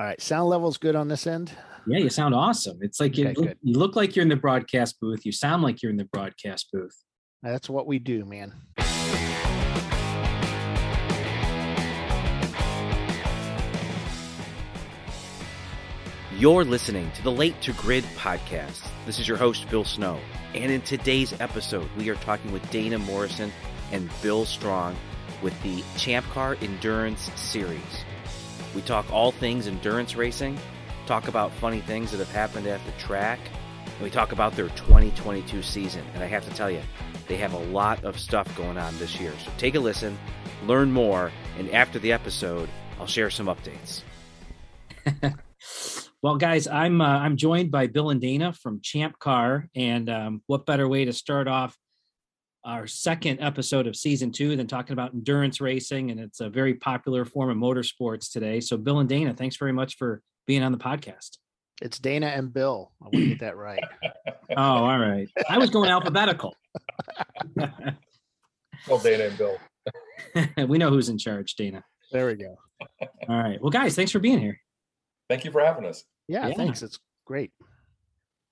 All 0.00 0.06
right. 0.06 0.18
Sound 0.18 0.48
level's 0.48 0.78
good 0.78 0.96
on 0.96 1.08
this 1.08 1.26
end. 1.26 1.52
Yeah, 1.86 1.98
you 1.98 2.08
sound 2.08 2.34
awesome. 2.34 2.78
It's 2.80 3.00
like 3.00 3.18
you, 3.18 3.34
look, 3.36 3.54
you 3.60 3.74
look 3.74 3.96
like 3.96 4.16
you're 4.16 4.22
in 4.22 4.30
the 4.30 4.36
broadcast 4.36 4.98
booth. 4.98 5.26
You 5.26 5.32
sound 5.32 5.62
like 5.62 5.82
you're 5.82 5.90
in 5.90 5.98
the 5.98 6.06
broadcast 6.06 6.68
booth. 6.72 6.96
That's 7.42 7.68
what 7.68 7.86
we 7.86 7.98
do, 7.98 8.24
man. 8.24 8.54
You're 16.34 16.64
listening 16.64 17.10
to 17.16 17.22
the 17.22 17.30
Late 17.30 17.60
to 17.60 17.74
Grid 17.74 18.04
podcast. 18.16 18.80
This 19.04 19.18
is 19.18 19.28
your 19.28 19.36
host, 19.36 19.68
Bill 19.68 19.84
Snow. 19.84 20.18
And 20.54 20.72
in 20.72 20.80
today's 20.80 21.38
episode, 21.40 21.90
we 21.98 22.08
are 22.08 22.14
talking 22.14 22.52
with 22.52 22.68
Dana 22.70 22.98
Morrison 22.98 23.52
and 23.92 24.08
Bill 24.22 24.46
Strong 24.46 24.96
with 25.42 25.62
the 25.62 25.84
Champ 25.98 26.24
Car 26.30 26.56
Endurance 26.62 27.30
Series. 27.36 28.04
We 28.74 28.82
talk 28.82 29.10
all 29.12 29.32
things 29.32 29.66
endurance 29.66 30.16
racing, 30.16 30.58
talk 31.06 31.28
about 31.28 31.52
funny 31.54 31.80
things 31.80 32.10
that 32.10 32.18
have 32.18 32.30
happened 32.30 32.66
at 32.66 32.84
the 32.86 32.92
track, 32.92 33.40
and 33.86 34.00
we 34.00 34.10
talk 34.10 34.32
about 34.32 34.54
their 34.54 34.68
2022 34.68 35.62
season. 35.62 36.04
And 36.14 36.22
I 36.22 36.26
have 36.26 36.48
to 36.48 36.54
tell 36.54 36.70
you, 36.70 36.80
they 37.28 37.36
have 37.36 37.52
a 37.52 37.58
lot 37.58 38.04
of 38.04 38.18
stuff 38.18 38.54
going 38.56 38.78
on 38.78 38.96
this 38.98 39.20
year. 39.20 39.32
So 39.44 39.50
take 39.58 39.74
a 39.74 39.80
listen, 39.80 40.18
learn 40.66 40.92
more, 40.92 41.32
and 41.58 41.70
after 41.70 41.98
the 41.98 42.12
episode, 42.12 42.68
I'll 42.98 43.06
share 43.06 43.30
some 43.30 43.46
updates. 43.46 44.02
Well, 46.22 46.36
guys, 46.36 46.66
I'm 46.66 47.00
uh, 47.00 47.18
I'm 47.18 47.38
joined 47.38 47.70
by 47.70 47.86
Bill 47.86 48.10
and 48.10 48.20
Dana 48.20 48.52
from 48.52 48.82
Champ 48.82 49.18
Car, 49.18 49.70
and 49.74 50.10
um, 50.10 50.42
what 50.46 50.66
better 50.66 50.86
way 50.86 51.06
to 51.06 51.14
start 51.14 51.48
off 51.48 51.74
our 52.64 52.86
second 52.86 53.40
episode 53.40 53.86
of 53.86 53.96
season 53.96 54.32
two 54.32 54.54
then 54.56 54.66
talking 54.66 54.92
about 54.92 55.14
endurance 55.14 55.60
racing, 55.60 56.10
and 56.10 56.20
it's 56.20 56.40
a 56.40 56.48
very 56.50 56.74
popular 56.74 57.24
form 57.24 57.50
of 57.50 57.56
motorsports 57.56 58.30
today. 58.30 58.60
So, 58.60 58.76
Bill 58.76 58.98
and 59.00 59.08
Dana, 59.08 59.32
thanks 59.34 59.56
very 59.56 59.72
much 59.72 59.96
for 59.96 60.20
being 60.46 60.62
on 60.62 60.72
the 60.72 60.78
podcast. 60.78 61.38
It's 61.82 61.98
Dana 61.98 62.26
and 62.26 62.52
Bill. 62.52 62.92
I 63.00 63.04
want 63.04 63.14
to 63.14 63.26
get 63.26 63.40
that 63.40 63.56
right. 63.56 63.82
Oh, 64.56 64.60
all 64.62 64.98
right. 64.98 65.28
I 65.48 65.58
was 65.58 65.70
going 65.70 65.90
alphabetical. 65.90 66.56
Well, 68.88 68.98
Dana 68.98 69.24
and 69.24 69.38
Bill. 69.38 69.58
we 70.68 70.78
know 70.78 70.90
who's 70.90 71.08
in 71.08 71.18
charge, 71.18 71.54
Dana. 71.54 71.84
There 72.12 72.26
we 72.26 72.34
go. 72.34 72.56
All 73.28 73.42
right. 73.42 73.60
Well, 73.60 73.70
guys, 73.70 73.94
thanks 73.94 74.10
for 74.10 74.18
being 74.20 74.38
here. 74.40 74.58
Thank 75.28 75.44
you 75.44 75.50
for 75.50 75.60
having 75.60 75.84
us. 75.84 76.04
Yeah, 76.28 76.48
Yeah. 76.48 76.54
thanks. 76.54 76.82
It's 76.82 76.98
great. 77.26 77.52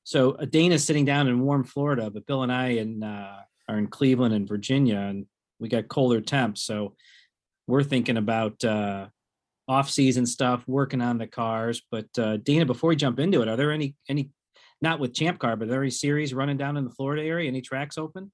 So 0.05 0.33
uh, 0.33 0.45
Dana's 0.45 0.85
sitting 0.85 1.05
down 1.05 1.29
in 1.29 1.41
warm 1.41 1.65
Florida, 1.65 2.11
but 2.11 2.27
Bill 2.27 2.43
and 2.43 2.53
I 2.53 2.69
and 2.73 3.03
uh, 3.03 3.37
are 3.69 3.79
in 3.79 3.87
Cleveland 3.89 4.35
and 4.35 4.49
Virginia, 4.49 4.99
and 4.99 5.27
we 5.59 5.69
got 5.69 5.89
colder 5.89 6.21
temps. 6.21 6.63
So 6.63 6.95
we're 7.67 7.85
thinking 7.85 8.17
about 8.17 8.63
uh, 8.65 9.09
off-season 9.69 10.27
stuff, 10.27 10.65
working 10.67 11.01
on 11.01 11.19
the 11.19 11.27
cars. 11.27 11.83
But 11.91 12.07
uh, 12.19 12.39
Dana, 12.39 12.65
before 12.65 12.89
we 12.89 12.97
jump 12.97 13.19
into 13.19 13.43
it, 13.43 13.49
are 13.49 13.57
there 13.57 13.73
any 13.73 13.95
any 14.09 14.31
not 14.81 15.01
with 15.01 15.15
Champ 15.15 15.39
Car, 15.39 15.57
but 15.57 15.67
are 15.67 15.73
there 15.73 15.83
any 15.83 15.91
series 15.91 16.33
running 16.33 16.57
down 16.57 16.77
in 16.77 16.85
the 16.85 16.91
Florida 16.91 17.23
area? 17.23 17.49
Any 17.49 17.61
tracks 17.61 17.99
open? 17.99 18.31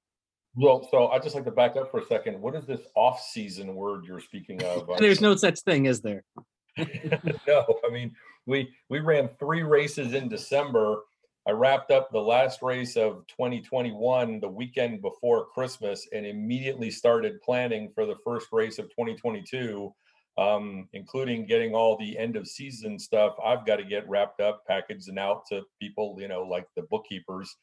Well, 0.57 0.87
so 0.91 1.09
I'd 1.09 1.23
just 1.23 1.35
like 1.35 1.45
to 1.47 1.51
back 1.51 1.77
up 1.77 1.91
for 1.91 1.99
a 1.99 2.07
second. 2.07 2.41
What 2.41 2.55
is 2.55 2.65
this 2.65 2.83
off-season 2.95 3.75
word 3.75 4.05
you're 4.05 4.21
speaking 4.21 4.63
of? 4.63 4.89
There's 4.99 5.21
no 5.21 5.35
such 5.35 5.61
thing, 5.61 5.87
is 5.87 6.01
there? 6.01 6.23
no, 7.47 7.65
I 7.87 7.91
mean 7.91 8.15
we 8.47 8.71
we 8.89 9.01
ran 9.01 9.31
three 9.39 9.63
races 9.63 10.13
in 10.15 10.29
December. 10.29 11.03
I 11.47 11.51
wrapped 11.51 11.91
up 11.91 12.11
the 12.11 12.21
last 12.21 12.63
race 12.63 12.97
of 12.97 13.27
2021 13.29 14.41
the 14.41 14.49
weekend 14.49 15.03
before 15.03 15.47
Christmas 15.47 16.09
and 16.13 16.25
immediately 16.25 16.91
started 16.91 17.43
planning 17.43 17.91
for 17.95 18.07
the 18.07 18.17
first 18.25 18.49
race 18.51 18.79
of 18.79 18.87
2022, 18.87 19.93
um, 20.39 20.89
including 20.95 21.45
getting 21.45 21.75
all 21.75 21.99
the 21.99 22.17
end 22.19 22.37
of 22.37 22.49
season 22.49 22.99
stuff. 22.99 23.35
I've 23.45 23.67
got 23.67 23.77
to 23.77 23.85
get 23.85 24.09
wrapped 24.09 24.41
up, 24.41 24.65
packaged, 24.67 25.09
and 25.09 25.19
out 25.19 25.43
to 25.51 25.63
people, 25.79 26.17
you 26.19 26.29
know, 26.29 26.43
like 26.43 26.67
the 26.77 26.83
bookkeepers. 26.83 27.55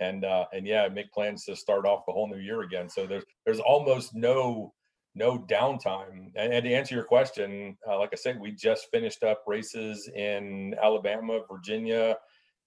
And 0.00 0.24
uh, 0.24 0.46
and 0.52 0.66
yeah, 0.66 0.88
make 0.88 1.12
plans 1.12 1.44
to 1.44 1.56
start 1.56 1.86
off 1.86 2.06
the 2.06 2.12
whole 2.12 2.28
new 2.28 2.40
year 2.40 2.62
again. 2.62 2.88
So 2.88 3.06
there's 3.06 3.24
there's 3.44 3.60
almost 3.60 4.14
no 4.14 4.72
no 5.14 5.38
downtime. 5.38 6.30
And, 6.36 6.52
and 6.52 6.64
to 6.64 6.72
answer 6.72 6.94
your 6.94 7.04
question, 7.04 7.76
uh, 7.88 7.98
like 7.98 8.10
I 8.12 8.16
said, 8.16 8.40
we 8.40 8.52
just 8.52 8.86
finished 8.92 9.22
up 9.22 9.42
races 9.46 10.08
in 10.14 10.74
Alabama, 10.80 11.40
Virginia, 11.50 12.16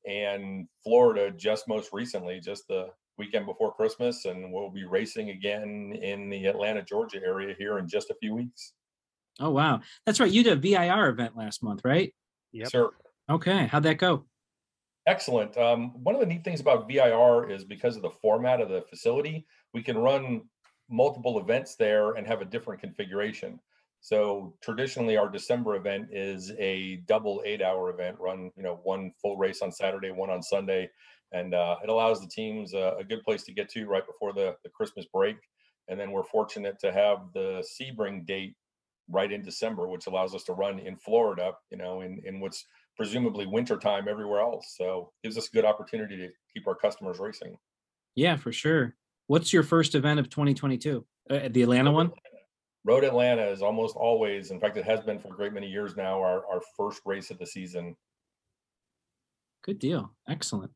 and 0.08 0.68
Florida 0.84 1.32
just 1.32 1.68
most 1.68 1.92
recently, 1.94 2.40
just 2.40 2.68
the 2.68 2.88
weekend 3.18 3.46
before 3.46 3.74
Christmas. 3.74 4.26
And 4.26 4.52
we'll 4.52 4.70
be 4.72 4.86
racing 4.86 5.30
again 5.30 5.94
in 6.02 6.30
the 6.30 6.46
Atlanta, 6.46 6.82
Georgia 6.84 7.20
area 7.24 7.56
here 7.58 7.78
in 7.78 7.88
just 7.88 8.10
a 8.10 8.16
few 8.16 8.34
weeks. 8.36 8.74
Oh 9.40 9.50
wow, 9.52 9.82
that's 10.06 10.20
right. 10.20 10.32
You 10.32 10.44
did 10.44 10.54
a 10.54 10.62
VIR 10.62 11.10
event 11.10 11.38
last 11.38 11.64
month, 11.64 11.82
right? 11.86 12.14
Yep. 12.52 12.70
Sir, 12.70 12.90
Okay, 13.30 13.66
how'd 13.68 13.84
that 13.84 13.98
go? 13.98 14.26
excellent. 15.08 15.58
Um, 15.58 16.04
one 16.04 16.14
of 16.16 16.22
the 16.22 16.28
neat 16.28 16.44
things 16.44 16.60
about 16.62 16.88
VIR 16.88 17.50
is 17.50 17.64
because 17.64 17.96
of 17.96 18.02
the 18.02 18.12
format 18.22 18.62
of 18.62 18.70
the 18.70 18.82
facility, 18.90 19.48
we 19.74 19.82
can 19.82 19.98
run 19.98 20.44
multiple 20.90 21.40
events 21.40 21.76
there 21.76 22.12
and 22.14 22.28
have 22.28 22.42
a 22.42 22.46
different 22.46 22.82
configuration. 22.82 23.60
So 24.02 24.56
traditionally, 24.62 25.16
our 25.16 25.30
December 25.30 25.76
event 25.76 26.10
is 26.12 26.52
a 26.58 26.98
double 27.08 27.44
eight-hour 27.46 27.92
event, 27.92 28.18
run 28.20 28.52
you 28.58 28.64
know 28.64 28.80
one 28.84 29.12
full 29.22 29.38
race 29.38 29.62
on 29.62 29.72
Saturday, 29.72 30.10
one 30.10 30.32
on 30.32 30.42
Sunday, 30.42 30.90
and 31.32 31.54
uh, 31.54 31.76
it 31.84 31.90
allows 31.90 32.20
the 32.20 32.28
teams 32.28 32.74
a, 32.74 32.96
a 33.00 33.04
good 33.04 33.24
place 33.24 33.44
to 33.44 33.54
get 33.54 33.70
to 33.70 33.86
right 33.86 34.06
before 34.06 34.34
the, 34.34 34.56
the 34.64 34.70
Christmas 34.70 35.06
break. 35.14 35.38
And 35.88 36.00
then 36.00 36.12
we're 36.12 36.24
fortunate 36.24 36.80
to 36.80 36.92
have 36.92 37.20
the 37.34 37.64
Sebring 37.64 38.26
date 38.26 38.56
right 39.08 39.32
in 39.32 39.44
December, 39.44 39.88
which 39.88 40.08
allows 40.08 40.34
us 40.34 40.44
to 40.46 40.54
run 40.54 40.80
in 40.80 40.96
Florida, 40.96 41.52
you 41.70 41.78
know, 41.78 42.02
in 42.02 42.20
in 42.26 42.40
what's 42.40 42.66
presumably 42.98 43.46
wintertime 43.46 44.08
everywhere 44.10 44.42
else. 44.42 44.74
So 44.78 45.12
gives 45.24 45.38
us 45.38 45.48
a 45.48 45.52
good 45.52 45.66
opportunity 45.66 46.18
to 46.18 46.30
keep 46.52 46.68
our 46.68 46.76
customers 46.76 47.20
racing. 47.20 47.56
Yeah, 48.16 48.36
for 48.36 48.52
sure. 48.52 48.96
What's 49.28 49.54
your 49.54 49.64
first 49.64 49.94
event 49.94 50.20
of 50.20 50.30
2022? 50.30 51.06
Uh, 51.30 51.40
the 51.52 51.62
Atlanta 51.62 51.92
one? 51.92 52.12
Road 52.84 53.04
Atlanta 53.04 53.48
is 53.48 53.62
almost 53.62 53.96
always, 53.96 54.52
in 54.52 54.60
fact, 54.60 54.78
it 54.78 54.86
has 54.86 55.02
been 55.02 55.20
for 55.20 55.28
a 55.28 55.36
great 55.36 55.54
many 55.54 55.68
years 55.68 55.96
now, 55.96 56.20
our, 56.20 56.46
our 56.48 56.62
first 56.76 57.02
race 57.06 57.30
of 57.30 57.38
the 57.38 57.46
season. 57.46 57.96
Good 59.64 59.80
deal. 59.80 60.14
Excellent. 60.28 60.72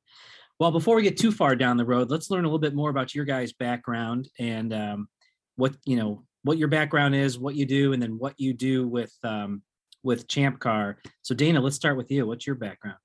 Well, 0.60 0.72
before 0.72 0.96
we 0.96 1.04
get 1.04 1.18
too 1.18 1.32
far 1.32 1.56
down 1.56 1.78
the 1.78 1.86
road, 1.86 2.10
let's 2.10 2.30
learn 2.30 2.46
a 2.46 2.48
little 2.48 2.60
bit 2.60 2.76
more 2.76 2.90
about 2.90 3.16
your 3.16 3.26
guys' 3.26 3.54
background 3.54 4.30
and 4.40 4.74
um, 4.74 5.10
what 5.56 5.76
you 5.86 5.98
know, 5.98 6.24
what 6.44 6.58
your 6.58 6.68
background 6.68 7.16
is, 7.16 7.40
what 7.40 7.56
you 7.56 7.66
do, 7.66 7.94
and 7.94 8.02
then 8.02 8.18
what 8.20 8.40
you 8.40 8.54
do 8.54 8.88
with 8.88 9.14
um, 9.24 9.64
with 10.04 10.28
Champ 10.28 10.60
Car. 10.60 10.98
So, 11.24 11.36
Dana, 11.36 11.60
let's 11.60 11.76
start 11.76 11.98
with 11.98 12.10
you. 12.12 12.26
What's 12.26 12.46
your 12.48 12.56
background? 12.56 13.00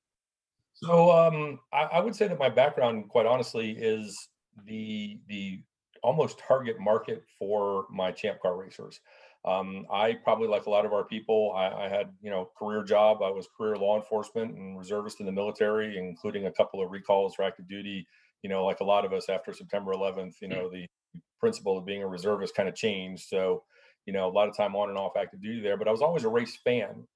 So 0.75 1.11
um, 1.11 1.61
I, 1.73 1.83
I 1.85 2.01
would 2.01 2.15
say 2.15 2.29
that 2.29 2.39
my 2.39 2.49
background, 2.49 3.09
quite 3.09 3.27
honestly, 3.27 3.73
is 3.73 4.29
the 4.65 5.19
the 5.29 5.61
almost 6.03 6.39
target 6.39 6.79
market 6.79 7.25
for 7.39 7.87
my 7.91 8.11
champ 8.11 8.41
car 8.41 8.57
racers. 8.57 9.01
Um, 9.45 9.87
I 9.91 10.15
probably, 10.23 10.49
like 10.49 10.67
a 10.67 10.71
lot 10.71 10.85
of 10.85 10.93
our 10.93 11.05
people, 11.05 11.53
I, 11.57 11.87
I 11.87 11.89
had 11.89 12.13
you 12.21 12.31
know 12.31 12.51
career 12.59 12.83
job. 12.83 13.23
I 13.23 13.31
was 13.31 13.49
career 13.57 13.77
law 13.77 13.97
enforcement 13.97 14.55
and 14.57 14.79
reservist 14.79 15.21
in 15.21 15.27
the 15.27 15.33
military, 15.33 15.97
including 15.97 16.47
a 16.47 16.53
couple 16.53 16.83
of 16.83 16.91
recalls 16.91 17.35
for 17.35 17.43
active 17.45 17.69
duty. 17.69 18.07
You 18.43 18.51
know, 18.51 18.65
like 18.67 18.81
a 18.81 18.85
lot 18.85 19.05
of 19.05 19.13
us 19.13 19.29
after 19.29 19.53
September 19.53 19.93
11th, 19.93 20.35
you 20.41 20.49
know, 20.49 20.71
the 20.71 20.87
principle 21.39 21.79
of 21.79 21.87
being 21.87 22.03
a 22.03 22.07
reservist 22.07 22.55
kind 22.55 22.69
of 22.69 22.75
changed. 22.75 23.29
So, 23.29 23.65
you 24.07 24.13
know, 24.13 24.29
a 24.29 24.33
lot 24.33 24.49
of 24.49 24.57
time 24.57 24.77
on 24.77 24.91
and 24.91 24.99
off 24.99 25.17
active 25.17 25.43
duty 25.43 25.61
there. 25.61 25.77
But 25.77 25.89
I 25.89 25.91
was 25.91 26.03
always 26.03 26.25
a 26.25 26.29
race 26.29 26.57
fan. 26.63 27.07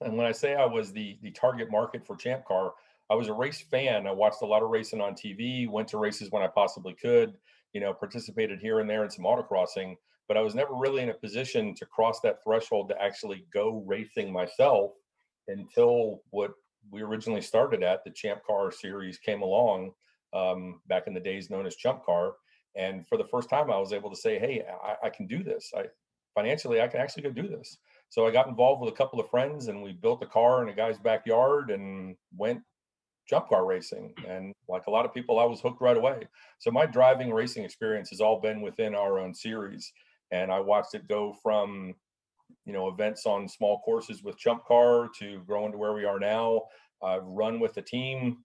And 0.00 0.16
when 0.16 0.26
I 0.26 0.32
say 0.32 0.54
I 0.54 0.66
was 0.66 0.92
the 0.92 1.18
the 1.22 1.30
target 1.30 1.70
market 1.70 2.06
for 2.06 2.16
Champ 2.16 2.44
Car, 2.46 2.72
I 3.10 3.14
was 3.14 3.28
a 3.28 3.34
race 3.34 3.60
fan. 3.60 4.06
I 4.06 4.12
watched 4.12 4.42
a 4.42 4.46
lot 4.46 4.62
of 4.62 4.70
racing 4.70 5.00
on 5.00 5.12
TV, 5.12 5.68
went 5.68 5.88
to 5.88 5.98
races 5.98 6.30
when 6.30 6.42
I 6.42 6.48
possibly 6.48 6.94
could, 6.94 7.34
you 7.74 7.80
know, 7.80 7.92
participated 7.92 8.60
here 8.60 8.80
and 8.80 8.88
there 8.88 9.04
in 9.04 9.10
some 9.10 9.24
autocrossing, 9.24 9.96
but 10.28 10.36
I 10.38 10.40
was 10.40 10.54
never 10.54 10.74
really 10.74 11.02
in 11.02 11.10
a 11.10 11.14
position 11.14 11.74
to 11.74 11.86
cross 11.86 12.20
that 12.20 12.42
threshold 12.42 12.88
to 12.88 13.02
actually 13.02 13.44
go 13.52 13.84
racing 13.86 14.32
myself 14.32 14.92
until 15.48 16.22
what 16.30 16.52
we 16.90 17.02
originally 17.02 17.42
started 17.42 17.82
at, 17.82 18.04
the 18.04 18.10
Champ 18.10 18.40
Car 18.46 18.70
series 18.70 19.18
came 19.18 19.42
along 19.42 19.92
um, 20.32 20.80
back 20.86 21.06
in 21.06 21.14
the 21.14 21.20
days 21.20 21.50
known 21.50 21.66
as 21.66 21.76
Chump 21.76 22.04
Car. 22.04 22.34
And 22.76 23.06
for 23.06 23.18
the 23.18 23.26
first 23.26 23.50
time, 23.50 23.70
I 23.70 23.78
was 23.78 23.92
able 23.92 24.10
to 24.10 24.16
say, 24.16 24.38
hey, 24.38 24.64
I, 24.82 25.06
I 25.06 25.10
can 25.10 25.26
do 25.26 25.42
this. 25.42 25.70
I 25.76 25.84
financially, 26.34 26.80
I 26.80 26.88
can 26.88 27.00
actually 27.00 27.22
go 27.24 27.30
do 27.30 27.48
this. 27.48 27.76
So 28.08 28.26
I 28.26 28.30
got 28.30 28.48
involved 28.48 28.82
with 28.82 28.92
a 28.92 28.96
couple 28.96 29.20
of 29.20 29.30
friends 29.30 29.68
and 29.68 29.82
we 29.82 29.92
built 29.92 30.22
a 30.22 30.26
car 30.26 30.62
in 30.62 30.68
a 30.68 30.74
guy's 30.74 30.98
backyard 30.98 31.70
and 31.70 32.16
went 32.36 32.62
Chump 33.26 33.48
Car 33.48 33.64
racing. 33.64 34.14
And 34.26 34.54
like 34.68 34.86
a 34.86 34.90
lot 34.90 35.04
of 35.04 35.14
people, 35.14 35.38
I 35.38 35.44
was 35.44 35.60
hooked 35.60 35.80
right 35.80 35.96
away. 35.96 36.26
So 36.58 36.70
my 36.70 36.86
driving 36.86 37.32
racing 37.32 37.64
experience 37.64 38.10
has 38.10 38.20
all 38.20 38.40
been 38.40 38.60
within 38.60 38.94
our 38.94 39.18
own 39.18 39.34
series. 39.34 39.92
And 40.30 40.50
I 40.50 40.60
watched 40.60 40.94
it 40.94 41.08
go 41.08 41.34
from, 41.42 41.94
you 42.64 42.72
know, 42.72 42.88
events 42.88 43.26
on 43.26 43.48
small 43.48 43.80
courses 43.80 44.22
with 44.22 44.38
Chump 44.38 44.64
Car 44.64 45.08
to 45.18 45.40
growing 45.46 45.72
to 45.72 45.78
where 45.78 45.92
we 45.92 46.04
are 46.04 46.18
now. 46.18 46.62
I've 47.02 47.24
run 47.24 47.60
with 47.60 47.74
the 47.74 47.82
team. 47.82 48.38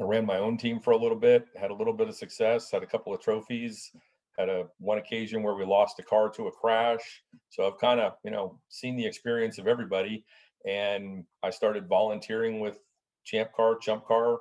I 0.00 0.04
ran 0.04 0.26
my 0.26 0.38
own 0.38 0.58
team 0.58 0.80
for 0.80 0.90
a 0.90 0.96
little 0.96 1.18
bit, 1.18 1.46
had 1.56 1.70
a 1.70 1.74
little 1.74 1.92
bit 1.92 2.08
of 2.08 2.16
success, 2.16 2.70
had 2.70 2.82
a 2.82 2.86
couple 2.86 3.14
of 3.14 3.20
trophies, 3.20 3.92
had 4.36 4.48
a 4.48 4.66
one 4.78 4.98
occasion 4.98 5.42
where 5.44 5.54
we 5.54 5.64
lost 5.64 6.00
a 6.00 6.02
car 6.02 6.28
to 6.30 6.48
a 6.48 6.52
crash. 6.52 7.22
So 7.50 7.66
I've 7.66 7.78
kind 7.78 8.00
of, 8.00 8.14
you 8.24 8.32
know, 8.32 8.58
seen 8.68 8.96
the 8.96 9.06
experience 9.06 9.58
of 9.58 9.68
everybody. 9.68 10.24
and 10.64 11.24
I 11.42 11.50
started 11.50 11.88
volunteering 11.88 12.60
with 12.60 12.78
Champ 13.24 13.52
Car, 13.52 13.76
Chump 13.76 14.06
Car, 14.06 14.38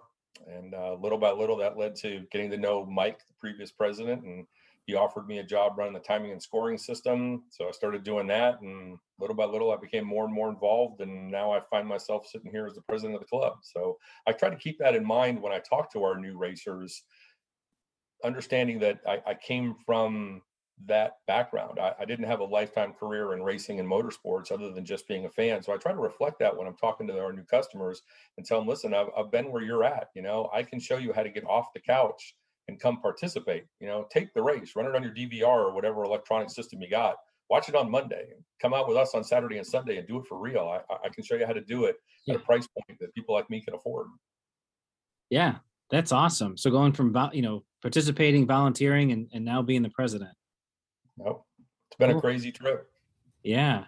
and 0.48 0.74
uh, 0.74 0.96
little 0.96 1.18
by 1.18 1.32
little 1.32 1.58
that 1.58 1.78
led 1.78 1.96
to 1.98 2.26
getting 2.32 2.50
to 2.52 2.58
know 2.58 2.86
Mike, 2.86 3.20
the 3.20 3.34
previous 3.40 3.72
president, 3.72 4.24
and 4.24 4.46
he 4.86 4.96
offered 4.96 5.28
me 5.28 5.38
a 5.38 5.44
job 5.44 5.78
running 5.78 5.94
the 5.94 6.00
timing 6.00 6.32
and 6.32 6.42
scoring 6.42 6.78
system. 6.78 7.44
So 7.50 7.68
I 7.70 7.72
started 7.72 8.04
doing 8.04 8.28
that, 8.28 8.62
and 8.62 8.98
little 9.20 9.36
by 9.36 9.46
little 9.46 9.72
I 9.72 9.78
became 9.78 10.06
more 10.06 10.26
and 10.26 10.34
more 10.34 10.50
involved, 10.50 11.00
and 11.02 11.32
now 11.32 11.52
I 11.52 11.62
find 11.70 11.88
myself 11.88 12.28
sitting 12.28 12.52
here 12.52 12.68
as 12.68 12.76
the 12.76 12.82
president 12.82 13.16
of 13.16 13.22
the 13.22 13.28
club. 13.28 13.54
So 13.62 13.98
I 14.28 14.34
try 14.34 14.50
to 14.50 14.58
keep 14.58 14.78
that 14.80 14.96
in 14.96 15.06
mind 15.06 15.42
when 15.42 15.54
I 15.54 15.60
talk 15.60 15.92
to 15.94 16.04
our 16.04 16.20
new 16.20 16.38
racers, 16.38 17.04
understanding 18.26 18.80
that 18.80 19.00
I, 19.08 19.22
I 19.26 19.34
came 19.36 19.76
from 19.86 20.42
that 20.86 21.18
background. 21.28 21.80
I, 21.80 21.94
I, 22.00 22.06
didn't 22.06 22.26
have 22.26 22.40
a 22.40 22.46
lifetime 22.46 22.94
career 22.94 23.34
in 23.34 23.44
racing 23.44 23.80
and 23.80 23.90
motorsports 23.90 24.52
other 24.52 24.72
than 24.72 24.86
just 24.86 25.08
being 25.08 25.26
a 25.26 25.30
fan. 25.30 25.62
So 25.62 25.74
I 25.74 25.78
try 25.78 25.92
to 25.92 25.98
reflect 25.98 26.40
that 26.40 26.56
when 26.56 26.68
I'm 26.68 26.76
talking 26.76 27.08
to 27.08 27.20
our 27.20 27.32
new 27.32 27.44
customers 27.44 28.02
and 28.38 28.46
tell 28.46 28.60
them, 28.60 28.68
listen, 28.68 28.94
I've, 28.94 29.08
I've 29.18 29.32
been 29.32 29.52
where 29.52 29.62
you're 29.62 29.84
at. 29.84 30.10
You 30.16 30.24
know, 30.24 30.50
I 30.54 30.64
can 30.64 30.80
show 30.80 30.98
you 30.98 31.14
how 31.14 31.24
to 31.24 31.30
get 31.30 31.46
off 31.46 31.74
the 31.74 31.80
couch 31.80 32.36
and 32.68 32.80
come 32.80 33.00
participate. 33.00 33.66
You 33.80 33.88
know, 33.88 34.08
take 34.12 34.34
the 34.34 34.42
race, 34.42 34.76
run 34.76 34.88
it 34.88 34.96
on 34.96 35.04
your 35.04 35.14
DVR 35.14 35.46
or 35.46 35.74
whatever 35.74 36.04
electronic 36.04 36.50
system 36.50 36.82
you 36.82 36.90
got. 36.90 37.16
Watch 37.50 37.70
it 37.70 37.76
on 37.76 37.92
Monday. 37.92 38.34
Come 38.62 38.74
out 38.74 38.88
with 38.88 38.98
us 38.98 39.14
on 39.14 39.24
Saturday 39.24 39.58
and 39.58 39.68
Sunday 39.68 39.98
and 39.98 40.08
do 40.08 40.18
it 40.18 40.26
for 40.28 40.40
real. 40.40 40.68
I, 40.68 40.94
I 41.06 41.10
can 41.10 41.24
show 41.24 41.36
you 41.36 41.46
how 41.46 41.54
to 41.54 41.62
do 41.62 41.86
it 41.86 41.98
yeah. 42.26 42.36
at 42.36 42.42
a 42.42 42.44
price 42.44 42.68
point 42.68 43.00
that 43.00 43.14
people 43.14 43.36
like 43.36 43.50
me 43.50 43.62
can 43.62 43.76
afford. 43.76 44.08
Yeah, 45.30 45.56
that's 45.92 46.12
awesome. 46.12 46.58
So 46.58 46.72
going 46.72 46.94
from 46.94 47.16
you 47.34 47.42
know 47.42 47.64
participating, 47.82 48.48
volunteering, 48.48 49.12
and, 49.12 49.30
and 49.34 49.46
now 49.46 49.62
being 49.62 49.84
the 49.84 49.90
president. 49.90 50.32
Nope. 51.18 51.46
It's 51.90 51.98
been 51.98 52.10
cool. 52.10 52.20
a 52.20 52.22
crazy 52.22 52.52
trip. 52.52 52.90
Yeah. 53.44 53.86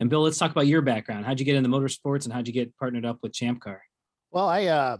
And 0.00 0.08
Bill, 0.08 0.22
let's 0.22 0.38
talk 0.38 0.50
about 0.50 0.66
your 0.66 0.82
background. 0.82 1.26
How'd 1.26 1.40
you 1.40 1.46
get 1.46 1.56
into 1.56 1.68
motorsports 1.68 2.24
and 2.24 2.32
how'd 2.32 2.46
you 2.46 2.52
get 2.52 2.76
partnered 2.76 3.04
up 3.04 3.18
with 3.22 3.32
Champ 3.32 3.60
Car? 3.60 3.82
Well, 4.30 4.48
I, 4.48 4.66
uh, 4.66 4.96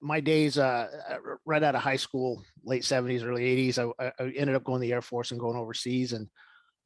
my 0.00 0.20
days 0.20 0.58
uh, 0.58 0.88
uh 1.10 1.16
right 1.44 1.62
out 1.62 1.74
of 1.74 1.80
high 1.80 1.96
school, 1.96 2.42
late 2.64 2.82
70s, 2.82 3.24
early 3.24 3.42
80s, 3.72 3.94
I, 3.98 4.12
I 4.20 4.28
ended 4.36 4.54
up 4.54 4.64
going 4.64 4.80
to 4.80 4.86
the 4.86 4.92
Air 4.92 5.02
Force 5.02 5.30
and 5.30 5.40
going 5.40 5.56
overseas. 5.56 6.12
And 6.12 6.28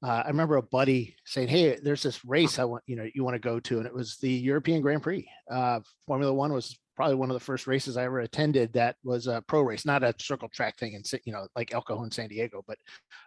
uh, 0.02 0.22
I 0.25 0.28
remember 0.28 0.56
a 0.56 0.62
buddy 0.62 1.16
saying, 1.26 1.48
"Hey, 1.48 1.78
there's 1.82 2.02
this 2.02 2.25
race 2.25 2.58
I 2.58 2.64
want 2.64 2.82
you 2.86 2.96
know 2.96 3.06
you 3.14 3.22
want 3.22 3.34
to 3.34 3.40
go 3.40 3.60
to," 3.60 3.78
and 3.78 3.86
it 3.86 3.94
was 3.94 4.16
the 4.16 4.32
European 4.32 4.81
Grand 4.81 5.02
Prix. 5.02 5.28
Uh, 5.50 5.81
Formula 6.06 6.32
One 6.32 6.52
was 6.52 6.78
probably 7.00 7.17
one 7.17 7.31
of 7.31 7.35
the 7.35 7.41
first 7.41 7.67
races 7.67 7.97
I 7.97 8.05
ever 8.05 8.20
attended 8.20 8.75
that 8.75 8.97
was 9.02 9.26
a 9.26 9.43
pro 9.49 9.62
race, 9.62 9.87
not 9.87 10.05
a 10.05 10.14
circle 10.19 10.50
track 10.50 10.76
thing 10.76 10.94
and 10.94 11.12
you 11.25 11.32
know 11.32 11.47
like 11.56 11.73
El 11.73 11.81
Cajon, 11.81 12.11
San 12.11 12.29
Diego, 12.29 12.62
but 12.69 12.76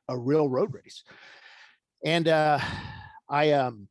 a 0.10 0.16
real 0.16 0.48
road 0.48 0.72
race. 0.75 1.04
And 2.06 2.28
uh, 2.28 2.60
I 3.28 3.54
um 3.54 3.88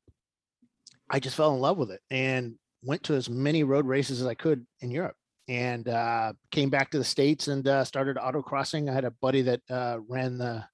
I 1.11 1.19
just 1.19 1.35
fell 1.35 1.53
in 1.53 1.61
love 1.61 1.79
with 1.79 1.91
it 1.91 2.01
and 2.13 2.55
went 2.85 3.03
to 3.03 3.15
as 3.15 3.29
many 3.29 3.65
road 3.65 3.85
races 3.85 4.21
as 4.21 4.27
I 4.29 4.35
could 4.35 4.65
in 4.83 4.93
Europe 4.93 5.17
and 5.49 5.89
uh, 5.89 6.33
came 6.53 6.71
back 6.71 6.93
to 6.93 6.99
the 6.99 7.05
states 7.05 7.49
and 7.49 7.67
uh, 7.67 7.83
started 7.83 8.17
autocrossing. 8.19 8.89
I 8.89 8.95
had 8.95 9.05
a 9.05 9.11
buddy 9.11 9.43
that 9.43 9.63
uh, 9.69 9.99
ran 10.09 10.39
the 10.39 10.65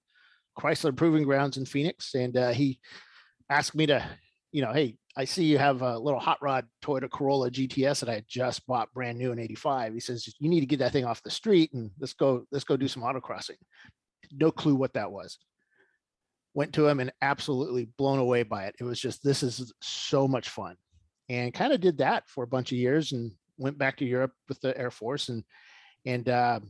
Chrysler 0.60 0.94
Proving 0.94 1.22
Grounds 1.22 1.56
in 1.56 1.64
Phoenix, 1.64 2.14
and 2.14 2.36
uh, 2.36 2.50
he 2.50 2.78
asked 3.48 3.74
me 3.74 3.86
to, 3.86 4.06
you 4.52 4.60
know, 4.60 4.74
hey, 4.74 4.96
I 5.18 5.24
see 5.24 5.44
you 5.44 5.58
have 5.58 5.82
a 5.82 5.98
little 5.98 6.20
hot 6.20 6.38
rod 6.40 6.68
Toyota 6.80 7.10
Corolla 7.10 7.50
GTS 7.50 7.98
that 8.00 8.08
I 8.08 8.22
just 8.28 8.64
bought 8.68 8.94
brand 8.94 9.18
new 9.18 9.32
in 9.32 9.40
85. 9.40 9.92
He 9.92 9.98
says, 9.98 10.32
you 10.38 10.48
need 10.48 10.60
to 10.60 10.66
get 10.66 10.78
that 10.78 10.92
thing 10.92 11.04
off 11.04 11.24
the 11.24 11.30
street 11.30 11.72
and 11.72 11.90
let's 11.98 12.12
go, 12.12 12.44
let's 12.52 12.64
go 12.64 12.76
do 12.76 12.86
some 12.86 13.02
autocrossing. 13.02 13.56
No 14.30 14.52
clue 14.52 14.76
what 14.76 14.92
that 14.92 15.10
was. 15.10 15.38
Went 16.54 16.72
to 16.74 16.86
him 16.86 17.00
and 17.00 17.12
absolutely 17.20 17.88
blown 17.98 18.20
away 18.20 18.44
by 18.44 18.66
it. 18.66 18.76
It 18.78 18.84
was 18.84 19.00
just, 19.00 19.24
this 19.24 19.42
is 19.42 19.72
so 19.82 20.28
much 20.28 20.50
fun. 20.50 20.76
And 21.28 21.52
kind 21.52 21.72
of 21.72 21.80
did 21.80 21.98
that 21.98 22.28
for 22.28 22.44
a 22.44 22.48
bunch 22.48 22.70
of 22.70 22.78
years 22.78 23.10
and 23.10 23.32
went 23.58 23.76
back 23.76 23.96
to 23.96 24.04
Europe 24.04 24.32
with 24.48 24.60
the 24.60 24.78
Air 24.78 24.92
Force 24.92 25.30
and, 25.30 25.42
and 26.06 26.28
uh, 26.28 26.60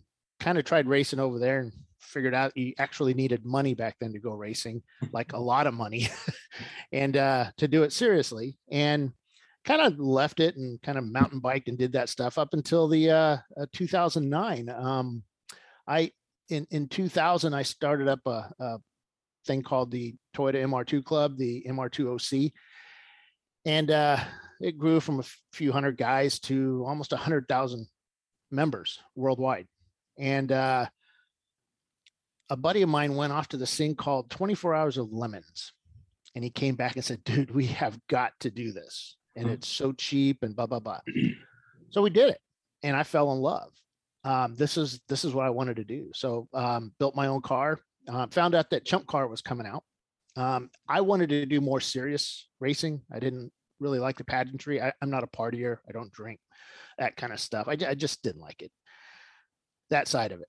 kind 0.40 0.56
of 0.56 0.64
tried 0.64 0.88
racing 0.88 1.20
over 1.20 1.38
there 1.38 1.60
and 1.60 1.72
figured 2.00 2.34
out 2.34 2.56
you 2.56 2.74
actually 2.78 3.14
needed 3.14 3.44
money 3.44 3.74
back 3.74 3.96
then 4.00 4.12
to 4.12 4.18
go 4.18 4.32
racing, 4.32 4.82
like 5.12 5.32
a 5.32 5.38
lot 5.40 5.66
of 5.66 5.74
money, 5.74 6.08
and 6.92 7.16
uh, 7.16 7.46
to 7.58 7.68
do 7.68 7.82
it 7.82 7.92
seriously. 7.92 8.56
And 8.70 9.12
kind 9.64 9.82
of 9.82 9.98
left 9.98 10.40
it 10.40 10.56
and 10.56 10.80
kind 10.82 10.96
of 10.96 11.04
mountain 11.04 11.40
biked 11.40 11.68
and 11.68 11.76
did 11.76 11.92
that 11.92 12.08
stuff 12.08 12.38
up 12.38 12.54
until 12.54 12.88
the 12.88 13.10
uh, 13.10 13.36
uh, 13.60 13.66
2009. 13.72 14.68
Um, 14.70 15.22
I 15.86 16.12
in 16.48 16.66
in 16.70 16.88
2000 16.88 17.52
I 17.52 17.62
started 17.62 18.08
up 18.08 18.20
a, 18.26 18.50
a 18.58 18.78
thing 19.46 19.62
called 19.62 19.90
the 19.90 20.14
Toyota 20.34 20.64
MR2 20.64 21.04
Club, 21.04 21.36
the 21.36 21.64
MR2OC, 21.68 22.52
and 23.64 23.90
uh, 23.90 24.18
it 24.60 24.78
grew 24.78 25.00
from 25.00 25.20
a 25.20 25.24
few 25.52 25.72
hundred 25.72 25.96
guys 25.96 26.38
to 26.40 26.84
almost 26.86 27.12
a 27.12 27.16
hundred 27.16 27.46
thousand 27.48 27.86
members 28.50 28.98
worldwide. 29.14 29.66
And 30.18 30.50
uh, 30.50 30.86
a 32.50 32.56
buddy 32.56 32.82
of 32.82 32.88
mine 32.88 33.14
went 33.14 33.32
off 33.32 33.48
to 33.48 33.56
this 33.56 33.76
thing 33.76 33.94
called 33.94 34.30
24 34.30 34.74
Hours 34.74 34.98
of 34.98 35.12
Lemons. 35.12 35.72
And 36.34 36.44
he 36.44 36.50
came 36.50 36.76
back 36.76 36.94
and 36.94 37.04
said, 37.04 37.24
dude, 37.24 37.50
we 37.50 37.66
have 37.66 37.98
got 38.08 38.32
to 38.40 38.50
do 38.50 38.72
this. 38.72 39.16
And 39.36 39.46
mm-hmm. 39.46 39.54
it's 39.54 39.68
so 39.68 39.92
cheap 39.92 40.42
and 40.42 40.54
blah, 40.54 40.66
blah, 40.66 40.80
blah. 40.80 41.00
so 41.90 42.02
we 42.02 42.10
did 42.10 42.30
it. 42.30 42.40
And 42.82 42.96
I 42.96 43.02
fell 43.02 43.32
in 43.32 43.38
love. 43.38 43.70
Um, 44.24 44.54
this 44.56 44.76
is 44.76 45.00
this 45.08 45.24
is 45.24 45.32
what 45.32 45.46
I 45.46 45.50
wanted 45.50 45.76
to 45.76 45.84
do. 45.84 46.10
So 46.14 46.48
um, 46.52 46.92
built 46.98 47.16
my 47.16 47.28
own 47.28 47.40
car. 47.40 47.80
Uh, 48.06 48.26
found 48.30 48.54
out 48.54 48.70
that 48.70 48.84
Chump 48.84 49.06
Car 49.06 49.26
was 49.26 49.42
coming 49.42 49.66
out. 49.66 49.84
Um, 50.36 50.70
I 50.88 51.00
wanted 51.00 51.30
to 51.30 51.46
do 51.46 51.60
more 51.60 51.80
serious 51.80 52.48
racing. 52.60 53.02
I 53.12 53.20
didn't 53.20 53.52
really 53.80 53.98
like 53.98 54.18
the 54.18 54.24
pageantry. 54.24 54.80
I, 54.80 54.92
am 55.02 55.10
not 55.10 55.24
a 55.24 55.26
partier. 55.26 55.78
I 55.88 55.92
don't 55.92 56.12
drink 56.12 56.40
that 56.98 57.16
kind 57.16 57.32
of 57.32 57.40
stuff. 57.40 57.68
I, 57.68 57.76
I 57.86 57.94
just 57.94 58.22
didn't 58.22 58.40
like 58.40 58.62
it. 58.62 58.70
That 59.90 60.08
side 60.08 60.32
of 60.32 60.40
it. 60.40 60.48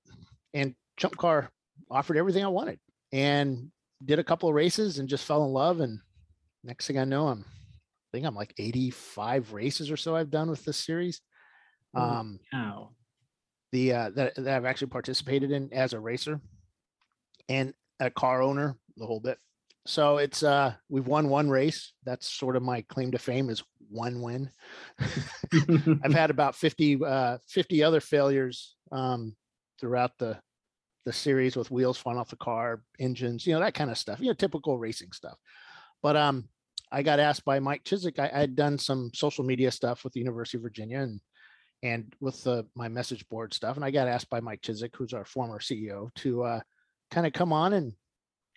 And 0.54 0.76
Chump 0.98 1.16
Car 1.18 1.50
offered 1.90 2.18
everything 2.18 2.44
I 2.44 2.50
wanted 2.50 2.80
and 3.12 3.72
did 4.04 4.20
a 4.20 4.24
couple 4.24 4.50
of 4.50 4.56
races 4.56 5.00
and 5.00 5.10
just 5.10 5.26
fell 5.26 5.46
in 5.46 5.52
love. 5.52 5.80
And 5.80 6.00
next 6.64 6.88
thing 6.88 6.98
I 6.98 7.06
know, 7.06 7.28
I'm 7.28 7.46
I 7.46 8.18
think 8.18 8.26
I'm 8.26 8.36
like 8.36 8.54
85 8.58 9.54
races 9.54 9.92
or 9.92 9.98
so 9.98 10.16
I've 10.16 10.32
done 10.32 10.50
with 10.50 10.64
this 10.66 10.78
series. 10.78 11.22
Um, 11.94 12.40
wow. 12.52 12.90
The 13.72 13.94
uh, 13.94 14.10
that, 14.16 14.36
that 14.36 14.56
I've 14.56 14.66
actually 14.66 14.88
participated 14.88 15.52
in 15.52 15.72
as 15.74 15.94
a 15.94 16.00
racer 16.00 16.42
and 17.50 17.74
a 18.00 18.10
car 18.10 18.42
owner, 18.42 18.76
the 18.98 19.06
whole 19.06 19.20
bit. 19.20 19.38
So 19.86 20.18
it's 20.18 20.44
uh 20.44 20.74
we've 20.90 21.08
won 21.08 21.30
one 21.30 21.50
race. 21.50 21.94
That's 22.04 22.28
sort 22.28 22.56
of 22.56 22.64
my 22.64 22.82
claim 22.90 23.12
to 23.12 23.20
fame 23.20 23.50
is 23.50 23.64
one 23.90 24.22
win. 24.22 24.50
I've 26.04 26.14
had 26.14 26.30
about 26.30 26.56
50 26.56 27.00
uh 27.06 27.38
50 27.48 27.84
other 27.84 28.00
failures 28.00 28.76
um 28.92 29.36
throughout 29.80 30.12
the 30.18 30.40
the 31.06 31.14
series 31.14 31.56
with 31.56 31.72
wheels 31.72 31.98
falling 31.98 32.20
off 32.20 32.30
the 32.30 32.36
car, 32.36 32.82
engines, 33.00 33.46
you 33.46 33.54
know, 33.54 33.60
that 33.60 33.74
kind 33.74 33.90
of 33.90 33.98
stuff, 33.98 34.20
you 34.20 34.28
know, 34.28 34.34
typical 34.34 34.78
racing 34.78 35.12
stuff. 35.12 35.38
But 36.02 36.16
um, 36.16 36.48
I 36.92 37.04
got 37.04 37.20
asked 37.20 37.46
by 37.46 37.60
Mike 37.60 37.84
Chiswick, 37.84 38.20
I, 38.20 38.28
had 38.28 38.56
done 38.56 38.78
some 38.78 39.12
social 39.14 39.44
media 39.44 39.72
stuff 39.72 40.04
with 40.04 40.14
the 40.14 40.20
University 40.20 40.58
of 40.58 40.64
Virginia 40.64 41.00
and 41.00 41.20
and 41.82 42.14
with 42.20 42.44
the, 42.44 42.66
my 42.76 42.90
message 42.90 43.26
board 43.30 43.54
stuff. 43.54 43.78
And 43.78 43.86
I 43.86 43.92
got 43.92 44.10
asked 44.10 44.30
by 44.30 44.42
Mike 44.42 44.62
Chiswick, 44.62 44.94
who's 44.98 45.14
our 45.14 45.24
former 45.24 45.60
CEO, 45.60 46.14
to 46.16 46.44
uh, 46.44 46.60
kind 47.10 47.26
of 47.26 47.32
come 47.32 47.54
on 47.54 47.72
and 47.72 47.94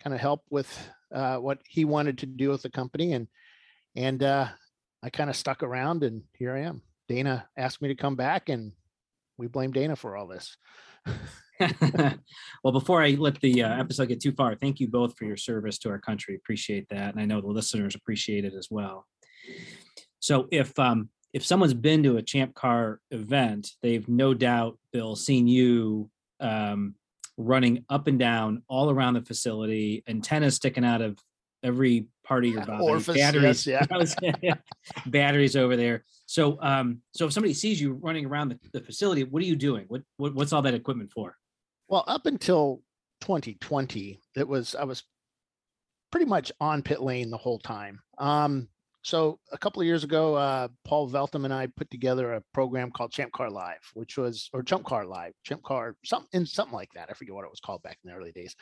kind 0.01 0.13
of 0.13 0.19
help 0.19 0.41
with 0.49 0.69
uh, 1.13 1.37
what 1.37 1.59
he 1.69 1.85
wanted 1.85 2.17
to 2.17 2.25
do 2.25 2.49
with 2.49 2.61
the 2.63 2.69
company. 2.69 3.13
And 3.13 3.27
and 3.95 4.21
uh, 4.23 4.47
I 5.01 5.09
kind 5.09 5.29
of 5.29 5.35
stuck 5.35 5.63
around 5.63 6.03
and 6.03 6.23
here 6.33 6.53
I 6.53 6.61
am. 6.61 6.81
Dana 7.07 7.47
asked 7.57 7.81
me 7.81 7.89
to 7.89 7.95
come 7.95 8.15
back 8.15 8.49
and 8.49 8.71
we 9.37 9.47
blame 9.47 9.71
Dana 9.71 9.95
for 9.95 10.17
all 10.17 10.27
this. 10.27 10.57
well, 12.63 12.73
before 12.73 13.01
I 13.01 13.11
let 13.11 13.39
the 13.41 13.63
uh, 13.63 13.79
episode 13.79 14.07
get 14.09 14.21
too 14.21 14.31
far, 14.31 14.55
thank 14.55 14.79
you 14.79 14.87
both 14.87 15.17
for 15.17 15.25
your 15.25 15.37
service 15.37 15.77
to 15.79 15.89
our 15.89 15.99
country. 15.99 16.35
Appreciate 16.35 16.87
that, 16.89 17.13
and 17.13 17.19
I 17.19 17.25
know 17.25 17.41
the 17.41 17.47
listeners 17.47 17.95
appreciate 17.95 18.45
it 18.45 18.53
as 18.53 18.67
well. 18.69 19.07
So, 20.19 20.47
if 20.51 20.77
um, 20.79 21.09
if 21.33 21.45
someone's 21.45 21.73
been 21.73 22.03
to 22.03 22.17
a 22.17 22.21
Champ 22.21 22.53
Car 22.53 22.99
event, 23.11 23.71
they've 23.81 24.07
no 24.07 24.33
doubt, 24.33 24.77
Bill, 24.91 25.15
seen 25.15 25.47
you 25.47 26.09
um, 26.39 26.95
running 27.37 27.85
up 27.89 28.07
and 28.07 28.19
down 28.19 28.61
all 28.67 28.91
around 28.91 29.15
the 29.15 29.21
facility, 29.21 30.03
antennas 30.07 30.55
sticking 30.55 30.85
out 30.85 31.01
of 31.01 31.17
every 31.63 32.07
part 32.23 32.45
of 32.45 32.51
your 32.51 32.65
body. 32.65 32.83
Orifice, 32.83 33.17
batteries, 33.17 33.65
yes, 33.65 34.15
yeah. 34.41 34.55
batteries 35.07 35.55
over 35.55 35.75
there. 35.75 36.03
So, 36.27 36.59
um, 36.61 36.99
so 37.13 37.25
if 37.25 37.33
somebody 37.33 37.53
sees 37.53 37.81
you 37.81 37.93
running 37.93 38.25
around 38.25 38.49
the, 38.49 38.59
the 38.71 38.81
facility, 38.81 39.23
what 39.23 39.41
are 39.41 39.45
you 39.45 39.55
doing? 39.55 39.85
What, 39.87 40.01
what, 40.17 40.35
what's 40.35 40.53
all 40.53 40.61
that 40.61 40.73
equipment 40.73 41.11
for? 41.11 41.35
Well, 41.93 42.05
up 42.07 42.25
until 42.25 42.81
2020, 43.21 44.19
it 44.35 44.47
was 44.47 44.73
I 44.73 44.83
was 44.83 45.03
pretty 46.11 46.25
much 46.25 46.51
on 46.59 46.81
pit 46.81 47.03
lane 47.03 47.29
the 47.29 47.37
whole 47.37 47.59
time. 47.59 48.01
Um, 48.17 48.67
so 49.03 49.37
a 49.51 49.59
couple 49.59 49.79
of 49.79 49.85
years 49.85 50.03
ago, 50.03 50.33
uh, 50.33 50.69
Paul 50.85 51.07
Veltham 51.07 51.45
and 51.45 51.53
I 51.53 51.67
put 51.67 51.91
together 51.91 52.33
a 52.33 52.43
program 52.51 52.89
called 52.89 53.11
Champ 53.11 53.31
Car 53.31 53.51
Live, 53.51 53.91
which 53.93 54.17
was 54.17 54.49
or 54.53 54.63
Chump 54.63 54.85
Car 54.85 55.05
Live, 55.05 55.33
Champ 55.43 55.61
Car, 55.61 55.95
something 56.03 56.47
something 56.47 56.73
like 56.73 56.89
that. 56.95 57.09
I 57.11 57.13
forget 57.13 57.35
what 57.35 57.45
it 57.45 57.51
was 57.51 57.59
called 57.59 57.83
back 57.83 57.99
in 58.03 58.09
the 58.09 58.17
early 58.17 58.31
days. 58.31 58.55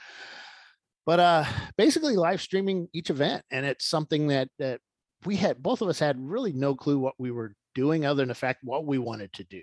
But 1.06 1.22
uh, 1.22 1.46
basically, 1.78 2.18
live 2.18 2.42
streaming 2.42 2.90
each 2.92 3.10
event, 3.10 3.46
and 3.50 3.66
it's 3.66 3.86
something 3.86 4.28
that 4.28 4.50
that 4.60 4.82
we 5.26 5.38
had 5.38 5.64
both 5.64 5.82
of 5.82 5.88
us 5.88 6.00
had 6.00 6.20
really 6.20 6.52
no 6.52 6.76
clue 6.76 7.00
what 7.00 7.16
we 7.18 7.32
were 7.32 7.56
doing 7.76 8.06
other 8.06 8.24
than 8.24 8.28
the 8.28 8.36
fact 8.36 8.60
what 8.66 8.86
we 8.86 8.98
wanted 8.98 9.32
to 9.32 9.46
do. 9.46 9.62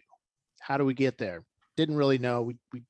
How 0.59 0.79
do 0.79 0.87
we 0.87 0.95
get 0.95 1.19
there? 1.19 1.45
Didn't 1.77 1.97
really 1.97 2.17
know. 2.17 2.41
We, 2.41 2.57
we 2.73 2.83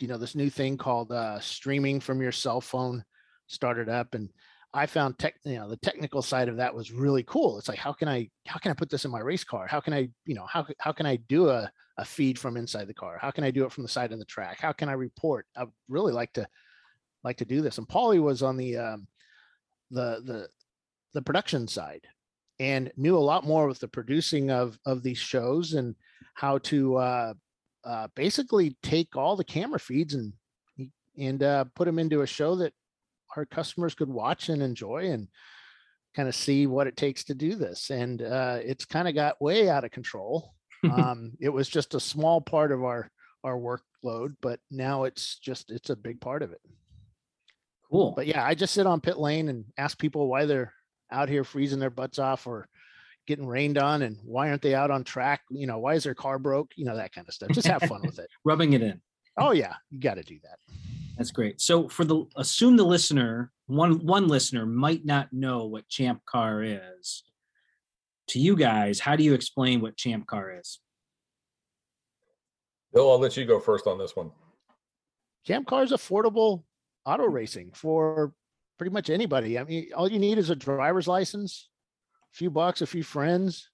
you 0.00 0.08
know, 0.08 0.18
this 0.18 0.34
new 0.34 0.50
thing 0.50 0.76
called 0.76 1.12
uh, 1.12 1.38
streaming 1.40 2.00
from 2.00 2.20
your 2.20 2.32
cell 2.32 2.60
phone 2.60 3.04
started 3.46 3.88
up 3.88 4.14
and 4.14 4.30
I 4.72 4.86
found 4.86 5.18
tech, 5.18 5.34
you 5.44 5.56
know, 5.56 5.68
the 5.68 5.76
technical 5.78 6.22
side 6.22 6.48
of 6.48 6.56
that 6.58 6.74
was 6.74 6.92
really 6.92 7.24
cool. 7.24 7.58
It's 7.58 7.68
like, 7.68 7.78
how 7.78 7.92
can 7.92 8.08
I, 8.08 8.28
how 8.46 8.58
can 8.58 8.70
I 8.70 8.74
put 8.74 8.88
this 8.88 9.04
in 9.04 9.10
my 9.10 9.18
race 9.18 9.42
car? 9.42 9.66
How 9.66 9.80
can 9.80 9.92
I, 9.92 10.08
you 10.26 10.34
know, 10.34 10.46
how, 10.46 10.64
how 10.78 10.92
can 10.92 11.06
I 11.06 11.16
do 11.16 11.48
a, 11.48 11.70
a 11.98 12.04
feed 12.04 12.38
from 12.38 12.56
inside 12.56 12.86
the 12.86 12.94
car? 12.94 13.18
How 13.20 13.32
can 13.32 13.42
I 13.42 13.50
do 13.50 13.64
it 13.64 13.72
from 13.72 13.82
the 13.82 13.88
side 13.88 14.12
of 14.12 14.20
the 14.20 14.24
track? 14.24 14.60
How 14.60 14.72
can 14.72 14.88
I 14.88 14.92
report? 14.92 15.46
I 15.56 15.64
really 15.88 16.12
like 16.12 16.32
to, 16.34 16.46
like 17.24 17.38
to 17.38 17.44
do 17.44 17.62
this. 17.62 17.78
And 17.78 17.88
Paulie 17.88 18.22
was 18.22 18.42
on 18.42 18.56
the, 18.56 18.76
um, 18.76 19.08
the, 19.90 20.22
the, 20.24 20.48
the 21.14 21.22
production 21.22 21.66
side 21.66 22.06
and 22.60 22.92
knew 22.96 23.16
a 23.16 23.18
lot 23.18 23.44
more 23.44 23.66
with 23.66 23.80
the 23.80 23.88
producing 23.88 24.52
of, 24.52 24.78
of 24.86 25.02
these 25.02 25.18
shows 25.18 25.74
and 25.74 25.96
how 26.34 26.58
to, 26.58 26.96
uh, 26.96 27.34
uh, 27.84 28.08
basically 28.14 28.76
take 28.82 29.16
all 29.16 29.36
the 29.36 29.44
camera 29.44 29.80
feeds 29.80 30.14
and, 30.14 30.32
and, 31.18 31.42
uh, 31.42 31.64
put 31.74 31.86
them 31.86 31.98
into 31.98 32.22
a 32.22 32.26
show 32.26 32.56
that 32.56 32.72
our 33.36 33.44
customers 33.44 33.94
could 33.94 34.08
watch 34.08 34.48
and 34.48 34.62
enjoy 34.62 35.10
and 35.10 35.28
kind 36.14 36.28
of 36.28 36.34
see 36.34 36.66
what 36.66 36.86
it 36.86 36.96
takes 36.96 37.24
to 37.24 37.34
do 37.34 37.54
this. 37.54 37.90
And 37.90 38.22
uh, 38.22 38.58
it's 38.62 38.84
kind 38.84 39.08
of 39.08 39.14
got 39.14 39.40
way 39.40 39.68
out 39.68 39.84
of 39.84 39.90
control. 39.90 40.54
um, 40.90 41.32
it 41.40 41.50
was 41.50 41.68
just 41.68 41.94
a 41.94 42.00
small 42.00 42.40
part 42.40 42.72
of 42.72 42.82
our 42.84 43.10
our 43.42 43.56
workload, 43.56 44.36
but 44.42 44.60
now 44.70 45.04
it's 45.04 45.38
just 45.38 45.70
it's 45.70 45.90
a 45.90 45.96
big 45.96 46.20
part 46.20 46.42
of 46.42 46.52
it. 46.52 46.60
Cool. 47.90 48.12
But 48.14 48.26
yeah, 48.26 48.44
I 48.44 48.54
just 48.54 48.74
sit 48.74 48.86
on 48.86 49.00
pit 49.00 49.18
lane 49.18 49.48
and 49.48 49.64
ask 49.76 49.98
people 49.98 50.28
why 50.28 50.46
they're 50.46 50.72
out 51.10 51.28
here 51.28 51.44
freezing 51.44 51.80
their 51.80 51.90
butts 51.90 52.18
off 52.18 52.46
or 52.46 52.68
getting 53.30 53.46
rained 53.46 53.78
on 53.78 54.02
and 54.02 54.18
why 54.24 54.48
aren't 54.48 54.60
they 54.60 54.74
out 54.74 54.90
on 54.90 55.04
track? 55.04 55.42
You 55.50 55.68
know, 55.68 55.78
why 55.78 55.94
is 55.94 56.02
their 56.02 56.16
car 56.16 56.36
broke? 56.36 56.72
You 56.74 56.84
know, 56.84 56.96
that 56.96 57.14
kind 57.14 57.28
of 57.28 57.32
stuff. 57.32 57.50
Just 57.50 57.68
have 57.68 57.82
fun 57.82 58.02
with 58.02 58.18
it. 58.18 58.28
Rubbing 58.44 58.72
it 58.72 58.82
in. 58.82 59.00
Oh 59.38 59.52
yeah, 59.52 59.74
you 59.88 60.00
got 60.00 60.14
to 60.14 60.24
do 60.24 60.38
that. 60.42 60.58
That's 61.16 61.30
great. 61.30 61.60
So 61.60 61.88
for 61.88 62.04
the 62.04 62.24
assume 62.36 62.76
the 62.76 62.84
listener, 62.84 63.52
one 63.68 64.04
one 64.04 64.26
listener 64.26 64.66
might 64.66 65.04
not 65.04 65.32
know 65.32 65.66
what 65.66 65.88
Champ 65.88 66.20
Car 66.26 66.64
is. 66.64 67.22
To 68.30 68.40
you 68.40 68.56
guys, 68.56 68.98
how 68.98 69.14
do 69.14 69.22
you 69.22 69.32
explain 69.32 69.80
what 69.80 69.96
Champ 69.96 70.26
Car 70.26 70.58
is? 70.58 70.80
Bill, 72.92 73.10
I'll 73.12 73.20
let 73.20 73.36
you 73.36 73.44
go 73.44 73.60
first 73.60 73.86
on 73.86 73.96
this 73.96 74.16
one. 74.16 74.32
Champ 75.46 75.68
Car 75.68 75.84
is 75.84 75.92
affordable 75.92 76.64
auto 77.06 77.26
racing 77.26 77.70
for 77.74 78.32
pretty 78.76 78.92
much 78.92 79.08
anybody. 79.08 79.56
I 79.56 79.64
mean, 79.64 79.90
all 79.94 80.10
you 80.10 80.18
need 80.18 80.38
is 80.38 80.50
a 80.50 80.56
driver's 80.56 81.06
license, 81.06 81.68
a 82.32 82.36
few 82.36 82.50
bucks, 82.50 82.82
a 82.82 82.86
few 82.86 83.02
friends. 83.02 83.70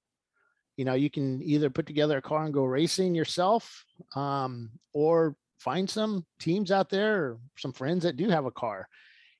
You 0.76 0.84
know, 0.84 0.94
you 0.94 1.10
can 1.10 1.42
either 1.42 1.70
put 1.70 1.86
together 1.86 2.18
a 2.18 2.22
car 2.22 2.44
and 2.44 2.52
go 2.52 2.64
racing 2.64 3.14
yourself, 3.14 3.84
um, 4.14 4.70
or 4.92 5.36
find 5.58 5.88
some 5.88 6.26
teams 6.38 6.70
out 6.70 6.90
there 6.90 7.16
or 7.16 7.38
some 7.56 7.72
friends 7.72 8.02
that 8.02 8.16
do 8.16 8.28
have 8.28 8.44
a 8.44 8.50
car 8.50 8.86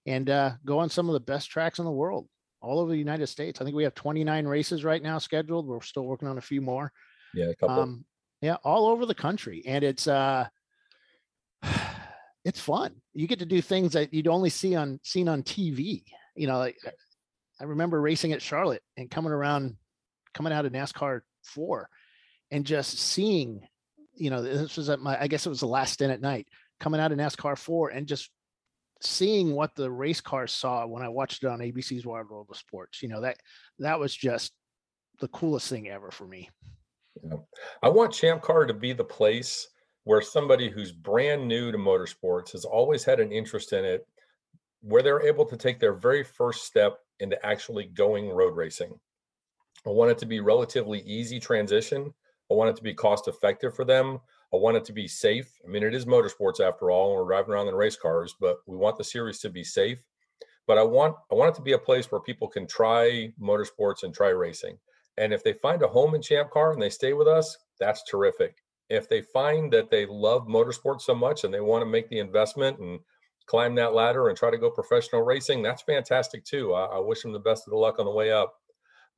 and 0.07 0.31
uh, 0.31 0.53
go 0.65 0.79
on 0.79 0.89
some 0.89 1.09
of 1.09 1.13
the 1.13 1.21
best 1.21 1.51
tracks 1.51 1.79
in 1.79 1.85
the 1.85 1.91
world 1.91 2.29
all 2.63 2.81
over 2.81 2.91
the 2.91 2.97
United 2.97 3.27
States. 3.27 3.61
I 3.61 3.65
think 3.65 3.77
we 3.77 3.85
have 3.85 3.95
29 3.95 4.47
races 4.47 4.85
right 4.85 5.03
now 5.03 5.19
scheduled. 5.19 5.67
We're 5.67 5.81
still 5.83 6.05
working 6.05 6.29
on 6.29 6.39
a 6.39 6.43
few 6.43 6.61
more. 6.61 6.93
Yeah, 7.35 7.51
a 7.51 7.55
couple. 7.55 7.81
Um, 7.81 8.05
yeah, 8.41 8.57
all 8.65 8.89
over 8.89 9.07
the 9.07 9.15
country. 9.15 9.63
And 9.67 9.85
it's 9.85 10.07
uh 10.07 10.47
it's 12.45 12.61
fun. 12.61 12.95
You 13.15 13.27
get 13.27 13.41
to 13.41 13.47
do 13.47 13.61
things 13.61 13.93
that 13.93 14.13
you'd 14.13 14.29
only 14.29 14.51
see 14.51 14.75
on 14.75 15.01
seen 15.03 15.29
on 15.29 15.43
TV. 15.43 16.03
You 16.35 16.47
know, 16.47 16.59
like 16.59 16.77
I 17.61 17.65
remember 17.65 18.01
racing 18.01 18.33
at 18.33 18.43
Charlotte 18.43 18.83
and 18.97 19.11
coming 19.11 19.33
around, 19.33 19.77
coming 20.35 20.53
out 20.53 20.67
of 20.67 20.73
NASCAR 20.73 21.21
four 21.43 21.89
and 22.51 22.65
just 22.65 22.99
seeing 22.99 23.67
you 24.17 24.31
know, 24.31 24.43
this 24.43 24.77
was 24.77 24.91
at 24.91 25.01
my, 25.01 25.21
I 25.21 25.29
guess 25.29 25.47
it 25.47 25.51
was 25.51 25.61
the 25.61 25.67
last 25.67 25.95
stint 25.95 26.13
at 26.13 26.21
night, 26.21 26.49
coming 26.81 27.01
out 27.01 27.13
of 27.13 27.19
NASCAR 27.19 27.57
four 27.57 27.91
and 27.91 28.07
just 28.07 28.31
seeing 29.03 29.55
what 29.55 29.75
the 29.75 29.91
race 29.91 30.21
cars 30.21 30.53
saw 30.53 30.87
when 30.87 31.03
I 31.03 31.09
watched 31.09 31.45
it 31.45 31.49
on 31.49 31.61
ABC's 31.61 32.07
Wide 32.07 32.29
World 32.29 32.49
of 32.51 32.57
Sports. 32.57 33.03
You 33.03 33.09
know, 33.09 33.21
that 33.21 33.37
that 33.79 34.01
was 34.01 34.15
just 34.15 34.53
the 35.21 35.29
coolest 35.29 35.69
thing 35.69 35.89
ever 35.89 36.11
for 36.11 36.27
me. 36.27 36.51
Yeah. 37.23 37.37
I 37.83 37.89
want 37.89 38.13
Champ 38.13 38.43
Car 38.43 38.67
to 38.67 38.75
be 38.75 38.93
the 38.93 39.05
place 39.05 39.69
where 40.05 40.23
somebody 40.23 40.71
who's 40.71 40.93
brand 40.93 41.47
new 41.47 41.73
to 41.73 41.79
motorsports 41.79 42.53
has 42.53 42.65
always 42.65 43.05
had 43.05 43.21
an 43.21 43.33
interest 43.33 43.73
in 43.73 43.85
it, 43.85 44.07
where 44.87 45.03
they're 45.03 45.27
able 45.27 45.45
to 45.47 45.57
take 45.57 45.81
their 45.81 45.95
very 45.95 46.23
first 46.23 46.65
step 46.65 46.99
into 47.21 47.45
actually 47.45 47.87
going 47.87 48.31
road 48.31 48.57
racing. 48.57 48.99
I 49.87 49.91
want 49.91 50.11
it 50.11 50.19
to 50.19 50.27
be 50.27 50.41
relatively 50.41 51.01
easy 51.01 51.39
transition 51.41 52.13
I 52.51 52.55
want 52.55 52.71
it 52.71 52.77
to 52.77 52.83
be 52.83 52.95
cost 52.95 53.29
effective 53.29 53.75
for 53.75 53.85
them. 53.85 54.21
I 54.53 54.57
want 54.57 54.77
it 54.77 54.85
to 54.87 54.93
be 54.93 55.09
safe. 55.09 55.51
I 55.65 55.69
mean, 55.69 55.83
it 55.83 55.95
is 55.95 56.07
motorsports 56.07 56.61
after 56.61 56.91
all, 56.91 57.11
and 57.11 57.17
we're 57.17 57.29
driving 57.29 57.53
around 57.53 57.69
in 57.69 57.75
race 57.75 57.97
cars, 57.97 58.35
but 58.41 58.59
we 58.67 58.77
want 58.77 58.97
the 58.97 59.05
series 59.05 59.41
to 59.41 59.51
be 59.51 59.65
safe. 59.65 59.99
But 60.67 60.79
I 60.79 60.83
want 60.83 61.17
I 61.31 61.35
want 61.35 61.55
it 61.55 61.57
to 61.57 61.63
be 61.63 61.73
a 61.73 61.79
place 61.79 62.11
where 62.11 62.21
people 62.21 62.49
can 62.49 62.67
try 62.67 63.33
motorsports 63.41 64.03
and 64.03 64.15
try 64.15 64.29
racing. 64.29 64.79
And 65.17 65.33
if 65.33 65.43
they 65.43 65.55
find 65.55 65.83
a 65.83 65.89
home 65.89 66.15
in 66.15 66.23
Champ 66.23 66.51
Car 66.51 66.73
and 66.73 66.83
they 66.83 66.91
stay 66.91 67.13
with 67.13 67.27
us, 67.27 67.57
that's 67.81 68.05
terrific. 68.05 68.57
If 68.89 69.09
they 69.09 69.23
find 69.23 69.73
that 69.73 69.91
they 69.91 70.07
love 70.07 70.47
motorsports 70.47 71.03
so 71.03 71.15
much 71.15 71.43
and 71.45 71.53
they 71.53 71.61
want 71.61 71.83
to 71.83 71.91
make 71.91 72.09
the 72.09 72.19
investment 72.19 72.79
and 72.79 73.01
climb 73.47 73.75
that 73.77 73.95
ladder 73.95 74.29
and 74.29 74.37
try 74.37 74.51
to 74.51 74.59
go 74.59 74.71
professional 74.71 75.23
racing, 75.23 75.63
that's 75.63 75.83
fantastic 75.83 76.45
too. 76.45 76.75
I, 76.75 76.97
I 76.97 76.99
wish 76.99 77.23
them 77.23 77.33
the 77.33 77.39
best 77.39 77.67
of 77.67 77.71
the 77.71 77.79
luck 77.79 77.99
on 77.99 78.07
the 78.07 78.13
way 78.13 78.33
up. 78.33 78.55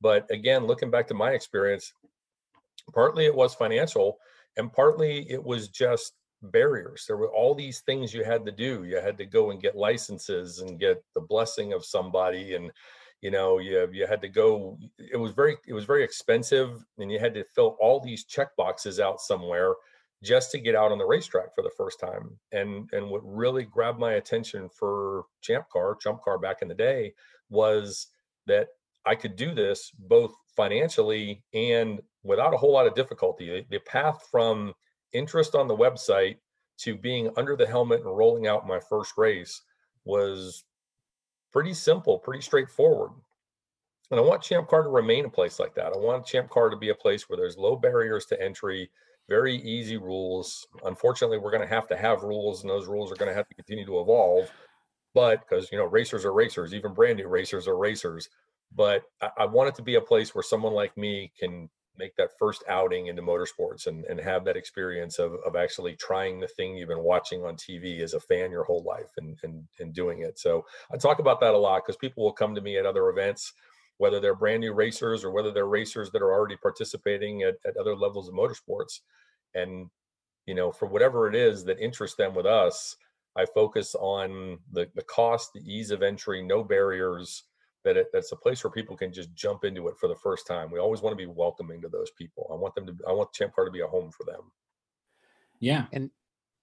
But 0.01 0.29
again, 0.31 0.65
looking 0.65 0.89
back 0.89 1.07
to 1.07 1.13
my 1.13 1.31
experience, 1.31 1.93
Partly 2.93 3.25
it 3.25 3.35
was 3.35 3.53
financial, 3.53 4.19
and 4.57 4.71
partly 4.71 5.29
it 5.29 5.43
was 5.43 5.67
just 5.69 6.13
barriers. 6.41 7.05
There 7.05 7.17
were 7.17 7.31
all 7.31 7.53
these 7.53 7.81
things 7.81 8.13
you 8.13 8.23
had 8.23 8.45
to 8.45 8.51
do. 8.51 8.83
You 8.83 8.97
had 8.97 9.17
to 9.17 9.25
go 9.25 9.51
and 9.51 9.61
get 9.61 9.75
licenses 9.75 10.59
and 10.59 10.79
get 10.79 11.03
the 11.13 11.21
blessing 11.21 11.73
of 11.73 11.85
somebody, 11.85 12.55
and 12.55 12.71
you 13.21 13.31
know 13.31 13.59
you 13.59 13.89
you 13.91 14.07
had 14.07 14.21
to 14.21 14.29
go. 14.29 14.77
It 14.97 15.17
was 15.17 15.31
very 15.31 15.57
it 15.67 15.73
was 15.73 15.85
very 15.85 16.03
expensive, 16.03 16.83
and 16.97 17.11
you 17.11 17.19
had 17.19 17.33
to 17.35 17.43
fill 17.43 17.77
all 17.79 17.99
these 17.99 18.25
check 18.25 18.55
boxes 18.55 18.99
out 18.99 19.21
somewhere 19.21 19.73
just 20.23 20.51
to 20.51 20.59
get 20.59 20.75
out 20.75 20.91
on 20.91 20.97
the 20.97 21.05
racetrack 21.05 21.53
for 21.55 21.61
the 21.61 21.71
first 21.77 21.99
time. 21.99 22.37
And 22.51 22.89
and 22.91 23.09
what 23.09 23.21
really 23.23 23.63
grabbed 23.63 23.99
my 23.99 24.13
attention 24.13 24.69
for 24.69 25.25
Champ 25.41 25.65
Car, 25.71 25.95
Chump 25.95 26.21
Car 26.23 26.37
back 26.37 26.61
in 26.61 26.67
the 26.67 26.75
day 26.75 27.13
was 27.49 28.07
that 28.47 28.67
I 29.05 29.15
could 29.15 29.35
do 29.35 29.53
this 29.53 29.91
both 29.97 30.33
financially 30.55 31.43
and 31.53 32.01
without 32.23 32.53
a 32.53 32.57
whole 32.57 32.73
lot 32.73 32.87
of 32.87 32.95
difficulty. 32.95 33.65
The 33.69 33.79
path 33.79 34.27
from 34.29 34.73
interest 35.13 35.55
on 35.55 35.67
the 35.67 35.77
website 35.77 36.37
to 36.79 36.95
being 36.95 37.29
under 37.37 37.55
the 37.55 37.67
helmet 37.67 38.01
and 38.01 38.17
rolling 38.17 38.47
out 38.47 38.67
my 38.67 38.79
first 38.79 39.13
race 39.17 39.61
was 40.05 40.63
pretty 41.51 41.73
simple, 41.73 42.19
pretty 42.19 42.41
straightforward. 42.41 43.11
And 44.11 44.19
I 44.19 44.23
want 44.23 44.41
Champ 44.41 44.67
Car 44.67 44.83
to 44.83 44.89
remain 44.89 45.25
a 45.25 45.29
place 45.29 45.59
like 45.59 45.75
that. 45.75 45.93
I 45.93 45.97
want 45.97 46.25
Champ 46.25 46.49
Car 46.49 46.69
to 46.69 46.77
be 46.77 46.89
a 46.89 46.95
place 46.95 47.29
where 47.29 47.37
there's 47.37 47.57
low 47.57 47.75
barriers 47.75 48.25
to 48.27 48.41
entry, 48.41 48.89
very 49.29 49.55
easy 49.55 49.97
rules. 49.97 50.67
Unfortunately, 50.83 51.37
we're 51.37 51.51
going 51.51 51.67
to 51.67 51.73
have 51.73 51.87
to 51.87 51.97
have 51.97 52.23
rules, 52.23 52.61
and 52.61 52.69
those 52.69 52.87
rules 52.87 53.11
are 53.11 53.15
going 53.15 53.29
to 53.29 53.35
have 53.35 53.47
to 53.47 53.55
continue 53.55 53.85
to 53.85 54.01
evolve. 54.01 54.51
But 55.13 55.41
because 55.41 55.71
you 55.71 55.77
know, 55.77 55.85
racers 55.85 56.25
are 56.25 56.33
racers, 56.33 56.73
even 56.73 56.93
brand 56.93 57.17
new 57.17 57.27
racers 57.27 57.67
are 57.67 57.77
racers. 57.77 58.29
But 58.75 59.03
I, 59.21 59.29
I 59.39 59.45
want 59.45 59.69
it 59.69 59.75
to 59.75 59.81
be 59.81 59.95
a 59.95 60.01
place 60.01 60.35
where 60.35 60.43
someone 60.43 60.73
like 60.73 60.97
me 60.97 61.31
can 61.39 61.69
make 61.99 62.15
that 62.15 62.31
first 62.39 62.63
outing 62.67 63.07
into 63.07 63.21
motorsports 63.21 63.85
and, 63.85 64.05
and 64.05 64.19
have 64.19 64.45
that 64.45 64.55
experience 64.55 65.19
of, 65.19 65.33
of 65.45 65.55
actually 65.55 65.95
trying 65.95 66.39
the 66.39 66.47
thing 66.47 66.77
you've 66.77 66.87
been 66.87 67.03
watching 67.03 67.43
on 67.43 67.55
TV 67.55 67.99
as 67.99 68.13
a 68.13 68.19
fan 68.19 68.51
your 68.51 68.63
whole 68.63 68.83
life 68.83 69.11
and, 69.17 69.37
and, 69.43 69.65
and 69.79 69.93
doing 69.93 70.21
it. 70.21 70.39
So 70.39 70.65
I 70.91 70.97
talk 70.97 71.19
about 71.19 71.41
that 71.41 71.53
a 71.53 71.57
lot 71.57 71.83
because 71.85 71.97
people 71.97 72.23
will 72.23 72.31
come 72.31 72.55
to 72.55 72.61
me 72.61 72.77
at 72.77 72.85
other 72.85 73.09
events, 73.09 73.53
whether 73.99 74.19
they're 74.19 74.33
brand 74.33 74.61
new 74.61 74.73
racers 74.73 75.23
or 75.23 75.31
whether 75.31 75.51
they're 75.51 75.67
racers 75.67 76.09
that 76.11 76.21
are 76.21 76.33
already 76.33 76.55
participating 76.55 77.43
at, 77.43 77.55
at 77.65 77.77
other 77.77 77.95
levels 77.95 78.27
of 78.27 78.33
motorsports. 78.33 79.01
And, 79.53 79.89
you 80.47 80.55
know, 80.55 80.71
for 80.71 80.87
whatever 80.87 81.27
it 81.27 81.35
is 81.35 81.65
that 81.65 81.79
interests 81.79 82.15
them 82.15 82.33
with 82.33 82.45
us, 82.45 82.95
I 83.35 83.45
focus 83.45 83.95
on 83.95 84.57
the, 84.71 84.87
the 84.95 85.03
cost, 85.03 85.51
the 85.53 85.61
ease 85.61 85.91
of 85.91 86.01
entry, 86.01 86.41
no 86.41 86.63
barriers, 86.63 87.43
that 87.83 87.97
it, 87.97 88.07
that's 88.13 88.31
a 88.31 88.37
place 88.37 88.63
where 88.63 88.71
people 88.71 88.95
can 88.95 89.11
just 89.11 89.33
jump 89.35 89.65
into 89.65 89.89
it 89.89 89.95
for 89.99 90.07
the 90.07 90.15
first 90.15 90.47
time. 90.47 90.71
We 90.71 90.79
always 90.79 91.01
want 91.01 91.17
to 91.17 91.25
be 91.25 91.31
welcoming 91.31 91.81
to 91.81 91.89
those 91.89 92.11
people. 92.17 92.49
I 92.51 92.55
want 92.55 92.75
them 92.75 92.87
to. 92.87 92.95
I 93.07 93.11
want 93.11 93.33
Champ 93.33 93.53
Car 93.53 93.65
to 93.65 93.71
be 93.71 93.81
a 93.81 93.87
home 93.87 94.11
for 94.11 94.25
them. 94.25 94.51
Yeah, 95.59 95.85
and 95.93 96.09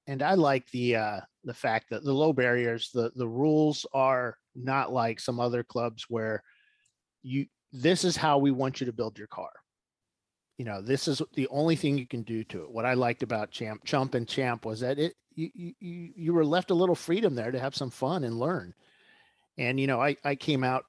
and 0.07 0.23
I 0.23 0.35
like 0.35 0.71
the 0.71 0.97
uh, 0.97 1.21
the 1.45 1.55
fact 1.55 1.91
that 1.91 2.05
the 2.05 2.13
low 2.13 2.33
barriers, 2.33 2.91
the 2.93 3.11
the 3.15 3.29
rules 3.29 3.87
are 3.95 4.37
not 4.55 4.93
like 4.93 5.21
some 5.21 5.41
other 5.41 5.63
clubs 5.63 6.05
where 6.09 6.43
you 7.27 7.47
this 7.73 8.05
is 8.05 8.17
how 8.17 8.39
we 8.39 8.51
want 8.51 8.81
you 8.81 8.87
to 8.87 8.93
build 8.93 9.19
your 9.19 9.27
car. 9.27 9.51
You 10.59 10.65
know, 10.65 10.81
this 10.81 11.09
is 11.09 11.21
the 11.35 11.49
only 11.49 11.77
thing 11.77 11.99
you 11.99 12.07
can 12.07 12.23
do 12.23 12.45
to 12.45 12.63
it. 12.63 12.71
What 12.71 12.87
I 12.87 12.95
liked 12.95 13.23
about 13.23 13.51
Champ 13.51 13.85
Chump 13.85 14.15
and 14.15 14.27
Champ 14.27 14.65
was 14.65 14.81
that 14.81 14.99
it 14.99 15.15
you 15.35 15.51
you 15.55 16.13
you 16.17 16.33
were 16.33 16.45
left 16.45 16.71
a 16.71 16.75
little 16.75 16.95
freedom 16.95 17.35
there 17.35 17.51
to 17.51 17.61
have 17.61 17.75
some 17.75 17.91
fun 17.91 18.25
and 18.25 18.39
learn. 18.39 18.75
And 19.59 19.79
you 19.79 19.87
know, 19.87 20.01
I 20.01 20.17
I 20.25 20.35
came 20.37 20.65
out 20.65 20.85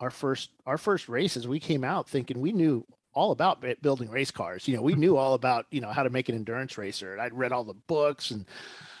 our 0.00 0.10
first 0.10 0.50
our 0.66 0.78
first 0.78 1.08
races, 1.08 1.48
we 1.48 1.60
came 1.60 1.84
out 1.84 2.08
thinking 2.08 2.40
we 2.40 2.52
knew 2.52 2.84
all 3.14 3.32
about 3.32 3.64
building 3.82 4.10
race 4.10 4.30
cars. 4.30 4.68
You 4.68 4.76
know, 4.76 4.82
we 4.82 4.94
knew 4.94 5.16
all 5.16 5.34
about 5.34 5.66
you 5.70 5.80
know 5.80 5.90
how 5.90 6.02
to 6.02 6.10
make 6.10 6.28
an 6.28 6.34
endurance 6.34 6.76
racer. 6.76 7.12
And 7.12 7.22
I'd 7.22 7.34
read 7.34 7.52
all 7.52 7.64
the 7.64 7.74
books 7.74 8.30
and 8.30 8.46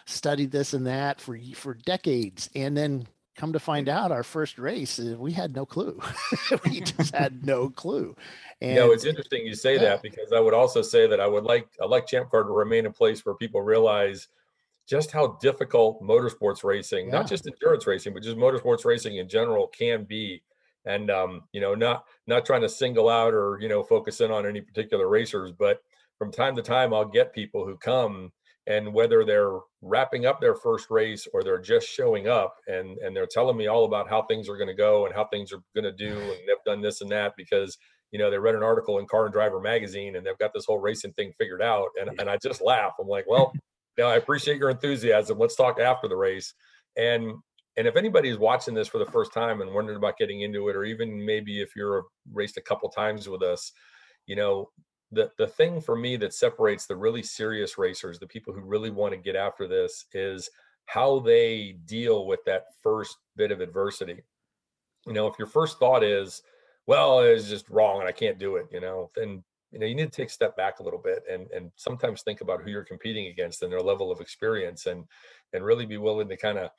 studied 0.06 0.50
this 0.50 0.72
and 0.72 0.86
that 0.86 1.20
for 1.20 1.38
for 1.54 1.74
decades, 1.74 2.48
and 2.54 2.76
then 2.76 3.06
come 3.38 3.52
to 3.52 3.60
find 3.60 3.88
out 3.88 4.10
our 4.10 4.24
first 4.24 4.58
race 4.58 4.98
uh, 4.98 5.14
we 5.16 5.32
had 5.32 5.54
no 5.54 5.64
clue 5.64 5.98
we 6.64 6.80
just 6.80 7.14
had 7.14 7.46
no 7.46 7.70
clue 7.70 8.14
and 8.60 8.74
you 8.74 8.76
know, 8.76 8.90
it's 8.90 9.04
interesting 9.04 9.46
you 9.46 9.54
say 9.54 9.74
yeah. 9.74 9.80
that 9.80 10.02
because 10.02 10.32
i 10.32 10.40
would 10.40 10.52
also 10.52 10.82
say 10.82 11.06
that 11.06 11.20
i 11.20 11.26
would 11.26 11.44
like 11.44 11.68
i 11.80 11.86
like 11.86 12.06
champ 12.06 12.28
car 12.30 12.42
to 12.42 12.50
remain 12.50 12.84
a 12.86 12.90
place 12.90 13.24
where 13.24 13.36
people 13.36 13.62
realize 13.62 14.28
just 14.88 15.12
how 15.12 15.38
difficult 15.40 16.02
motorsports 16.02 16.64
racing 16.64 17.06
yeah. 17.06 17.12
not 17.12 17.28
just 17.28 17.46
endurance 17.46 17.86
racing 17.86 18.12
but 18.12 18.22
just 18.22 18.36
motorsports 18.36 18.84
racing 18.84 19.16
in 19.16 19.28
general 19.28 19.68
can 19.68 20.04
be 20.04 20.42
and 20.84 21.10
um, 21.10 21.42
you 21.52 21.60
know 21.60 21.74
not 21.74 22.04
not 22.26 22.44
trying 22.44 22.62
to 22.62 22.68
single 22.68 23.08
out 23.08 23.34
or 23.34 23.58
you 23.60 23.68
know 23.68 23.84
focus 23.84 24.20
in 24.20 24.32
on 24.32 24.46
any 24.46 24.60
particular 24.60 25.08
racers 25.08 25.52
but 25.52 25.80
from 26.18 26.32
time 26.32 26.56
to 26.56 26.62
time 26.62 26.92
i'll 26.92 27.04
get 27.04 27.32
people 27.32 27.64
who 27.64 27.76
come 27.76 28.32
and 28.68 28.92
whether 28.92 29.24
they're 29.24 29.58
wrapping 29.80 30.26
up 30.26 30.40
their 30.40 30.54
first 30.54 30.90
race 30.90 31.26
or 31.32 31.42
they're 31.42 31.60
just 31.60 31.88
showing 31.88 32.28
up 32.28 32.54
and 32.68 32.98
and 32.98 33.16
they're 33.16 33.26
telling 33.26 33.56
me 33.56 33.66
all 33.66 33.84
about 33.84 34.08
how 34.08 34.22
things 34.22 34.48
are 34.48 34.56
going 34.56 34.68
to 34.68 34.74
go 34.74 35.06
and 35.06 35.14
how 35.14 35.24
things 35.24 35.52
are 35.52 35.62
going 35.74 35.84
to 35.84 35.92
do 35.92 36.16
and 36.16 36.40
they've 36.46 36.64
done 36.64 36.82
this 36.82 37.00
and 37.00 37.10
that 37.10 37.32
because 37.36 37.78
you 38.12 38.18
know 38.18 38.30
they 38.30 38.38
read 38.38 38.54
an 38.54 38.62
article 38.62 38.98
in 38.98 39.06
car 39.06 39.24
and 39.24 39.32
driver 39.32 39.60
magazine 39.60 40.14
and 40.16 40.24
they've 40.24 40.38
got 40.38 40.52
this 40.54 40.66
whole 40.66 40.78
racing 40.78 41.12
thing 41.14 41.32
figured 41.38 41.62
out 41.62 41.88
and, 42.00 42.10
and 42.20 42.28
i 42.28 42.36
just 42.42 42.60
laugh. 42.60 42.92
I'm 43.00 43.08
like 43.08 43.24
well 43.26 43.52
you 43.96 44.04
know, 44.04 44.10
i 44.10 44.16
appreciate 44.16 44.58
your 44.58 44.70
enthusiasm. 44.70 45.38
Let's 45.38 45.56
talk 45.56 45.80
after 45.80 46.06
the 46.06 46.16
race. 46.16 46.54
And 46.96 47.32
and 47.76 47.86
if 47.86 47.96
anybody 47.96 48.28
is 48.28 48.38
watching 48.38 48.74
this 48.74 48.88
for 48.88 48.98
the 48.98 49.06
first 49.06 49.32
time 49.32 49.60
and 49.60 49.72
wondering 49.72 49.96
about 49.96 50.18
getting 50.18 50.40
into 50.40 50.68
it 50.68 50.74
or 50.74 50.84
even 50.84 51.24
maybe 51.24 51.60
if 51.62 51.76
you're 51.76 52.00
uh, 52.00 52.02
raced 52.32 52.56
a 52.56 52.62
couple 52.62 52.88
times 52.90 53.28
with 53.28 53.42
us 53.42 53.72
you 54.26 54.36
know 54.36 54.68
the 55.12 55.30
the 55.38 55.46
thing 55.46 55.80
for 55.80 55.96
me 55.96 56.16
that 56.16 56.34
separates 56.34 56.86
the 56.86 56.96
really 56.96 57.22
serious 57.22 57.78
racers, 57.78 58.18
the 58.18 58.26
people 58.26 58.52
who 58.52 58.60
really 58.60 58.90
want 58.90 59.12
to 59.12 59.18
get 59.18 59.36
after 59.36 59.66
this, 59.66 60.06
is 60.12 60.50
how 60.86 61.18
they 61.20 61.76
deal 61.84 62.26
with 62.26 62.40
that 62.46 62.64
first 62.82 63.18
bit 63.36 63.50
of 63.50 63.60
adversity. 63.60 64.22
You 65.06 65.12
know, 65.12 65.26
if 65.26 65.38
your 65.38 65.48
first 65.48 65.78
thought 65.78 66.02
is, 66.04 66.42
"Well, 66.86 67.20
it's 67.20 67.48
just 67.48 67.68
wrong 67.70 68.00
and 68.00 68.08
I 68.08 68.12
can't 68.12 68.38
do 68.38 68.56
it," 68.56 68.66
you 68.70 68.80
know, 68.80 69.10
then 69.14 69.44
you 69.70 69.78
know 69.78 69.86
you 69.86 69.94
need 69.94 70.12
to 70.12 70.16
take 70.16 70.28
a 70.28 70.32
step 70.32 70.56
back 70.56 70.80
a 70.80 70.82
little 70.82 71.00
bit 71.00 71.22
and 71.30 71.50
and 71.50 71.70
sometimes 71.76 72.22
think 72.22 72.40
about 72.40 72.62
who 72.62 72.70
you're 72.70 72.84
competing 72.84 73.26
against 73.26 73.62
and 73.62 73.72
their 73.72 73.80
level 73.80 74.10
of 74.10 74.20
experience 74.20 74.86
and 74.86 75.04
and 75.52 75.64
really 75.64 75.86
be 75.86 75.98
willing 75.98 76.28
to 76.28 76.36
kind 76.36 76.58
of 76.58 76.70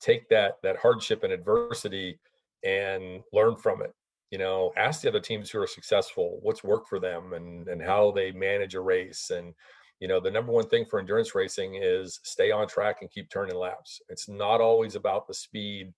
take 0.00 0.28
that 0.28 0.54
that 0.62 0.76
hardship 0.76 1.24
and 1.24 1.32
adversity 1.32 2.18
and 2.64 3.22
learn 3.32 3.56
from 3.56 3.82
it 3.82 3.94
you 4.32 4.38
know 4.38 4.72
ask 4.76 5.02
the 5.02 5.08
other 5.08 5.20
teams 5.20 5.50
who 5.50 5.60
are 5.60 5.66
successful 5.66 6.40
what's 6.42 6.64
worked 6.64 6.88
for 6.88 6.98
them 6.98 7.34
and 7.34 7.68
and 7.68 7.80
how 7.80 8.10
they 8.10 8.32
manage 8.32 8.74
a 8.74 8.80
race 8.80 9.30
and 9.30 9.54
you 10.02 10.08
know 10.08 10.18
the 10.18 10.30
number 10.32 10.50
one 10.50 10.68
thing 10.68 10.84
for 10.84 10.98
endurance 10.98 11.32
racing 11.32 11.78
is 11.80 12.18
stay 12.24 12.50
on 12.50 12.66
track 12.66 12.96
and 13.02 13.10
keep 13.12 13.30
turning 13.30 13.54
laps. 13.54 14.02
It's 14.08 14.28
not 14.28 14.60
always 14.60 14.96
about 14.96 15.28
the 15.28 15.34
speed. 15.34 15.94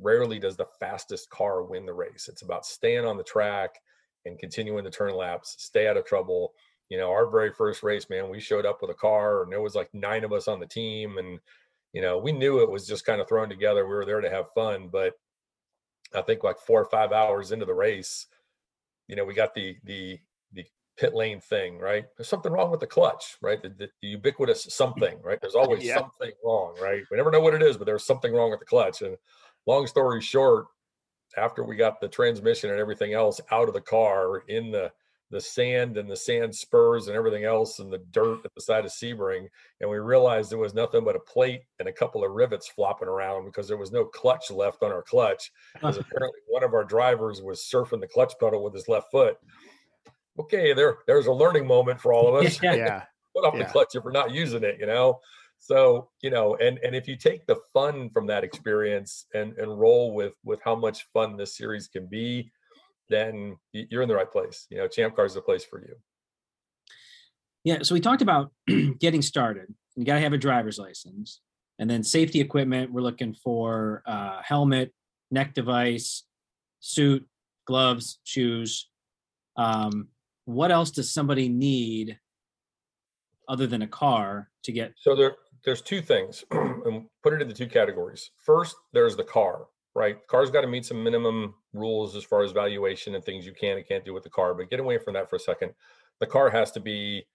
Rarely 0.00 0.40
does 0.40 0.56
the 0.56 0.66
fastest 0.80 1.30
car 1.30 1.62
win 1.62 1.86
the 1.86 1.92
race. 1.92 2.28
It's 2.28 2.42
about 2.42 2.66
staying 2.66 3.04
on 3.04 3.16
the 3.16 3.22
track 3.22 3.76
and 4.24 4.36
continuing 4.36 4.82
to 4.82 4.90
turn 4.90 5.14
laps 5.14 5.54
stay 5.58 5.86
out 5.86 5.96
of 5.96 6.04
trouble. 6.04 6.54
You 6.88 6.98
know 6.98 7.10
our 7.10 7.30
very 7.30 7.52
first 7.52 7.84
race 7.84 8.10
man 8.10 8.28
we 8.30 8.40
showed 8.40 8.66
up 8.66 8.78
with 8.82 8.90
a 8.90 8.94
car 8.94 9.44
and 9.44 9.52
there 9.52 9.62
was 9.62 9.76
like 9.76 9.90
nine 9.94 10.24
of 10.24 10.32
us 10.32 10.48
on 10.48 10.58
the 10.58 10.66
team 10.66 11.18
and 11.18 11.38
you 11.92 12.02
know 12.02 12.18
we 12.18 12.32
knew 12.32 12.64
it 12.64 12.70
was 12.70 12.84
just 12.84 13.06
kind 13.06 13.20
of 13.20 13.28
thrown 13.28 13.48
together. 13.48 13.86
We 13.86 13.94
were 13.94 14.06
there 14.06 14.20
to 14.20 14.30
have 14.30 14.52
fun 14.54 14.88
but 14.88 15.12
I 16.16 16.22
think 16.22 16.42
like 16.42 16.58
four 16.58 16.80
or 16.80 16.86
five 16.86 17.12
hours 17.12 17.52
into 17.52 17.66
the 17.66 17.74
race, 17.74 18.26
you 19.06 19.16
know, 19.16 19.24
we 19.24 19.34
got 19.34 19.54
the 19.54 19.76
the 19.84 20.18
the 20.52 20.64
pit 20.96 21.14
lane 21.14 21.40
thing, 21.40 21.78
right? 21.78 22.04
There's 22.16 22.28
something 22.28 22.52
wrong 22.52 22.70
with 22.70 22.80
the 22.80 22.86
clutch, 22.86 23.36
right? 23.42 23.60
The, 23.62 23.68
the, 23.68 23.88
the 24.00 24.08
ubiquitous 24.08 24.66
something, 24.70 25.20
right? 25.22 25.38
There's 25.40 25.54
always 25.56 25.84
yeah. 25.84 25.98
something 25.98 26.32
wrong, 26.44 26.74
right? 26.80 27.02
We 27.10 27.16
never 27.16 27.30
know 27.30 27.40
what 27.40 27.54
it 27.54 27.62
is, 27.62 27.76
but 27.76 27.84
there's 27.84 28.04
something 28.04 28.32
wrong 28.32 28.50
with 28.50 28.60
the 28.60 28.66
clutch. 28.66 29.02
And 29.02 29.16
long 29.66 29.86
story 29.86 30.22
short, 30.22 30.66
after 31.36 31.64
we 31.64 31.76
got 31.76 32.00
the 32.00 32.08
transmission 32.08 32.70
and 32.70 32.80
everything 32.80 33.12
else 33.12 33.40
out 33.50 33.68
of 33.68 33.74
the 33.74 33.80
car 33.80 34.38
in 34.48 34.70
the 34.70 34.90
the 35.30 35.40
sand 35.40 35.96
and 35.96 36.08
the 36.08 36.16
sand 36.16 36.54
spurs 36.54 37.08
and 37.08 37.16
everything 37.16 37.44
else 37.44 37.80
and 37.80 37.92
the 37.92 38.02
dirt 38.12 38.40
at 38.44 38.54
the 38.54 38.60
side 38.60 38.84
of 38.84 38.92
Sebring. 38.92 39.46
And 39.80 39.90
we 39.90 39.98
realized 39.98 40.50
there 40.50 40.58
was 40.58 40.74
nothing 40.74 41.04
but 41.04 41.16
a 41.16 41.20
plate 41.20 41.62
and 41.80 41.88
a 41.88 41.92
couple 41.92 42.24
of 42.24 42.32
rivets 42.32 42.68
flopping 42.68 43.08
around 43.08 43.44
because 43.44 43.66
there 43.66 43.76
was 43.76 43.92
no 43.92 44.04
clutch 44.04 44.50
left 44.50 44.82
on 44.82 44.92
our 44.92 45.02
clutch. 45.02 45.50
Because 45.74 45.96
apparently 45.96 46.40
one 46.48 46.62
of 46.62 46.74
our 46.74 46.84
drivers 46.84 47.42
was 47.42 47.60
surfing 47.60 48.00
the 48.00 48.06
clutch 48.06 48.34
pedal 48.38 48.62
with 48.62 48.74
his 48.74 48.88
left 48.88 49.10
foot. 49.10 49.36
Okay, 50.38 50.72
there 50.72 50.98
there's 51.06 51.26
a 51.26 51.32
learning 51.32 51.66
moment 51.66 52.00
for 52.00 52.12
all 52.12 52.28
of 52.28 52.44
us. 52.44 52.60
Yeah. 52.62 53.04
Put 53.34 53.44
off 53.44 53.54
yeah. 53.54 53.64
the 53.64 53.70
clutch 53.70 53.94
if 53.94 54.02
we're 54.02 54.12
not 54.12 54.30
using 54.30 54.64
it, 54.64 54.76
you 54.80 54.86
know. 54.86 55.20
So, 55.58 56.08
you 56.22 56.30
know, 56.30 56.56
and 56.56 56.78
and 56.78 56.94
if 56.94 57.08
you 57.08 57.16
take 57.16 57.46
the 57.46 57.56
fun 57.72 58.08
from 58.10 58.26
that 58.28 58.44
experience 58.44 59.26
and 59.34 59.52
and 59.58 59.78
roll 59.78 60.14
with 60.14 60.34
with 60.44 60.60
how 60.64 60.74
much 60.74 61.06
fun 61.12 61.36
this 61.36 61.56
series 61.56 61.88
can 61.88 62.06
be, 62.06 62.50
then 63.08 63.56
you're 63.72 64.02
in 64.02 64.08
the 64.08 64.14
right 64.14 64.30
place. 64.30 64.66
You 64.70 64.78
know, 64.78 64.88
Champ 64.88 65.14
Car 65.14 65.24
is 65.24 65.34
the 65.34 65.40
place 65.40 65.64
for 65.64 65.80
you. 65.80 65.94
Yeah. 67.64 67.78
So 67.82 67.94
we 67.94 68.00
talked 68.00 68.22
about 68.22 68.52
getting 69.00 69.22
started. 69.22 69.74
You 69.96 70.04
got 70.04 70.14
to 70.14 70.20
have 70.20 70.32
a 70.32 70.38
driver's 70.38 70.78
license, 70.78 71.40
and 71.78 71.88
then 71.88 72.02
safety 72.02 72.40
equipment. 72.40 72.92
We're 72.92 73.00
looking 73.00 73.34
for 73.34 74.02
uh, 74.06 74.40
helmet, 74.42 74.92
neck 75.30 75.54
device, 75.54 76.24
suit, 76.80 77.26
gloves, 77.66 78.18
shoes. 78.24 78.88
Um, 79.56 80.08
what 80.44 80.70
else 80.70 80.90
does 80.90 81.12
somebody 81.12 81.48
need 81.48 82.18
other 83.48 83.66
than 83.66 83.82
a 83.82 83.86
car 83.86 84.50
to 84.64 84.72
get? 84.72 84.92
So 84.96 85.16
there, 85.16 85.34
there's 85.64 85.82
two 85.82 86.00
things, 86.00 86.44
and 86.50 87.06
put 87.22 87.32
it 87.32 87.42
into 87.42 87.54
two 87.54 87.66
categories. 87.66 88.30
First, 88.44 88.76
there's 88.92 89.16
the 89.16 89.24
car 89.24 89.66
right? 89.96 90.18
Car's 90.26 90.50
got 90.50 90.60
to 90.60 90.66
meet 90.66 90.84
some 90.84 91.02
minimum 91.02 91.54
rules 91.72 92.14
as 92.16 92.22
far 92.22 92.44
as 92.44 92.52
valuation 92.52 93.14
and 93.14 93.24
things 93.24 93.46
you 93.46 93.54
can 93.54 93.78
and 93.78 93.88
can't 93.88 94.04
do 94.04 94.12
with 94.12 94.22
the 94.22 94.30
car. 94.30 94.54
But 94.54 94.68
get 94.68 94.78
away 94.78 94.98
from 94.98 95.14
that 95.14 95.30
for 95.30 95.36
a 95.36 95.40
second. 95.40 95.72
The 96.20 96.26
car 96.26 96.50
has 96.50 96.70
to 96.72 96.80
be, 96.80 97.26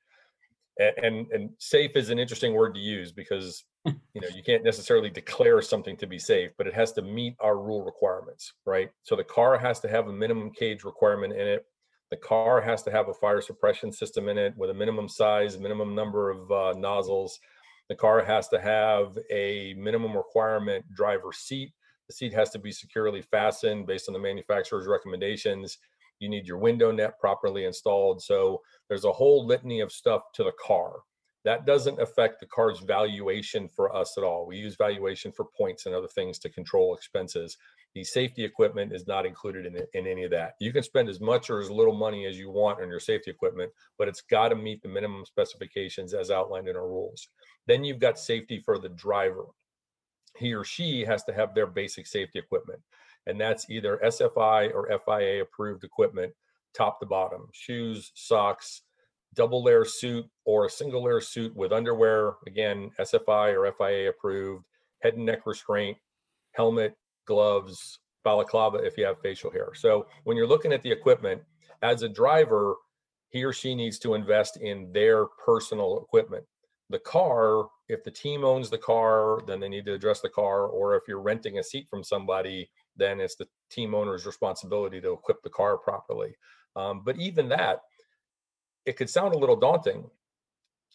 and 0.78 1.28
and 1.32 1.50
safe 1.58 1.92
is 1.96 2.12
an 2.12 2.20
interesting 2.20 2.54
word 2.54 2.76
to 2.76 2.80
use 2.80 3.12
because 3.12 3.64
you 3.86 4.22
know 4.22 4.28
you 4.36 4.44
can't 4.44 4.64
necessarily 4.64 5.10
declare 5.10 5.62
something 5.62 5.98
to 5.98 6.08
be 6.08 6.20
safe, 6.20 6.52
but 6.58 6.68
it 6.68 6.74
has 6.74 6.92
to 6.94 7.02
meet 7.02 7.36
our 7.40 7.58
rule 7.58 7.84
requirements, 7.84 8.54
right? 8.66 8.92
So 9.02 9.16
the 9.16 9.24
car 9.24 9.58
has 9.58 9.80
to 9.82 9.88
have 9.88 10.08
a 10.08 10.14
minimum 10.14 10.52
cage 10.52 10.84
requirement 10.84 11.34
in 11.34 11.48
it. 11.48 11.66
The 12.12 12.18
car 12.18 12.62
has 12.62 12.84
to 12.84 12.92
have 12.92 13.10
a 13.10 13.14
fire 13.14 13.42
suppression 13.42 13.92
system 13.92 14.30
in 14.30 14.38
it 14.38 14.56
with 14.56 14.70
a 14.70 14.74
minimum 14.74 15.10
size, 15.10 15.58
minimum 15.58 15.96
number 15.96 16.30
of 16.30 16.52
uh, 16.52 16.74
nozzles. 16.78 17.40
The 17.90 17.96
car 17.96 18.24
has 18.24 18.48
to 18.50 18.62
have 18.62 19.18
a 19.32 19.74
minimum 19.78 20.16
requirement 20.16 20.86
driver 20.94 21.34
seat 21.34 21.74
the 22.12 22.18
seat 22.18 22.34
has 22.34 22.50
to 22.50 22.60
be 22.60 22.74
securely 22.74 23.22
fastened 23.22 23.88
based 23.88 24.10
on 24.10 24.14
the 24.14 24.20
manufacturer's 24.20 24.86
recommendations. 24.86 25.78
You 26.20 26.28
need 26.28 26.46
your 26.46 26.58
window 26.58 26.92
net 26.92 27.18
properly 27.22 27.64
installed. 27.64 28.22
So 28.22 28.62
there's 28.90 29.06
a 29.06 29.12
whole 29.14 29.48
litany 29.48 29.80
of 29.80 29.94
stuff 29.94 30.24
to 30.34 30.44
the 30.44 30.52
car. 30.62 30.92
That 31.46 31.66
doesn't 31.66 32.02
affect 32.02 32.42
the 32.42 32.48
car's 32.48 32.82
valuation 32.82 33.70
for 33.70 33.96
us 33.96 34.18
at 34.18 34.26
all. 34.26 34.46
We 34.46 34.58
use 34.58 34.76
valuation 34.76 35.32
for 35.32 35.46
points 35.58 35.86
and 35.86 35.96
other 35.96 36.10
things 36.10 36.38
to 36.40 36.50
control 36.50 36.94
expenses. 36.94 37.58
The 37.96 38.04
safety 38.04 38.44
equipment 38.44 38.92
is 38.94 39.08
not 39.08 39.26
included 39.26 39.66
in, 39.66 39.78
in 39.94 40.06
any 40.06 40.26
of 40.26 40.32
that. 40.32 40.56
You 40.60 40.74
can 40.74 40.84
spend 40.84 41.08
as 41.08 41.22
much 41.22 41.50
or 41.50 41.62
as 41.62 41.72
little 41.72 41.96
money 41.96 42.26
as 42.26 42.38
you 42.38 42.52
want 42.52 42.82
on 42.82 42.90
your 42.90 43.00
safety 43.00 43.32
equipment, 43.32 43.72
but 43.98 44.10
it's 44.10 44.22
got 44.22 44.50
to 44.50 44.56
meet 44.56 44.82
the 44.82 44.90
minimum 44.90 45.26
specifications 45.26 46.14
as 46.14 46.30
outlined 46.30 46.68
in 46.68 46.76
our 46.76 46.88
rules. 46.88 47.30
Then 47.68 47.86
you've 47.86 48.00
got 48.00 48.20
safety 48.20 48.62
for 48.64 48.78
the 48.78 48.90
driver 48.90 49.46
he 50.38 50.54
or 50.54 50.64
she 50.64 51.02
has 51.06 51.24
to 51.26 51.34
have 51.34 51.54
their 51.54 51.68
basic 51.68 52.08
safety 52.08 52.40
equipment. 52.40 52.80
And 53.28 53.40
that's 53.40 53.70
either 53.70 54.00
SFI 54.04 54.74
or 54.74 55.00
FIA 55.06 55.42
approved 55.44 55.84
equipment, 55.84 56.34
top 56.76 57.00
to 57.00 57.06
bottom 57.06 57.48
shoes, 57.54 58.12
socks, 58.16 58.82
double 59.36 59.64
layer 59.64 59.86
suit, 59.86 60.26
or 60.46 60.66
a 60.66 60.70
single 60.70 61.04
layer 61.04 61.22
suit 61.22 61.56
with 61.56 61.72
underwear. 61.72 62.36
Again, 62.48 62.92
SFI 63.00 63.54
or 63.54 63.72
FIA 63.72 64.10
approved, 64.10 64.66
head 65.02 65.14
and 65.14 65.26
neck 65.26 65.46
restraint, 65.46 65.98
helmet, 66.54 66.96
gloves, 67.26 68.00
balaclava 68.24 68.78
if 68.80 68.98
you 68.98 69.06
have 69.06 69.22
facial 69.22 69.52
hair. 69.52 69.74
So 69.74 70.08
when 70.24 70.38
you're 70.38 70.48
looking 70.48 70.74
at 70.74 70.82
the 70.82 70.92
equipment, 70.92 71.42
as 71.82 72.04
a 72.04 72.10
driver, 72.10 72.76
he 73.30 73.44
or 73.44 73.54
she 73.54 73.74
needs 73.74 73.98
to 74.00 74.14
invest 74.14 74.58
in 74.58 74.92
their 74.92 75.26
personal 75.26 76.02
equipment 76.04 76.46
the 76.92 77.00
car 77.00 77.68
if 77.90 78.04
the 78.04 78.12
team 78.12 78.44
owns 78.44 78.70
the 78.70 78.78
car 78.78 79.40
then 79.48 79.60
they 79.60 79.70
need 79.70 79.86
to 79.86 79.94
address 79.94 80.22
the 80.22 80.30
car 80.30 80.68
or 80.68 80.96
if 80.96 81.04
you're 81.08 81.22
renting 81.22 81.58
a 81.58 81.64
seat 81.64 81.88
from 81.90 82.04
somebody 82.04 82.70
then 82.96 83.20
it's 83.20 83.36
the 83.36 83.48
team 83.70 83.96
owner's 83.96 84.26
responsibility 84.26 85.00
to 85.00 85.14
equip 85.14 85.42
the 85.44 85.50
car 85.50 85.78
properly. 85.78 86.36
Um, 86.76 87.02
but 87.04 87.18
even 87.18 87.50
that 87.50 87.82
it 88.86 88.98
could 88.98 89.10
sound 89.10 89.34
a 89.34 89.38
little 89.38 89.56
daunting 89.56 90.10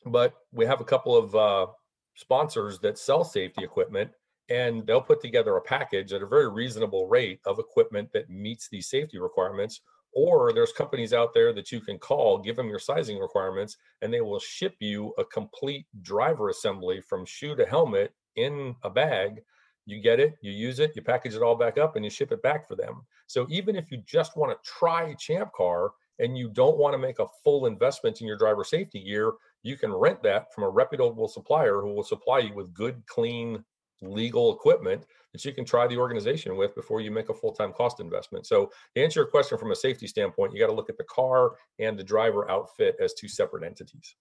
but 0.04 0.34
we 0.52 0.64
have 0.66 0.80
a 0.80 0.84
couple 0.84 1.16
of 1.16 1.34
uh, 1.34 1.66
sponsors 2.14 2.78
that 2.80 2.98
sell 2.98 3.24
safety 3.24 3.64
equipment 3.64 4.10
and 4.48 4.86
they'll 4.86 5.00
put 5.00 5.20
together 5.20 5.56
a 5.56 5.60
package 5.60 6.12
at 6.12 6.22
a 6.22 6.26
very 6.26 6.48
reasonable 6.48 7.08
rate 7.08 7.40
of 7.44 7.58
equipment 7.58 8.12
that 8.12 8.30
meets 8.30 8.68
these 8.68 8.88
safety 8.88 9.18
requirements 9.18 9.80
or 10.16 10.50
there's 10.54 10.72
companies 10.72 11.12
out 11.12 11.34
there 11.34 11.52
that 11.52 11.70
you 11.70 11.78
can 11.78 11.98
call 11.98 12.38
give 12.38 12.56
them 12.56 12.70
your 12.70 12.78
sizing 12.78 13.18
requirements 13.18 13.76
and 14.00 14.12
they 14.12 14.22
will 14.22 14.40
ship 14.40 14.74
you 14.80 15.12
a 15.18 15.24
complete 15.24 15.84
driver 16.00 16.48
assembly 16.48 17.02
from 17.02 17.26
shoe 17.26 17.54
to 17.54 17.66
helmet 17.66 18.14
in 18.36 18.74
a 18.82 18.90
bag. 18.90 19.42
You 19.84 20.00
get 20.00 20.18
it 20.18 20.34
you 20.40 20.50
use 20.50 20.80
it 20.80 20.96
you 20.96 21.02
package 21.02 21.34
it 21.34 21.42
all 21.42 21.54
back 21.54 21.76
up 21.76 21.94
and 21.94 22.04
you 22.04 22.10
ship 22.10 22.32
it 22.32 22.42
back 22.42 22.66
for 22.66 22.74
them. 22.74 23.02
So 23.26 23.46
even 23.50 23.76
if 23.76 23.92
you 23.92 23.98
just 24.06 24.36
want 24.36 24.50
to 24.50 24.68
try 24.68 25.14
champ 25.14 25.52
car 25.52 25.90
and 26.18 26.36
you 26.36 26.48
don't 26.48 26.78
want 26.78 26.94
to 26.94 26.98
make 26.98 27.18
a 27.18 27.28
full 27.44 27.66
investment 27.66 28.22
in 28.22 28.26
your 28.26 28.38
driver 28.38 28.64
safety 28.64 29.04
gear 29.04 29.34
you 29.62 29.76
can 29.76 29.92
rent 29.92 30.22
that 30.22 30.54
from 30.54 30.64
a 30.64 30.68
reputable 30.68 31.28
supplier 31.28 31.80
who 31.80 31.92
will 31.92 32.04
supply 32.04 32.38
you 32.38 32.54
with 32.54 32.72
good 32.72 33.02
clean 33.06 33.62
legal 34.00 34.54
equipment 34.54 35.04
that 35.42 35.48
you 35.48 35.54
can 35.54 35.64
try 35.64 35.86
the 35.86 35.96
organization 35.96 36.56
with 36.56 36.74
before 36.74 37.00
you 37.00 37.10
make 37.10 37.28
a 37.28 37.34
full-time 37.34 37.72
cost 37.72 38.00
investment. 38.00 38.46
So 38.46 38.70
to 38.94 39.02
answer 39.02 39.20
your 39.20 39.28
question 39.28 39.58
from 39.58 39.72
a 39.72 39.76
safety 39.76 40.06
standpoint, 40.06 40.52
you 40.52 40.58
got 40.58 40.66
to 40.66 40.72
look 40.74 40.90
at 40.90 40.98
the 40.98 41.04
car 41.04 41.52
and 41.78 41.98
the 41.98 42.04
driver 42.04 42.50
outfit 42.50 42.96
as 43.00 43.14
two 43.14 43.28
separate 43.28 43.64
entities. 43.64 44.14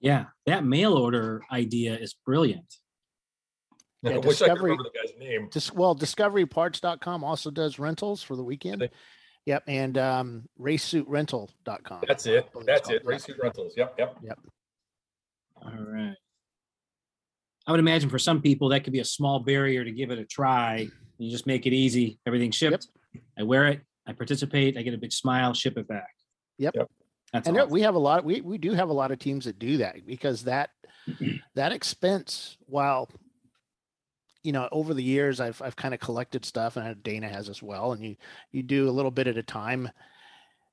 Yeah, 0.00 0.26
that 0.46 0.64
mail 0.64 0.94
order 0.94 1.42
idea 1.50 1.96
is 1.96 2.14
brilliant. 2.14 2.76
Yeah, 4.04 4.14
I 4.14 4.18
wish 4.18 4.42
I 4.42 4.48
could 4.48 4.60
remember 4.60 4.82
the 4.82 4.90
guy's 4.98 5.16
name. 5.16 5.48
Dis, 5.52 5.72
well, 5.72 5.94
discoveryparts.com 5.94 7.22
also 7.22 7.52
does 7.52 7.78
rentals 7.78 8.20
for 8.20 8.34
the 8.34 8.42
weekend. 8.42 8.90
Yep. 9.46 9.62
And 9.68 9.96
um, 9.96 10.48
racesuitrental.com. 10.60 12.00
That's 12.08 12.26
it. 12.26 12.48
That's 12.66 12.90
it. 12.90 13.04
Race 13.04 13.22
Suit 13.22 13.36
Rentals. 13.40 13.74
Yep. 13.76 13.94
Yep. 13.98 14.16
Yep. 14.24 14.38
All 15.62 15.70
right. 15.70 16.16
I 17.66 17.70
would 17.70 17.80
imagine 17.80 18.10
for 18.10 18.18
some 18.18 18.42
people 18.42 18.68
that 18.70 18.84
could 18.84 18.92
be 18.92 19.00
a 19.00 19.04
small 19.04 19.40
barrier 19.40 19.84
to 19.84 19.92
give 19.92 20.10
it 20.10 20.18
a 20.18 20.24
try. 20.24 20.88
You 21.18 21.30
just 21.30 21.46
make 21.46 21.66
it 21.66 21.72
easy. 21.72 22.18
Everything 22.26 22.50
shipped. 22.50 22.88
Yep. 23.14 23.22
I 23.38 23.42
wear 23.44 23.68
it. 23.68 23.80
I 24.06 24.12
participate. 24.12 24.76
I 24.76 24.82
get 24.82 24.94
a 24.94 24.98
big 24.98 25.12
smile. 25.12 25.54
Ship 25.54 25.76
it 25.76 25.86
back. 25.86 26.08
Yep. 26.58 26.74
yep. 26.74 26.90
That's 27.32 27.48
and 27.48 27.56
uh, 27.56 27.62
awesome. 27.62 27.72
we 27.72 27.82
have 27.82 27.94
a 27.94 27.98
lot. 27.98 28.24
We 28.24 28.40
we 28.40 28.58
do 28.58 28.72
have 28.72 28.88
a 28.88 28.92
lot 28.92 29.10
of 29.10 29.18
teams 29.18 29.44
that 29.44 29.58
do 29.58 29.78
that 29.78 30.04
because 30.06 30.44
that 30.44 30.70
that 31.54 31.72
expense, 31.72 32.56
while 32.66 33.08
you 34.42 34.52
know, 34.52 34.68
over 34.72 34.92
the 34.92 35.02
years 35.02 35.40
I've 35.40 35.62
I've 35.62 35.76
kind 35.76 35.94
of 35.94 36.00
collected 36.00 36.44
stuff, 36.44 36.76
and 36.76 37.02
Dana 37.02 37.28
has 37.28 37.48
as 37.48 37.62
well. 37.62 37.92
And 37.92 38.04
you 38.04 38.16
you 38.50 38.62
do 38.62 38.88
a 38.88 38.92
little 38.92 39.10
bit 39.10 39.28
at 39.28 39.38
a 39.38 39.42
time. 39.42 39.90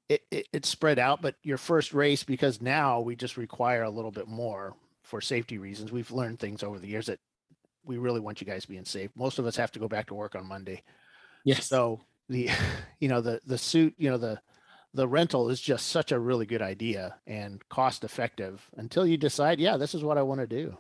It, 0.09 0.23
it, 0.31 0.47
it's 0.51 0.67
spread 0.69 0.97
out, 0.97 1.21
but 1.21 1.35
your 1.43 1.59
first 1.59 1.93
race 1.93 2.23
because 2.23 2.61
now 2.61 2.99
we 2.99 3.15
just 3.15 3.37
require 3.37 3.83
a 3.83 3.91
little 3.91 4.09
bit 4.09 4.27
more 4.27 4.75
for 5.09 5.21
safety 5.21 5.57
reasons. 5.57 5.91
We've 5.91 6.11
learned 6.11 6.39
things 6.39 6.61
over 6.61 6.77
the 6.77 6.87
years 6.87 7.07
that 7.07 7.19
we 7.83 7.97
really 7.97 8.19
want 8.19 8.39
you 8.39 8.47
guys 8.47 8.65
being 8.65 8.85
safe. 8.85 9.09
Most 9.15 9.39
of 9.39 9.45
us 9.45 9.55
have 9.55 9.71
to 9.71 9.79
go 9.79 9.87
back 9.87 10.07
to 10.07 10.13
work 10.13 10.35
on 10.35 10.47
Monday. 10.47 10.83
Yes. 11.43 11.65
So 11.65 12.01
the, 12.29 12.49
you 12.99 13.09
know, 13.09 13.19
the 13.19 13.41
the 13.45 13.57
suit, 13.57 13.95
you 13.97 14.09
know, 14.09 14.17
the 14.17 14.39
the 14.93 15.07
rental 15.07 15.49
is 15.49 15.59
just 15.59 15.87
such 15.87 16.11
a 16.11 16.19
really 16.19 16.45
good 16.45 16.61
idea 16.61 17.15
and 17.27 17.67
cost 17.69 18.03
effective 18.03 18.67
until 18.77 19.05
you 19.05 19.17
decide, 19.17 19.59
yeah, 19.59 19.77
this 19.77 19.93
is 19.93 20.03
what 20.03 20.17
I 20.17 20.23
want 20.23 20.41
to 20.41 20.47
do. 20.47 20.77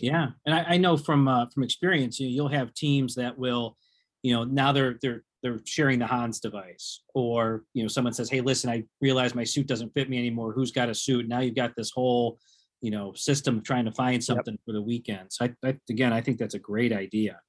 Yeah, 0.00 0.28
and 0.44 0.54
I, 0.54 0.64
I 0.70 0.76
know 0.76 0.96
from 0.96 1.26
uh, 1.28 1.46
from 1.52 1.62
experience, 1.62 2.20
you 2.20 2.28
know, 2.28 2.32
you'll 2.34 2.48
have 2.48 2.74
teams 2.74 3.14
that 3.16 3.36
will, 3.36 3.76
you 4.22 4.34
know, 4.34 4.44
now 4.44 4.70
they're 4.70 4.98
they're 5.02 5.24
they're 5.42 5.60
sharing 5.64 5.98
the 5.98 6.06
Hans 6.06 6.40
device, 6.40 7.02
or 7.14 7.64
you 7.72 7.82
know, 7.82 7.88
someone 7.88 8.12
says, 8.12 8.28
"Hey, 8.28 8.42
listen, 8.42 8.70
I 8.70 8.84
realize 9.00 9.34
my 9.34 9.44
suit 9.44 9.66
doesn't 9.66 9.94
fit 9.94 10.10
me 10.10 10.18
anymore. 10.18 10.52
Who's 10.52 10.72
got 10.72 10.90
a 10.90 10.94
suit?" 10.94 11.26
Now 11.26 11.40
you've 11.40 11.54
got 11.54 11.74
this 11.74 11.90
whole 11.90 12.38
you 12.80 12.90
know 12.90 13.12
system 13.14 13.58
of 13.58 13.64
trying 13.64 13.84
to 13.84 13.92
find 13.92 14.22
something 14.22 14.54
yep. 14.54 14.60
for 14.64 14.72
the 14.72 14.82
weekend. 14.82 15.32
So 15.32 15.46
I, 15.46 15.68
I, 15.68 15.76
again 15.90 16.12
i 16.12 16.20
think 16.20 16.38
that's 16.38 16.54
a 16.54 16.58
great 16.58 16.92
idea. 16.92 17.40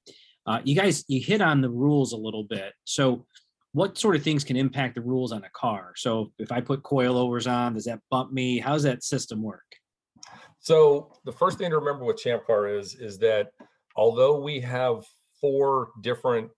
Uh, 0.46 0.60
you 0.64 0.76
guys 0.76 1.06
you 1.08 1.22
hit 1.22 1.42
on 1.42 1.62
the 1.62 1.70
rules 1.70 2.14
a 2.14 2.18
little 2.18 2.44
bit. 2.44 2.74
So 2.86 3.26
what 3.72 3.98
sort 3.98 4.16
of 4.16 4.24
things 4.24 4.44
can 4.44 4.56
impact 4.56 4.96
the 4.96 5.02
rules 5.02 5.32
on 5.32 5.44
a 5.44 5.50
car? 5.54 5.94
So 5.96 6.32
if 6.40 6.52
i 6.52 6.62
put 6.62 6.84
coilovers 6.84 7.52
on 7.52 7.74
does 7.74 7.86
that 7.86 8.00
bump 8.10 8.32
me? 8.32 8.60
How 8.60 8.74
does 8.74 8.84
that 8.84 9.04
system 9.04 9.42
work? 9.42 9.66
So 10.60 11.14
the 11.26 11.32
first 11.32 11.58
thing 11.58 11.70
to 11.70 11.78
remember 11.78 12.06
with 12.06 12.18
champ 12.18 12.46
car 12.46 12.68
is 12.68 12.96
is 12.96 13.18
that 13.20 13.52
although 13.96 14.40
we 14.40 14.60
have 14.62 15.06
four 15.40 15.92
different 16.02 16.50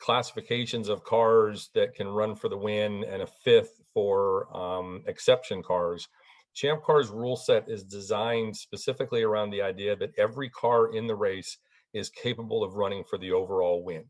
classifications 0.00 0.88
of 0.88 1.04
cars 1.04 1.68
that 1.74 1.94
can 1.94 2.08
run 2.08 2.34
for 2.34 2.48
the 2.48 2.56
win 2.56 3.04
and 3.04 3.22
a 3.22 3.26
fifth 3.26 3.80
for 3.92 4.54
um, 4.56 5.02
exception 5.06 5.62
cars 5.62 6.08
Champ 6.54 6.82
Car's 6.82 7.08
rule 7.08 7.36
set 7.36 7.68
is 7.68 7.84
designed 7.84 8.56
specifically 8.56 9.22
around 9.22 9.50
the 9.50 9.62
idea 9.62 9.96
that 9.96 10.12
every 10.18 10.48
car 10.50 10.94
in 10.94 11.06
the 11.06 11.14
race 11.14 11.58
is 11.94 12.10
capable 12.10 12.62
of 12.62 12.74
running 12.74 13.04
for 13.04 13.18
the 13.18 13.32
overall 13.32 13.84
win. 13.84 14.04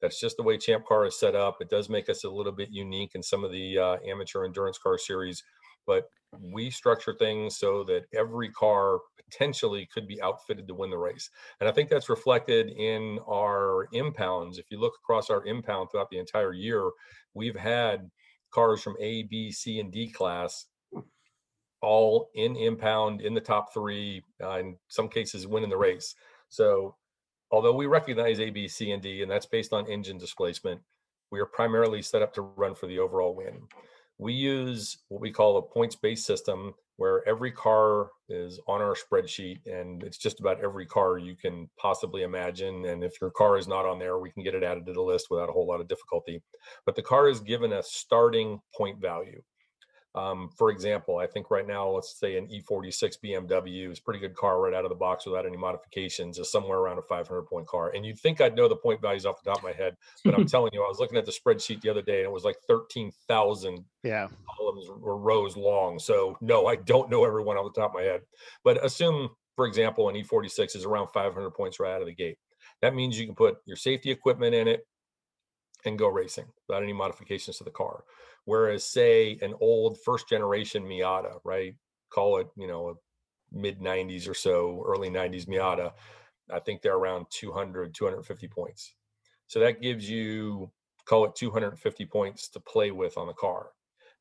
That's 0.00 0.20
just 0.20 0.36
the 0.36 0.42
way 0.42 0.58
Champ 0.58 0.86
Car 0.86 1.06
is 1.06 1.18
set 1.18 1.34
up. 1.34 1.56
It 1.60 1.70
does 1.70 1.88
make 1.88 2.08
us 2.08 2.24
a 2.24 2.30
little 2.30 2.52
bit 2.52 2.68
unique 2.70 3.12
in 3.14 3.22
some 3.22 3.44
of 3.44 3.50
the 3.50 3.78
uh, 3.78 3.96
amateur 4.06 4.44
endurance 4.44 4.78
car 4.78 4.96
series, 4.96 5.42
but 5.86 6.04
we 6.40 6.70
structure 6.70 7.14
things 7.14 7.58
so 7.58 7.82
that 7.84 8.04
every 8.14 8.50
car 8.50 8.98
potentially 9.24 9.88
could 9.92 10.06
be 10.06 10.20
outfitted 10.22 10.68
to 10.68 10.74
win 10.74 10.90
the 10.90 10.98
race. 10.98 11.30
And 11.58 11.68
I 11.68 11.72
think 11.72 11.88
that's 11.88 12.08
reflected 12.08 12.68
in 12.68 13.18
our 13.26 13.88
impounds. 13.92 14.58
If 14.58 14.66
you 14.70 14.78
look 14.78 14.94
across 15.02 15.30
our 15.30 15.44
impound 15.46 15.88
throughout 15.90 16.10
the 16.10 16.18
entire 16.18 16.52
year, 16.52 16.90
we've 17.34 17.56
had 17.56 18.10
cars 18.52 18.82
from 18.82 18.96
A, 19.00 19.24
B, 19.24 19.50
C, 19.50 19.80
and 19.80 19.90
D 19.90 20.10
class 20.10 20.66
all 21.82 22.30
in 22.34 22.56
impound 22.56 23.20
in 23.20 23.34
the 23.34 23.40
top 23.40 23.72
three, 23.72 24.24
uh, 24.42 24.58
in 24.58 24.76
some 24.88 25.08
cases 25.08 25.46
winning 25.46 25.70
the 25.70 25.76
race. 25.76 26.14
So, 26.48 26.96
although 27.50 27.74
we 27.74 27.86
recognize 27.86 28.40
A, 28.40 28.50
B, 28.50 28.68
C, 28.68 28.90
and 28.92 29.02
D, 29.02 29.22
and 29.22 29.30
that's 29.30 29.46
based 29.46 29.72
on 29.72 29.90
engine 29.90 30.18
displacement, 30.18 30.80
we 31.30 31.40
are 31.40 31.46
primarily 31.46 32.02
set 32.02 32.22
up 32.22 32.34
to 32.34 32.42
run 32.42 32.74
for 32.74 32.86
the 32.86 32.98
overall 32.98 33.34
win. 33.34 33.62
We 34.18 34.32
use 34.32 34.98
what 35.08 35.20
we 35.20 35.30
call 35.30 35.58
a 35.58 35.62
points 35.62 35.94
based 35.94 36.26
system 36.26 36.74
where 36.96 37.26
every 37.28 37.52
car 37.52 38.08
is 38.28 38.58
on 38.66 38.82
our 38.82 38.94
spreadsheet 38.94 39.60
and 39.66 40.02
it's 40.02 40.18
just 40.18 40.40
about 40.40 40.60
every 40.60 40.84
car 40.84 41.16
you 41.16 41.36
can 41.36 41.70
possibly 41.78 42.22
imagine. 42.22 42.86
And 42.86 43.04
if 43.04 43.20
your 43.20 43.30
car 43.30 43.56
is 43.56 43.68
not 43.68 43.86
on 43.86 44.00
there, 44.00 44.18
we 44.18 44.32
can 44.32 44.42
get 44.42 44.56
it 44.56 44.64
added 44.64 44.84
to 44.86 44.92
the 44.92 45.00
list 45.00 45.28
without 45.30 45.48
a 45.48 45.52
whole 45.52 45.66
lot 45.66 45.80
of 45.80 45.86
difficulty. 45.86 46.42
But 46.84 46.96
the 46.96 47.02
car 47.02 47.28
is 47.28 47.38
given 47.38 47.72
a 47.72 47.84
starting 47.84 48.60
point 48.76 49.00
value. 49.00 49.40
Um, 50.14 50.50
for 50.56 50.70
example, 50.70 51.18
I 51.18 51.26
think 51.26 51.50
right 51.50 51.66
now, 51.66 51.88
let's 51.88 52.18
say 52.18 52.38
an 52.38 52.48
E46 52.48 53.16
BMW 53.22 53.90
is 53.90 53.98
a 53.98 54.02
pretty 54.02 54.20
good 54.20 54.34
car 54.34 54.60
right 54.60 54.74
out 54.74 54.84
of 54.84 54.88
the 54.88 54.96
box 54.96 55.26
without 55.26 55.46
any 55.46 55.56
modifications, 55.56 56.38
is 56.38 56.50
somewhere 56.50 56.78
around 56.78 56.98
a 56.98 57.02
500 57.02 57.42
point 57.42 57.66
car. 57.66 57.90
And 57.94 58.04
you'd 58.04 58.18
think 58.18 58.40
I'd 58.40 58.56
know 58.56 58.68
the 58.68 58.76
point 58.76 59.02
values 59.02 59.26
off 59.26 59.42
the 59.42 59.50
top 59.50 59.58
of 59.58 59.64
my 59.64 59.72
head, 59.72 59.96
but 60.24 60.34
I'm 60.34 60.46
telling 60.46 60.70
you, 60.72 60.82
I 60.82 60.88
was 60.88 60.98
looking 60.98 61.18
at 61.18 61.26
the 61.26 61.32
spreadsheet 61.32 61.82
the 61.82 61.90
other 61.90 62.02
day 62.02 62.18
and 62.18 62.26
it 62.26 62.32
was 62.32 62.44
like 62.44 62.56
13,000 62.66 63.84
yeah. 64.02 64.28
columns 64.56 64.88
or 64.88 65.18
rows 65.18 65.56
long. 65.56 65.98
So 65.98 66.36
no, 66.40 66.66
I 66.66 66.76
don't 66.76 67.10
know 67.10 67.24
everyone 67.24 67.56
off 67.56 67.72
the 67.72 67.80
top 67.80 67.90
of 67.90 68.00
my 68.00 68.02
head, 68.02 68.22
but 68.64 68.84
assume, 68.84 69.28
for 69.56 69.66
example, 69.66 70.08
an 70.08 70.16
E46 70.16 70.74
is 70.74 70.84
around 70.84 71.08
500 71.08 71.50
points 71.50 71.78
right 71.78 71.92
out 71.92 72.00
of 72.00 72.06
the 72.06 72.14
gate. 72.14 72.38
That 72.80 72.94
means 72.94 73.18
you 73.18 73.26
can 73.26 73.34
put 73.34 73.56
your 73.66 73.76
safety 73.76 74.10
equipment 74.10 74.54
in 74.54 74.68
it 74.68 74.86
and 75.84 75.98
go 75.98 76.08
racing 76.08 76.46
without 76.66 76.82
any 76.82 76.92
modifications 76.92 77.58
to 77.58 77.64
the 77.64 77.70
car. 77.70 78.04
Whereas, 78.44 78.84
say, 78.84 79.38
an 79.42 79.54
old 79.60 79.98
first 80.04 80.28
generation 80.28 80.82
Miata, 80.84 81.38
right? 81.44 81.74
Call 82.10 82.38
it, 82.38 82.48
you 82.56 82.66
know, 82.66 82.88
a 82.88 82.94
mid 83.56 83.80
90s 83.80 84.28
or 84.28 84.34
so, 84.34 84.82
early 84.86 85.10
90s 85.10 85.46
Miata, 85.46 85.92
I 86.50 86.58
think 86.58 86.80
they're 86.80 86.96
around 86.96 87.26
200, 87.30 87.94
250 87.94 88.48
points. 88.48 88.94
So 89.46 89.60
that 89.60 89.82
gives 89.82 90.08
you, 90.08 90.70
call 91.04 91.24
it 91.26 91.34
250 91.34 92.06
points 92.06 92.48
to 92.50 92.60
play 92.60 92.90
with 92.90 93.18
on 93.18 93.26
the 93.26 93.34
car. 93.34 93.70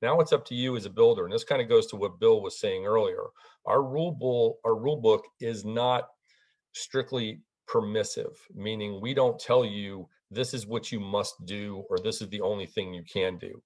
Now 0.01 0.19
it's 0.19 0.33
up 0.33 0.45
to 0.45 0.55
you 0.55 0.75
as 0.75 0.85
a 0.85 0.91
builder, 0.91 1.25
and 1.25 1.33
this 1.33 1.43
kind 1.43 1.61
of 1.61 1.69
goes 1.69 1.87
to 1.87 1.95
what 1.95 2.19
Bill 2.19 2.41
was 2.41 2.59
saying 2.59 2.85
earlier. 2.85 3.23
Our 3.65 3.81
rule 3.81 4.11
book, 4.11 4.57
our 4.63 4.75
rule 4.75 4.97
book 4.97 5.25
is 5.39 5.65
not 5.65 6.09
strictly 6.73 7.41
permissive, 7.67 8.37
meaning 8.53 9.01
we 9.01 9.13
don't 9.13 9.39
tell 9.39 9.65
you 9.65 10.07
this 10.31 10.53
is 10.53 10.67
what 10.67 10.91
you 10.91 10.99
must 10.99 11.45
do 11.45 11.83
or 11.89 11.97
this 11.97 12.21
is 12.21 12.29
the 12.29 12.41
only 12.41 12.65
thing 12.65 12.93
you 12.93 13.03
can 13.03 13.37
do. 13.37 13.61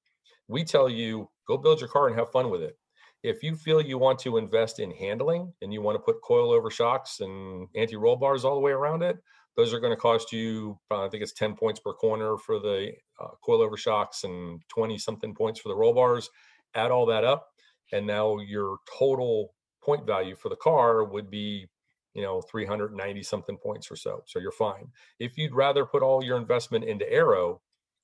We 0.48 0.64
tell 0.64 0.90
you, 0.90 1.30
go 1.48 1.58
build 1.58 1.80
your 1.80 1.90
car 1.90 2.08
and 2.08 2.18
have 2.18 2.32
fun 2.32 2.50
with 2.50 2.62
it. 2.62 2.78
If 3.24 3.44
you 3.44 3.56
feel 3.56 3.82
you 3.82 3.98
want 3.98 4.20
to 4.20 4.38
invest 4.38 4.80
in 4.80 4.92
handling 4.92 5.54
and 5.62 5.72
you 5.72 5.82
want 5.82 5.96
to 5.96 6.00
put 6.00 6.22
coilover 6.24 6.72
shocks 6.72 7.20
and 7.20 7.68
anti 7.76 7.96
roll 7.96 8.16
bars 8.16 8.44
all 8.44 8.56
the 8.56 8.62
way 8.62 8.72
around 8.72 9.04
it, 9.04 9.18
those 9.56 9.74
are 9.74 9.80
going 9.80 9.94
to 9.94 10.00
cost 10.00 10.32
you, 10.32 10.80
I 10.90 11.08
think 11.10 11.24
it's 11.24 11.34
10 11.34 11.56
points 11.56 11.80
per 11.80 11.94
corner 11.94 12.38
for 12.38 12.60
the 12.60 12.94
uh, 13.20 13.28
coilover 13.48 13.78
shocks 13.78 14.24
and 14.24 14.62
20 14.70 14.98
something 14.98 15.36
points 15.36 15.60
for 15.60 15.70
the 15.70 15.76
roll 15.76 15.94
bars. 15.94 16.30
Add 16.74 16.92
all 16.92 17.06
that 17.08 17.26
up, 17.26 17.50
and 17.92 18.08
now 18.08 18.40
your 18.40 18.78
total 18.98 19.54
point 19.84 20.08
value 20.08 20.36
for 20.36 20.50
the 20.50 20.56
car 20.56 21.04
would 21.04 21.30
be 21.30 21.68
you 22.14 22.22
know 22.22 22.42
390 22.42 23.24
something 23.24 23.58
points 23.58 23.90
or 23.90 23.96
so 23.96 24.24
so 24.26 24.40
you're 24.40 24.52
fine 24.52 24.88
if 25.20 25.38
you'd 25.38 25.54
rather 25.54 25.86
put 25.86 26.04
all 26.04 26.24
your 26.24 26.38
investment 26.38 26.84
into 26.84 27.10
aero 27.12 27.62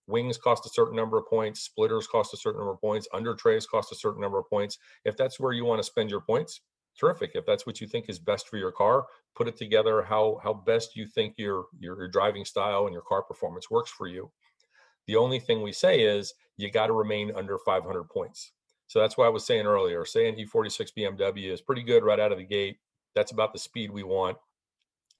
wings 0.08 0.38
cost 0.38 0.66
a 0.66 0.70
certain 0.70 0.96
number 0.96 1.18
of 1.18 1.28
points, 1.28 1.62
splitters 1.62 2.08
cost 2.08 2.34
a 2.34 2.38
certain 2.38 2.60
number 2.60 2.74
of 2.74 2.82
points, 2.82 3.08
under 3.14 3.36
trays 3.36 3.68
cost 3.68 3.92
a 3.92 3.96
certain 3.96 4.22
number 4.22 4.40
of 4.40 4.50
points. 4.50 4.80
If 5.06 5.18
that's 5.18 5.40
where 5.40 5.52
you 5.52 5.66
want 5.66 5.80
to 5.80 5.84
spend 5.84 6.10
your 6.10 6.22
points, 6.22 6.62
terrific. 6.98 7.32
If 7.36 7.46
that's 7.46 7.66
what 7.66 7.80
you 7.80 7.88
think 7.88 8.10
is 8.10 8.20
best 8.20 8.48
for 8.48 8.58
your 8.58 8.72
car, 8.72 9.06
put 9.36 9.48
it 9.48 9.58
together 9.58 10.02
how 10.02 10.40
how 10.44 10.54
best 10.54 10.96
you 10.96 11.06
think 11.08 11.36
your 11.38 11.66
your, 11.80 11.98
your 11.98 12.08
driving 12.08 12.46
style 12.46 12.86
and 12.86 12.94
your 12.94 13.04
car 13.04 13.22
performance 13.22 13.70
works 13.70 13.92
for 13.92 14.08
you. 14.08 14.32
The 15.06 15.16
only 15.16 15.40
thing 15.40 15.62
we 15.62 15.72
say 15.72 16.02
is 16.02 16.34
you 16.58 16.72
got 16.72 16.88
to 16.88 16.94
remain 16.94 17.32
under 17.36 17.58
500 17.60 18.04
points. 18.10 18.52
So 18.88 19.00
that's 19.00 19.18
why 19.18 19.26
I 19.26 19.30
was 19.30 19.46
saying 19.46 19.66
earlier, 19.66 20.06
saying 20.06 20.36
E46 20.36 20.90
BMW 20.98 21.52
is 21.52 21.62
pretty 21.62 21.84
good 21.84 22.04
right 22.04 22.20
out 22.20 22.32
of 22.32 22.38
the 22.38 22.46
gate. 22.46 22.78
That's 23.18 23.32
about 23.32 23.52
the 23.52 23.60
speed 23.60 23.90
we 23.90 24.04
want. 24.04 24.38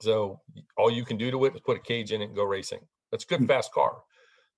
So 0.02 0.40
all 0.78 0.92
you 0.92 1.04
can 1.04 1.18
do 1.18 1.32
to 1.32 1.46
it 1.46 1.56
is 1.56 1.62
put 1.62 1.78
a 1.78 1.82
cage 1.82 2.12
in 2.12 2.22
it 2.22 2.26
and 2.26 2.36
go 2.36 2.44
racing. 2.44 2.82
That's 3.12 3.24
a 3.24 3.28
good, 3.28 3.40
mm-hmm. 3.40 3.48
fast 3.48 3.72
car. 3.72 3.98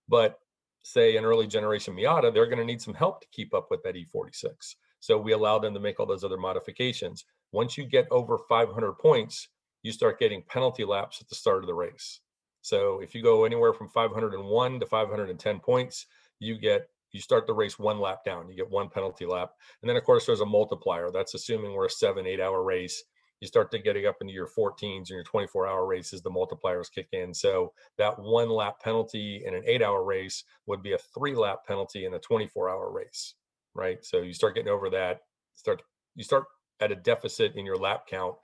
But 0.09 0.39
say 0.83 1.15
an 1.15 1.23
early 1.23 1.47
generation 1.47 1.95
Miata, 1.95 2.33
they're 2.33 2.47
going 2.47 2.57
to 2.57 2.65
need 2.65 2.81
some 2.81 2.93
help 2.93 3.21
to 3.21 3.27
keep 3.31 3.53
up 3.53 3.67
with 3.71 3.81
that 3.83 3.95
E46. 3.95 4.75
So 4.99 5.17
we 5.17 5.31
allow 5.31 5.57
them 5.57 5.73
to 5.73 5.79
make 5.79 5.99
all 5.99 6.05
those 6.05 6.25
other 6.25 6.37
modifications. 6.37 7.23
Once 7.53 7.77
you 7.77 7.85
get 7.85 8.07
over 8.11 8.37
500 8.37 8.93
points, 8.93 9.47
you 9.81 9.93
start 9.93 10.19
getting 10.19 10.43
penalty 10.43 10.83
laps 10.83 11.21
at 11.21 11.29
the 11.29 11.35
start 11.35 11.63
of 11.63 11.67
the 11.67 11.73
race. 11.73 12.19
So 12.61 12.99
if 12.99 13.15
you 13.15 13.23
go 13.23 13.45
anywhere 13.45 13.73
from 13.73 13.87
501 13.89 14.79
to 14.81 14.85
510 14.85 15.59
points, 15.59 16.05
you 16.39 16.57
get 16.57 16.89
you 17.11 17.19
start 17.19 17.47
the 17.47 17.53
race 17.53 17.79
one 17.79 17.99
lap 17.99 18.23
down. 18.23 18.49
You 18.49 18.55
get 18.55 18.69
one 18.69 18.89
penalty 18.89 19.25
lap, 19.25 19.51
and 19.81 19.89
then 19.89 19.97
of 19.97 20.03
course 20.03 20.25
there's 20.25 20.41
a 20.41 20.45
multiplier. 20.45 21.09
That's 21.11 21.33
assuming 21.33 21.73
we're 21.73 21.87
a 21.87 21.89
seven 21.89 22.27
eight 22.27 22.39
hour 22.39 22.63
race. 22.63 23.03
You 23.39 23.47
start 23.47 23.71
to 23.71 23.79
getting 23.79 24.05
up 24.05 24.17
into 24.21 24.33
your 24.33 24.47
14s 24.47 24.81
and 24.81 25.09
your 25.09 25.23
24 25.23 25.67
hour 25.67 25.85
races. 25.85 26.21
The 26.21 26.29
multipliers 26.29 26.91
kick 26.91 27.07
in. 27.13 27.33
So 27.33 27.73
that 27.97 28.19
one 28.19 28.49
lap 28.49 28.81
penalty 28.83 29.43
in 29.45 29.53
an 29.53 29.63
eight 29.65 29.81
hour 29.81 30.03
race 30.03 30.43
would 30.65 30.81
be 30.81 30.93
a 30.93 30.97
three 30.97 31.35
lap 31.35 31.59
penalty 31.67 32.05
in 32.05 32.13
a 32.13 32.19
24 32.19 32.69
hour 32.69 32.91
race, 32.91 33.35
right? 33.73 34.03
So 34.03 34.21
you 34.21 34.33
start 34.33 34.55
getting 34.55 34.71
over 34.71 34.89
that. 34.89 35.21
Start 35.55 35.81
you 36.15 36.23
start 36.23 36.45
at 36.79 36.91
a 36.91 36.95
deficit 36.95 37.55
in 37.55 37.65
your 37.65 37.77
lap 37.77 38.07
count 38.09 38.35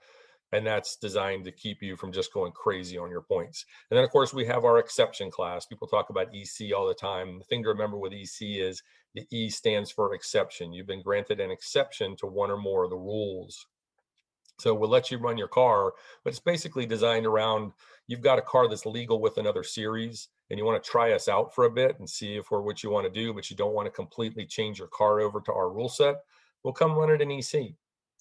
and 0.52 0.66
that's 0.66 0.96
designed 0.96 1.44
to 1.44 1.52
keep 1.52 1.82
you 1.82 1.96
from 1.96 2.12
just 2.12 2.32
going 2.32 2.52
crazy 2.52 2.96
on 2.96 3.10
your 3.10 3.22
points. 3.22 3.64
And 3.90 3.96
then, 3.96 4.04
of 4.04 4.10
course, 4.10 4.32
we 4.32 4.46
have 4.46 4.64
our 4.64 4.78
exception 4.78 5.30
class. 5.30 5.66
People 5.66 5.88
talk 5.88 6.10
about 6.10 6.28
EC 6.34 6.72
all 6.74 6.86
the 6.86 6.94
time. 6.94 7.38
The 7.38 7.44
thing 7.44 7.62
to 7.64 7.68
remember 7.68 7.98
with 7.98 8.12
EC 8.12 8.60
is 8.60 8.82
the 9.14 9.26
E 9.30 9.50
stands 9.50 9.90
for 9.90 10.14
exception. 10.14 10.72
You've 10.72 10.86
been 10.86 11.02
granted 11.02 11.40
an 11.40 11.50
exception 11.50 12.16
to 12.18 12.26
one 12.26 12.50
or 12.50 12.56
more 12.56 12.84
of 12.84 12.90
the 12.90 12.96
rules. 12.96 13.66
So 14.58 14.74
we'll 14.74 14.90
let 14.90 15.10
you 15.10 15.18
run 15.18 15.36
your 15.36 15.48
car, 15.48 15.92
but 16.24 16.30
it's 16.30 16.40
basically 16.40 16.86
designed 16.86 17.26
around 17.26 17.72
you've 18.06 18.22
got 18.22 18.38
a 18.38 18.42
car 18.42 18.68
that's 18.68 18.86
legal 18.86 19.20
with 19.20 19.38
another 19.38 19.62
series 19.62 20.28
and 20.50 20.58
you 20.58 20.64
want 20.64 20.82
to 20.82 20.90
try 20.90 21.12
us 21.12 21.28
out 21.28 21.54
for 21.54 21.64
a 21.64 21.70
bit 21.70 21.98
and 21.98 22.08
see 22.08 22.36
if 22.36 22.50
we're 22.50 22.62
what 22.62 22.82
you 22.82 22.90
want 22.90 23.04
to 23.04 23.20
do, 23.20 23.34
but 23.34 23.50
you 23.50 23.56
don't 23.56 23.74
want 23.74 23.86
to 23.86 23.90
completely 23.90 24.46
change 24.46 24.78
your 24.78 24.88
car 24.88 25.20
over 25.20 25.40
to 25.40 25.52
our 25.52 25.70
rule 25.70 25.88
set. 25.88 26.16
We'll 26.62 26.72
come 26.72 26.94
run 26.94 27.10
it 27.10 27.20
in 27.20 27.30
EC 27.30 27.74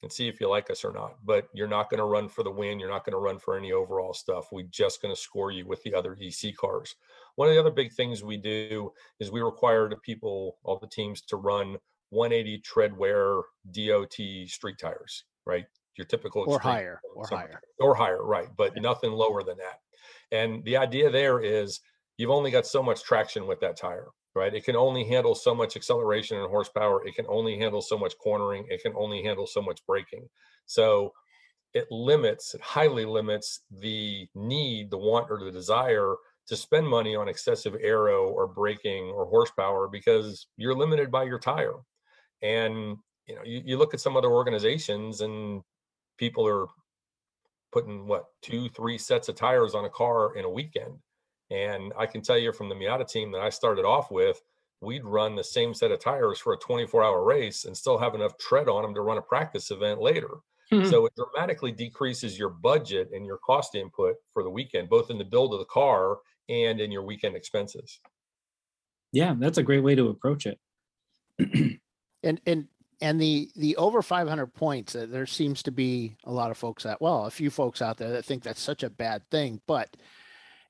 and 0.03 0.11
see 0.11 0.27
if 0.27 0.41
you 0.41 0.49
like 0.49 0.69
us 0.69 0.83
or 0.83 0.91
not. 0.91 1.15
But 1.23 1.47
you're 1.53 1.67
not 1.67 1.89
going 1.89 1.99
to 1.99 2.05
run 2.05 2.27
for 2.27 2.43
the 2.43 2.51
win. 2.51 2.79
You're 2.79 2.89
not 2.89 3.05
going 3.05 3.13
to 3.13 3.19
run 3.19 3.39
for 3.39 3.57
any 3.57 3.71
overall 3.71 4.13
stuff. 4.13 4.47
We're 4.51 4.67
just 4.69 5.01
going 5.01 5.13
to 5.13 5.19
score 5.19 5.51
you 5.51 5.65
with 5.65 5.81
the 5.83 5.93
other 5.93 6.17
EC 6.21 6.55
cars. 6.55 6.95
One 7.35 7.47
of 7.47 7.53
the 7.53 7.59
other 7.59 7.71
big 7.71 7.93
things 7.93 8.23
we 8.23 8.37
do 8.37 8.91
is 9.19 9.31
we 9.31 9.41
require 9.41 9.87
the 9.87 9.95
people, 9.97 10.57
all 10.63 10.77
the 10.77 10.87
teams, 10.87 11.21
to 11.21 11.37
run 11.37 11.77
180 12.09 12.59
tread 12.59 12.95
wear 12.95 13.41
DOT 13.71 14.15
street 14.47 14.77
tires, 14.77 15.23
right? 15.45 15.65
Your 15.97 16.05
typical 16.05 16.43
or 16.47 16.59
higher, 16.59 16.99
or 17.15 17.25
higher, 17.27 17.61
or 17.79 17.95
higher, 17.95 18.23
right? 18.23 18.49
But 18.57 18.73
yeah. 18.75 18.81
nothing 18.81 19.11
lower 19.11 19.43
than 19.43 19.57
that. 19.57 19.79
And 20.31 20.63
the 20.65 20.77
idea 20.77 21.09
there 21.09 21.39
is 21.39 21.79
you've 22.17 22.31
only 22.31 22.51
got 22.51 22.65
so 22.65 22.83
much 22.83 23.03
traction 23.03 23.47
with 23.47 23.59
that 23.61 23.77
tire 23.77 24.07
right? 24.35 24.53
It 24.53 24.65
can 24.65 24.75
only 24.75 25.05
handle 25.05 25.33
so 25.33 25.55
much 25.55 25.75
acceleration 25.75 26.37
and 26.37 26.49
horsepower. 26.49 27.07
It 27.07 27.15
can 27.15 27.25
only 27.27 27.57
handle 27.57 27.81
so 27.81 27.97
much 27.97 28.13
cornering. 28.21 28.65
It 28.69 28.83
can 28.83 28.93
only 28.95 29.23
handle 29.23 29.47
so 29.47 29.61
much 29.61 29.79
braking. 29.87 30.27
So 30.65 31.13
it 31.73 31.87
limits, 31.89 32.53
it 32.53 32.61
highly 32.61 33.05
limits 33.05 33.61
the 33.71 34.27
need, 34.35 34.91
the 34.91 34.97
want, 34.97 35.27
or 35.31 35.43
the 35.43 35.51
desire 35.51 36.15
to 36.47 36.55
spend 36.55 36.87
money 36.87 37.15
on 37.15 37.27
excessive 37.27 37.75
aero 37.81 38.29
or 38.29 38.47
braking 38.47 39.05
or 39.05 39.25
horsepower 39.25 39.87
because 39.87 40.47
you're 40.57 40.75
limited 40.75 41.11
by 41.11 41.23
your 41.23 41.39
tire. 41.39 41.75
And 42.41 42.97
you 43.27 43.35
know, 43.35 43.41
you, 43.43 43.61
you 43.65 43.77
look 43.77 43.93
at 43.93 43.99
some 43.99 44.15
other 44.15 44.29
organizations 44.29 45.21
and 45.21 45.63
people 46.17 46.47
are 46.47 46.67
putting 47.71 48.07
what 48.07 48.25
two, 48.41 48.69
three 48.69 48.97
sets 48.97 49.29
of 49.29 49.35
tires 49.35 49.75
on 49.75 49.85
a 49.85 49.89
car 49.89 50.35
in 50.35 50.45
a 50.45 50.49
weekend 50.49 50.97
and 51.51 51.93
I 51.97 52.05
can 52.05 52.21
tell 52.21 52.37
you 52.37 52.51
from 52.51 52.69
the 52.69 52.75
Miata 52.75 53.07
team 53.07 53.31
that 53.31 53.41
I 53.41 53.49
started 53.49 53.85
off 53.85 54.09
with, 54.09 54.41
we'd 54.81 55.05
run 55.05 55.35
the 55.35 55.43
same 55.43 55.73
set 55.73 55.91
of 55.91 55.99
tires 55.99 56.39
for 56.39 56.53
a 56.53 56.57
24 56.57 57.03
hour 57.03 57.23
race 57.23 57.65
and 57.65 57.75
still 57.75 57.97
have 57.97 58.15
enough 58.15 58.37
tread 58.37 58.67
on 58.67 58.81
them 58.81 58.93
to 58.95 59.01
run 59.01 59.17
a 59.17 59.21
practice 59.21 59.71
event 59.71 60.01
later. 60.01 60.29
Mm-hmm. 60.71 60.89
So 60.89 61.05
it 61.05 61.13
dramatically 61.15 61.71
decreases 61.71 62.39
your 62.39 62.49
budget 62.49 63.09
and 63.13 63.25
your 63.25 63.37
cost 63.37 63.75
input 63.75 64.15
for 64.33 64.43
the 64.43 64.49
weekend, 64.49 64.89
both 64.89 65.11
in 65.11 65.19
the 65.19 65.23
build 65.23 65.53
of 65.53 65.59
the 65.59 65.65
car 65.65 66.17
and 66.49 66.81
in 66.81 66.91
your 66.91 67.03
weekend 67.03 67.35
expenses. 67.35 67.99
Yeah, 69.11 69.35
that's 69.37 69.59
a 69.59 69.63
great 69.63 69.83
way 69.83 69.95
to 69.95 70.09
approach 70.09 70.47
it. 70.47 70.59
and 72.23 72.41
and 72.45 72.67
and 73.01 73.19
the 73.19 73.49
the 73.55 73.75
over 73.77 74.01
500 74.01 74.47
points, 74.47 74.95
uh, 74.95 75.05
there 75.09 75.25
seems 75.25 75.63
to 75.63 75.71
be 75.71 76.15
a 76.25 76.31
lot 76.31 76.51
of 76.51 76.57
folks 76.57 76.83
that 76.83 77.01
well, 77.01 77.25
a 77.25 77.31
few 77.31 77.49
folks 77.49 77.81
out 77.81 77.97
there 77.97 78.11
that 78.11 78.25
think 78.25 78.43
that's 78.43 78.61
such 78.61 78.83
a 78.83 78.89
bad 78.89 79.21
thing, 79.29 79.61
but 79.67 79.95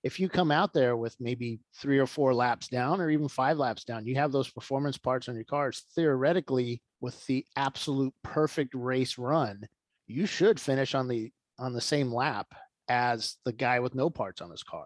if 0.03 0.19
you 0.19 0.29
come 0.29 0.51
out 0.51 0.71
there 0.71 0.95
with 0.95 1.19
maybe 1.19 1.59
three 1.73 1.97
or 1.97 2.05
four 2.05 2.31
laps 2.31 2.67
down 2.67 3.01
or 3.01 3.09
even 3.09 3.27
five 3.27 3.57
laps 3.57 3.83
down, 3.83 4.05
you 4.05 4.13
have 4.13 4.31
those 4.31 4.47
performance 4.47 4.99
parts 4.99 5.27
on 5.27 5.33
your 5.33 5.45
cars. 5.45 5.83
Theoretically, 5.95 6.79
with 7.01 7.25
the 7.25 7.43
absolute 7.55 8.13
perfect 8.21 8.75
race 8.75 9.17
run, 9.17 9.67
you 10.05 10.27
should 10.27 10.59
finish 10.59 10.93
on 10.93 11.07
the 11.07 11.31
on 11.57 11.73
the 11.73 11.81
same 11.81 12.13
lap 12.13 12.53
as 12.87 13.37
the 13.45 13.51
guy 13.53 13.79
with 13.79 13.95
no 13.95 14.09
parts 14.11 14.41
on 14.41 14.51
his 14.51 14.61
car. 14.61 14.85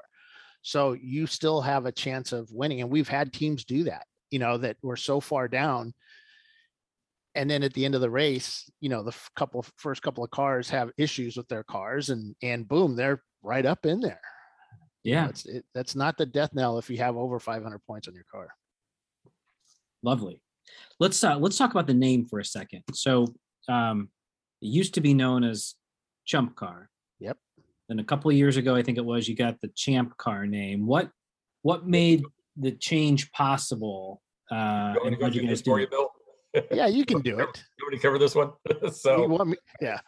So 0.61 0.93
you 0.93 1.27
still 1.27 1.61
have 1.61 1.85
a 1.85 1.91
chance 1.91 2.31
of 2.31 2.51
winning. 2.51 2.81
And 2.81 2.89
we've 2.89 3.07
had 3.07 3.33
teams 3.33 3.65
do 3.65 3.83
that, 3.85 4.05
you 4.31 4.39
know, 4.39 4.57
that 4.57 4.77
were 4.81 4.97
so 4.97 5.19
far 5.19 5.47
down. 5.47 5.93
And 7.39 7.49
then 7.49 7.63
at 7.63 7.73
the 7.73 7.85
end 7.85 7.95
of 7.95 8.01
the 8.01 8.09
race, 8.09 8.69
you 8.81 8.89
know, 8.89 9.01
the 9.01 9.15
couple 9.37 9.65
first 9.77 10.01
couple 10.01 10.25
of 10.25 10.29
cars 10.29 10.69
have 10.71 10.91
issues 10.97 11.37
with 11.37 11.47
their 11.47 11.63
cars 11.63 12.09
and 12.09 12.35
and 12.43 12.67
boom, 12.67 12.97
they're 12.97 13.23
right 13.41 13.65
up 13.65 13.85
in 13.85 14.01
there. 14.01 14.19
Yeah, 15.05 15.15
you 15.15 15.21
know, 15.21 15.29
it's 15.29 15.45
it, 15.45 15.65
that's 15.73 15.95
not 15.95 16.17
the 16.17 16.25
death 16.25 16.49
knell 16.53 16.79
if 16.79 16.89
you 16.89 16.97
have 16.97 17.15
over 17.15 17.39
500 17.39 17.79
points 17.87 18.09
on 18.09 18.13
your 18.13 18.25
car. 18.29 18.49
Lovely. 20.03 20.41
Let's 20.99 21.23
uh, 21.23 21.37
let's 21.37 21.57
talk 21.57 21.71
about 21.71 21.87
the 21.87 21.93
name 21.93 22.25
for 22.25 22.39
a 22.39 22.45
second. 22.45 22.83
So 22.93 23.33
um, 23.69 24.09
it 24.61 24.67
used 24.67 24.93
to 24.95 25.01
be 25.01 25.13
known 25.13 25.45
as 25.45 25.75
Chump 26.25 26.57
Car. 26.57 26.89
Yep. 27.21 27.37
Then 27.87 27.99
a 27.99 28.03
couple 28.03 28.29
of 28.29 28.35
years 28.35 28.57
ago, 28.57 28.75
I 28.75 28.83
think 28.83 28.97
it 28.97 29.05
was, 29.05 29.29
you 29.29 29.35
got 29.37 29.61
the 29.61 29.69
Champ 29.77 30.17
Car 30.17 30.45
name. 30.45 30.85
What 30.85 31.09
what 31.61 31.87
made 31.87 32.21
the 32.57 32.73
change 32.73 33.31
possible? 33.31 34.21
Uh, 34.51 34.95
you 34.95 35.03
want 35.21 35.33
to 35.33 35.47
go 35.47 35.53
story, 35.53 35.85
Bill? 35.85 36.11
Yeah, 36.71 36.87
you 36.87 37.05
can 37.05 37.21
do 37.21 37.39
it. 37.39 37.63
You 37.77 37.85
want 37.85 37.93
to 37.93 37.99
cover 37.99 38.17
this 38.17 38.35
one? 38.35 38.51
so, 38.91 39.27
me, 39.45 39.55
yeah. 39.81 39.99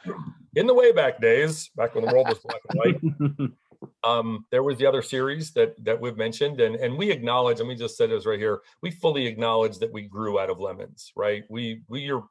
In 0.56 0.67
the 0.67 0.73
way 0.73 0.91
back 0.91 1.21
days, 1.21 1.69
back 1.75 1.95
when 1.95 2.06
the 2.06 2.13
world 2.13 2.27
was 2.27 2.39
black 2.39 2.62
and 2.69 2.80
white, 2.80 3.51
um, 4.04 4.45
there 4.51 4.63
was 4.63 4.77
the 4.77 4.86
other 4.86 5.01
series 5.01 5.51
that 5.54 5.75
that 5.84 5.99
we've 5.99 6.17
mentioned, 6.17 6.60
and 6.60 6.75
and 6.75 6.97
we 6.97 7.12
acknowledge, 7.12 7.60
and 7.60 7.67
we 7.67 7.75
just 7.75 7.97
said 7.97 8.10
this 8.10 8.25
right 8.25 8.39
here. 8.39 8.62
We 8.82 8.91
fully 8.91 9.27
acknowledge 9.27 9.77
that 9.80 9.91
we 9.91 10.04
grew 10.04 10.39
out 10.39 10.49
of 10.49 10.60
lemons, 10.60 11.12
right? 11.15 11.43
We 11.49 11.84
we 11.88 12.12
are 12.12 12.23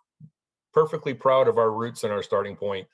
perfectly 0.72 1.14
proud 1.14 1.48
of 1.48 1.58
our 1.58 1.72
roots 1.72 2.04
and 2.04 2.12
our 2.12 2.22
starting 2.22 2.56
point. 2.56 2.86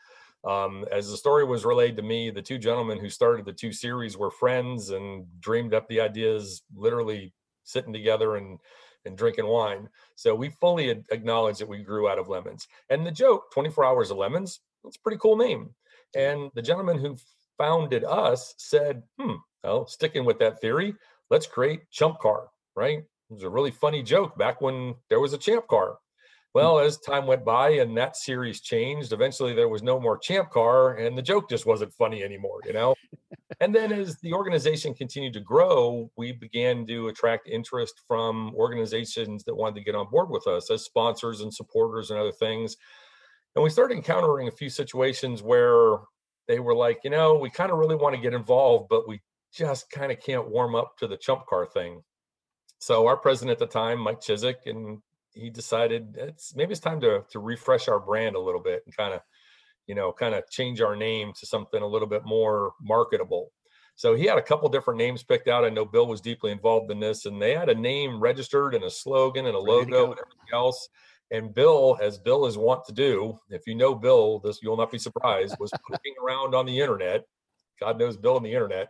Um, 0.44 0.84
as 0.92 1.10
the 1.10 1.16
story 1.16 1.44
was 1.44 1.64
relayed 1.64 1.96
to 1.96 2.02
me, 2.02 2.30
the 2.30 2.42
two 2.42 2.58
gentlemen 2.58 2.98
who 2.98 3.10
started 3.10 3.44
the 3.44 3.52
two 3.52 3.72
series 3.72 4.16
were 4.16 4.30
friends 4.30 4.90
and 4.90 5.26
dreamed 5.40 5.74
up 5.74 5.88
the 5.88 6.00
ideas, 6.00 6.62
literally 6.74 7.34
sitting 7.64 7.92
together 7.92 8.36
and 8.36 8.58
and 9.06 9.16
drinking 9.16 9.46
wine. 9.46 9.88
So 10.14 10.34
we 10.34 10.50
fully 10.50 10.90
acknowledge 11.10 11.58
that 11.58 11.68
we 11.68 11.82
grew 11.82 12.08
out 12.08 12.18
of 12.18 12.28
lemons. 12.28 12.68
And 12.90 13.06
the 13.06 13.10
joke, 13.10 13.50
24 13.52 13.84
hours 13.84 14.10
of 14.10 14.18
lemons, 14.18 14.60
it's 14.84 14.96
a 14.96 15.00
pretty 15.00 15.18
cool 15.18 15.36
name. 15.36 15.70
And 16.14 16.50
the 16.54 16.62
gentleman 16.62 16.98
who 16.98 17.16
founded 17.58 18.04
us 18.04 18.54
said, 18.58 19.02
hmm, 19.18 19.34
well, 19.64 19.86
sticking 19.86 20.24
with 20.24 20.38
that 20.40 20.60
theory, 20.60 20.94
let's 21.30 21.46
create 21.46 21.90
Chump 21.90 22.20
Car, 22.20 22.48
right? 22.74 22.98
It 22.98 23.32
was 23.32 23.42
a 23.42 23.48
really 23.48 23.70
funny 23.70 24.02
joke 24.02 24.38
back 24.38 24.60
when 24.60 24.94
there 25.08 25.20
was 25.20 25.32
a 25.32 25.38
Champ 25.38 25.66
Car. 25.66 25.98
Well, 26.56 26.78
as 26.78 26.96
time 26.96 27.26
went 27.26 27.44
by 27.44 27.68
and 27.72 27.94
that 27.98 28.16
series 28.16 28.62
changed, 28.62 29.12
eventually 29.12 29.52
there 29.52 29.68
was 29.68 29.82
no 29.82 30.00
more 30.00 30.16
Champ 30.16 30.48
Car 30.48 30.94
and 30.94 31.14
the 31.14 31.20
joke 31.20 31.50
just 31.50 31.66
wasn't 31.66 31.92
funny 31.92 32.24
anymore, 32.24 32.60
you 32.64 32.72
know? 32.72 32.94
and 33.60 33.74
then 33.74 33.92
as 33.92 34.16
the 34.22 34.32
organization 34.32 34.94
continued 34.94 35.34
to 35.34 35.40
grow, 35.40 36.10
we 36.16 36.32
began 36.32 36.86
to 36.86 37.08
attract 37.08 37.46
interest 37.46 38.00
from 38.08 38.54
organizations 38.54 39.44
that 39.44 39.54
wanted 39.54 39.74
to 39.74 39.84
get 39.84 39.94
on 39.94 40.08
board 40.08 40.30
with 40.30 40.46
us 40.46 40.70
as 40.70 40.82
sponsors 40.82 41.42
and 41.42 41.52
supporters 41.52 42.10
and 42.10 42.18
other 42.18 42.32
things. 42.32 42.78
And 43.54 43.62
we 43.62 43.68
started 43.68 43.96
encountering 43.96 44.48
a 44.48 44.52
few 44.52 44.70
situations 44.70 45.42
where 45.42 45.98
they 46.48 46.58
were 46.58 46.74
like, 46.74 47.00
you 47.04 47.10
know, 47.10 47.34
we 47.34 47.50
kind 47.50 47.70
of 47.70 47.76
really 47.76 47.96
want 47.96 48.14
to 48.14 48.22
get 48.22 48.32
involved, 48.32 48.86
but 48.88 49.06
we 49.06 49.20
just 49.52 49.90
kind 49.90 50.10
of 50.10 50.20
can't 50.20 50.48
warm 50.48 50.74
up 50.74 50.96
to 51.00 51.06
the 51.06 51.18
chump 51.18 51.44
car 51.44 51.66
thing. 51.66 52.00
So 52.78 53.06
our 53.06 53.18
president 53.18 53.52
at 53.52 53.58
the 53.58 53.66
time, 53.66 54.00
Mike 54.00 54.22
Chiswick, 54.22 54.60
and 54.64 55.02
he 55.36 55.50
decided 55.50 56.16
it's 56.18 56.54
maybe 56.56 56.72
it's 56.72 56.80
time 56.80 57.00
to 57.02 57.22
to 57.30 57.38
refresh 57.38 57.88
our 57.88 58.00
brand 58.00 58.36
a 58.36 58.40
little 58.40 58.62
bit 58.62 58.82
and 58.86 58.96
kind 58.96 59.14
of 59.14 59.20
you 59.86 59.94
know, 59.94 60.12
kind 60.12 60.34
of 60.34 60.48
change 60.50 60.80
our 60.80 60.96
name 60.96 61.32
to 61.38 61.46
something 61.46 61.80
a 61.82 61.86
little 61.86 62.08
bit 62.08 62.24
more 62.24 62.72
marketable. 62.82 63.52
So 63.94 64.14
he 64.14 64.24
had 64.26 64.36
a 64.36 64.42
couple 64.42 64.68
different 64.68 64.98
names 64.98 65.22
picked 65.22 65.48
out. 65.48 65.64
I 65.64 65.70
know 65.70 65.84
Bill 65.84 66.06
was 66.06 66.20
deeply 66.20 66.50
involved 66.50 66.90
in 66.90 67.00
this, 67.00 67.24
and 67.24 67.40
they 67.40 67.54
had 67.54 67.68
a 67.70 67.74
name 67.74 68.20
registered 68.20 68.74
and 68.74 68.84
a 68.84 68.90
slogan 68.90 69.46
and 69.46 69.54
a 69.54 69.60
logo 69.60 70.10
and 70.10 70.18
everything 70.18 70.52
else. 70.52 70.88
And 71.30 71.54
Bill, 71.54 71.96
as 72.02 72.18
Bill 72.18 72.46
is 72.46 72.58
wont 72.58 72.84
to 72.86 72.92
do, 72.92 73.38
if 73.48 73.66
you 73.66 73.74
know 73.74 73.94
Bill, 73.94 74.38
this 74.40 74.60
you'll 74.62 74.76
not 74.76 74.92
be 74.92 74.98
surprised, 74.98 75.56
was 75.58 75.70
poking 75.88 76.14
around 76.22 76.54
on 76.54 76.66
the 76.66 76.78
internet. 76.78 77.24
God 77.80 77.98
knows 77.98 78.16
Bill 78.16 78.36
on 78.36 78.42
the 78.42 78.52
internet. 78.52 78.88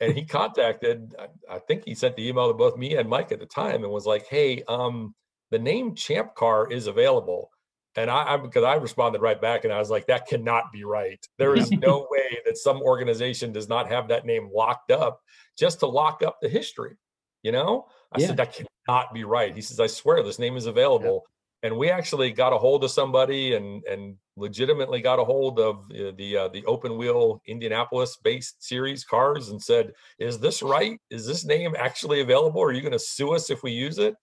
And 0.00 0.12
he 0.14 0.24
contacted, 0.24 1.14
I- 1.18 1.54
I 1.56 1.58
think 1.58 1.84
he 1.84 1.94
sent 1.94 2.16
the 2.16 2.28
email 2.28 2.48
to 2.48 2.54
both 2.54 2.76
me 2.76 2.96
and 2.96 3.08
Mike 3.08 3.32
at 3.32 3.40
the 3.40 3.46
time 3.46 3.82
and 3.82 3.92
was 3.92 4.06
like, 4.06 4.26
hey, 4.28 4.62
um, 4.68 5.14
the 5.54 5.58
name 5.60 5.94
Champ 5.94 6.34
Car 6.34 6.68
is 6.68 6.88
available. 6.88 7.52
And 7.94 8.10
I, 8.10 8.34
I 8.34 8.36
because 8.38 8.64
I 8.64 8.74
responded 8.74 9.22
right 9.22 9.40
back 9.40 9.62
and 9.62 9.72
I 9.72 9.78
was 9.78 9.88
like, 9.88 10.08
that 10.08 10.26
cannot 10.26 10.72
be 10.72 10.82
right. 10.82 11.24
There 11.38 11.54
is 11.54 11.70
no 11.80 12.08
way 12.10 12.40
that 12.44 12.58
some 12.58 12.82
organization 12.82 13.52
does 13.52 13.68
not 13.68 13.88
have 13.88 14.08
that 14.08 14.26
name 14.26 14.50
locked 14.52 14.90
up 14.90 15.20
just 15.56 15.78
to 15.80 15.86
lock 15.86 16.24
up 16.24 16.38
the 16.42 16.48
history. 16.48 16.96
You 17.44 17.52
know, 17.52 17.86
I 18.10 18.18
Yeah. 18.18 18.26
said, 18.26 18.36
that 18.38 18.56
cannot 18.88 19.14
be 19.14 19.22
right. 19.22 19.54
He 19.54 19.62
says, 19.62 19.78
I 19.78 19.86
swear 19.86 20.24
this 20.24 20.40
name 20.40 20.56
is 20.56 20.66
available. 20.66 21.22
And 21.62 21.76
we 21.76 21.88
actually 21.88 22.32
got 22.32 22.52
a 22.52 22.58
hold 22.58 22.82
of 22.82 22.90
somebody 22.90 23.54
and 23.54 23.84
and 23.84 24.16
legitimately 24.36 25.00
got 25.00 25.20
a 25.20 25.24
hold 25.24 25.60
of 25.60 25.76
uh, 25.92 26.10
the 26.16 26.36
uh, 26.36 26.48
the 26.48 26.64
open 26.66 26.98
wheel 26.98 27.40
Indianapolis 27.46 28.16
based 28.16 28.62
series 28.62 29.04
cars 29.04 29.50
and 29.50 29.62
said, 29.62 29.92
"Is 30.18 30.38
this 30.40 30.62
right? 30.62 30.98
Is 31.10 31.26
this 31.26 31.44
name 31.44 31.74
actually 31.78 32.20
available? 32.20 32.60
Are 32.60 32.72
you 32.72 32.82
going 32.82 32.92
to 32.92 32.98
sue 32.98 33.34
us 33.34 33.50
if 33.50 33.62
we 33.62 33.70
use 33.70 33.98
it?" 33.98 34.14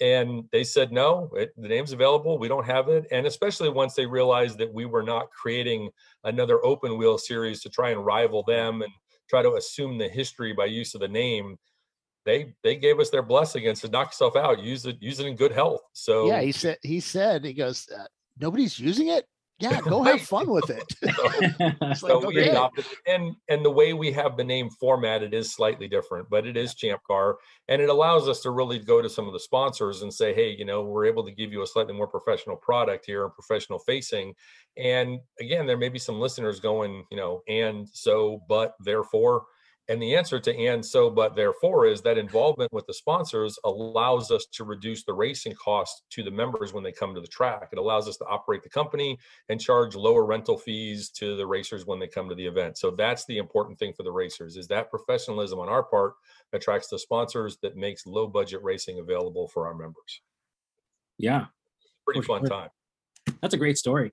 And 0.00 0.44
they 0.50 0.64
said, 0.64 0.92
"No, 0.92 1.30
it, 1.34 1.52
the 1.56 1.68
name's 1.68 1.92
available. 1.92 2.38
We 2.38 2.48
don't 2.48 2.66
have 2.66 2.88
it." 2.88 3.06
And 3.10 3.26
especially 3.26 3.68
once 3.68 3.94
they 3.94 4.06
realized 4.06 4.58
that 4.58 4.72
we 4.72 4.86
were 4.86 5.02
not 5.02 5.30
creating 5.30 5.90
another 6.24 6.64
open 6.64 6.96
wheel 6.96 7.18
series 7.18 7.60
to 7.62 7.68
try 7.68 7.90
and 7.90 8.04
rival 8.04 8.42
them 8.42 8.82
and 8.82 8.92
try 9.28 9.42
to 9.42 9.54
assume 9.54 9.98
the 9.98 10.08
history 10.08 10.52
by 10.52 10.64
use 10.64 10.94
of 10.94 11.00
the 11.02 11.08
name, 11.08 11.58
they 12.24 12.54
they 12.62 12.76
gave 12.76 12.98
us 12.98 13.10
their 13.10 13.22
blessing 13.22 13.66
and 13.68 13.76
said, 13.76 13.92
"Knock 13.92 14.08
yourself 14.08 14.36
out. 14.36 14.62
Use 14.62 14.86
it. 14.86 14.96
Use 15.00 15.20
it 15.20 15.26
in 15.26 15.36
good 15.36 15.52
health." 15.52 15.82
So 15.92 16.28
Yeah, 16.28 16.40
he 16.40 16.52
said, 16.52 16.78
he 16.82 17.00
said, 17.00 17.44
he 17.44 17.52
goes, 17.52 17.88
uh, 17.90 18.06
nobody's 18.38 18.78
using 18.78 19.08
it. 19.08 19.26
Yeah, 19.60 19.80
go 19.82 20.02
have 20.04 20.22
fun 20.22 20.50
with 20.50 20.70
it. 20.70 20.92
It's 21.90 22.00
so 22.00 22.18
like, 22.18 22.28
we 22.28 22.40
okay. 22.40 22.50
adopted 22.50 22.86
it. 22.86 23.12
and 23.12 23.34
and 23.48 23.64
the 23.64 23.70
way 23.70 23.92
we 23.92 24.12
have 24.12 24.36
the 24.36 24.44
name 24.44 24.70
formatted 24.70 25.34
is 25.34 25.52
slightly 25.52 25.88
different 25.88 26.28
but 26.30 26.46
it 26.46 26.56
is 26.56 26.74
champ 26.74 27.00
car 27.06 27.38
and 27.68 27.82
it 27.82 27.88
allows 27.88 28.28
us 28.28 28.40
to 28.40 28.50
really 28.50 28.78
go 28.78 29.02
to 29.02 29.08
some 29.08 29.26
of 29.26 29.32
the 29.32 29.40
sponsors 29.40 30.02
and 30.02 30.12
say 30.12 30.32
hey 30.32 30.50
you 30.50 30.64
know 30.64 30.82
we're 30.82 31.06
able 31.06 31.24
to 31.24 31.32
give 31.32 31.52
you 31.52 31.62
a 31.62 31.66
slightly 31.66 31.92
more 31.92 32.06
professional 32.06 32.56
product 32.56 33.04
here 33.06 33.24
and 33.24 33.34
professional 33.34 33.78
facing 33.80 34.34
and 34.76 35.18
again 35.40 35.66
there 35.66 35.76
may 35.76 35.88
be 35.88 35.98
some 35.98 36.20
listeners 36.20 36.60
going 36.60 37.04
you 37.10 37.16
know 37.16 37.42
and 37.48 37.88
so 37.92 38.40
but 38.48 38.74
therefore 38.80 39.44
and 39.90 40.00
the 40.00 40.16
answer 40.16 40.40
to 40.40 40.56
and 40.56 40.84
so 40.84 41.10
but 41.10 41.34
therefore 41.36 41.86
is 41.86 42.00
that 42.00 42.16
involvement 42.16 42.72
with 42.72 42.86
the 42.86 42.94
sponsors 42.94 43.58
allows 43.64 44.30
us 44.30 44.46
to 44.52 44.64
reduce 44.64 45.04
the 45.04 45.12
racing 45.12 45.54
cost 45.54 46.04
to 46.10 46.22
the 46.22 46.30
members 46.30 46.72
when 46.72 46.82
they 46.82 46.92
come 46.92 47.14
to 47.14 47.20
the 47.20 47.26
track 47.26 47.68
it 47.72 47.78
allows 47.78 48.08
us 48.08 48.16
to 48.16 48.24
operate 48.24 48.62
the 48.62 48.68
company 48.68 49.18
and 49.48 49.60
charge 49.60 49.94
lower 49.94 50.24
rental 50.24 50.56
fees 50.56 51.10
to 51.10 51.36
the 51.36 51.46
racers 51.46 51.86
when 51.86 51.98
they 51.98 52.06
come 52.06 52.28
to 52.28 52.34
the 52.34 52.46
event. 52.46 52.78
So 52.78 52.90
that's 52.90 53.24
the 53.26 53.38
important 53.38 53.78
thing 53.78 53.92
for 53.92 54.02
the 54.02 54.12
racers 54.12 54.56
is 54.56 54.68
that 54.68 54.90
professionalism 54.90 55.58
on 55.58 55.68
our 55.68 55.82
part 55.82 56.14
attracts 56.52 56.88
the 56.88 56.98
sponsors 56.98 57.58
that 57.62 57.76
makes 57.76 58.06
low 58.06 58.26
budget 58.26 58.62
racing 58.62 58.98
available 58.98 59.48
for 59.48 59.66
our 59.66 59.74
members. 59.74 60.22
yeah, 61.18 61.46
Pretty 62.04 62.22
fun 62.22 62.42
sure. 62.42 62.48
time. 62.48 62.68
that's 63.40 63.54
a 63.54 63.58
great 63.58 63.78
story. 63.78 64.12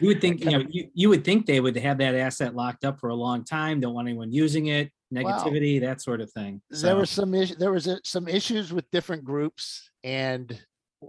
You 0.00 0.08
would 0.08 0.20
think, 0.20 0.44
you 0.44 0.50
know, 0.50 0.64
you, 0.68 0.90
you 0.94 1.08
would 1.10 1.24
think 1.24 1.46
they 1.46 1.60
would 1.60 1.76
have 1.76 1.98
that 1.98 2.14
asset 2.14 2.54
locked 2.54 2.84
up 2.84 2.98
for 2.98 3.10
a 3.10 3.14
long 3.14 3.44
time, 3.44 3.80
don't 3.80 3.94
want 3.94 4.08
anyone 4.08 4.32
using 4.32 4.66
it, 4.66 4.90
negativity, 5.12 5.80
that 5.80 6.00
sort 6.00 6.20
of 6.20 6.32
thing. 6.32 6.62
there 6.70 6.94
So, 6.94 6.98
were 6.98 7.06
some 7.06 7.34
issues 7.34 7.56
there 7.56 7.72
was 7.72 7.86
a, 7.86 7.98
some 8.04 8.28
issues 8.28 8.72
with 8.72 8.90
different 8.90 9.24
groups 9.24 9.90
and 10.04 10.58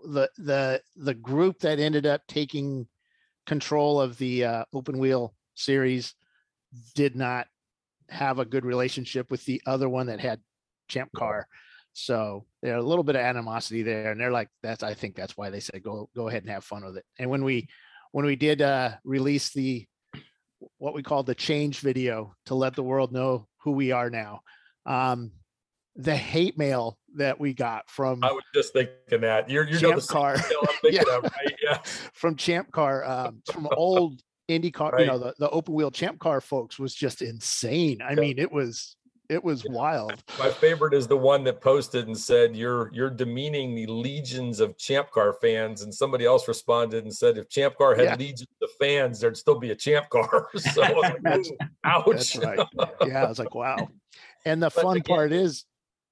the 0.04 0.30
the 0.38 0.82
the 0.96 1.14
group 1.14 1.60
that 1.60 1.80
ended 1.80 2.06
up 2.06 2.22
taking 2.28 2.88
control 3.46 4.00
of 4.00 4.18
the 4.18 4.46
uh, 4.46 4.66
open 4.74 4.98
wheel 4.98 5.34
series 5.56 6.14
did 6.96 7.16
not 7.16 7.48
have 8.10 8.40
a 8.40 8.46
good 8.46 8.66
relationship 8.66 9.32
with 9.32 9.44
the 9.46 9.62
other 9.66 9.88
one 9.90 10.08
that 10.08 10.20
had 10.20 10.40
champ 10.88 11.12
car. 11.16 11.48
So 11.94 12.46
there's 12.62 12.84
a 12.84 12.88
little 12.88 13.04
bit 13.04 13.16
of 13.16 13.22
animosity 13.22 13.84
there 13.84 14.12
and 14.12 14.20
they're 14.20 14.32
like 14.32 14.48
that's 14.64 14.82
i 14.84 14.94
think 14.94 15.16
that's 15.16 15.36
why 15.36 15.50
they 15.50 15.60
said 15.60 15.84
go 15.84 16.10
go 16.16 16.30
ahead 16.30 16.44
and 16.44 16.52
have 16.52 16.64
fun 16.64 16.86
with 16.86 16.98
it. 16.98 17.06
And 17.20 17.30
when 17.30 17.44
we 17.44 17.68
when 18.12 18.26
we 18.26 18.36
did 18.36 18.62
uh 18.62 18.92
release 19.04 19.52
the 19.54 19.86
what 20.78 20.94
we 20.94 21.02
call 21.04 21.24
the 21.24 21.36
change 21.36 21.80
video 21.80 22.34
to 22.46 22.56
let 22.56 22.76
the 22.76 22.84
world 22.84 23.12
know 23.12 23.48
who 23.64 23.72
we 23.72 23.92
are 23.92 24.10
now 24.10 24.42
um 24.86 25.32
the 25.96 26.16
hate 26.16 26.58
mail 26.58 26.98
that 27.16 27.40
we 27.40 27.54
got 27.54 27.90
from 27.90 28.24
I 28.24 28.32
was 28.32 28.44
just 28.56 28.74
thinking 28.74 29.22
that 29.22 29.50
you're 29.50 29.66
you 29.68 29.74
know 29.74 29.90
Champ 29.90 30.02
the 30.02 30.08
car. 30.08 30.38
thinking 30.82 31.02
of, 31.10 31.24
right? 31.24 31.56
Yeah. 31.62 31.78
from 32.14 32.36
champ 32.36 32.72
car 32.72 33.04
um 33.04 33.42
from 33.52 33.68
old 33.76 34.22
indy 34.48 34.72
car 34.72 34.94
you 35.00 35.06
know 35.06 35.18
the, 35.20 35.34
the 35.40 35.50
open 35.50 35.74
wheel 35.74 35.92
champ 35.92 36.20
car 36.20 36.42
folks 36.42 36.78
was 36.80 36.94
just 36.94 37.22
insane 37.22 38.02
i 38.02 38.10
Yeah. 38.12 38.22
mean 38.22 38.40
it 38.40 38.52
was 38.52 38.96
it 39.32 39.42
was 39.44 39.66
wild 39.70 40.22
My 40.38 40.50
favorite 40.50 40.94
is 40.94 41.08
the 41.08 41.16
one 41.18 41.44
that 41.46 41.62
posted 41.62 42.08
and 42.08 42.18
said, 42.18 42.56
"You're 42.56 42.92
you're 42.94 43.10
demeaning 43.10 43.74
the 43.74 43.88
legions 43.88 44.60
of 44.60 44.78
Champ 44.78 45.10
Car 45.12 45.34
fans." 45.42 45.84
And 45.84 45.94
somebody 45.94 46.26
else 46.26 46.48
responded 46.48 47.06
and 47.06 47.16
said, 47.16 47.38
"If 47.38 47.48
Champ 47.50 47.78
Car 47.78 47.96
had 47.96 48.06
Yeah. 48.06 48.16
legions 48.16 48.50
of 48.62 48.70
fans, 48.80 49.20
there'd 49.22 49.38
still 49.38 49.58
be 49.58 49.72
a 49.72 49.76
Champ 49.76 50.10
Car." 50.10 50.50
so 50.74 50.84
I 50.84 50.92
was 50.92 51.04
like, 51.04 51.22
That's- 51.24 51.52
ouch! 51.86 52.06
that's 52.08 52.36
right 52.38 52.68
yeah 53.08 53.24
i 53.24 53.28
was 53.30 53.40
like 53.40 53.56
wow 53.56 53.88
and 54.46 54.62
the 54.62 54.70
But 54.76 54.82
fun 54.84 54.98
again, 54.98 55.16
part 55.16 55.32
is 55.32 55.66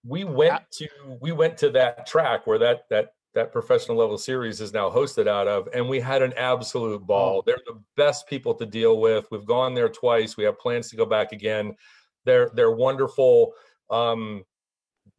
we 0.06 0.24
went 0.24 0.62
to 0.72 0.88
we 1.22 1.32
went 1.34 1.58
to 1.58 1.70
that 1.72 2.08
track 2.08 2.48
where 2.48 2.58
that 2.60 2.84
that 2.90 3.14
that 3.36 3.52
professional 3.52 3.96
level 3.98 4.18
series 4.18 4.60
is 4.62 4.74
now 4.74 4.90
hosted 4.90 5.28
out 5.28 5.48
of 5.48 5.68
and 5.74 5.88
we 5.88 6.00
had 6.00 6.22
an 6.22 6.34
absolute 6.38 7.02
oh. 7.04 7.06
ball 7.06 7.38
Oh. 7.40 7.44
they're 7.46 7.62
the 7.68 7.80
best 7.98 8.28
people 8.28 8.54
to 8.56 8.66
deal 8.66 9.00
with 9.00 9.28
we've 9.30 9.46
gone 9.46 9.74
there 9.76 9.90
twice 9.90 10.38
we 10.38 10.44
have 10.46 10.58
plans 10.58 10.90
to 10.90 10.96
go 10.96 11.06
back 11.06 11.32
again 11.34 11.76
they're 12.26 12.50
they're 12.54 12.72
wonderful 12.72 13.54
um 13.90 14.44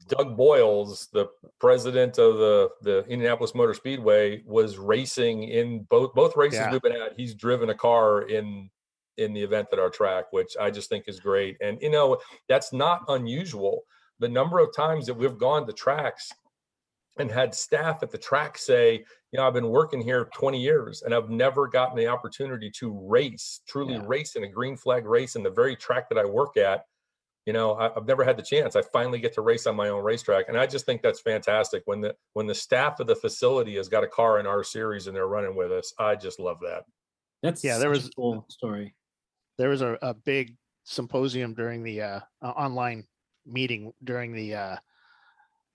doug 0.08 0.36
boles 0.36 1.08
the 1.12 1.26
president 1.60 2.18
of 2.18 2.38
the 2.38 2.68
the 2.82 3.04
indianapolis 3.06 3.54
motor 3.54 3.74
speedway 3.74 4.42
was 4.46 4.78
racing 4.78 5.44
in 5.44 5.80
both 5.90 6.12
both 6.14 6.36
races 6.36 6.60
Yeah. 6.60 6.72
we've 6.72 6.82
been 6.82 6.92
at. 6.92 7.14
He's 7.16 7.34
driven 7.34 7.70
a 7.70 7.74
car 7.74 8.22
in 8.22 8.70
in 9.18 9.32
the 9.34 9.42
event 9.42 9.68
at 9.72 9.78
our 9.78 9.90
track 9.90 10.26
which 10.32 10.56
i 10.60 10.70
just 10.70 10.88
think 10.88 11.04
is 11.06 11.20
great. 11.20 11.56
And 11.60 11.78
you 11.82 11.90
know 11.90 12.18
that's 12.48 12.72
not 12.72 13.04
unusual. 13.08 13.82
The 14.18 14.28
number 14.28 14.58
of 14.58 14.74
times 14.74 15.06
that 15.06 15.14
we've 15.14 15.38
gone 15.38 15.66
to 15.66 15.72
tracks 15.72 16.30
and 17.18 17.30
had 17.30 17.54
staff 17.54 18.02
at 18.02 18.10
the 18.10 18.18
track 18.18 18.56
say, 18.56 19.04
you 19.32 19.38
know, 19.38 19.46
I've 19.46 19.54
been 19.54 19.68
working 19.68 20.00
here 20.00 20.28
20 20.34 20.60
years 20.60 21.02
and 21.02 21.14
I've 21.14 21.30
never 21.30 21.68
gotten 21.68 21.96
the 21.96 22.08
opportunity 22.08 22.70
to 22.78 22.90
race, 23.08 23.60
truly 23.68 23.94
Yeah. 23.94 24.02
race 24.04 24.34
in 24.36 24.44
a 24.44 24.48
green 24.48 24.76
flag 24.76 25.06
race 25.06 25.36
in 25.36 25.42
the 25.42 25.50
very 25.50 25.76
track 25.76 26.08
that 26.08 26.18
I 26.18 26.24
work 26.24 26.56
at. 26.56 26.84
You 27.46 27.52
know, 27.52 27.72
I, 27.74 27.94
I've 27.96 28.06
never 28.06 28.22
had 28.24 28.36
the 28.36 28.42
chance. 28.42 28.76
I 28.76 28.82
finally 28.92 29.18
get 29.18 29.32
to 29.34 29.40
race 29.40 29.66
on 29.66 29.74
my 29.74 29.88
own 29.88 30.02
racetrack, 30.04 30.48
and 30.48 30.58
I 30.58 30.66
just 30.66 30.84
think 30.84 31.00
that's 31.00 31.20
fantastic. 31.22 31.82
When 31.86 32.00
the 32.00 32.14
when 32.34 32.46
the 32.46 32.54
staff 32.54 33.00
of 33.00 33.06
the 33.06 33.16
facility 33.16 33.76
has 33.76 33.88
got 33.88 34.04
a 34.04 34.08
car 34.08 34.40
in 34.40 34.46
our 34.46 34.62
series 34.62 35.06
and 35.06 35.16
they're 35.16 35.26
running 35.26 35.56
with 35.56 35.72
us, 35.72 35.92
I 35.98 36.16
just 36.16 36.38
love 36.38 36.58
that. 36.60 36.84
that's 37.42 37.64
Yeah, 37.64 37.78
there 37.78 37.94
such 37.94 38.02
a 38.02 38.06
was- 38.06 38.14
cool 38.14 38.46
story. 38.50 38.94
there 39.58 39.70
was 39.70 39.80
a, 39.80 39.96
a 40.02 40.12
big 40.12 40.56
symposium 40.84 41.54
during 41.54 41.82
the 41.82 42.02
uh, 42.02 42.20
uh, 42.42 42.48
online 42.50 43.06
meeting 43.46 43.92
during 44.04 44.32
the 44.32 44.54
uh, 44.54 44.76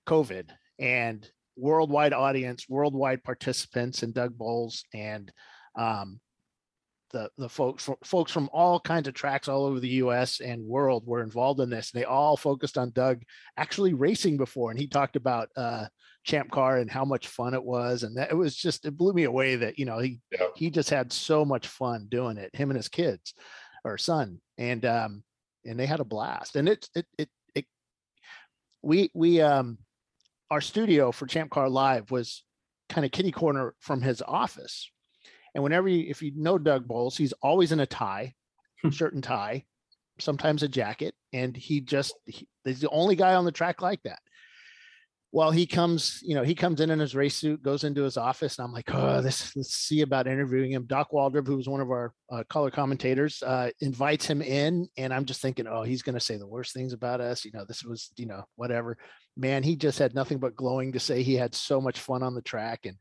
COVID 0.07 0.49
and 0.77 1.29
worldwide 1.55 2.13
audience, 2.13 2.65
worldwide 2.69 3.23
participants, 3.23 4.03
and 4.03 4.13
Doug 4.13 4.37
Boles 4.37 4.83
and 4.93 5.31
um, 5.77 6.19
the 7.11 7.29
the 7.37 7.49
folks 7.49 7.89
folks 8.03 8.31
from 8.31 8.49
all 8.51 8.79
kinds 8.79 9.07
of 9.07 9.13
tracks 9.13 9.47
all 9.47 9.65
over 9.65 9.79
the 9.79 9.87
U.S. 10.03 10.41
and 10.41 10.65
world 10.65 11.05
were 11.05 11.21
involved 11.23 11.59
in 11.59 11.69
this. 11.69 11.91
They 11.91 12.03
all 12.03 12.35
focused 12.35 12.77
on 12.77 12.91
Doug 12.91 13.21
actually 13.57 13.93
racing 13.93 14.37
before, 14.37 14.71
and 14.71 14.79
he 14.79 14.87
talked 14.87 15.15
about 15.15 15.49
uh, 15.55 15.85
Champ 16.23 16.51
Car 16.51 16.77
and 16.77 16.89
how 16.91 17.05
much 17.05 17.27
fun 17.27 17.53
it 17.53 17.63
was, 17.63 18.03
and 18.03 18.17
that 18.17 18.31
it 18.31 18.35
was 18.35 18.55
just 18.55 18.85
it 18.85 18.97
blew 18.97 19.13
me 19.13 19.23
away 19.23 19.55
that 19.55 19.79
you 19.79 19.85
know 19.85 19.99
he 19.99 20.19
Yeah. 20.31 20.47
he 20.55 20.69
just 20.69 20.89
had 20.89 21.13
so 21.13 21.45
much 21.45 21.67
fun 21.67 22.07
doing 22.09 22.37
it, 22.37 22.53
him 22.55 22.69
and 22.69 22.77
his 22.77 22.89
kids 22.89 23.33
or 23.83 23.97
son, 23.97 24.41
and 24.57 24.85
um 24.85 25.23
and 25.63 25.79
they 25.79 25.85
had 25.85 26.01
a 26.01 26.05
blast, 26.05 26.55
and 26.55 26.67
it 26.67 26.87
it 26.95 27.05
it, 27.17 27.29
it 27.55 27.65
we 28.81 29.09
we 29.13 29.41
um 29.41 29.77
our 30.51 30.61
studio 30.61 31.11
for 31.11 31.25
Champ 31.25 31.49
Car 31.49 31.69
Live 31.69 32.11
was 32.11 32.43
kind 32.89 33.05
of 33.05 33.11
kitty 33.11 33.31
corner 33.31 33.73
from 33.79 34.01
his 34.01 34.21
office. 34.21 34.91
And 35.53 35.63
whenever 35.63 35.87
you, 35.87 36.05
if 36.09 36.21
you 36.21 36.31
know 36.35 36.57
Doug 36.57 36.87
Boles, 36.87 37.17
he's 37.17 37.33
always 37.41 37.71
in 37.71 37.79
a 37.79 37.85
tie, 37.85 38.33
shirt 38.91 39.13
and 39.13 39.23
tie, 39.23 39.65
sometimes 40.19 40.63
a 40.63 40.67
jacket, 40.67 41.15
and 41.33 41.55
he 41.55 41.81
just 41.81 42.13
he, 42.25 42.47
he's 42.63 42.81
the 42.81 42.89
only 42.89 43.15
guy 43.15 43.35
on 43.35 43.45
the 43.45 43.51
track 43.51 43.81
like 43.81 44.01
that. 44.03 44.19
well, 45.35 45.51
he 45.51 45.65
comes, 45.67 46.21
you 46.23 46.33
know, 46.33 46.43
he 46.43 46.55
comes 46.55 46.79
in 46.79 46.89
in 46.89 46.97
his 46.97 47.13
race 47.13 47.35
suit, 47.35 47.61
goes 47.61 47.83
into 47.83 48.03
his 48.03 48.15
office, 48.15 48.57
and 48.57 48.65
I'm 48.65 48.71
like, 48.71 48.89
oh, 48.93 49.21
this, 49.21 49.53
let's 49.57 49.73
see 49.75 49.99
about 49.99 50.27
interviewing 50.27 50.71
him. 50.71 50.85
Doc 50.85 51.09
Waldrop, 51.11 51.45
who 51.45 51.57
was 51.57 51.67
one 51.67 51.81
of 51.81 51.91
our 51.91 52.13
uh, 52.31 52.45
color 52.49 52.71
commentators, 52.71 53.43
uh, 53.43 53.69
invites 53.81 54.25
him 54.25 54.41
in, 54.41 54.87
and 54.95 55.13
I'm 55.13 55.25
just 55.25 55.41
thinking, 55.41 55.67
oh, 55.67 55.83
he's 55.83 56.03
going 56.03 56.13
to 56.13 56.21
say 56.21 56.37
the 56.37 56.47
worst 56.47 56.73
things 56.73 56.93
about 56.93 57.19
us. 57.19 57.43
You 57.43 57.51
know, 57.53 57.65
this 57.67 57.83
was, 57.83 58.11
you 58.15 58.27
know, 58.27 58.45
whatever. 58.55 58.97
Man, 59.37 59.63
he 59.63 59.75
just 59.75 59.99
had 59.99 60.15
nothing 60.15 60.37
but 60.37 60.55
glowing 60.55 60.93
to 60.93 60.99
say. 60.99 61.23
He 61.23 61.35
had 61.35 61.53
so 61.53 61.81
much 61.81 61.99
fun 61.99 62.23
on 62.23 62.35
the 62.35 62.41
track, 62.41 62.85
and 62.85 62.97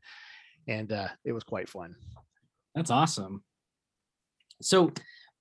and 0.67 0.91
uh, 0.91 1.07
it 1.23 1.31
was 1.31 1.43
quite 1.43 1.69
fun. 1.69 1.95
That's 2.73 2.91
awesome. 2.91 3.43
So, 4.61 4.91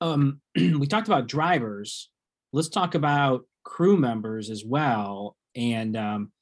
um, 0.01 0.41
we 0.57 0.87
talked 0.87 1.09
about 1.09 1.29
drivers. 1.29 2.11
Let's 2.53 2.69
talk 2.69 2.95
about 2.95 3.43
crew 3.65 3.97
members 3.97 4.51
as 4.51 4.65
well, 4.65 5.37
and 5.57 5.97
um, 5.97 6.33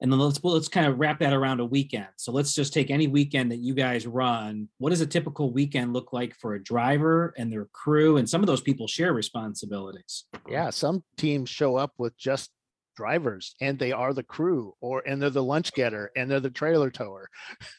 and 0.00 0.12
then 0.12 0.18
let's 0.18 0.42
let's 0.44 0.68
kind 0.68 0.86
of 0.86 0.98
wrap 0.98 1.18
that 1.20 1.32
around 1.32 1.60
a 1.60 1.64
weekend. 1.64 2.06
So 2.16 2.30
let's 2.30 2.54
just 2.54 2.72
take 2.72 2.90
any 2.90 3.08
weekend 3.08 3.50
that 3.50 3.58
you 3.58 3.74
guys 3.74 4.06
run. 4.06 4.68
What 4.78 4.90
does 4.90 5.00
a 5.00 5.06
typical 5.06 5.52
weekend 5.52 5.92
look 5.92 6.12
like 6.12 6.36
for 6.36 6.54
a 6.54 6.62
driver 6.62 7.34
and 7.36 7.52
their 7.52 7.66
crew? 7.72 8.16
And 8.16 8.28
some 8.28 8.40
of 8.40 8.46
those 8.46 8.60
people 8.60 8.86
share 8.86 9.12
responsibilities. 9.12 10.24
Yeah, 10.46 10.70
some 10.70 11.02
teams 11.16 11.50
show 11.50 11.76
up 11.76 11.94
with 11.98 12.16
just 12.16 12.50
drivers 12.98 13.54
and 13.60 13.78
they 13.78 13.92
are 13.92 14.12
the 14.12 14.24
crew 14.24 14.74
or 14.80 15.04
and 15.06 15.22
they're 15.22 15.30
the 15.30 15.42
lunch 15.42 15.72
getter 15.72 16.10
and 16.16 16.28
they're 16.28 16.40
the 16.40 16.50
trailer 16.50 16.90
tower. 16.90 17.30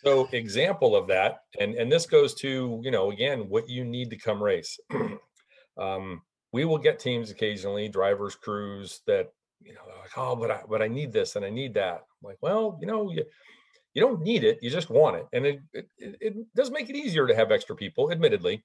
So 0.05 0.30
example 0.32 0.95
of 0.95 1.07
that, 1.07 1.39
and 1.59 1.76
and 1.76 1.91
this 1.91 2.05
goes 2.05 2.34
to, 2.36 2.80
you 2.82 2.89
know, 2.89 3.11
again, 3.11 3.49
what 3.49 3.70
you 3.70 3.84
need 3.84 4.09
to 4.11 4.17
come 4.17 4.41
race. 4.41 4.80
um, 5.78 6.22
we 6.53 6.63
will 6.63 6.78
get 6.78 6.99
teams 6.99 7.32
occasionally, 7.32 7.89
drivers, 7.89 8.36
crews 8.36 9.01
that 9.07 9.28
you 9.61 9.74
know, 9.74 9.82
like, 9.99 10.17
oh, 10.17 10.38
but 10.38 10.51
I, 10.51 10.61
but 10.70 10.82
I 10.82 10.88
need 10.88 11.11
this 11.11 11.36
and 11.36 11.43
I 11.43 11.49
need 11.49 11.74
that. 11.74 11.95
I'm 11.95 12.24
like, 12.24 12.38
well, 12.41 12.80
you 12.80 12.88
know, 12.88 13.11
you, 13.11 13.26
you 13.93 14.01
don't 14.01 14.22
need 14.22 14.45
it, 14.45 14.59
you 14.61 14.70
just 14.70 14.89
want 14.89 15.17
it, 15.17 15.28
and 15.34 15.45
it, 15.45 15.59
it 15.74 15.88
it 15.99 16.34
does 16.55 16.72
make 16.72 16.89
it 16.89 16.95
easier 16.95 17.28
to 17.28 17.36
have 17.36 17.51
extra 17.51 17.76
people, 17.76 18.09
admittedly. 18.09 18.63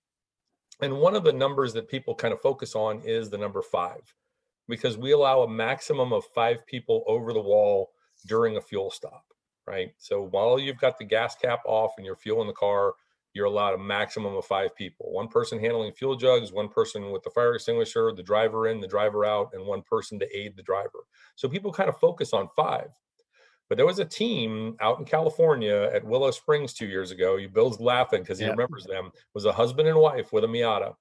And 0.80 0.98
one 0.98 1.16
of 1.16 1.24
the 1.24 1.32
numbers 1.32 1.72
that 1.72 1.88
people 1.88 2.14
kind 2.14 2.32
of 2.32 2.40
focus 2.40 2.74
on 2.74 3.00
is 3.04 3.30
the 3.30 3.38
number 3.38 3.62
five, 3.62 4.02
because 4.68 4.96
we 4.96 5.12
allow 5.12 5.42
a 5.42 5.48
maximum 5.48 6.12
of 6.12 6.24
five 6.34 6.66
people 6.66 7.04
over 7.06 7.32
the 7.32 7.40
wall 7.40 7.90
during 8.26 8.56
a 8.56 8.60
fuel 8.60 8.90
stop, 8.90 9.24
right? 9.66 9.92
So 9.98 10.28
while 10.30 10.58
you've 10.58 10.78
got 10.78 10.98
the 10.98 11.04
gas 11.04 11.34
cap 11.34 11.60
off 11.66 11.92
and 11.96 12.06
you're 12.06 12.16
fueling 12.16 12.46
the 12.46 12.54
car, 12.54 12.94
you're 13.34 13.46
allowed 13.46 13.74
a 13.74 13.78
maximum 13.78 14.36
of 14.36 14.44
five 14.44 14.74
people. 14.76 15.12
One 15.12 15.28
person 15.28 15.58
handling 15.58 15.92
fuel 15.92 16.16
jugs 16.16 16.52
one 16.52 16.68
person 16.68 17.10
with 17.10 17.22
the 17.24 17.30
fire 17.30 17.54
extinguisher 17.54 18.12
the 18.12 18.22
driver 18.22 18.68
in 18.68 18.80
the 18.80 18.86
driver 18.86 19.24
out 19.24 19.50
and 19.52 19.66
one 19.66 19.82
person 19.82 20.18
to 20.20 20.36
aid 20.36 20.56
the 20.56 20.62
driver. 20.62 21.04
So 21.34 21.48
people 21.48 21.72
kind 21.72 21.88
of 21.88 21.98
focus 21.98 22.32
on 22.32 22.48
five. 22.54 22.90
But 23.68 23.76
there 23.76 23.86
was 23.86 23.98
a 23.98 24.04
team 24.04 24.76
out 24.80 24.98
in 24.98 25.04
california 25.04 25.90
at 25.92 26.04
willow 26.04 26.30
springs 26.30 26.74
two 26.74 26.86
years 26.86 27.10
ago. 27.10 27.36
You 27.36 27.48
bill's 27.48 27.80
laughing 27.80 28.22
because 28.22 28.38
he 28.38 28.46
remembers 28.46 28.84
them. 28.84 29.10
Was 29.34 29.46
a 29.46 29.52
husband 29.52 29.88
and 29.88 29.98
wife 29.98 30.32
with 30.32 30.44
a 30.44 30.46
miata 30.46 30.94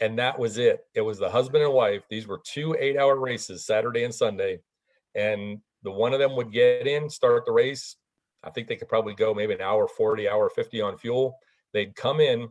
and 0.00 0.18
that 0.18 0.38
was 0.38 0.58
it 0.58 0.80
it 0.94 1.00
was 1.00 1.18
the 1.18 1.30
husband 1.30 1.62
and 1.62 1.72
wife 1.72 2.02
these 2.08 2.26
were 2.26 2.40
two 2.44 2.76
eight 2.78 2.96
hour 2.96 3.18
races 3.18 3.66
saturday 3.66 4.04
and 4.04 4.14
sunday 4.14 4.58
and 5.14 5.58
the 5.82 5.90
one 5.90 6.12
of 6.12 6.18
them 6.18 6.36
would 6.36 6.52
get 6.52 6.86
in 6.86 7.08
start 7.08 7.44
the 7.44 7.52
race 7.52 7.96
i 8.44 8.50
think 8.50 8.68
they 8.68 8.76
could 8.76 8.88
probably 8.88 9.14
go 9.14 9.34
maybe 9.34 9.54
an 9.54 9.60
hour 9.60 9.88
40 9.88 10.28
hour 10.28 10.48
50 10.50 10.80
on 10.80 10.96
fuel 10.98 11.38
They'd 11.72 11.94
come 11.94 12.20
in, 12.20 12.48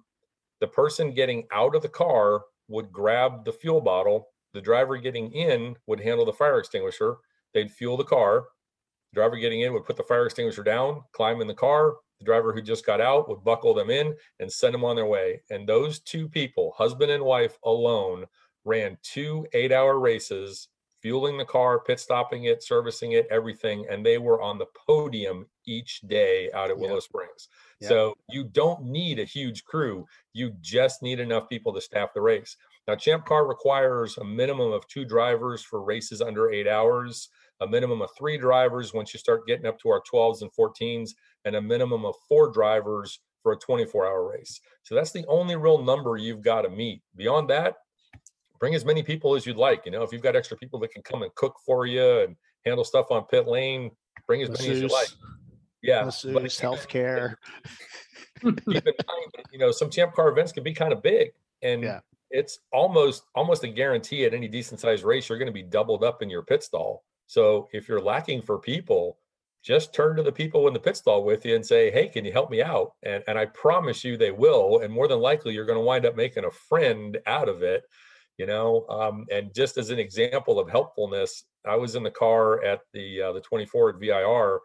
the 0.59 0.67
person 0.67 1.13
getting 1.13 1.47
out 1.51 1.75
of 1.75 1.81
the 1.81 1.89
car 1.89 2.41
would 2.67 2.91
grab 2.91 3.45
the 3.45 3.51
fuel 3.51 3.81
bottle. 3.81 4.29
The 4.53 4.61
driver 4.61 4.97
getting 4.97 5.31
in 5.31 5.75
would 5.87 5.99
handle 5.99 6.25
the 6.25 6.33
fire 6.33 6.59
extinguisher. 6.59 7.17
They'd 7.53 7.71
fuel 7.71 7.97
the 7.97 8.03
car. 8.03 8.45
The 9.11 9.21
driver 9.21 9.37
getting 9.37 9.61
in 9.61 9.73
would 9.73 9.85
put 9.85 9.97
the 9.97 10.03
fire 10.03 10.25
extinguisher 10.25 10.63
down, 10.63 11.03
climb 11.13 11.41
in 11.41 11.47
the 11.47 11.53
car. 11.53 11.95
The 12.19 12.25
driver 12.25 12.53
who 12.53 12.61
just 12.61 12.85
got 12.85 13.01
out 13.01 13.29
would 13.29 13.43
buckle 13.43 13.73
them 13.73 13.89
in 13.89 14.15
and 14.39 14.51
send 14.51 14.73
them 14.73 14.83
on 14.83 14.95
their 14.95 15.05
way. 15.05 15.41
And 15.49 15.67
those 15.67 15.99
two 15.99 16.27
people, 16.27 16.73
husband 16.75 17.11
and 17.11 17.23
wife 17.23 17.57
alone, 17.63 18.25
ran 18.65 18.97
two 19.03 19.45
eight 19.53 19.71
hour 19.71 19.99
races, 19.99 20.67
fueling 21.01 21.37
the 21.37 21.45
car, 21.45 21.79
pit 21.79 21.99
stopping 21.99 22.45
it, 22.45 22.63
servicing 22.63 23.13
it, 23.13 23.27
everything. 23.29 23.85
And 23.89 24.05
they 24.05 24.17
were 24.17 24.41
on 24.41 24.57
the 24.57 24.65
podium 24.87 25.45
each 25.65 26.01
day 26.01 26.49
out 26.53 26.69
at 26.69 26.77
Willow. 26.77 26.99
Springs. 26.99 27.49
So 27.81 28.15
you 28.29 28.45
don't 28.45 28.85
need 28.85 29.19
a 29.19 29.23
huge 29.23 29.63
crew. 29.63 30.05
You 30.33 30.53
just 30.61 31.03
need 31.03 31.19
enough 31.19 31.47
people 31.47 31.73
to 31.73 31.81
staff 31.81 32.13
the 32.13 32.21
race. 32.21 32.57
Now, 32.87 32.95
Champ 32.95 33.25
Car 33.25 33.45
requires 33.45 34.17
a 34.17 34.23
minimum 34.23 34.71
of 34.71 34.87
two 34.87 35.05
drivers 35.05 35.61
for 35.61 35.83
races 35.83 36.21
under 36.21 36.49
eight 36.49 36.67
hours, 36.67 37.29
a 37.59 37.67
minimum 37.67 38.01
of 38.01 38.09
three 38.17 38.37
drivers 38.37 38.93
once 38.93 39.13
you 39.13 39.19
start 39.19 39.45
getting 39.45 39.65
up 39.65 39.77
to 39.79 39.89
our 39.89 40.01
12s 40.01 40.41
and 40.41 40.51
14s, 40.53 41.11
and 41.47 41.55
a 41.55 41.61
minimum 41.61 42.05
of 42.05 42.13
four 42.27 42.51
drivers 42.51 43.19
for 43.41 43.53
a 43.53 43.57
24 43.57 44.05
hour 44.05 44.29
race. 44.29 44.59
So 44.83 44.93
that's 44.93 45.11
the 45.11 45.25
only 45.27 45.55
real 45.55 45.81
number 45.81 46.17
you've 46.17 46.41
got 46.41 46.63
to 46.63 46.69
meet. 46.69 47.01
Beyond 47.15 47.49
that, 47.49 47.75
bring 48.59 48.75
as 48.75 48.83
many 48.83 49.01
people 49.01 49.35
as 49.35 49.45
you'd 49.45 49.55
like. 49.55 49.85
You 49.85 49.93
know, 49.93 50.03
if 50.03 50.11
you've 50.11 50.21
got 50.21 50.35
extra 50.35 50.57
people 50.57 50.79
that 50.81 50.91
can 50.91 51.01
come 51.01 51.23
and 51.23 51.33
cook 51.35 51.55
for 51.65 51.85
you 51.85 52.19
and 52.19 52.35
handle 52.65 52.83
stuff 52.83 53.09
on 53.09 53.23
pit 53.23 53.47
lane, 53.47 53.91
bring 54.27 54.41
as 54.41 54.49
many 54.49 54.69
as 54.69 54.81
you 54.81 54.89
like. 54.89 55.07
Yeah, 55.81 56.03
masseuse, 56.03 56.59
healthcare. 56.59 57.35
keep 58.41 58.67
in 58.67 58.83
mind, 58.83 59.45
you 59.53 59.59
know, 59.59 59.71
some 59.71 59.89
champ 59.89 60.13
car 60.13 60.27
events 60.29 60.51
can 60.51 60.63
be 60.63 60.73
kind 60.73 60.91
of 60.91 61.01
big, 61.01 61.29
and 61.61 61.83
yeah. 61.83 61.99
it's 62.29 62.59
almost 62.73 63.23
almost 63.35 63.63
a 63.63 63.67
guarantee 63.67 64.25
at 64.25 64.33
any 64.33 64.47
decent 64.47 64.81
sized 64.81 65.03
race 65.03 65.29
you're 65.29 65.37
going 65.37 65.47
to 65.47 65.53
be 65.53 65.63
doubled 65.63 66.03
up 66.03 66.21
in 66.21 66.29
your 66.29 66.41
pit 66.41 66.63
stall. 66.63 67.03
So 67.27 67.69
if 67.71 67.87
you're 67.87 68.01
lacking 68.01 68.41
for 68.41 68.57
people, 68.57 69.19
just 69.63 69.93
turn 69.93 70.15
to 70.15 70.23
the 70.23 70.31
people 70.31 70.67
in 70.67 70.73
the 70.73 70.79
pit 70.79 70.97
stall 70.97 71.23
with 71.23 71.45
you 71.45 71.55
and 71.55 71.65
say, 71.65 71.91
"Hey, 71.91 72.07
can 72.07 72.25
you 72.25 72.31
help 72.31 72.49
me 72.49 72.61
out?" 72.61 72.93
And 73.03 73.23
and 73.27 73.37
I 73.37 73.45
promise 73.47 74.03
you 74.03 74.17
they 74.17 74.31
will. 74.31 74.79
And 74.79 74.93
more 74.93 75.07
than 75.07 75.19
likely, 75.19 75.53
you're 75.53 75.65
going 75.65 75.79
to 75.79 75.83
wind 75.83 76.05
up 76.05 76.15
making 76.15 76.45
a 76.45 76.51
friend 76.51 77.17
out 77.25 77.49
of 77.49 77.63
it. 77.63 77.83
You 78.37 78.45
know, 78.45 78.85
um, 78.89 79.25
and 79.31 79.53
just 79.53 79.77
as 79.77 79.89
an 79.89 79.99
example 79.99 80.59
of 80.59 80.69
helpfulness, 80.69 81.43
I 81.65 81.75
was 81.75 81.95
in 81.95 82.03
the 82.03 82.11
car 82.11 82.63
at 82.63 82.81
the 82.93 83.21
uh, 83.21 83.33
the 83.33 83.41
24 83.41 83.89
at 83.89 83.99
VIR 83.99 84.59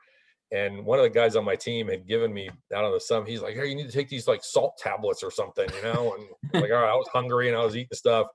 and 0.52 0.84
one 0.84 0.98
of 0.98 1.02
the 1.02 1.10
guys 1.10 1.34
on 1.34 1.44
my 1.44 1.56
team 1.56 1.88
had 1.88 2.06
given 2.06 2.32
me 2.32 2.50
out 2.74 2.84
of 2.84 2.92
the 2.92 3.00
some 3.00 3.26
he's 3.26 3.42
like 3.42 3.56
hey 3.56 3.66
you 3.66 3.74
need 3.74 3.86
to 3.86 3.92
take 3.92 4.08
these 4.08 4.28
like 4.28 4.44
salt 4.44 4.76
tablets 4.78 5.22
or 5.22 5.30
something 5.30 5.68
you 5.74 5.82
know 5.82 6.14
and 6.14 6.62
like 6.62 6.70
all 6.70 6.82
right 6.82 6.92
i 6.92 6.94
was 6.94 7.08
hungry 7.12 7.48
and 7.48 7.56
i 7.56 7.64
was 7.64 7.74
eating 7.74 7.88
stuff 7.92 8.26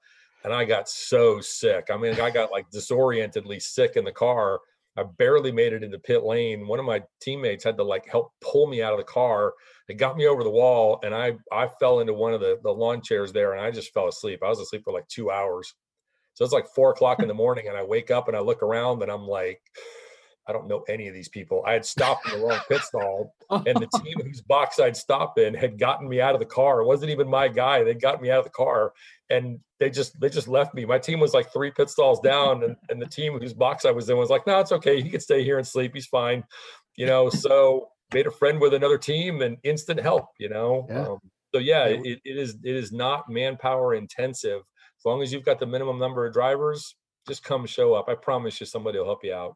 and 0.44 0.54
i 0.54 0.66
got 0.66 0.90
so 0.90 1.40
sick 1.40 1.88
i 1.92 1.98
mean 1.98 2.20
i 2.20 2.30
got 2.30 2.52
like 2.52 2.70
disorientedly 2.72 3.60
sick 3.60 3.96
in 3.96 4.04
the 4.04 4.12
car 4.12 4.60
i 4.98 5.04
barely 5.04 5.52
made 5.52 5.74
it 5.74 5.84
into 5.84 6.00
pit 6.00 6.24
lane. 6.24 6.68
One 6.68 6.80
of 6.80 6.86
my 6.86 7.04
teammates 7.22 7.64
had 7.64 7.78
to 7.78 7.84
like 7.84 8.08
help 8.10 8.34
pull 8.42 8.68
me 8.68 8.82
out 8.82 8.94
of 8.94 9.00
the 9.00 9.06
car. 9.06 9.54
It 9.88 9.96
got 9.96 10.18
me 10.18 10.28
over 10.28 10.44
the 10.44 10.50
wall 10.50 11.00
and 11.04 11.14
i 11.14 11.34
i 11.52 11.68
fell 11.80 12.00
into 12.00 12.14
one 12.14 12.34
of 12.34 12.42
the 12.42 12.58
the 12.64 12.72
lawn 12.72 13.02
chairs 13.02 13.32
there 13.32 13.54
and 13.54 13.62
i 13.62 13.72
just 13.72 13.94
fell 13.94 14.08
asleep. 14.08 14.40
I 14.44 14.50
was 14.50 14.60
asleep 14.60 14.82
for 14.84 14.94
like 14.94 15.08
two 15.08 15.32
hours. 15.32 15.74
So 16.34 16.44
it's 16.44 16.54
like 16.54 16.68
four 16.76 16.92
o'clock 16.92 17.22
in 17.22 17.28
the 17.28 17.34
morning 17.34 17.68
and 17.68 17.78
i 17.78 17.84
wake 17.84 18.12
up 18.12 18.28
and 18.28 18.36
i 18.36 18.40
look 18.42 18.62
around 18.64 19.02
and 19.02 19.12
i'm 19.12 19.28
like 19.28 19.62
I 20.48 20.54
don't 20.54 20.68
know 20.68 20.84
any 20.88 21.08
of 21.08 21.14
these 21.14 21.28
people. 21.28 21.64
I 21.66 21.74
had 21.74 21.86
stopped 21.86 22.32
in 22.32 22.40
the 22.40 22.46
wrong 22.46 22.60
pit 22.70 22.82
stall, 22.82 23.34
and 23.50 23.76
the 23.76 23.88
team 24.04 24.20
whose 24.24 24.42
box 24.42 24.80
I'd 24.80 24.96
stop 24.96 25.38
in 25.38 25.54
had 25.54 25.78
gotten 25.78 26.08
me 26.08 26.22
out 26.22 26.34
of 26.34 26.40
the 26.40 26.46
car. 26.46 26.82
It 26.82 26.86
wasn't 26.86 27.12
even 27.12 27.28
my 27.28 27.48
guy. 27.48 27.84
They 27.84 27.94
got 27.94 28.22
me 28.22 28.32
out 28.32 28.40
of 28.40 28.46
the 28.46 28.52
car, 28.52 28.94
and 29.30 29.60
they 29.80 29.90
just 29.90 30.20
they 30.20 30.30
just 30.30 30.48
left 30.48 30.74
me. 30.74 30.86
My 30.86 31.00
team 31.00 31.20
was 31.20 31.34
like 31.34 31.52
three 31.52 31.72
pit 31.72 31.90
stalls 31.90 32.20
down, 32.22 32.64
and, 32.64 32.76
and 32.90 33.02
the 33.02 33.08
team 33.08 33.38
whose 33.38 33.54
box 33.54 33.86
I 33.86 33.92
was 33.92 34.10
in 34.10 34.18
was 34.18 34.30
like, 34.30 34.48
"No, 34.48 34.60
it's 34.60 34.72
okay. 34.72 35.02
He 35.02 35.10
can 35.10 35.22
stay 35.22 35.44
here 35.44 35.58
and 35.58 35.68
sleep. 35.68 35.92
He's 35.94 36.08
fine." 36.08 36.44
You 36.96 37.06
know, 37.06 37.30
so 37.30 37.90
made 38.14 38.28
a 38.28 38.32
friend 38.32 38.60
with 38.60 38.74
another 38.74 38.98
team 38.98 39.42
and 39.42 39.58
instant 39.64 40.00
help. 40.00 40.28
You 40.40 40.50
know, 40.50 40.88
yeah. 40.90 41.08
Um, 41.08 41.20
so 41.54 41.60
yeah, 41.60 41.86
it, 41.86 42.20
it 42.24 42.38
is 42.38 42.58
it 42.64 42.76
is 42.76 42.92
not 42.92 43.30
manpower 43.30 43.96
intensive. 43.96 44.62
As 45.00 45.06
long 45.06 45.22
as 45.22 45.32
you've 45.32 45.46
got 45.46 45.60
the 45.60 45.66
minimum 45.66 46.00
number 46.00 46.26
of 46.26 46.34
drivers, 46.34 46.96
just 47.28 47.44
come 47.44 47.66
show 47.66 47.94
up. 47.94 48.10
I 48.10 48.16
promise 48.16 48.60
you, 48.60 48.66
somebody 48.66 48.98
will 48.98 49.06
help 49.06 49.24
you 49.24 49.34
out. 49.34 49.56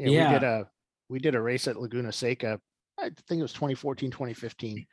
Yeah, 0.00 0.08
yeah, 0.08 0.32
we 0.32 0.38
did 0.38 0.42
a 0.44 0.68
we 1.08 1.18
did 1.18 1.34
a 1.34 1.40
race 1.40 1.68
at 1.68 1.76
Laguna 1.76 2.12
Seca. 2.12 2.60
I 2.98 3.10
think 3.28 3.38
it 3.38 3.42
was 3.42 3.52
2014, 3.52 4.10
2015. 4.10 4.86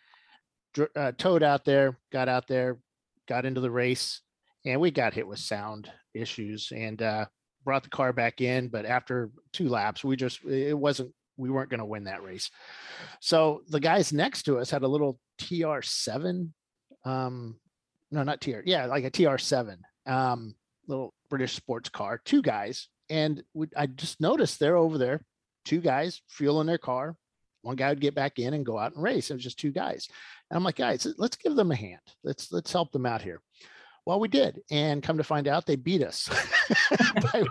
Uh, 0.96 1.12
towed 1.18 1.44
out 1.44 1.66
there, 1.66 1.98
got 2.12 2.30
out 2.30 2.48
there, 2.48 2.78
got 3.28 3.46
into 3.46 3.62
the 3.62 3.72
race, 3.72 4.22
and 4.66 4.80
we 4.80 4.92
got 4.92 5.14
hit 5.14 5.28
with 5.28 5.40
sound 5.40 5.90
issues 6.14 6.72
and 6.76 7.02
uh, 7.02 7.26
brought 7.64 7.84
the 7.84 7.90
car 7.90 8.14
back 8.14 8.42
in. 8.42 8.68
But 8.68 8.86
after 8.86 9.32
two 9.54 9.70
laps, 9.70 10.04
we 10.04 10.16
just 10.16 10.44
it 10.46 10.78
wasn't 10.78 11.14
we 11.38 11.50
weren't 11.50 11.70
going 11.70 11.80
to 11.80 11.86
win 11.86 12.06
that 12.06 12.24
race. 12.24 12.50
So 13.22 13.62
the 13.70 13.80
guys 13.80 14.12
next 14.12 14.44
to 14.44 14.58
us 14.58 14.70
had 14.72 14.84
a 14.84 14.88
little 14.88 15.20
TR7, 15.40 16.50
um, 17.06 17.56
no, 18.12 18.24
not 18.24 18.42
TR, 18.42 18.62
yeah, 18.66 18.88
like 18.88 19.04
a 19.04 19.12
TR7, 19.12 19.78
um, 20.08 20.56
little 20.88 21.14
British 21.30 21.54
sports 21.54 21.90
car. 21.90 22.20
Two 22.26 22.42
guys 22.42 22.90
and 23.10 23.44
we, 23.54 23.68
I 23.76 23.88
just 23.88 24.20
noticed 24.22 24.60
they're 24.60 24.78
over 24.78 24.98
there, 24.98 25.22
two 25.66 25.82
guys 25.82 26.22
fueling 26.28 26.68
their 26.68 26.78
car. 26.78 27.16
One 27.62 27.76
guy 27.76 27.90
would 27.90 28.00
get 28.00 28.16
back 28.16 28.40
in 28.40 28.54
and 28.54 28.66
go 28.66 28.78
out 28.78 28.94
and 28.94 29.04
race. 29.04 29.30
It 29.30 29.34
was 29.34 29.44
just 29.44 29.60
two 29.60 29.72
guys. 29.72 30.08
And 30.50 30.58
I'm 30.58 30.64
like, 30.64 30.76
guys, 30.76 31.08
let's 31.18 31.38
give 31.38 31.56
them 31.56 31.72
a 31.72 31.76
hand. 31.76 32.00
Let's 32.24 32.52
let's 32.52 32.72
help 32.72 32.92
them 32.92 33.06
out 33.06 33.22
here. 33.22 33.42
Well, 34.06 34.22
we 34.22 34.30
did, 34.30 34.62
and 34.72 35.04
come 35.04 35.18
to 35.18 35.24
find 35.24 35.50
out, 35.50 35.66
they 35.66 35.76
beat 35.76 36.02
us. 36.02 36.30
by, 37.34 37.44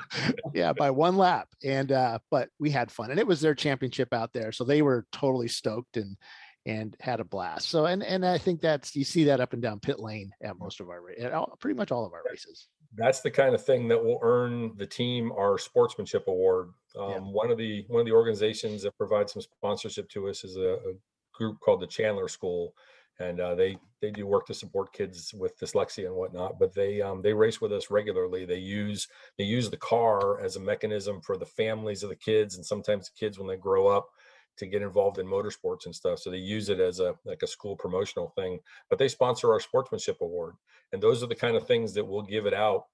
yeah, 0.55 0.73
by 0.73 0.91
one 0.91 1.19
lap, 1.19 1.49
and 1.63 1.93
uh, 1.93 2.19
but 2.31 2.49
we 2.59 2.71
had 2.71 2.91
fun, 2.91 3.11
and 3.11 3.21
it 3.21 3.27
was 3.27 3.43
their 3.43 3.55
championship 3.55 4.15
out 4.15 4.33
there, 4.33 4.53
so 4.53 4.65
they 4.65 4.81
were 4.81 5.05
totally 5.13 5.49
stoked 5.49 5.99
and 5.99 6.17
and 6.65 6.97
had 6.99 7.21
a 7.21 7.25
blast. 7.25 7.69
So, 7.69 7.85
and 7.85 8.03
and 8.03 8.25
I 8.25 8.39
think 8.39 8.63
that's 8.63 8.97
you 8.97 9.05
see 9.05 9.25
that 9.25 9.41
up 9.41 9.53
and 9.53 9.61
down 9.61 9.81
pit 9.81 10.01
lane 10.01 10.33
at 10.43 10.59
most 10.59 10.81
of 10.81 10.89
our 10.89 11.03
at 11.19 11.33
all, 11.33 11.57
pretty 11.61 11.77
much 11.77 11.93
all 11.93 12.07
of 12.07 12.15
our 12.15 12.23
races. 12.29 12.69
That's 12.97 13.21
the 13.21 13.31
kind 13.31 13.55
of 13.55 13.65
thing 13.65 13.89
that 13.89 14.03
will 14.03 14.19
earn 14.23 14.73
the 14.77 14.87
team 14.87 15.33
our 15.33 15.59
sportsmanship 15.59 16.29
award. 16.29 16.71
Um, 16.99 17.11
yeah. 17.11 17.19
One 17.19 17.51
of 17.51 17.59
the 17.59 17.85
one 17.89 18.01
of 18.01 18.07
the 18.07 18.13
organizations 18.13 18.83
that 18.83 18.97
provides 18.97 19.33
some 19.33 19.43
sponsorship 19.43 20.09
to 20.11 20.29
us 20.29 20.45
is 20.45 20.57
a, 20.57 20.75
a 20.75 20.93
group 21.33 21.61
called 21.61 21.81
the 21.81 21.87
Chandler 21.87 22.29
School 22.29 22.75
and 23.19 23.41
uh, 23.41 23.55
they 23.55 23.77
they 24.01 24.11
do 24.11 24.27
work 24.27 24.47
to 24.47 24.55
support 24.55 24.93
kids 24.93 25.33
with 25.35 25.59
dyslexia 25.59 26.07
and 26.07 26.15
whatnot. 26.15 26.59
But 26.59 26.75
they 26.75 27.01
um, 27.01 27.23
they 27.23 27.33
race 27.33 27.61
with 27.61 27.73
us 27.73 27.91
regularly. 27.91 28.45
They 28.45 28.59
use 28.59 29.09
they 29.39 29.45
use 29.45 29.71
the 29.71 29.77
car 29.77 30.41
as 30.41 30.57
a 30.57 30.61
mechanism 30.61 31.21
for 31.21 31.37
the 31.37 31.47
families 31.47 32.03
of 32.03 32.11
the 32.11 32.17
kids, 32.17 32.57
and 32.57 32.65
sometimes 32.65 33.09
the 33.09 33.19
kids 33.19 33.39
when 33.39 33.49
they 33.49 33.57
grow 33.57 33.87
up 33.87 34.11
to 34.59 34.67
get 34.67 34.83
involved 34.83 35.19
in 35.19 35.27
motorsports 35.27 35.87
and 35.87 35.95
stuff. 35.95 36.19
So 36.19 36.31
they 36.31 36.39
use 36.39 36.69
it 36.69 36.81
as 36.81 37.01
a 37.01 37.15
like 37.25 37.43
a 37.43 37.47
school 37.47 37.77
promotional 37.77 38.33
thing. 38.37 38.59
But 38.89 38.99
they 38.99 39.09
sponsor 39.09 39.53
our 39.53 39.61
sportsmanship 39.61 40.19
award, 40.21 40.55
and 40.93 41.03
those 41.03 41.23
are 41.23 41.29
the 41.29 41.35
kind 41.35 41.57
of 41.57 41.67
things 41.67 41.95
that 41.95 42.05
we'll 42.05 42.23
give 42.23 42.47
it 42.47 42.55
out. 42.55 42.85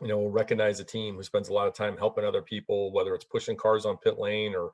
You 0.00 0.08
know, 0.08 0.18
we'll 0.18 0.30
recognize 0.30 0.80
a 0.80 0.84
team 0.84 1.16
who 1.16 1.22
spends 1.22 1.48
a 1.48 1.52
lot 1.52 1.66
of 1.66 1.74
time 1.74 1.96
helping 1.96 2.24
other 2.24 2.42
people, 2.42 2.92
whether 2.92 3.14
it's 3.14 3.24
pushing 3.24 3.56
cars 3.56 3.84
on 3.84 3.96
pit 3.96 4.18
lane 4.18 4.54
or, 4.54 4.70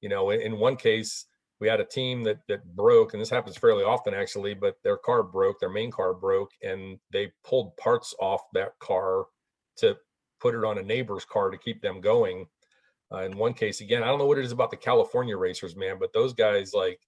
you 0.00 0.08
know, 0.08 0.30
in 0.30 0.58
one 0.58 0.76
case 0.76 1.26
we 1.60 1.68
had 1.68 1.80
a 1.80 1.84
team 1.84 2.24
that 2.24 2.38
that 2.48 2.64
broke 2.74 3.12
and 3.12 3.20
this 3.20 3.30
happens 3.30 3.56
fairly 3.56 3.84
often 3.84 4.14
actually 4.14 4.54
but 4.54 4.76
their 4.82 4.96
car 4.96 5.22
broke 5.22 5.60
their 5.60 5.68
main 5.68 5.90
car 5.90 6.14
broke 6.14 6.50
and 6.62 6.98
they 7.12 7.30
pulled 7.44 7.76
parts 7.76 8.14
off 8.18 8.40
that 8.54 8.78
car 8.80 9.26
to 9.76 9.96
put 10.40 10.54
it 10.54 10.64
on 10.64 10.78
a 10.78 10.82
neighbor's 10.82 11.24
car 11.24 11.50
to 11.50 11.58
keep 11.58 11.80
them 11.82 12.00
going 12.00 12.46
uh, 13.12 13.22
in 13.22 13.36
one 13.36 13.52
case 13.52 13.80
again 13.80 14.02
i 14.02 14.06
don't 14.06 14.18
know 14.18 14.26
what 14.26 14.38
it 14.38 14.44
is 14.44 14.52
about 14.52 14.70
the 14.70 14.76
california 14.76 15.36
racers 15.36 15.76
man 15.76 15.96
but 15.98 16.12
those 16.12 16.32
guys 16.32 16.72
like 16.74 17.00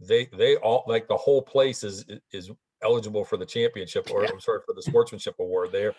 they 0.00 0.28
they 0.36 0.56
all 0.56 0.84
like 0.86 1.06
the 1.08 1.16
whole 1.16 1.42
place 1.42 1.84
is 1.84 2.04
is 2.32 2.50
eligible 2.82 3.24
for 3.24 3.36
the 3.36 3.46
championship 3.46 4.08
or 4.12 4.22
yeah. 4.22 4.30
i'm 4.32 4.40
sorry 4.40 4.60
for 4.64 4.74
the 4.74 4.82
sportsmanship 4.82 5.34
award 5.40 5.70
they're 5.72 5.94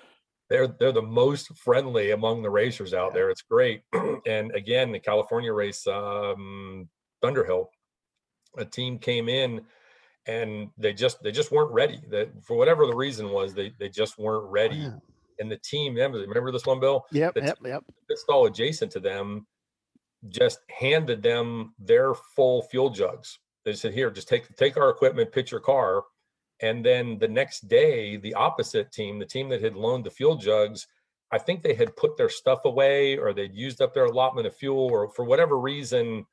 they're 0.50 0.68
they're 0.68 0.92
the 0.92 1.02
most 1.02 1.56
friendly 1.58 2.12
among 2.12 2.42
the 2.42 2.50
racers 2.50 2.94
out 2.94 3.10
yeah. 3.10 3.14
there 3.14 3.30
it's 3.30 3.42
great 3.42 3.82
and 4.28 4.54
again 4.56 4.92
the 4.92 5.00
california 5.00 5.52
race 5.52 5.86
um 5.88 6.88
thunderhill 7.24 7.68
a 8.58 8.66
team 8.66 8.98
came 8.98 9.30
in 9.30 9.62
and 10.30 10.70
they 10.78 10.94
just 10.94 11.22
they 11.24 11.32
just 11.32 11.52
weren't 11.52 11.72
ready. 11.72 12.00
That 12.10 12.30
for 12.44 12.56
whatever 12.58 12.86
the 12.86 12.96
reason 12.96 13.30
was, 13.30 13.54
they 13.54 13.74
they 13.80 13.90
just 13.90 14.18
weren't 14.18 14.50
ready. 14.50 14.92
And 15.40 15.50
the 15.50 15.58
team, 15.58 15.96
remember 15.96 16.52
this 16.52 16.66
one, 16.66 16.80
Bill? 16.80 17.06
Yep, 17.12 17.34
the 17.36 17.42
yep, 17.42 17.58
yep. 17.64 17.84
Stall 18.16 18.46
adjacent 18.46 18.92
to 18.92 19.00
them 19.00 19.48
just 20.28 20.60
handed 20.70 21.24
them 21.24 21.74
their 21.80 22.14
full 22.14 22.64
fuel 22.64 22.90
jugs. 22.90 23.40
They 23.64 23.74
said, 23.74 23.94
"Here, 23.94 24.12
just 24.12 24.28
take 24.28 24.54
take 24.56 24.78
our 24.78 24.90
equipment, 24.90 25.32
pitch 25.32 25.52
your 25.52 25.62
car." 25.62 26.04
And 26.62 26.86
then 26.86 27.18
the 27.20 27.28
next 27.28 27.70
day, 27.70 28.18
the 28.18 28.34
opposite 28.34 28.92
team, 28.92 29.18
the 29.18 29.26
team 29.26 29.48
that 29.50 29.62
had 29.62 29.76
loaned 29.76 30.06
the 30.06 30.12
fuel 30.12 30.36
jugs, 30.36 30.88
I 31.32 31.38
think 31.38 31.62
they 31.62 31.74
had 31.74 31.96
put 31.96 32.18
their 32.18 32.30
stuff 32.30 32.66
away 32.66 33.18
or 33.18 33.34
they'd 33.34 33.56
used 33.56 33.82
up 33.82 33.94
their 33.94 34.06
allotment 34.06 34.48
of 34.48 34.56
fuel 34.56 34.90
or 34.92 35.10
for 35.10 35.24
whatever 35.24 35.58
reason 35.58 36.26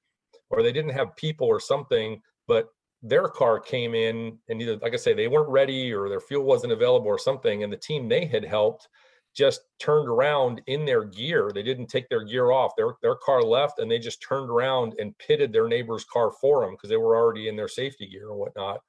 or 0.51 0.63
they 0.63 0.73
didn't 0.73 0.93
have 0.93 1.17
people 1.17 1.47
or 1.47 1.61
something, 1.61 2.21
but 2.47 2.69
their 3.09 3.29
car 3.29 3.61
came 3.61 3.95
in 3.95 4.39
and 4.49 4.61
either, 4.61 4.77
like 4.77 4.95
I 4.95 4.97
say, 4.97 5.15
they 5.15 5.29
weren't 5.29 5.49
ready 5.49 5.93
or 5.93 6.09
their 6.09 6.21
fuel 6.21 6.45
wasn't 6.45 6.73
available 6.73 7.09
or 7.09 7.19
something. 7.19 7.63
And 7.63 7.73
the 7.73 7.77
team 7.77 8.09
they 8.09 8.25
had 8.25 8.45
helped 8.45 8.89
just 9.35 9.63
turned 9.79 10.09
around 10.09 10.63
in 10.67 10.85
their 10.85 11.05
gear. 11.05 11.51
They 11.55 11.63
didn't 11.63 11.89
take 11.89 12.09
their 12.09 12.25
gear 12.25 12.51
off. 12.51 12.73
Their 12.77 12.95
their 13.03 13.17
car 13.17 13.43
left 13.43 13.79
and 13.79 13.91
they 13.91 13.99
just 13.99 14.23
turned 14.23 14.51
around 14.51 14.95
and 14.99 15.17
pitted 15.19 15.53
their 15.53 15.69
neighbor's 15.69 16.05
car 16.05 16.33
for 16.41 16.65
them 16.65 16.75
because 16.75 16.89
they 16.89 16.97
were 16.97 17.17
already 17.17 17.49
in 17.49 17.57
their 17.57 17.69
safety 17.69 18.07
gear 18.07 18.31
and 18.31 18.39
whatnot. 18.39 18.81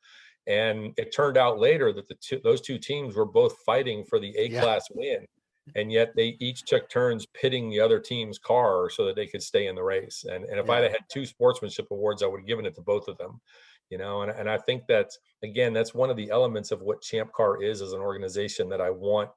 And 0.48 0.94
it 0.98 1.14
turned 1.14 1.38
out 1.38 1.60
later 1.60 1.92
that 1.92 2.08
the 2.08 2.16
two, 2.16 2.40
those 2.44 2.62
two 2.62 2.78
teams 2.78 3.16
were 3.16 3.26
both 3.26 3.58
fighting 3.66 4.06
for 4.06 4.20
the 4.20 4.36
A 4.38 4.50
class 4.50 4.88
yeah. 4.96 5.18
win 5.18 5.28
and 5.76 5.92
yet 5.92 6.16
they 6.16 6.38
each 6.40 6.64
took 6.64 6.90
turns 6.90 7.26
pitting 7.26 7.70
the 7.70 7.80
other 7.80 8.00
team's 8.00 8.40
car 8.40 8.90
so 8.90 9.06
that 9.06 9.16
they 9.16 9.28
could 9.28 9.44
stay 9.44 9.68
in 9.68 9.76
the 9.76 9.84
race. 9.84 10.26
And 10.30 10.46
and 10.46 10.60
if 10.60 10.68
yeah. 10.68 10.74
I'd 10.74 10.84
have 10.84 10.92
had 10.92 11.06
two 11.10 11.26
sportsmanship 11.26 11.88
awards, 11.92 12.24
I 12.24 12.28
would 12.28 12.42
have 12.42 12.48
given 12.48 12.66
it 12.66 12.76
to 12.76 12.82
both 12.82 13.08
of 13.08 13.18
them. 13.18 13.42
You 13.90 13.98
know, 13.98 14.22
and, 14.22 14.32
and 14.32 14.50
I 14.50 14.58
think 14.58 14.88
that 14.88 15.12
again, 15.44 15.74
that's 15.74 15.94
one 15.94 16.10
of 16.10 16.18
the 16.18 16.30
elements 16.30 16.72
of 16.72 16.82
what 16.82 17.02
Champ 17.02 17.32
Car 17.32 17.62
is 17.62 17.82
as 17.82 17.94
an 17.94 18.02
organization 18.02 18.70
that 18.70 18.82
I 18.82 18.90
want 18.90 19.30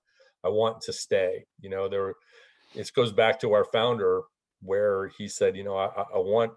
I 0.45 0.49
want 0.49 0.81
to 0.83 0.93
stay. 0.93 1.45
You 1.61 1.71
know, 1.71 1.89
there 1.89 2.15
it 2.75 2.91
goes 2.95 3.13
back 3.13 3.41
to 3.41 3.53
our 3.53 3.65
founder 3.65 4.23
where 4.63 5.09
he 5.19 5.29
said, 5.29 5.57
you 5.57 5.65
know, 5.65 5.77
I, 5.77 5.87
I 5.87 6.19
want 6.19 6.53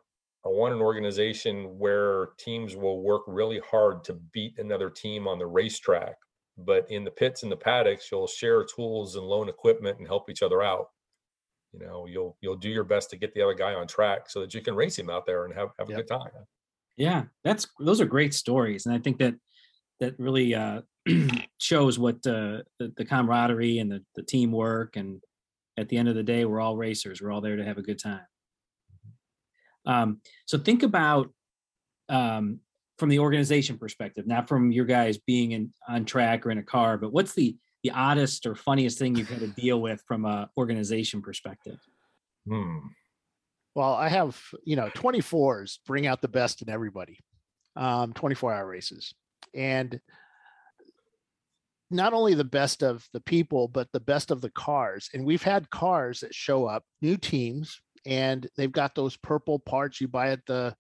I 0.46 0.50
want 0.50 0.74
an 0.74 0.82
organization 0.82 1.78
where 1.78 2.30
teams 2.38 2.76
will 2.76 3.02
work 3.02 3.24
really 3.28 3.60
hard 3.60 4.04
to 4.06 4.14
beat 4.34 4.58
another 4.60 4.90
team 4.90 5.28
on 5.28 5.40
the 5.40 5.48
racetrack 5.48 6.16
but 6.58 6.90
in 6.90 7.04
the 7.04 7.12
pits 7.12 7.44
and 7.44 7.52
the 7.52 7.58
paddocks 7.58 8.10
you'll 8.12 8.28
share 8.28 8.64
tools 8.64 9.16
and 9.16 9.26
loan 9.26 9.50
equipment 9.50 9.98
and 9.98 10.08
help 10.08 10.30
each 10.30 10.44
other 10.44 10.62
out 10.62 10.88
you 11.72 11.80
know 11.80 12.06
you'll 12.06 12.38
you'll 12.42 12.56
do 12.56 12.70
your 12.70 12.84
best 12.84 13.10
to 13.10 13.18
get 13.18 13.34
the 13.34 13.42
other 13.42 13.54
guy 13.54 13.74
on 13.74 13.88
track 13.88 14.30
so 14.30 14.40
that 14.40 14.54
you 14.54 14.62
can 14.62 14.76
race 14.76 14.98
him 14.98 15.10
out 15.10 15.26
there 15.26 15.46
and 15.46 15.54
have, 15.54 15.70
have 15.80 15.90
yep. 15.90 16.00
a 16.00 16.02
good 16.02 16.08
time 16.08 16.32
yeah 16.98 17.24
that's 17.44 17.68
those 17.80 18.02
are 18.02 18.06
great 18.06 18.34
stories 18.34 18.86
and 18.86 18.94
i 18.94 19.00
think 19.00 19.18
that 19.18 19.36
that 20.00 20.18
really 20.20 20.54
uh 20.54 20.82
shows 21.58 22.00
what 22.00 22.16
uh, 22.26 22.64
the, 22.80 22.94
the 22.96 23.04
camaraderie 23.04 23.80
and 23.80 23.92
the, 23.92 24.02
the 24.16 24.24
teamwork 24.24 24.96
and 24.96 25.22
at 25.78 25.90
the 25.90 25.98
end 25.98 26.08
of 26.08 26.16
the 26.16 26.24
day 26.24 26.46
we're 26.46 26.62
all 26.62 26.78
racers 26.78 27.22
we're 27.22 27.32
all 27.32 27.42
there 27.42 27.58
to 27.58 27.66
have 27.66 27.78
a 27.78 27.82
good 27.82 28.00
time 28.00 28.26
um, 29.86 30.22
so 30.46 30.58
think 30.58 30.84
about 30.84 31.30
um, 32.10 32.60
from 32.98 33.10
the 33.10 33.20
organization 33.20 33.78
perspective, 33.78 34.28
not 34.28 34.48
from 34.48 34.72
your 34.72 34.86
guys 34.86 35.18
being 35.18 35.52
in 35.52 35.74
on 35.88 36.06
track 36.06 36.46
or 36.46 36.52
in 36.52 36.58
a 36.58 36.64
car, 36.64 36.98
but 36.98 37.12
what's 37.12 37.34
the 37.34 37.56
the 37.84 37.92
oddest 37.92 38.46
or 38.46 38.56
funniest 38.56 38.98
thing 38.98 39.14
you've 39.14 39.28
had 39.28 39.42
to 39.42 39.48
deal 39.48 39.82
with 39.82 40.02
from 40.08 40.24
a 40.24 40.50
organization 40.58 41.22
perspective? 41.22 41.78
Hmm. 42.48 42.78
Well, 43.76 43.94
I 43.94 44.10
have, 44.10 44.40
you 44.64 44.76
know, 44.76 44.90
24s 44.90 45.80
bring 45.86 46.06
out 46.06 46.22
the 46.22 46.28
best 46.28 46.62
in 46.62 46.70
everybody. 46.70 47.20
Um, 47.76 48.14
24 48.14 48.54
hour 48.54 48.68
races. 48.68 49.14
And 49.56 50.00
not 51.90 52.14
only 52.14 52.34
the 52.34 52.44
best 52.44 52.84
of 52.84 53.08
the 53.14 53.20
people, 53.20 53.68
but 53.68 53.92
the 53.92 54.00
best 54.00 54.32
of 54.32 54.42
the 54.42 54.50
cars. 54.50 55.10
And 55.14 55.26
we've 55.26 55.44
had 55.44 55.70
cars 55.70 56.20
that 56.20 56.36
show 56.36 56.66
up, 56.66 56.84
new 57.02 57.18
teams, 57.18 57.82
and 58.06 58.48
they've 58.58 58.72
got 58.72 58.96
those 58.96 59.16
purple 59.18 59.60
parts 59.60 60.02
you 60.02 60.08
buy 60.08 60.30
at 60.30 60.46
the 60.46 60.76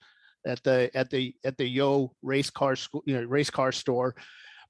at 0.46 0.64
the 0.64 0.92
at 0.94 1.10
the 1.10 1.34
at 1.44 1.58
the 1.58 1.66
yo 1.66 2.14
race 2.22 2.50
car 2.50 2.76
school 2.76 3.02
you 3.06 3.16
know 3.16 3.24
race 3.24 3.50
car 3.50 3.72
store 3.72 4.14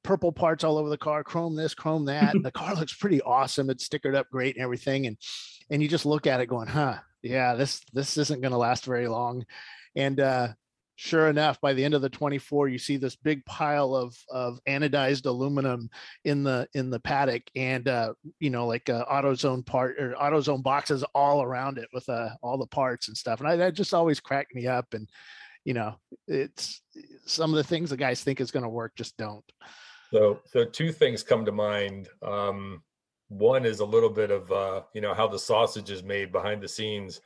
purple 0.03 0.32
parts 0.32 0.63
all 0.63 0.78
over 0.78 0.89
the 0.89 0.97
car 0.97 1.24
chrome 1.24 1.55
this 1.55 1.74
chrome 1.74 2.05
that 2.05 2.36
the 2.43 2.51
car 2.51 2.76
looks 2.76 2.93
pretty 2.93 3.21
awesome 3.21 3.69
it's 3.69 3.88
stickered 3.88 4.15
up 4.15 4.30
great 4.30 4.55
and 4.55 4.63
everything 4.63 5.07
and 5.07 5.17
and 5.71 5.82
you 5.82 5.88
just 5.88 6.05
look 6.05 6.28
at 6.28 6.41
it 6.41 6.45
going 6.45 6.67
huh 6.67 6.97
yeah 7.24 7.55
this 7.55 7.82
this 7.93 8.17
isn't 8.17 8.41
going 8.41 8.51
to 8.51 8.57
last 8.57 8.86
very 8.86 9.07
long 9.07 9.45
and 9.95 10.19
uh 10.19 10.47
sure 10.95 11.28
enough 11.28 11.59
by 11.59 11.74
the 11.74 11.84
end 11.84 11.95
of 11.95 12.03
the 12.03 12.09
24 12.09 12.67
you 12.67 12.78
see 12.78 12.97
this 12.97 13.15
big 13.15 13.43
pile 13.45 13.95
of 13.95 14.15
of 14.30 14.59
anodized 14.67 15.26
aluminum 15.26 15.89
in 16.24 16.43
the 16.43 16.67
in 16.76 16.91
the 16.91 16.99
paddock 16.99 17.41
and 17.55 17.88
uh 17.88 18.13
you 18.39 18.51
know 18.51 18.67
like 18.67 18.89
uh 18.89 19.03
autozone 19.05 19.65
part 19.65 19.97
or 19.99 20.13
autozone 20.21 20.61
boxes 20.61 21.03
all 21.15 21.41
around 21.41 21.80
it 21.80 21.89
with 21.93 22.07
uh 22.09 22.30
all 22.43 22.59
the 22.59 22.67
parts 22.67 23.07
and 23.07 23.17
stuff 23.17 23.39
and 23.39 23.49
I, 23.49 23.55
that 23.55 23.74
just 23.74 23.93
always 23.93 24.19
cracked 24.19 24.53
me 24.53 24.67
up 24.67 24.93
and 24.93 25.09
you 25.65 25.74
know, 25.74 25.95
it's 26.28 26.82
some 27.26 27.51
of 27.51 27.57
the 27.57 27.63
things 27.63 27.89
the 27.89 27.97
guys 27.97 28.24
think 28.24 28.41
is 28.41 28.51
going 28.51 28.63
to 28.63 28.69
work 28.69 28.93
just 28.95 29.17
don't. 29.17 29.45
So, 30.11 30.39
so 30.45 30.65
two 30.65 30.91
things 30.91 31.24
come 31.24 31.45
to 31.45 31.51
mind. 31.51 32.09
Um, 32.21 32.84
one 33.38 33.65
is 33.65 33.79
a 33.79 33.86
little 33.86 34.09
bit 34.09 34.31
of 34.31 34.51
uh, 34.51 34.81
you 34.93 35.01
know 35.01 35.13
how 35.13 35.27
the 35.27 35.39
sausage 35.39 35.89
is 35.89 36.03
made 36.03 36.31
behind 36.31 36.61
the 36.61 36.67
scenes. 36.67 37.21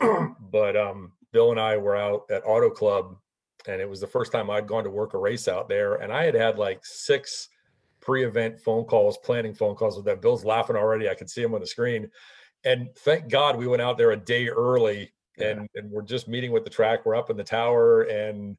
but 0.50 0.76
um, 0.76 1.12
Bill 1.32 1.50
and 1.50 1.60
I 1.60 1.76
were 1.76 1.96
out 1.96 2.22
at 2.30 2.46
Auto 2.46 2.70
Club, 2.70 3.16
and 3.66 3.80
it 3.80 3.88
was 3.88 4.00
the 4.00 4.06
first 4.06 4.32
time 4.32 4.50
I'd 4.50 4.66
gone 4.66 4.84
to 4.84 4.90
work 4.90 5.14
a 5.14 5.18
race 5.18 5.48
out 5.48 5.68
there, 5.68 5.96
and 5.96 6.12
I 6.12 6.24
had 6.24 6.34
had 6.34 6.58
like 6.58 6.84
six 6.84 7.48
pre-event 8.00 8.60
phone 8.60 8.84
calls, 8.84 9.16
planning 9.18 9.54
phone 9.54 9.74
calls 9.74 9.96
with 9.96 10.04
that. 10.06 10.20
Bill's 10.20 10.44
laughing 10.44 10.76
already. 10.76 11.08
I 11.08 11.14
could 11.14 11.30
see 11.30 11.42
him 11.42 11.54
on 11.54 11.60
the 11.60 11.66
screen. 11.66 12.10
And 12.64 12.88
thank 12.98 13.30
God 13.30 13.56
we 13.56 13.66
went 13.66 13.82
out 13.82 13.98
there 13.98 14.10
a 14.10 14.16
day 14.16 14.48
early 14.48 15.12
and 15.38 15.68
and 15.74 15.90
we're 15.90 16.02
just 16.02 16.28
meeting 16.28 16.52
with 16.52 16.64
the 16.64 16.70
track 16.70 17.04
we're 17.04 17.16
up 17.16 17.30
in 17.30 17.36
the 17.36 17.44
tower 17.44 18.02
and 18.02 18.56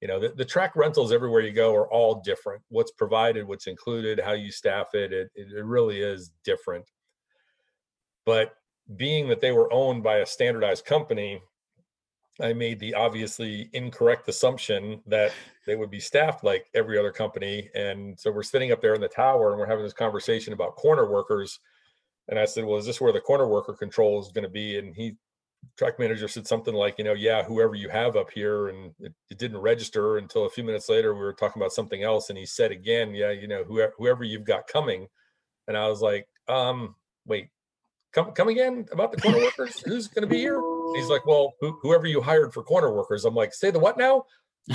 you 0.00 0.08
know 0.08 0.18
the, 0.20 0.30
the 0.30 0.44
track 0.44 0.76
rentals 0.76 1.12
everywhere 1.12 1.40
you 1.40 1.52
go 1.52 1.74
are 1.74 1.90
all 1.90 2.20
different 2.24 2.62
what's 2.68 2.92
provided 2.92 3.46
what's 3.46 3.66
included 3.66 4.20
how 4.20 4.32
you 4.32 4.50
staff 4.50 4.94
it 4.94 5.12
it, 5.12 5.30
it 5.34 5.64
really 5.64 6.00
is 6.00 6.32
different 6.44 6.84
but 8.26 8.54
being 8.96 9.28
that 9.28 9.40
they 9.40 9.52
were 9.52 9.72
owned 9.72 10.02
by 10.02 10.16
a 10.16 10.26
standardized 10.26 10.84
company 10.84 11.40
I 12.40 12.52
made 12.52 12.80
the 12.80 12.94
obviously 12.94 13.70
incorrect 13.72 14.28
assumption 14.28 15.00
that 15.06 15.32
they 15.66 15.76
would 15.76 15.90
be 15.90 16.00
staffed 16.00 16.42
like 16.42 16.66
every 16.74 16.98
other 16.98 17.12
company. 17.12 17.70
And 17.74 18.18
so 18.18 18.32
we're 18.32 18.42
sitting 18.42 18.72
up 18.72 18.80
there 18.80 18.94
in 18.94 19.00
the 19.00 19.08
tower 19.08 19.50
and 19.50 19.58
we're 19.58 19.66
having 19.66 19.84
this 19.84 19.92
conversation 19.92 20.52
about 20.52 20.74
corner 20.74 21.08
workers. 21.08 21.60
And 22.28 22.38
I 22.38 22.44
said, 22.44 22.64
Well, 22.64 22.78
is 22.78 22.86
this 22.86 23.00
where 23.00 23.12
the 23.12 23.20
corner 23.20 23.46
worker 23.46 23.72
control 23.72 24.20
is 24.20 24.32
going 24.32 24.44
to 24.44 24.50
be? 24.50 24.78
And 24.78 24.94
he, 24.96 25.14
track 25.76 25.98
manager, 25.98 26.28
said 26.28 26.46
something 26.46 26.74
like, 26.74 26.98
You 26.98 27.04
know, 27.04 27.12
yeah, 27.14 27.42
whoever 27.42 27.74
you 27.74 27.88
have 27.88 28.16
up 28.16 28.30
here. 28.30 28.68
And 28.68 28.92
it, 29.00 29.12
it 29.30 29.38
didn't 29.38 29.58
register 29.58 30.18
until 30.18 30.46
a 30.46 30.50
few 30.50 30.64
minutes 30.64 30.88
later. 30.88 31.14
We 31.14 31.20
were 31.20 31.32
talking 31.32 31.60
about 31.60 31.72
something 31.72 32.02
else. 32.02 32.30
And 32.30 32.38
he 32.38 32.46
said 32.46 32.70
again, 32.70 33.14
Yeah, 33.14 33.30
you 33.30 33.48
know, 33.48 33.64
whoever, 33.64 33.92
whoever 33.98 34.24
you've 34.24 34.44
got 34.44 34.66
coming. 34.66 35.08
And 35.68 35.76
I 35.76 35.88
was 35.88 36.00
like, 36.00 36.26
um, 36.48 36.94
Wait, 37.26 37.48
come 38.12 38.32
come 38.32 38.48
again 38.48 38.86
about 38.92 39.12
the 39.12 39.20
corner 39.20 39.38
workers? 39.38 39.80
Who's 39.80 40.08
going 40.08 40.22
to 40.22 40.28
be 40.28 40.38
here? 40.38 40.60
he's 40.94 41.08
like, 41.08 41.26
well, 41.26 41.54
who, 41.60 41.78
whoever 41.82 42.06
you 42.06 42.20
hired 42.20 42.52
for 42.52 42.62
corner 42.62 42.92
workers. 42.92 43.24
I'm 43.24 43.34
like, 43.34 43.52
say 43.52 43.70
the 43.70 43.78
what 43.78 43.98
now? 43.98 44.24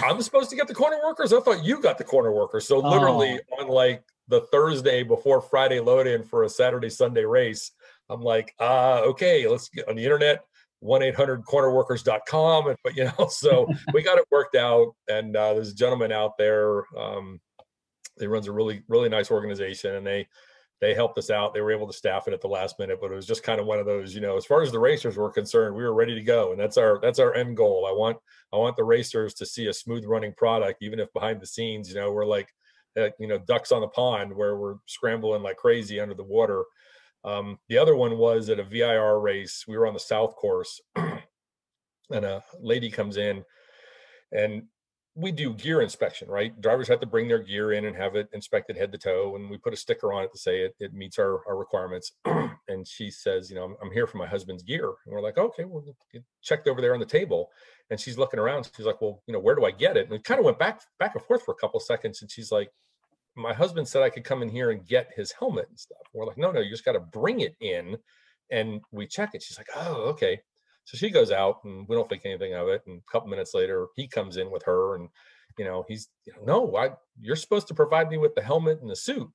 I'm 0.03 0.21
supposed 0.21 0.49
to 0.51 0.55
get 0.55 0.67
the 0.67 0.75
corner 0.75 0.97
workers. 1.03 1.33
I 1.33 1.39
thought 1.39 1.63
you 1.63 1.81
got 1.81 1.97
the 1.97 2.03
corner 2.03 2.31
workers. 2.31 2.67
So 2.67 2.79
literally 2.79 3.39
oh. 3.51 3.63
on 3.63 3.69
like 3.69 4.03
the 4.27 4.41
Thursday 4.41 5.01
before 5.01 5.41
Friday 5.41 5.79
load 5.79 6.05
in 6.05 6.23
for 6.23 6.43
a 6.43 6.49
Saturday 6.49 6.89
Sunday 6.89 7.25
race, 7.25 7.71
I'm 8.09 8.21
like, 8.21 8.53
uh, 8.59 9.01
okay, 9.05 9.47
let's 9.47 9.69
get 9.69 9.87
on 9.87 9.95
the 9.95 10.03
internet. 10.03 10.45
1-800-cornerworkers.com. 10.83 12.67
And 12.67 12.77
but 12.83 12.95
you 12.95 13.05
know, 13.05 13.27
so 13.29 13.67
we 13.93 14.03
got 14.03 14.17
it 14.17 14.25
worked 14.31 14.55
out. 14.55 14.95
And 15.07 15.35
uh, 15.35 15.53
there's 15.53 15.71
a 15.71 15.75
gentleman 15.75 16.11
out 16.11 16.37
there. 16.37 16.83
Um, 16.97 17.39
he 18.19 18.27
runs 18.27 18.47
a 18.47 18.51
really, 18.51 18.83
really 18.87 19.09
nice 19.09 19.31
organization 19.31 19.95
and 19.95 20.05
they 20.05 20.27
they 20.81 20.93
helped 20.93 21.17
us 21.17 21.29
out. 21.29 21.53
They 21.53 21.61
were 21.61 21.73
able 21.73 21.87
to 21.87 21.93
staff 21.93 22.27
it 22.27 22.33
at 22.33 22.39
the 22.39 22.47
last 22.47 22.79
minute, 22.79 22.99
but 23.01 23.11
it 23.11 23.15
was 23.15 23.25
just 23.25 23.43
kind 23.43 23.59
of 23.59 23.65
one 23.65 23.79
of 23.79 23.85
those, 23.85 24.15
you 24.15 24.21
know, 24.21 24.37
as 24.37 24.45
far 24.45 24.61
as 24.61 24.71
the 24.71 24.79
racers 24.79 25.17
were 25.17 25.29
concerned, 25.29 25.75
we 25.75 25.83
were 25.83 25.93
ready 25.93 26.15
to 26.15 26.21
go. 26.21 26.51
And 26.51 26.59
that's 26.59 26.77
our 26.77 26.99
that's 27.01 27.19
our 27.19 27.33
end 27.35 27.57
goal. 27.57 27.85
I 27.87 27.91
want 27.91 28.17
I 28.53 28.57
want 28.57 28.77
the 28.77 28.83
racers 28.83 29.33
to 29.35 29.45
see 29.45 29.67
a 29.67 29.73
smooth 29.73 30.05
running 30.05 30.33
product, 30.37 30.81
even 30.81 30.99
if 30.99 31.11
behind 31.11 31.41
the 31.41 31.47
scenes, 31.47 31.89
you 31.89 31.95
know, 31.95 32.11
we're 32.11 32.25
like 32.25 32.53
uh, 32.97 33.09
you 33.19 33.27
know, 33.27 33.37
ducks 33.37 33.71
on 33.71 33.81
the 33.81 33.87
pond 33.87 34.33
where 34.33 34.57
we're 34.57 34.75
scrambling 34.85 35.43
like 35.43 35.57
crazy 35.57 35.99
under 35.99 36.15
the 36.15 36.23
water. 36.23 36.63
Um, 37.23 37.59
the 37.67 37.77
other 37.77 37.95
one 37.95 38.17
was 38.17 38.49
at 38.49 38.59
a 38.59 38.63
VIR 38.63 39.19
race. 39.19 39.65
We 39.67 39.77
were 39.77 39.87
on 39.87 39.93
the 39.93 39.99
South 39.99 40.35
course, 40.35 40.81
and 40.95 42.25
a 42.25 42.43
lady 42.61 42.89
comes 42.89 43.17
in, 43.17 43.43
and 44.31 44.63
we 45.15 45.31
do 45.31 45.53
gear 45.53 45.81
inspection, 45.81 46.29
right? 46.29 46.59
Drivers 46.61 46.87
have 46.87 47.01
to 47.01 47.05
bring 47.05 47.27
their 47.27 47.39
gear 47.39 47.73
in 47.73 47.85
and 47.85 47.95
have 47.95 48.15
it 48.15 48.29
inspected 48.31 48.77
head 48.77 48.91
to 48.93 48.97
toe, 48.97 49.35
and 49.35 49.49
we 49.49 49.57
put 49.57 49.73
a 49.73 49.77
sticker 49.77 50.13
on 50.13 50.23
it 50.23 50.31
to 50.31 50.37
say 50.37 50.61
it, 50.61 50.75
it 50.79 50.93
meets 50.93 51.19
our, 51.19 51.45
our 51.45 51.57
requirements. 51.57 52.13
and 52.25 52.87
she 52.87 53.11
says, 53.11 53.49
you 53.49 53.55
know, 53.55 53.63
I'm, 53.63 53.75
I'm, 53.81 53.91
here 53.91 54.07
for 54.07 54.17
my 54.17 54.27
husband's 54.27 54.63
gear, 54.63 54.85
and 54.85 55.13
we're 55.13 55.21
like, 55.21 55.37
okay, 55.37 55.65
well, 55.65 55.83
checked 56.41 56.67
over 56.67 56.79
there 56.79 56.93
on 56.93 56.99
the 56.99 57.05
table. 57.05 57.49
And 57.89 57.99
she's 57.99 58.17
looking 58.17 58.39
around. 58.39 58.69
She's 58.77 58.85
like, 58.85 59.01
well, 59.01 59.23
you 59.25 59.33
know, 59.33 59.39
where 59.39 59.55
do 59.55 59.65
I 59.65 59.71
get 59.71 59.97
it? 59.97 60.03
And 60.03 60.11
we 60.11 60.19
kind 60.19 60.39
of 60.39 60.45
went 60.45 60.59
back 60.59 60.81
back 60.99 61.15
and 61.15 61.23
forth 61.25 61.43
for 61.43 61.51
a 61.51 61.57
couple 61.57 61.79
seconds, 61.79 62.21
and 62.21 62.31
she's 62.31 62.51
like, 62.51 62.69
my 63.35 63.53
husband 63.53 63.87
said 63.87 64.01
I 64.01 64.09
could 64.09 64.23
come 64.23 64.41
in 64.41 64.49
here 64.49 64.71
and 64.71 64.85
get 64.85 65.11
his 65.15 65.31
helmet 65.31 65.67
and 65.69 65.79
stuff. 65.79 65.99
We're 66.13 66.25
like, 66.25 66.37
no, 66.37 66.51
no, 66.51 66.59
you 66.59 66.69
just 66.69 66.85
got 66.85 66.93
to 66.93 66.99
bring 66.99 67.41
it 67.41 67.55
in, 67.61 67.97
and 68.51 68.81
we 68.91 69.07
check 69.07 69.31
it. 69.33 69.43
She's 69.43 69.57
like, 69.57 69.69
oh, 69.75 70.09
okay. 70.09 70.41
So 70.89 70.97
she 70.97 71.11
goes 71.11 71.31
out 71.31 71.63
and 71.65 71.87
we 71.87 71.95
don't 71.95 72.09
think 72.09 72.23
anything 72.25 72.55
of 72.55 72.67
it. 72.67 72.81
And 72.87 72.99
a 73.07 73.11
couple 73.11 73.29
minutes 73.29 73.53
later, 73.53 73.87
he 73.95 74.07
comes 74.07 74.37
in 74.37 74.49
with 74.49 74.63
her 74.63 74.95
and, 74.95 75.09
you 75.55 75.63
know, 75.63 75.85
he's, 75.87 76.09
you 76.25 76.33
know, 76.33 76.41
no, 76.45 76.77
I, 76.77 76.89
you're 77.21 77.35
supposed 77.35 77.67
to 77.67 77.75
provide 77.75 78.09
me 78.09 78.17
with 78.17 78.33
the 78.33 78.41
helmet 78.41 78.81
and 78.81 78.89
the 78.89 78.95
suit. 78.95 79.29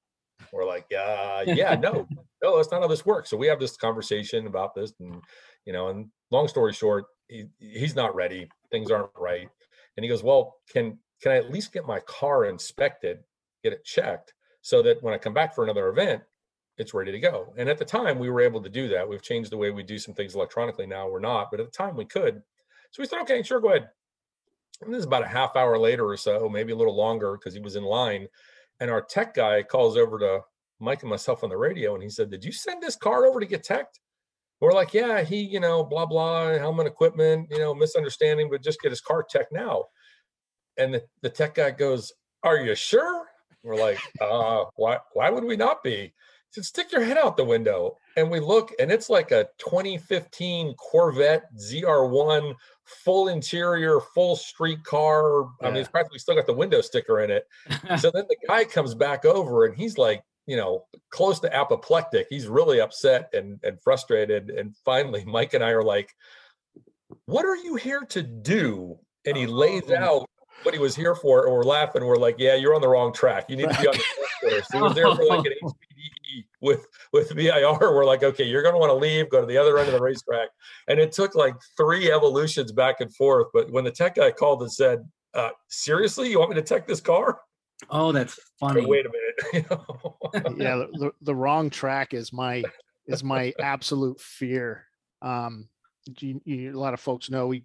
We're 0.53 0.67
like, 0.67 0.87
uh, 0.93 1.45
yeah, 1.47 1.75
no, 1.81 2.09
no, 2.43 2.57
that's 2.57 2.73
not 2.73 2.83
how 2.83 2.89
this 2.89 3.07
works. 3.07 3.31
So 3.31 3.37
we 3.37 3.47
have 3.47 3.61
this 3.61 3.77
conversation 3.77 4.49
about 4.49 4.75
this 4.75 4.95
and, 4.99 5.23
you 5.65 5.73
know, 5.73 5.91
and 5.91 6.09
long 6.33 6.49
story 6.49 6.73
short, 6.73 7.05
he, 7.29 7.45
he's 7.61 7.95
not 7.95 8.17
ready. 8.17 8.49
Things 8.73 8.91
aren't 8.91 9.11
right. 9.17 9.49
And 9.97 10.03
he 10.03 10.11
goes, 10.11 10.25
well, 10.25 10.57
can, 10.73 10.99
can 11.23 11.31
I 11.31 11.37
at 11.37 11.53
least 11.53 11.73
get 11.73 11.87
my 11.87 12.01
car 12.01 12.47
inspected, 12.47 13.19
get 13.65 13.73
it 13.73 13.85
checked 13.85 14.35
so 14.61 14.83
that 14.83 15.03
when 15.03 15.13
I 15.13 15.19
come 15.19 15.35
back 15.35 15.55
for 15.55 15.65
another 15.65 15.89
event, 15.89 16.23
it's 16.77 16.95
ready 16.95 17.13
to 17.13 17.19
go. 17.19 17.53
And 17.57 17.69
at 17.69 17.79
the 17.79 17.85
time, 17.85 18.19
we 18.19 18.31
were 18.31 18.41
able 18.41 18.63
to 18.63 18.69
do 18.69 18.89
that. 18.89 19.09
We've 19.09 19.23
changed 19.23 19.51
the 19.51 19.57
way 19.57 19.71
we 19.71 19.83
do 19.83 19.99
some 19.99 20.15
things 20.15 20.35
electronically 20.35 20.87
now. 20.87 21.09
We're 21.09 21.21
not, 21.21 21.51
but 21.51 21.61
at 21.61 21.67
the 21.67 21.73
time 21.73 21.97
we 21.97 22.05
could. 22.05 22.43
So 22.91 23.03
we 23.03 23.07
said, 23.07 23.21
okay, 23.23 23.43
sure, 23.43 23.61
go 23.61 23.71
ahead. 23.71 23.89
And 24.83 24.93
this 24.93 25.01
is 25.01 25.07
about 25.07 25.23
a 25.23 25.29
half 25.29 25.57
hour 25.57 25.79
later 25.79 26.07
or 26.07 26.17
so, 26.17 26.49
maybe 26.49 26.73
a 26.73 26.77
little 26.77 26.97
longer 26.97 27.33
because 27.33 27.55
he 27.55 27.61
was 27.61 27.77
in 27.77 27.85
line. 27.85 28.27
And 28.81 28.91
our 28.91 29.03
tech 29.03 29.35
guy 29.35 29.63
calls 29.63 29.97
over 29.97 30.19
to 30.19 30.41
Mike 30.81 31.03
and 31.03 31.11
myself 31.11 31.45
on 31.45 31.51
the 31.51 31.57
radio 31.57 31.95
and 31.95 32.03
he 32.03 32.09
said, 32.09 32.31
Did 32.31 32.45
you 32.45 32.53
send 32.53 32.83
this 32.83 32.97
car 32.97 33.25
over 33.27 33.41
to 33.41 33.47
get 33.47 33.63
teched? 33.63 34.01
We're 34.61 34.73
like, 34.73 34.93
Yeah, 34.93 35.23
he, 35.23 35.43
you 35.43 35.61
know, 35.61 35.85
blah, 35.85 36.07
blah, 36.07 36.59
helmet 36.59 36.87
equipment, 36.87 37.49
you 37.51 37.59
know, 37.59 37.75
misunderstanding, 37.75 38.49
but 38.51 38.63
just 38.63 38.81
get 38.81 38.91
his 38.91 39.01
car 39.01 39.25
tech 39.29 39.47
now. 39.53 39.85
And 40.77 40.95
the, 40.95 41.05
the 41.23 41.31
tech 41.31 41.55
guy 41.55 41.71
goes, 41.71 42.13
Are 42.43 42.57
you 42.57 42.75
sure? 42.75 43.24
We're 43.65 43.77
like, 43.77 43.99
uh, 44.21 44.65
why 44.77 44.99
why 45.15 45.31
would 45.31 45.45
we 45.45 45.57
not 45.57 45.83
be? 45.83 46.13
said, 46.55 46.65
stick 46.65 46.93
your 46.93 47.05
head 47.05 47.19
out 47.19 47.37
the 47.37 47.45
window. 47.45 47.97
And 48.17 48.31
we 48.31 48.41
look, 48.41 48.73
and 48.79 48.91
it's 48.91 49.11
like 49.11 49.33
a 49.33 49.49
2015 49.59 50.75
Corvette 50.75 51.45
ZR1, 51.57 52.55
full 52.85 53.29
interior, 53.29 54.01
full 54.15 54.37
street 54.37 54.83
car. 54.85 55.49
Yeah. 55.61 55.69
I 55.69 55.71
mean, 55.71 55.81
it's 55.81 55.89
practically 55.89 56.21
still 56.21 56.37
got 56.37 56.47
the 56.47 56.53
window 56.53 56.81
sticker 56.81 57.21
in 57.21 57.31
it. 57.31 57.47
so 57.99 58.11
then 58.13 58.25
the 58.29 58.37
guy 58.47 58.65
comes 58.65 58.95
back 58.95 59.25
over 59.25 59.65
and 59.65 59.77
he's 59.77 59.99
like, 59.99 60.23
you 60.47 60.57
know, 60.57 60.85
close 61.11 61.41
to 61.41 61.55
apoplectic. 61.55 62.27
He's 62.31 62.47
really 62.47 62.81
upset 62.81 63.31
and, 63.33 63.59
and 63.65 63.81
frustrated. 63.83 64.51
And 64.51 64.77
finally, 64.85 65.25
Mike 65.25 65.55
and 65.55 65.65
I 65.65 65.71
are 65.71 65.83
like, 65.83 66.15
what 67.27 67.45
are 67.47 67.57
you 67.57 67.77
here 67.77 68.03
to 68.11 68.23
do? 68.23 68.99
And 69.27 69.37
he 69.37 69.47
lays 69.47 69.85
oh. 69.89 69.97
out 69.97 70.24
what 70.65 70.75
he 70.75 70.81
was 70.81 70.97
here 70.97 71.15
for, 71.15 71.45
and 71.45 71.55
we're 71.55 71.65
laughing. 71.65 72.05
We're 72.05 72.17
like, 72.17 72.37
"Yeah, 72.39 72.55
you're 72.55 72.75
on 72.75 72.81
the 72.81 72.89
wrong 72.89 73.13
track. 73.13 73.47
You 73.49 73.57
need 73.57 73.71
to 73.71 73.81
be 73.81 73.89
on 73.89 73.95
the 73.95 74.51
course." 74.51 74.67
He 74.73 74.81
was 74.81 74.95
there 74.95 75.15
for 75.15 75.25
like 75.25 75.47
an 75.47 75.53
HPDE 75.63 76.45
with 76.61 76.87
with 77.13 77.31
VIR. 77.31 77.79
We're 77.81 78.05
like, 78.05 78.23
"Okay, 78.23 78.45
you're 78.45 78.63
going 78.63 78.75
to 78.75 78.79
want 78.79 78.91
to 78.91 78.95
leave. 78.95 79.31
Go 79.31 79.41
to 79.41 79.47
the 79.47 79.59
other 79.59 79.79
end 79.79 79.89
of 79.89 79.95
the 79.95 80.01
racetrack." 80.01 80.49
And 80.89 80.99
it 80.99 81.13
took 81.13 81.35
like 81.35 81.55
three 81.77 82.11
evolutions 82.11 82.73
back 82.73 83.01
and 83.01 83.15
forth. 83.15 83.49
But 83.53 83.71
when 83.71 83.85
the 83.85 83.91
tech 83.91 84.17
guy 84.17 84.31
called 84.31 84.63
and 84.63 84.73
said, 84.73 85.09
uh, 85.35 85.51
"Seriously, 85.69 86.31
you 86.31 86.39
want 86.39 86.51
me 86.51 86.57
to 86.57 86.63
tech 86.63 86.87
this 86.87 87.01
car?" 87.01 87.41
Oh, 87.91 88.13
that's 88.13 88.39
funny. 88.59 88.85
Wait 88.87 89.07
a 89.07 89.11
minute. 89.11 89.67
yeah, 90.59 90.85
the, 90.93 91.13
the 91.23 91.35
wrong 91.35 91.71
track 91.71 92.15
is 92.15 92.33
my 92.33 92.63
is 93.07 93.23
my 93.23 93.53
absolute 93.61 94.21
fear. 94.21 94.87
Um, 95.23 95.69
you, 96.19 96.41
you, 96.45 96.77
a 96.77 96.79
lot 96.79 96.95
of 96.95 97.01
folks 97.01 97.31
know 97.31 97.47
we 97.47 97.65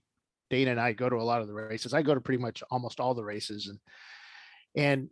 Dana 0.49 0.71
and 0.71 0.79
I 0.79 0.93
go 0.93 1.09
to 1.09 1.15
a 1.15 1.23
lot 1.23 1.41
of 1.41 1.47
the 1.47 1.53
races. 1.53 1.93
I 1.93 2.01
go 2.01 2.13
to 2.13 2.21
pretty 2.21 2.41
much 2.41 2.63
almost 2.69 2.99
all 2.99 3.13
the 3.13 3.23
races 3.23 3.67
and 3.67 3.79
and 4.75 5.09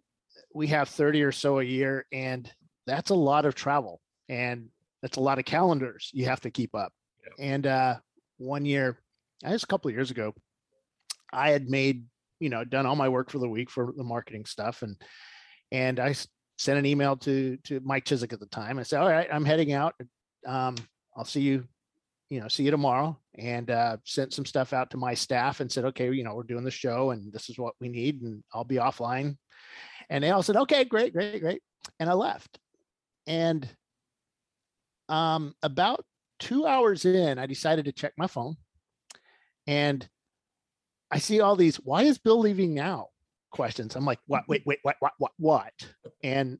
we 0.53 0.67
have 0.67 0.89
30 0.89 1.23
or 1.23 1.31
so 1.31 1.59
a 1.59 1.63
year 1.63 2.05
and 2.11 2.51
that's 2.85 3.09
a 3.09 3.15
lot 3.15 3.45
of 3.45 3.55
travel 3.55 4.01
and 4.29 4.69
that's 5.01 5.17
a 5.17 5.21
lot 5.21 5.39
of 5.39 5.45
calendars 5.45 6.11
you 6.13 6.25
have 6.25 6.41
to 6.41 6.51
keep 6.51 6.75
up. 6.75 6.91
Yeah. 7.23 7.45
And 7.45 7.67
uh 7.67 7.95
one 8.37 8.65
year, 8.65 8.99
I 9.43 9.51
was 9.51 9.63
a 9.63 9.67
couple 9.67 9.89
of 9.89 9.95
years 9.95 10.11
ago, 10.11 10.33
I 11.33 11.49
had 11.49 11.69
made, 11.69 12.05
you 12.39 12.49
know, 12.49 12.63
done 12.63 12.85
all 12.85 12.95
my 12.95 13.09
work 13.09 13.31
for 13.31 13.39
the 13.39 13.49
week 13.49 13.71
for 13.71 13.93
the 13.95 14.03
marketing 14.03 14.45
stuff 14.45 14.81
and 14.81 14.95
and 15.71 15.99
I 15.99 16.15
sent 16.57 16.79
an 16.79 16.85
email 16.85 17.17
to 17.17 17.57
to 17.65 17.79
Mike 17.83 18.05
Chisek 18.05 18.33
at 18.33 18.39
the 18.39 18.45
time. 18.47 18.79
I 18.79 18.83
said, 18.83 19.01
"All 19.01 19.09
right, 19.09 19.27
I'm 19.31 19.45
heading 19.45 19.73
out. 19.73 19.95
Um, 20.45 20.75
I'll 21.15 21.25
see 21.25 21.41
you 21.41 21.67
you 22.29 22.39
know, 22.39 22.47
see 22.47 22.63
you 22.63 22.71
tomorrow 22.71 23.17
and 23.35 23.71
uh, 23.71 23.97
sent 24.03 24.33
some 24.33 24.45
stuff 24.45 24.73
out 24.73 24.89
to 24.91 24.97
my 24.97 25.13
staff 25.13 25.59
and 25.59 25.71
said, 25.71 25.85
okay, 25.85 26.11
you 26.11 26.23
know, 26.23 26.35
we're 26.35 26.43
doing 26.43 26.63
the 26.63 26.71
show 26.71 27.11
and 27.11 27.31
this 27.31 27.49
is 27.49 27.57
what 27.57 27.73
we 27.79 27.87
need 27.87 28.21
and 28.21 28.43
I'll 28.53 28.63
be 28.63 28.75
offline. 28.75 29.37
And 30.09 30.23
they 30.23 30.31
all 30.31 30.43
said, 30.43 30.57
okay, 30.57 30.83
great, 30.83 31.13
great, 31.13 31.41
great. 31.41 31.61
And 31.99 32.09
I 32.09 32.13
left. 32.13 32.59
And 33.27 33.67
um, 35.09 35.53
about 35.63 36.03
two 36.39 36.65
hours 36.65 37.05
in, 37.05 37.39
I 37.39 37.45
decided 37.45 37.85
to 37.85 37.91
check 37.91 38.13
my 38.17 38.27
phone 38.27 38.57
and 39.65 40.07
I 41.09 41.19
see 41.19 41.39
all 41.39 41.55
these, 41.55 41.77
why 41.77 42.03
is 42.03 42.17
Bill 42.17 42.39
leaving 42.39 42.73
now? 42.73 43.07
Questions. 43.51 43.95
I'm 43.95 44.05
like, 44.05 44.19
what, 44.27 44.43
wait, 44.47 44.63
wait, 44.65 44.79
what, 44.81 44.97
what, 44.99 45.13
what, 45.17 45.31
what? 45.37 45.73
And 46.23 46.59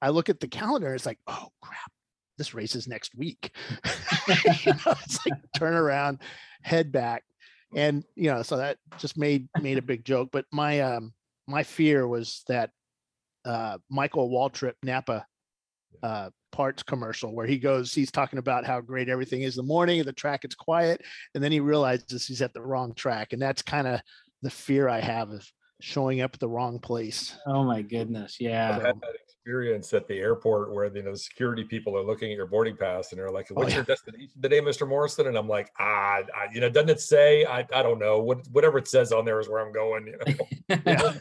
I 0.00 0.10
look 0.10 0.28
at 0.28 0.38
the 0.38 0.48
calendar, 0.48 0.94
it's 0.94 1.06
like, 1.06 1.18
oh 1.26 1.48
crap, 1.60 1.90
this 2.38 2.54
race 2.54 2.74
is 2.74 2.88
next 2.88 3.14
week. 3.14 3.50
you 4.64 4.72
know, 4.72 4.94
it's 5.04 5.24
like 5.24 5.38
turn 5.56 5.74
around, 5.74 6.18
head 6.62 6.92
back. 6.92 7.24
And 7.74 8.04
you 8.14 8.30
know, 8.30 8.42
so 8.42 8.56
that 8.56 8.78
just 8.98 9.18
made 9.18 9.48
made 9.60 9.78
a 9.78 9.82
big 9.82 10.04
joke. 10.04 10.30
But 10.32 10.44
my 10.52 10.80
um 10.80 11.12
my 11.46 11.62
fear 11.62 12.06
was 12.06 12.42
that 12.48 12.70
uh 13.44 13.78
Michael 13.90 14.30
Waltrip 14.30 14.74
Napa 14.82 15.26
uh 16.02 16.30
parts 16.52 16.82
commercial 16.82 17.34
where 17.34 17.46
he 17.46 17.58
goes, 17.58 17.92
he's 17.92 18.10
talking 18.10 18.38
about 18.38 18.64
how 18.64 18.80
great 18.80 19.08
everything 19.08 19.42
is 19.42 19.58
in 19.58 19.64
the 19.64 19.68
morning, 19.68 20.02
the 20.04 20.12
track 20.12 20.44
it's 20.44 20.54
quiet, 20.54 21.02
and 21.34 21.44
then 21.44 21.52
he 21.52 21.60
realizes 21.60 22.26
he's 22.26 22.42
at 22.42 22.54
the 22.54 22.62
wrong 22.62 22.94
track. 22.94 23.32
And 23.32 23.42
that's 23.42 23.62
kind 23.62 23.86
of 23.86 24.00
the 24.42 24.50
fear 24.50 24.88
I 24.88 25.00
have 25.00 25.30
of 25.30 25.46
showing 25.80 26.20
up 26.20 26.34
at 26.34 26.40
the 26.40 26.48
wrong 26.48 26.78
place. 26.78 27.36
Oh 27.46 27.64
my 27.64 27.82
goodness. 27.82 28.36
Yeah. 28.40 28.76
I've 28.76 28.82
had 28.82 29.00
that 29.00 29.16
experience 29.46 29.92
at 29.92 30.08
the 30.08 30.18
airport 30.18 30.74
where 30.74 30.86
you 30.94 31.02
know 31.02 31.12
the 31.12 31.18
security 31.18 31.64
people 31.64 31.96
are 31.96 32.02
looking 32.02 32.30
at 32.30 32.36
your 32.36 32.46
boarding 32.46 32.76
pass 32.76 33.12
and 33.12 33.18
they're 33.20 33.30
like, 33.30 33.48
"What's 33.50 33.70
yeah. 33.70 33.76
your 33.76 33.84
destination 33.84 34.42
today, 34.42 34.60
Mr. 34.60 34.88
Morrison?" 34.88 35.28
And 35.28 35.36
I'm 35.36 35.48
like, 35.48 35.70
"Ah, 35.78 36.18
I, 36.34 36.48
you 36.52 36.60
know, 36.60 36.68
doesn't 36.68 36.90
it 36.90 37.00
say? 37.00 37.44
I, 37.44 37.66
I 37.72 37.82
don't 37.82 37.98
know. 37.98 38.20
What 38.20 38.46
whatever 38.50 38.78
it 38.78 38.88
says 38.88 39.12
on 39.12 39.24
there 39.24 39.38
is 39.38 39.48
where 39.48 39.64
I'm 39.64 39.72
going." 39.72 40.06
You 40.06 40.18
know? 40.18 40.46
Yeah. 40.86 41.12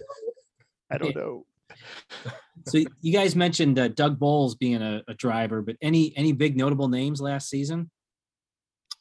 I 0.91 0.97
don't 0.97 1.15
know. 1.15 1.45
so 2.65 2.79
you 3.01 3.11
guys 3.11 3.35
mentioned 3.35 3.77
uh, 3.77 3.89
Doug 3.89 4.17
Boles 4.19 4.55
being 4.55 4.81
a, 4.81 5.03
a 5.07 5.13
driver, 5.13 5.61
but 5.61 5.75
any 5.81 6.15
any 6.15 6.31
big 6.31 6.57
notable 6.57 6.87
names 6.87 7.21
last 7.21 7.49
season? 7.49 7.89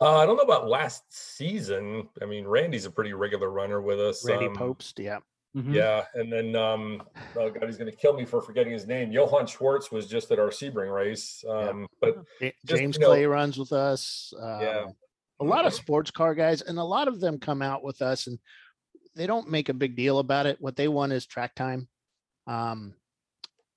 Uh, 0.00 0.18
I 0.18 0.26
don't 0.26 0.36
know 0.36 0.42
about 0.42 0.68
last 0.68 1.04
season. 1.08 2.08
I 2.20 2.26
mean, 2.26 2.46
Randy's 2.46 2.84
a 2.84 2.90
pretty 2.90 3.12
regular 3.12 3.50
runner 3.50 3.80
with 3.80 4.00
us. 4.00 4.26
Randy 4.26 4.46
um, 4.46 4.56
Pobst, 4.56 4.98
yeah. 4.98 5.20
Mhm. 5.56 5.72
Yeah, 5.72 6.04
and 6.14 6.32
then 6.32 6.56
um, 6.56 7.02
oh 7.36 7.48
god, 7.50 7.62
he's 7.64 7.76
going 7.76 7.90
to 7.90 7.96
kill 7.96 8.12
me 8.14 8.24
for 8.24 8.42
forgetting 8.42 8.72
his 8.72 8.86
name. 8.88 9.12
Johann 9.12 9.46
Schwartz 9.46 9.92
was 9.92 10.06
just 10.08 10.30
at 10.32 10.40
our 10.40 10.48
Sebring 10.48 10.92
race, 10.92 11.44
um, 11.48 11.86
but 12.00 12.16
Ja- 12.40 12.50
Just, 12.66 12.80
James 12.80 12.96
you 12.96 13.02
know- 13.02 13.06
Clay 13.08 13.24
runs 13.26 13.56
with 13.56 13.72
us. 13.72 14.34
Yeah. 14.36 14.86
um, 14.86 14.94
A 15.40 15.44
lot 15.44 15.64
of 15.66 15.72
sports 15.74 16.10
car 16.10 16.34
guys, 16.34 16.62
and 16.62 16.78
a 16.78 16.82
lot 16.84 17.06
of 17.06 17.20
them 17.20 17.38
come 17.38 17.62
out 17.62 17.84
with 17.84 18.02
us 18.02 18.26
and 18.26 18.38
they 19.14 19.26
don't 19.28 19.48
make 19.48 19.68
a 19.68 19.74
big 19.74 19.94
deal 19.94 20.18
about 20.18 20.46
it. 20.46 20.60
What 20.60 20.74
they 20.74 20.88
want 20.88 21.12
is 21.12 21.24
track 21.24 21.54
time. 21.54 21.88
Um, 22.48 22.94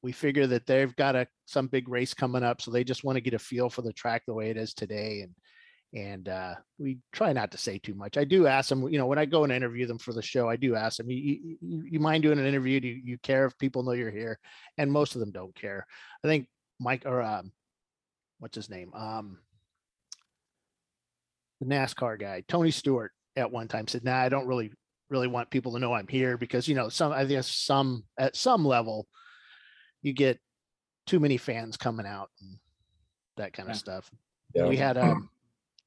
we 0.02 0.12
figure 0.12 0.48
that 0.48 0.66
they've 0.66 0.96
got 0.96 1.16
a 1.16 1.28
some 1.46 1.68
big 1.68 1.90
race 1.90 2.14
coming 2.14 2.44
up, 2.44 2.60
so 2.62 2.72
they 2.72 2.84
just 2.84 3.04
want 3.04 3.18
to 3.18 3.22
get 3.22 3.34
a 3.36 3.40
feel 3.40 3.70
for 3.70 3.84
the 3.84 3.94
track 3.94 4.24
the 4.26 4.34
way 4.34 4.50
it 4.50 4.58
is 4.58 4.74
today. 4.74 5.22
And 5.22 5.36
and 5.94 6.28
uh, 6.28 6.56
we 6.78 6.98
try 7.14 7.32
not 7.34 7.52
to 7.52 7.58
say 7.58 7.78
too 7.78 7.96
much. 7.96 8.18
I 8.18 8.26
do 8.26 8.46
ask 8.46 8.70
them, 8.70 8.88
you 8.90 8.98
know, 8.98 9.06
when 9.06 9.18
I 9.18 9.26
go 9.26 9.44
and 9.44 9.54
interview 9.54 9.88
them 9.88 9.98
for 9.98 10.14
the 10.14 10.22
show, 10.22 10.50
I 10.50 10.58
do 10.58 10.76
ask 10.76 10.98
them, 10.98 11.10
you, 11.10 11.58
you, 11.62 11.84
you 11.92 12.00
mind 12.00 12.24
doing 12.24 12.40
an 12.40 12.46
interview? 12.46 12.80
Do 12.80 12.88
you, 12.88 13.02
you 13.04 13.18
care 13.20 13.46
if 13.46 13.58
people 13.58 13.84
know 13.84 13.94
you're 13.94 14.12
here? 14.12 14.38
And 14.78 14.92
most 14.92 15.16
of 15.16 15.22
them 15.22 15.32
don't 15.32 15.56
care. 15.56 15.86
I 16.24 16.28
think 16.28 16.48
Mike 16.80 17.04
or 17.06 17.22
um, 17.22 17.52
what's 18.40 18.56
his 18.56 18.70
name? 18.70 18.94
Um, 18.94 19.40
the 21.62 21.68
NASCAR 21.68 22.20
guy, 22.20 22.44
Tony 22.48 22.72
Stewart, 22.72 23.12
at 23.36 23.52
one 23.52 23.68
time 23.68 23.88
said, 23.88 24.04
"Nah, 24.04 24.18
I 24.18 24.30
don't 24.30 24.48
really, 24.48 24.72
really 25.10 25.28
want 25.28 25.50
people 25.50 25.72
to 25.74 25.80
know 25.80 25.94
I'm 25.94 26.08
here 26.08 26.38
because 26.38 26.68
you 26.68 26.76
know 26.76 26.90
some, 26.90 27.12
I 27.12 27.24
guess 27.26 27.48
some 27.48 28.04
at 28.18 28.36
some 28.36 28.66
level, 28.66 29.08
you 30.02 30.14
get 30.14 30.40
too 31.06 31.20
many 31.20 31.38
fans 31.38 31.78
coming 31.78 32.06
out 32.06 32.30
and 32.42 32.58
that 33.38 33.54
kind 33.54 33.70
of 33.70 33.76
Yeah. 33.76 33.80
stuff." 33.80 34.12
yeah. 34.54 34.68
We 34.68 34.78
had 34.78 34.98
um, 34.98 35.30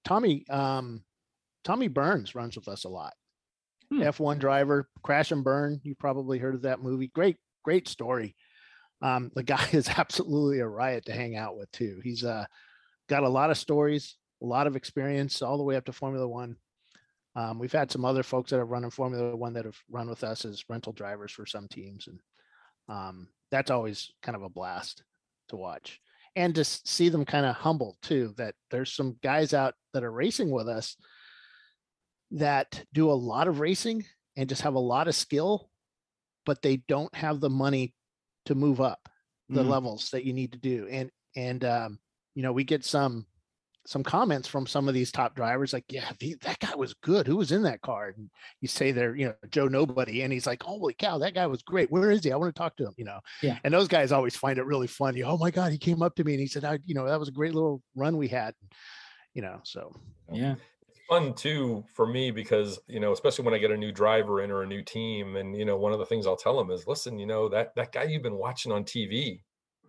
Tommy, 0.04 0.44
um, 0.48 1.02
Tommy 1.64 1.88
Byrne 1.88 2.26
runs 2.34 2.56
with 2.56 2.68
us 2.68 2.84
a 2.84 2.88
lot. 2.88 3.14
Hmm. 3.90 4.02
F1 4.02 4.38
driver, 4.38 4.88
Crash 5.02 5.32
and 5.32 5.44
Burn. 5.44 5.80
You 5.82 5.94
probably 5.94 6.38
heard 6.38 6.54
of 6.54 6.62
that 6.62 6.82
movie. 6.82 7.08
Great, 7.08 7.36
great 7.64 7.88
story. 7.88 8.36
Um, 9.02 9.30
the 9.34 9.42
guy 9.44 9.66
is 9.72 9.88
absolutely 9.88 10.60
a 10.60 10.68
riot 10.68 11.06
to 11.06 11.12
hang 11.12 11.36
out 11.36 11.56
with 11.56 11.70
too. 11.72 12.00
He's 12.02 12.24
uh, 12.24 12.44
got 13.08 13.24
a 13.24 13.28
lot 13.28 13.50
of 13.50 13.58
stories, 13.58 14.16
a 14.42 14.46
lot 14.46 14.66
of 14.66 14.76
experience, 14.76 15.42
all 15.42 15.56
the 15.56 15.64
way 15.64 15.76
up 15.76 15.86
to 15.86 15.92
Formula 15.92 16.26
One. 16.26 16.56
Um, 17.36 17.58
we've 17.58 17.72
had 17.72 17.92
some 17.92 18.04
other 18.04 18.24
folks 18.24 18.50
that 18.50 18.58
have 18.58 18.70
run 18.70 18.84
in 18.84 18.90
Formula 18.90 19.36
One 19.36 19.52
that 19.54 19.64
have 19.64 19.78
run 19.88 20.08
with 20.08 20.24
us 20.24 20.44
as 20.44 20.64
rental 20.68 20.92
drivers 20.92 21.32
for 21.32 21.46
some 21.46 21.68
teams, 21.68 22.08
and 22.08 22.20
um, 22.88 23.28
that's 23.50 23.70
always 23.70 24.10
kind 24.22 24.36
of 24.36 24.42
a 24.42 24.48
blast 24.48 25.04
to 25.48 25.56
watch 25.56 26.00
and 26.36 26.54
to 26.54 26.64
see 26.64 27.08
them 27.08 27.24
kind 27.24 27.46
of 27.46 27.56
humble 27.56 27.96
too. 28.02 28.34
That 28.36 28.54
there's 28.70 28.92
some 28.92 29.16
guys 29.22 29.54
out 29.54 29.74
that 29.94 30.04
are 30.04 30.12
racing 30.12 30.50
with 30.50 30.68
us 30.68 30.96
that 32.32 32.84
do 32.92 33.10
a 33.10 33.12
lot 33.12 33.48
of 33.48 33.60
racing 33.60 34.04
and 34.36 34.48
just 34.48 34.62
have 34.62 34.74
a 34.74 34.78
lot 34.78 35.08
of 35.08 35.14
skill, 35.14 35.70
but 36.46 36.62
they 36.62 36.76
don't 36.76 37.14
have 37.14 37.40
the 37.40 37.50
money 37.50 37.94
to 38.46 38.54
move 38.54 38.80
up 38.80 39.08
the 39.48 39.64
Mhm. 39.64 39.68
levels 39.68 40.10
that 40.10 40.24
you 40.24 40.32
need 40.32 40.52
to 40.52 40.58
do. 40.58 40.86
And 40.88 41.10
and 41.36 41.64
um, 41.64 41.98
you 42.34 42.42
know, 42.42 42.52
we 42.52 42.64
get 42.64 42.84
some 42.84 43.26
some 43.86 44.02
comments 44.02 44.46
from 44.46 44.66
some 44.66 44.88
of 44.88 44.94
these 44.94 45.10
top 45.10 45.34
drivers 45.34 45.72
like, 45.72 45.84
yeah, 45.88 46.10
the, 46.18 46.36
that 46.42 46.58
guy 46.58 46.74
was 46.74 46.94
good. 46.94 47.26
Who 47.26 47.36
was 47.36 47.52
in 47.52 47.62
that 47.62 47.80
car? 47.80 48.12
And 48.16 48.30
you 48.60 48.68
say 48.68 48.92
they're, 48.92 49.16
you 49.16 49.26
know, 49.26 49.34
Joe 49.50 49.68
Nobody. 49.68 50.22
And 50.22 50.32
he's 50.32 50.46
like, 50.46 50.62
holy 50.62 50.94
cow, 50.94 51.18
that 51.18 51.34
guy 51.34 51.46
was 51.46 51.62
great. 51.62 51.90
Where 51.90 52.10
is 52.10 52.22
he? 52.22 52.32
I 52.32 52.36
want 52.36 52.54
to 52.54 52.58
talk 52.58 52.76
to 52.76 52.86
him, 52.86 52.94
you 52.96 53.04
know? 53.04 53.20
Yeah. 53.42 53.58
And 53.64 53.72
those 53.72 53.88
guys 53.88 54.12
always 54.12 54.36
find 54.36 54.58
it 54.58 54.66
really 54.66 54.86
funny. 54.86 55.22
Oh 55.22 55.38
my 55.38 55.50
God, 55.50 55.72
he 55.72 55.78
came 55.78 56.02
up 56.02 56.14
to 56.16 56.24
me 56.24 56.34
and 56.34 56.40
he 56.40 56.46
said, 56.46 56.64
I, 56.64 56.78
you 56.84 56.94
know, 56.94 57.06
that 57.06 57.18
was 57.18 57.28
a 57.28 57.32
great 57.32 57.54
little 57.54 57.82
run 57.96 58.16
we 58.16 58.28
had, 58.28 58.54
you 59.34 59.42
know, 59.42 59.60
so. 59.64 59.94
Yeah. 60.32 60.54
it's 60.88 61.00
fun 61.08 61.34
too 61.34 61.84
for 61.94 62.06
me 62.06 62.30
because 62.30 62.78
you 62.86 63.00
know 63.00 63.12
especially 63.12 63.44
when 63.44 63.52
i 63.52 63.58
get 63.58 63.72
a 63.72 63.76
new 63.76 63.90
driver 63.90 64.42
in 64.42 64.50
or 64.52 64.62
a 64.62 64.66
new 64.66 64.80
team 64.80 65.34
and 65.34 65.56
you 65.56 65.64
know 65.64 65.76
one 65.76 65.92
of 65.92 65.98
the 65.98 66.06
things 66.06 66.24
i'll 66.24 66.36
tell 66.36 66.56
them 66.56 66.70
is 66.70 66.86
listen 66.86 67.18
you 67.18 67.26
know 67.26 67.48
that 67.48 67.74
that 67.74 67.90
guy 67.90 68.04
you've 68.04 68.22
been 68.22 68.38
watching 68.38 68.70
on 68.70 68.84
tv 68.84 69.40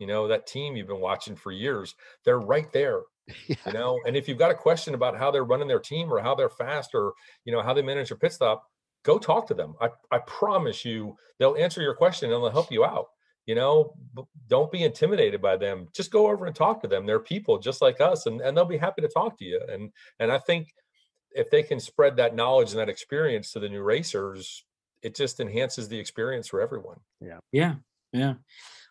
you 0.01 0.07
know 0.07 0.27
that 0.27 0.47
team 0.47 0.75
you've 0.75 0.87
been 0.87 0.99
watching 0.99 1.35
for 1.35 1.51
years 1.51 1.95
they're 2.25 2.39
right 2.39 2.73
there 2.73 3.01
Yeah. 3.47 3.55
you 3.67 3.73
know 3.73 3.99
and 4.05 4.17
if 4.17 4.27
you've 4.27 4.39
got 4.39 4.51
a 4.51 4.55
question 4.55 4.95
about 4.95 5.15
how 5.15 5.29
they're 5.31 5.45
running 5.45 5.67
their 5.67 5.79
team 5.79 6.11
or 6.11 6.19
how 6.19 6.33
they're 6.35 6.49
fast 6.49 6.89
or 6.95 7.13
you 7.45 7.53
know 7.53 7.61
how 7.61 7.73
they 7.73 7.83
manage 7.83 8.09
their 8.09 8.17
pit 8.17 8.33
stop 8.33 8.67
go 9.03 9.17
talk 9.19 9.47
to 9.47 9.53
them 9.53 9.75
i, 9.79 9.89
I 10.11 10.17
promise 10.25 10.83
you 10.83 11.15
they'll 11.39 11.55
answer 11.55 11.81
your 11.81 11.93
question 11.95 12.33
and 12.33 12.43
they'll 12.43 12.49
help 12.49 12.71
you 12.71 12.83
out 12.83 13.07
you 13.45 13.55
know 13.55 13.93
don't 14.47 14.71
be 14.71 14.83
intimidated 14.83 15.41
by 15.41 15.55
them 15.55 15.87
just 15.93 16.11
go 16.11 16.29
over 16.29 16.45
and 16.47 16.55
talk 16.55 16.81
to 16.81 16.87
them 16.87 17.05
they're 17.05 17.19
people 17.19 17.59
just 17.59 17.81
like 17.81 18.01
us 18.01 18.25
and, 18.25 18.41
and 18.41 18.57
they'll 18.57 18.65
be 18.65 18.77
happy 18.77 19.01
to 19.03 19.07
talk 19.07 19.37
to 19.37 19.45
you 19.45 19.61
and 19.71 19.91
and 20.19 20.31
i 20.31 20.39
think 20.39 20.73
if 21.33 21.49
they 21.51 21.63
can 21.63 21.79
spread 21.79 22.17
that 22.17 22.35
knowledge 22.35 22.71
and 22.71 22.79
that 22.79 22.89
experience 22.89 23.51
to 23.51 23.59
the 23.59 23.69
new 23.69 23.83
racers 23.83 24.65
it 25.03 25.15
just 25.15 25.39
enhances 25.39 25.87
the 25.87 25.97
experience 25.99 26.47
for 26.47 26.59
everyone 26.59 26.97
yeah 27.21 27.39
Yeah. 27.51 27.75
Yeah. 28.13 28.33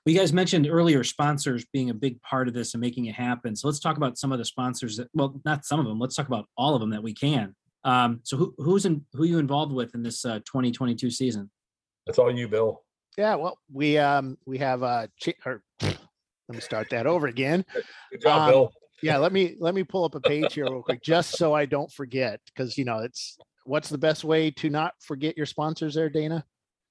Well, 0.04 0.14
you 0.14 0.18
guys 0.18 0.32
mentioned 0.32 0.66
earlier 0.66 1.04
sponsors 1.04 1.66
being 1.72 1.90
a 1.90 1.94
big 1.94 2.20
part 2.22 2.48
of 2.48 2.54
this 2.54 2.72
and 2.74 2.80
making 2.80 3.06
it 3.06 3.14
happen. 3.14 3.54
So 3.54 3.68
let's 3.68 3.80
talk 3.80 3.98
about 3.98 4.16
some 4.18 4.32
of 4.32 4.38
the 4.38 4.44
sponsors 4.44 4.96
that, 4.96 5.08
well, 5.12 5.38
not 5.44 5.64
some 5.66 5.78
of 5.78 5.86
them. 5.86 5.98
Let's 5.98 6.14
talk 6.16 6.26
about 6.26 6.46
all 6.56 6.74
of 6.74 6.80
them 6.80 6.90
that 6.90 7.02
we 7.02 7.12
can. 7.12 7.54
Um, 7.84 8.20
so 8.22 8.36
who, 8.36 8.54
who's 8.58 8.86
in, 8.86 9.04
who 9.12 9.24
are 9.24 9.26
you 9.26 9.38
involved 9.38 9.72
with 9.72 9.94
in 9.94 10.02
this 10.02 10.24
uh, 10.24 10.38
2022 10.40 11.10
season? 11.10 11.50
that's 12.06 12.18
all 12.18 12.34
you 12.34 12.48
bill 12.48 12.82
Yeah. 13.18 13.34
Well, 13.34 13.58
we, 13.70 13.98
um, 13.98 14.38
we 14.46 14.56
have, 14.58 14.82
uh, 14.82 15.06
chi- 15.22 15.34
or 15.44 15.62
let 15.82 15.98
me 16.48 16.60
start 16.60 16.88
that 16.90 17.06
over 17.06 17.26
again. 17.26 17.64
good 18.10 18.22
job 18.22 18.42
Um, 18.42 18.50
bill 18.50 18.72
yeah 19.02 19.16
let 19.16 19.32
me 19.32 19.56
let 19.58 19.74
me 19.74 19.82
pull 19.82 20.04
up 20.04 20.14
a 20.14 20.20
page 20.20 20.52
here 20.54 20.64
real 20.64 20.82
quick 20.82 21.02
just 21.02 21.38
so 21.38 21.54
i 21.54 21.64
don't 21.64 21.90
forget 21.90 22.38
because 22.46 22.76
you 22.76 22.84
know 22.84 22.98
it's 22.98 23.38
what's 23.64 23.88
the 23.88 23.96
best 23.96 24.24
way 24.24 24.50
to 24.50 24.68
not 24.68 24.92
forget 25.00 25.36
your 25.38 25.46
sponsors 25.46 25.94
there 25.94 26.10
dana 26.10 26.44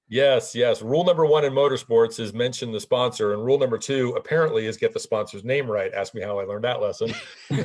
Yes, 0.10 0.56
yes. 0.56 0.82
Rule 0.82 1.04
number 1.04 1.26
one 1.26 1.46
in 1.46 1.54
motorsports 1.54 2.20
is 2.20 2.34
mention 2.34 2.72
the 2.72 2.80
sponsor, 2.80 3.34
and 3.34 3.46
rule 3.46 3.60
number 3.60 3.78
two 3.78 4.16
apparently 4.18 4.66
is 4.66 4.76
get 4.76 4.92
the 4.92 5.00
sponsor's 5.00 5.44
name 5.44 5.70
right. 5.70 5.94
Ask 5.94 6.16
me 6.16 6.22
how 6.22 6.40
I 6.40 6.46
learned 6.46 6.64
that 6.64 6.82
lesson. 6.82 7.14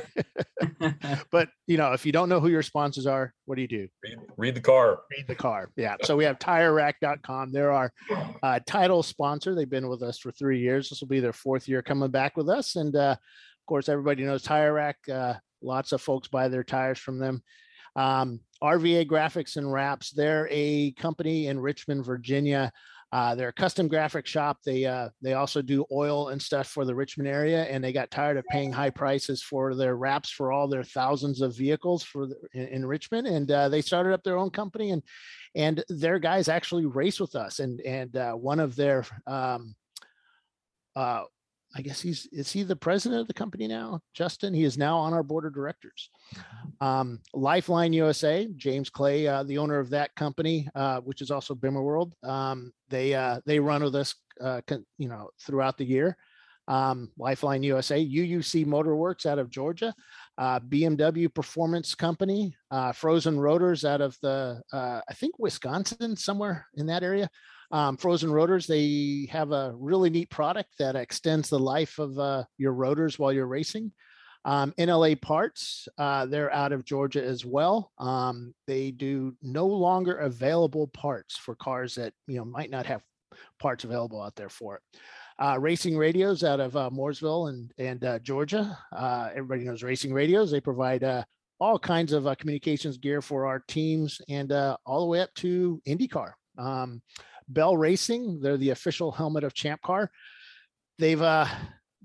but 1.30 1.48
you 1.66 1.76
know 1.76 1.92
if 1.92 2.04
you 2.04 2.12
don't 2.12 2.28
know 2.28 2.40
who 2.40 2.48
your 2.48 2.62
sponsors 2.62 3.06
are 3.06 3.32
what 3.46 3.56
do 3.56 3.62
you 3.62 3.68
do 3.68 3.88
read, 4.02 4.18
read 4.36 4.54
the 4.54 4.60
car. 4.60 5.00
read 5.10 5.26
the 5.26 5.34
car 5.34 5.70
yeah 5.76 5.96
so 6.02 6.16
we 6.16 6.24
have 6.24 6.38
tirerack.com 6.38 7.52
they're 7.52 7.72
our 7.72 7.92
uh, 8.42 8.58
title 8.66 9.02
sponsor 9.02 9.54
they've 9.54 9.70
been 9.70 9.88
with 9.88 10.02
us 10.02 10.18
for 10.18 10.32
three 10.32 10.60
years 10.60 10.88
this 10.88 11.00
will 11.00 11.08
be 11.08 11.20
their 11.20 11.32
fourth 11.32 11.68
year 11.68 11.82
coming 11.82 12.10
back 12.10 12.36
with 12.36 12.48
us 12.48 12.76
and 12.76 12.94
uh, 12.96 13.12
of 13.12 13.66
course 13.66 13.88
everybody 13.88 14.24
knows 14.24 14.42
tire 14.42 14.72
rack 14.72 14.96
uh, 15.12 15.34
lots 15.62 15.92
of 15.92 16.00
folks 16.00 16.28
buy 16.28 16.48
their 16.48 16.64
tires 16.64 16.98
from 16.98 17.18
them 17.18 17.42
um, 17.96 18.40
rva 18.62 19.06
graphics 19.06 19.56
and 19.56 19.72
wraps 19.72 20.10
they're 20.10 20.48
a 20.50 20.92
company 20.92 21.46
in 21.46 21.58
richmond 21.58 22.04
virginia 22.04 22.72
uh, 23.14 23.32
they're 23.32 23.50
a 23.50 23.52
custom 23.52 23.86
graphic 23.86 24.26
shop. 24.26 24.58
They 24.64 24.84
uh, 24.84 25.08
they 25.22 25.34
also 25.34 25.62
do 25.62 25.86
oil 25.92 26.30
and 26.30 26.42
stuff 26.42 26.66
for 26.66 26.84
the 26.84 26.96
Richmond 26.96 27.28
area, 27.28 27.62
and 27.62 27.82
they 27.82 27.92
got 27.92 28.10
tired 28.10 28.36
of 28.36 28.44
paying 28.46 28.72
high 28.72 28.90
prices 28.90 29.40
for 29.40 29.76
their 29.76 29.94
wraps 29.94 30.30
for 30.30 30.50
all 30.50 30.66
their 30.66 30.82
thousands 30.82 31.40
of 31.40 31.56
vehicles 31.56 32.02
for 32.02 32.26
the, 32.26 32.34
in, 32.54 32.66
in 32.66 32.86
Richmond, 32.86 33.28
and 33.28 33.48
uh, 33.52 33.68
they 33.68 33.82
started 33.82 34.12
up 34.12 34.24
their 34.24 34.36
own 34.36 34.50
company, 34.50 34.90
and 34.90 35.00
and 35.54 35.84
their 35.88 36.18
guys 36.18 36.48
actually 36.48 36.86
race 36.86 37.20
with 37.20 37.36
us, 37.36 37.60
and 37.60 37.80
and 37.82 38.16
uh, 38.16 38.32
one 38.32 38.58
of 38.58 38.74
their 38.74 39.04
um, 39.28 39.76
uh, 40.96 41.22
I 41.76 41.82
guess 41.82 42.00
he's 42.00 42.26
is 42.26 42.52
he 42.52 42.62
the 42.62 42.76
president 42.76 43.20
of 43.20 43.26
the 43.26 43.34
company 43.34 43.66
now, 43.66 44.00
Justin? 44.14 44.54
He 44.54 44.64
is 44.64 44.78
now 44.78 44.96
on 44.96 45.12
our 45.12 45.22
board 45.22 45.44
of 45.44 45.54
directors. 45.54 46.08
Um, 46.80 47.20
Lifeline 47.32 47.92
USA, 47.92 48.48
James 48.56 48.90
Clay, 48.90 49.26
uh, 49.26 49.42
the 49.42 49.58
owner 49.58 49.78
of 49.78 49.90
that 49.90 50.14
company, 50.14 50.68
uh, 50.74 51.00
which 51.00 51.20
is 51.20 51.30
also 51.30 51.54
Bimmer 51.54 51.82
World. 51.82 52.14
Um, 52.22 52.72
they 52.88 53.14
uh, 53.14 53.40
they 53.44 53.58
run 53.58 53.82
with 53.82 53.96
us, 53.96 54.14
uh, 54.40 54.60
con- 54.66 54.86
you 54.98 55.08
know, 55.08 55.30
throughout 55.40 55.76
the 55.76 55.84
year. 55.84 56.16
Um, 56.66 57.10
Lifeline 57.18 57.62
USA, 57.64 58.02
UUC 58.02 58.64
Motorworks 58.64 59.26
out 59.26 59.38
of 59.38 59.50
Georgia, 59.50 59.92
uh, 60.38 60.60
BMW 60.60 61.32
Performance 61.32 61.94
Company, 61.94 62.56
uh, 62.70 62.92
Frozen 62.92 63.38
Rotors 63.38 63.84
out 63.84 64.00
of 64.00 64.16
the 64.22 64.62
uh, 64.72 65.00
I 65.08 65.14
think 65.14 65.38
Wisconsin, 65.38 66.16
somewhere 66.16 66.66
in 66.74 66.86
that 66.86 67.02
area. 67.02 67.28
Um, 67.74 67.96
Frozen 67.96 68.30
Rotors, 68.30 68.68
they 68.68 69.26
have 69.32 69.50
a 69.50 69.74
really 69.74 70.08
neat 70.08 70.30
product 70.30 70.78
that 70.78 70.94
extends 70.94 71.50
the 71.50 71.58
life 71.58 71.98
of 71.98 72.16
uh, 72.20 72.44
your 72.56 72.72
rotors 72.72 73.18
while 73.18 73.32
you're 73.32 73.48
racing. 73.48 73.90
Um, 74.44 74.72
NLA 74.78 75.20
Parts, 75.20 75.88
uh, 75.98 76.26
they're 76.26 76.52
out 76.52 76.70
of 76.70 76.84
Georgia 76.84 77.24
as 77.24 77.44
well. 77.44 77.90
Um, 77.98 78.54
they 78.68 78.92
do 78.92 79.34
no 79.42 79.66
longer 79.66 80.18
available 80.18 80.86
parts 80.86 81.36
for 81.36 81.56
cars 81.56 81.96
that 81.96 82.12
you 82.28 82.36
know 82.36 82.44
might 82.44 82.70
not 82.70 82.86
have 82.86 83.02
parts 83.58 83.82
available 83.82 84.22
out 84.22 84.36
there 84.36 84.48
for 84.48 84.76
it. 84.76 84.82
Uh, 85.40 85.58
racing 85.58 85.96
radios 85.96 86.44
out 86.44 86.60
of 86.60 86.76
uh, 86.76 86.90
Mooresville 86.92 87.48
and 87.48 87.72
and 87.76 88.04
uh, 88.04 88.20
Georgia. 88.20 88.78
Uh, 88.92 89.30
everybody 89.34 89.64
knows 89.64 89.82
racing 89.82 90.12
radios. 90.14 90.52
They 90.52 90.60
provide 90.60 91.02
uh, 91.02 91.24
all 91.58 91.80
kinds 91.80 92.12
of 92.12 92.38
communications 92.38 92.98
gear 92.98 93.20
for 93.20 93.46
our 93.46 93.64
teams 93.66 94.20
and 94.28 94.52
all 94.52 95.00
the 95.00 95.06
way 95.06 95.22
up 95.22 95.34
to 95.38 95.82
IndyCar. 95.88 96.34
Um, 96.56 97.02
Bell 97.48 97.76
Racing, 97.76 98.40
they're 98.40 98.56
the 98.56 98.70
official 98.70 99.12
helmet 99.12 99.44
of 99.44 99.54
Champ 99.54 99.80
Car. 99.82 100.10
They've 100.98 101.20
uh, 101.20 101.46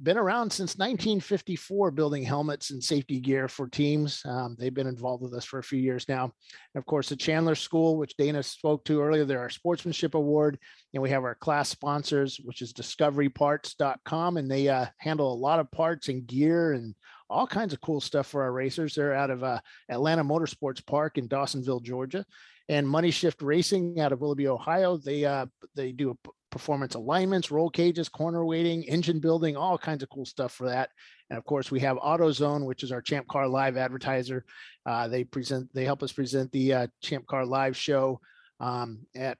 been 0.02 0.18
around 0.18 0.52
since 0.52 0.78
1954 0.78 1.92
building 1.92 2.24
helmets 2.24 2.72
and 2.72 2.82
safety 2.82 3.20
gear 3.20 3.48
for 3.48 3.68
teams. 3.68 4.22
Um, 4.26 4.56
they've 4.58 4.74
been 4.74 4.88
involved 4.88 5.22
with 5.22 5.34
us 5.34 5.44
for 5.44 5.60
a 5.60 5.64
few 5.64 5.80
years 5.80 6.08
now. 6.08 6.24
And 6.24 6.80
of 6.80 6.86
course, 6.86 7.10
the 7.10 7.18
Chandler 7.18 7.56
School, 7.56 7.98
which 7.98 8.16
Dana 8.16 8.42
spoke 8.42 8.86
to 8.86 9.02
earlier, 9.02 9.26
they're 9.26 9.42
our 9.42 9.50
sportsmanship 9.50 10.16
award. 10.16 10.58
And 10.94 11.04
we 11.04 11.10
have 11.10 11.24
our 11.24 11.36
class 11.36 11.70
sponsors, 11.70 12.40
which 12.44 12.62
is 12.62 12.74
discoveryparts.com. 12.74 14.38
And 14.38 14.50
they 14.50 14.70
uh, 14.70 14.86
handle 15.00 15.34
a 15.34 15.36
lot 15.36 15.60
of 15.60 15.70
parts 15.72 16.08
and 16.08 16.26
gear 16.26 16.74
and 16.74 16.96
all 17.30 17.46
kinds 17.46 17.74
of 17.74 17.82
cool 17.82 18.00
stuff 18.00 18.28
for 18.28 18.42
our 18.42 18.54
racers. 18.54 18.96
They're 18.96 19.14
out 19.14 19.30
of 19.30 19.44
uh, 19.44 19.60
Atlanta 19.90 20.24
Motorsports 20.24 20.86
Park 20.86 21.18
in 21.18 21.28
Dawsonville, 21.28 21.84
Georgia. 21.84 22.26
And 22.70 22.88
Money 22.88 23.11
Shift 23.11 23.41
Racing 23.41 23.99
out 23.99 24.11
of 24.11 24.22
Willoughby, 24.22 24.47
Ohio. 24.47 24.95
They 24.95 25.26
uh, 25.26 25.47
they 25.76 25.91
do 25.91 26.17
performance 26.49 26.95
alignments, 26.95 27.51
roll 27.51 27.70
cages, 27.70 28.09
corner 28.09 28.45
weighting, 28.45 28.84
engine 28.84 29.20
building, 29.20 29.55
all 29.55 29.78
kinds 29.78 30.03
of 30.03 30.09
cool 30.09 30.26
stuff 30.26 30.53
for 30.53 30.67
that. 30.67 30.89
And 31.30 31.38
of 31.38 31.45
course, 31.45 31.72
we 31.72 31.80
have 31.82 31.97
AutoZone, 31.97 32.65
which 32.65 32.84
is 32.84 32.91
our 32.91 33.01
Champ 33.01 33.28
Car 33.28 33.47
Live 33.47 33.78
advertiser. 33.78 34.45
Uh, 34.86 35.07
they 35.07 35.24
present, 35.24 35.70
they 35.74 35.86
help 35.86 36.01
us 36.01 36.11
present 36.11 36.51
the 36.51 36.74
uh, 36.74 36.88
Champ 37.01 37.28
Car 37.28 37.45
Live 37.45 37.78
show 37.78 38.20
um, 38.59 38.99
at 39.15 39.38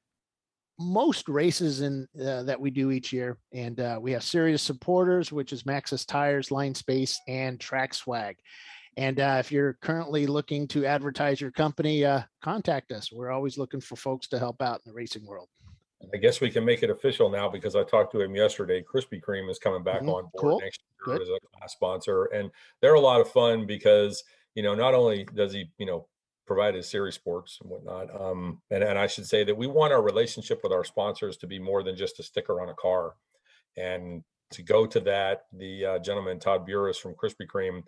most 0.80 1.27
races 1.27 1.82
in 1.82 2.07
uh, 2.19 2.43
that 2.43 2.59
we 2.59 2.71
do 2.71 2.91
each 2.91 3.11
year. 3.11 3.38
And 3.53 3.80
uh, 3.80 3.99
we 4.01 4.11
have 4.13 4.23
serious 4.23 4.61
supporters, 4.61 5.32
which 5.32 5.51
is 5.51 5.63
Maxxis 5.63 6.05
Tires, 6.05 6.51
Line 6.51 6.75
Space, 6.75 7.19
and 7.27 7.59
Track 7.59 7.93
Swag. 7.93 8.38
And 9.00 9.22
uh, 9.22 9.38
if 9.39 9.50
you're 9.50 9.76
currently 9.76 10.28
looking 10.28 10.68
to 10.70 10.86
advertise 10.86 11.39
your 11.39 11.52
company, 11.52 12.04
uh, 12.04 12.24
contact 12.41 12.91
us. 12.91 13.14
We're 13.14 13.32
always 13.32 13.58
looking 13.58 13.80
for 13.80 13.95
folks 13.95 14.28
to 14.28 14.38
help 14.38 14.62
out 14.62 14.82
in 14.86 14.91
the 14.91 14.93
racing 14.93 15.26
world. 15.26 15.47
I 16.14 16.18
guess 16.18 16.41
we 16.41 16.50
can 16.52 16.66
make 16.66 16.84
it 16.84 16.89
official 16.89 17.30
now 17.30 17.47
because 17.47 17.78
I 17.78 17.84
talked 17.84 18.12
to 18.12 18.20
him 18.20 18.36
yesterday. 18.36 18.84
Krispy 18.84 19.22
Kreme 19.22 19.50
is 19.50 19.58
coming 19.58 19.84
back 19.84 20.02
Mhm. 20.02 20.14
on 20.14 20.24
board 20.24 20.32
Cool. 20.38 20.60
next 20.60 20.82
year 21.08 21.18
Good. 21.18 21.22
as 21.22 21.30
a 21.30 21.39
class 21.56 21.72
sponsor, 21.72 22.26
and 22.26 22.52
they're 22.82 22.95
a 22.95 23.00
lot 23.00 23.22
of 23.22 23.32
fun 23.32 23.66
because 23.66 24.22
you 24.56 24.64
know 24.64 24.76
not 24.76 24.93
only 24.93 25.24
does 25.24 25.54
he 25.54 25.72
you 25.78 25.86
know 25.86 26.06
provide 26.45 26.76
his 26.76 26.89
series 26.89 27.16
sports 27.16 27.58
and 27.62 27.70
whatnot, 27.70 28.14
um, 28.20 28.62
and 28.70 28.84
and 28.84 29.00
I 29.00 29.08
should 29.08 29.28
say 29.28 29.45
that 29.45 29.56
we 29.56 29.68
want 29.68 29.93
our 29.93 30.02
relationship 30.02 30.60
with 30.62 30.74
our 30.74 30.84
sponsors 30.84 31.38
to 31.38 31.47
be 31.47 31.58
more 31.60 31.84
than 31.84 31.95
just 31.95 32.20
a 32.20 32.24
sticker 32.24 32.60
on 32.62 32.68
a 32.68 32.74
car, 32.76 33.16
and 33.78 34.26
to 34.52 34.62
go 34.62 34.86
to 34.86 35.00
that, 35.02 35.45
the 35.54 35.86
uh, 35.86 36.00
gentleman 36.00 36.39
Todd 36.39 36.66
Burris 36.66 36.97
from 36.97 37.14
Krispy 37.16 37.45
Kreme, 37.45 37.84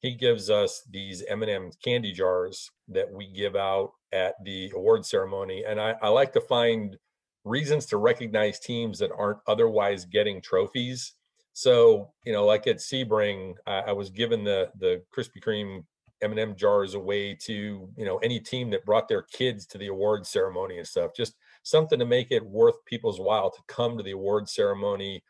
he 0.00 0.14
gives 0.14 0.48
us 0.50 0.82
these 0.90 1.22
M&M 1.28 1.70
candy 1.84 2.12
jars 2.12 2.70
that 2.88 3.10
we 3.12 3.30
give 3.32 3.54
out 3.54 3.92
at 4.12 4.34
the 4.44 4.72
award 4.74 5.04
ceremony, 5.04 5.64
and 5.66 5.80
I, 5.80 5.94
I 6.02 6.08
like 6.08 6.32
to 6.32 6.40
find 6.40 6.96
reasons 7.44 7.86
to 7.86 7.96
recognize 7.96 8.58
teams 8.58 8.98
that 8.98 9.12
aren't 9.16 9.38
otherwise 9.46 10.04
getting 10.04 10.40
trophies. 10.40 11.14
So, 11.52 12.10
you 12.24 12.32
know, 12.32 12.44
like 12.44 12.66
at 12.66 12.76
Sebring, 12.76 13.54
I, 13.66 13.80
I 13.80 13.92
was 13.92 14.10
given 14.10 14.44
the 14.44 14.70
the 14.78 15.02
Krispy 15.14 15.42
Kreme 15.42 15.84
M&M 16.22 16.54
jars 16.54 16.94
away 16.94 17.34
to, 17.34 17.88
you 17.96 18.04
know, 18.04 18.18
any 18.18 18.38
team 18.40 18.70
that 18.70 18.84
brought 18.84 19.08
their 19.08 19.22
kids 19.22 19.66
to 19.66 19.78
the 19.78 19.86
award 19.86 20.26
ceremony 20.26 20.78
and 20.78 20.86
stuff. 20.86 21.12
Just 21.16 21.34
something 21.62 21.98
to 21.98 22.04
make 22.04 22.30
it 22.30 22.44
worth 22.44 22.84
people's 22.84 23.20
while 23.20 23.50
to 23.50 23.60
come 23.68 23.96
to 23.96 24.02
the 24.02 24.10
award 24.12 24.48
ceremony, 24.48 25.22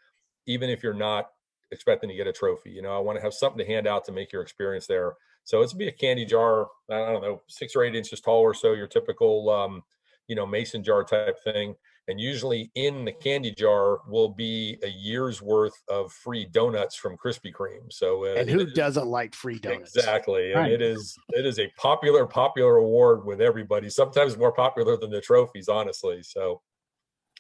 even 0.47 0.69
if 0.69 0.83
you're 0.83 0.93
not 0.93 1.31
expecting 1.73 2.09
to 2.11 2.17
get 2.17 2.27
a 2.27 2.33
trophy. 2.33 2.71
You 2.71 2.83
know, 2.83 2.95
I 2.97 2.99
want 2.99 3.17
to 3.19 3.23
have 3.23 3.35
something 3.35 3.59
to 3.59 3.65
hand 3.73 3.87
out 3.87 4.05
to 4.07 4.13
make 4.13 4.33
your 4.33 4.43
experience 4.43 4.87
there. 4.87 5.15
So 5.45 5.63
it's 5.63 5.73
be 5.73 5.89
a 5.89 5.93
candy 5.93 6.25
jar, 6.25 6.69
I 6.91 6.99
don't 7.13 7.23
know, 7.23 7.43
six 7.49 7.75
or 7.75 7.83
eight 7.85 7.95
inches 7.97 8.21
tall 8.21 8.41
or 8.41 8.55
so, 8.55 8.73
your 8.73 8.87
typical 8.87 9.49
um, 9.51 9.83
you 10.29 10.37
know, 10.37 10.47
mason 10.47 10.85
jar 10.85 11.03
type 11.05 11.39
thing 11.43 11.75
and 12.09 12.21
usually 12.21 12.71
in 12.75 13.05
the 13.05 13.13
candy 13.13 13.53
jar 13.53 14.01
will 14.09 14.29
be 14.29 14.77
a 14.83 14.89
year's 14.89 15.41
worth 15.41 15.75
of 15.89 16.13
free 16.13 16.45
donuts 16.45 16.97
from 16.97 17.17
Krispy 17.17 17.53
Kreme. 17.53 17.93
So, 17.93 18.25
uh, 18.25 18.35
And 18.35 18.49
it 18.49 18.53
who 18.53 18.61
is- 18.61 18.73
doesn't 18.73 19.07
like 19.07 19.35
free 19.35 19.59
donuts? 19.59 19.95
Exactly, 19.95 20.53
and 20.53 20.67
it 20.73 20.83
is 20.83 21.17
it 21.31 21.47
is 21.47 21.59
a 21.61 21.69
popular 21.77 22.27
popular 22.27 22.77
award 22.77 23.25
with 23.25 23.41
everybody. 23.41 23.89
Sometimes 23.91 24.37
more 24.37 24.53
popular 24.53 24.97
than 24.97 25.11
the 25.11 25.21
trophies, 25.21 25.69
honestly. 25.69 26.23
So, 26.23 26.63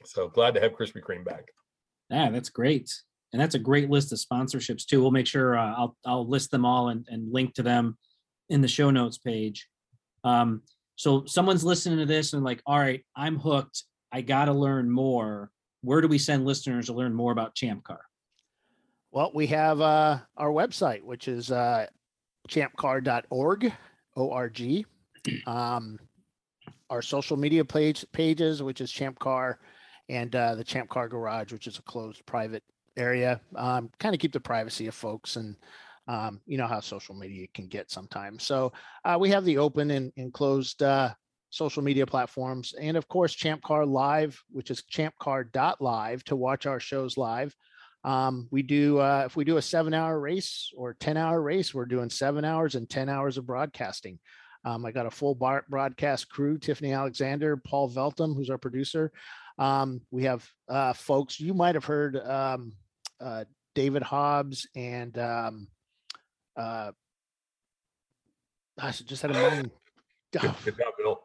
so 0.05 0.29
glad 0.29 0.55
to 0.55 0.61
have 0.61 0.73
Krispy 0.73 1.03
Kreme 1.03 1.25
back. 1.25 1.47
Yeah, 2.09 2.31
that's 2.31 2.51
great. 2.51 2.93
And 3.33 3.41
that's 3.41 3.55
a 3.55 3.61
great 3.61 3.91
list 3.91 4.13
of 4.13 4.19
sponsorships 4.19 4.85
too. 4.85 5.01
We'll 5.01 5.13
make 5.13 5.27
sure 5.27 5.57
uh, 5.57 5.75
I'll 5.77 5.97
I'll 6.05 6.29
list 6.29 6.51
them 6.51 6.65
all 6.65 6.89
and, 6.89 7.07
and 7.09 7.33
link 7.33 7.55
to 7.55 7.63
them 7.63 7.97
in 8.49 8.61
the 8.61 8.69
show 8.69 8.91
notes 8.91 9.19
page. 9.19 9.69
Um, 10.25 10.63
so 10.97 11.25
someone's 11.25 11.65
listening 11.65 11.99
to 12.01 12.07
this 12.07 12.33
and 12.33 12.45
like, 12.45 12.61
all 12.67 12.79
right, 12.79 13.05
I'm 13.17 13.39
hooked. 13.39 13.85
I 14.13 14.21
got 14.21 14.47
to 14.47 14.53
learn 14.53 14.91
more. 14.91 15.51
Where 15.83 16.01
do 16.01 16.09
we 16.09 16.19
send 16.19 16.45
listeners 16.45 16.87
to 16.87 16.93
learn 16.93 17.15
more 17.15 17.33
about 17.33 17.55
Champ 17.55 17.85
Car? 17.85 18.01
Well, 19.13 19.31
we 19.35 19.47
have 19.49 19.81
uh, 19.81 20.19
our 20.37 20.51
website, 20.51 21.03
which 21.03 21.27
is 21.27 21.51
uh, 21.51 21.87
champcar.org, 22.49 23.73
O-R-G. 24.17 24.87
Um, 25.47 25.99
our 26.89 27.03
social 27.03 27.37
media 27.37 27.65
page 27.65 28.05
pages, 28.11 28.63
which 28.63 28.81
is 28.81 28.91
Champ 28.91 29.19
Car, 29.19 29.59
and 30.09 30.35
uh, 30.35 30.55
the 30.55 30.65
Champ 30.65 30.89
Car 30.89 31.09
Garage, 31.09 31.53
which 31.53 31.67
is 31.67 31.79
a 31.79 31.83
closed 31.83 32.25
private 32.25 32.65
area. 33.01 33.41
Um, 33.57 33.91
kind 33.99 34.15
of 34.15 34.21
keep 34.21 34.33
the 34.33 34.41
privacy 34.41 34.87
of 34.87 34.95
folks, 34.95 35.37
and 35.37 35.57
um, 36.07 36.41
you 36.47 36.59
know 36.59 36.67
how 36.67 36.81
social 36.81 37.15
media 37.15 37.47
can 37.55 37.67
get 37.67 37.91
sometimes. 37.91 38.45
So 38.45 38.73
uh, 39.05 39.17
we 39.19 39.31
have 39.31 39.45
the 39.45 39.59
open 39.59 39.91
and, 39.91 40.13
and 40.17 40.33
closed 40.33 40.83
uh, 40.83 41.15
social 41.51 41.83
media 41.83 42.07
platforms, 42.07 42.75
and 42.81 42.97
of 42.97 43.09
course 43.09 43.35
Champ 43.35 43.63
Car 43.63 43.87
Live, 43.87 44.41
which 44.51 44.71
is 44.71 44.83
champcar.live 44.83 46.25
to 46.25 46.37
watch 46.37 46.67
our 46.67 46.81
shows 46.81 47.17
live. 47.17 47.55
Um, 48.03 48.49
we 48.51 48.63
do 48.63 48.99
uh, 48.99 49.25
if 49.27 49.37
we 49.37 49.45
do 49.45 49.57
a 49.57 49.63
seven 49.63 49.95
hour 49.95 50.19
race 50.19 50.71
or 50.77 50.95
10 50.95 51.17
hour 51.17 51.41
race, 51.41 51.75
we're 51.75 51.87
doing 51.87 52.11
seven 52.11 52.45
hours 52.45 52.75
and 52.75 52.89
10 52.89 53.09
hours 53.09 53.37
of 53.37 53.47
broadcasting. 53.47 54.19
Um, 54.65 54.85
I 54.85 54.93
got 54.93 55.07
a 55.07 55.11
full 55.11 55.35
bar- 55.35 55.65
broadcast 55.69 56.29
crew, 56.29 56.59
Tiffany 56.59 56.93
Alexander, 56.93 57.57
Paul 57.57 57.91
Veltum, 57.91 58.35
who's 58.35 58.51
our 58.51 58.59
producer. 58.59 59.11
Um, 59.59 60.01
we 60.11 60.25
have 60.25 60.47
uh, 60.69 60.93
folks 60.93 61.41
you 61.41 61.55
might 61.55 61.75
have 61.75 61.85
heard 61.85 62.17
um, 62.17 62.73
uh, 63.21 63.45
David 63.75 64.03
Hobbs 64.03 64.67
and 64.75 65.17
um, 65.19 65.69
uh, 66.57 66.93
gosh, 68.79 69.01
I 69.01 69.05
just 69.05 69.23
had 69.23 69.31
a 69.31 69.35
moment. 69.35 69.73
Good, 70.33 70.53
good 70.65 70.79
job, 70.79 70.93
Bill. 70.97 71.23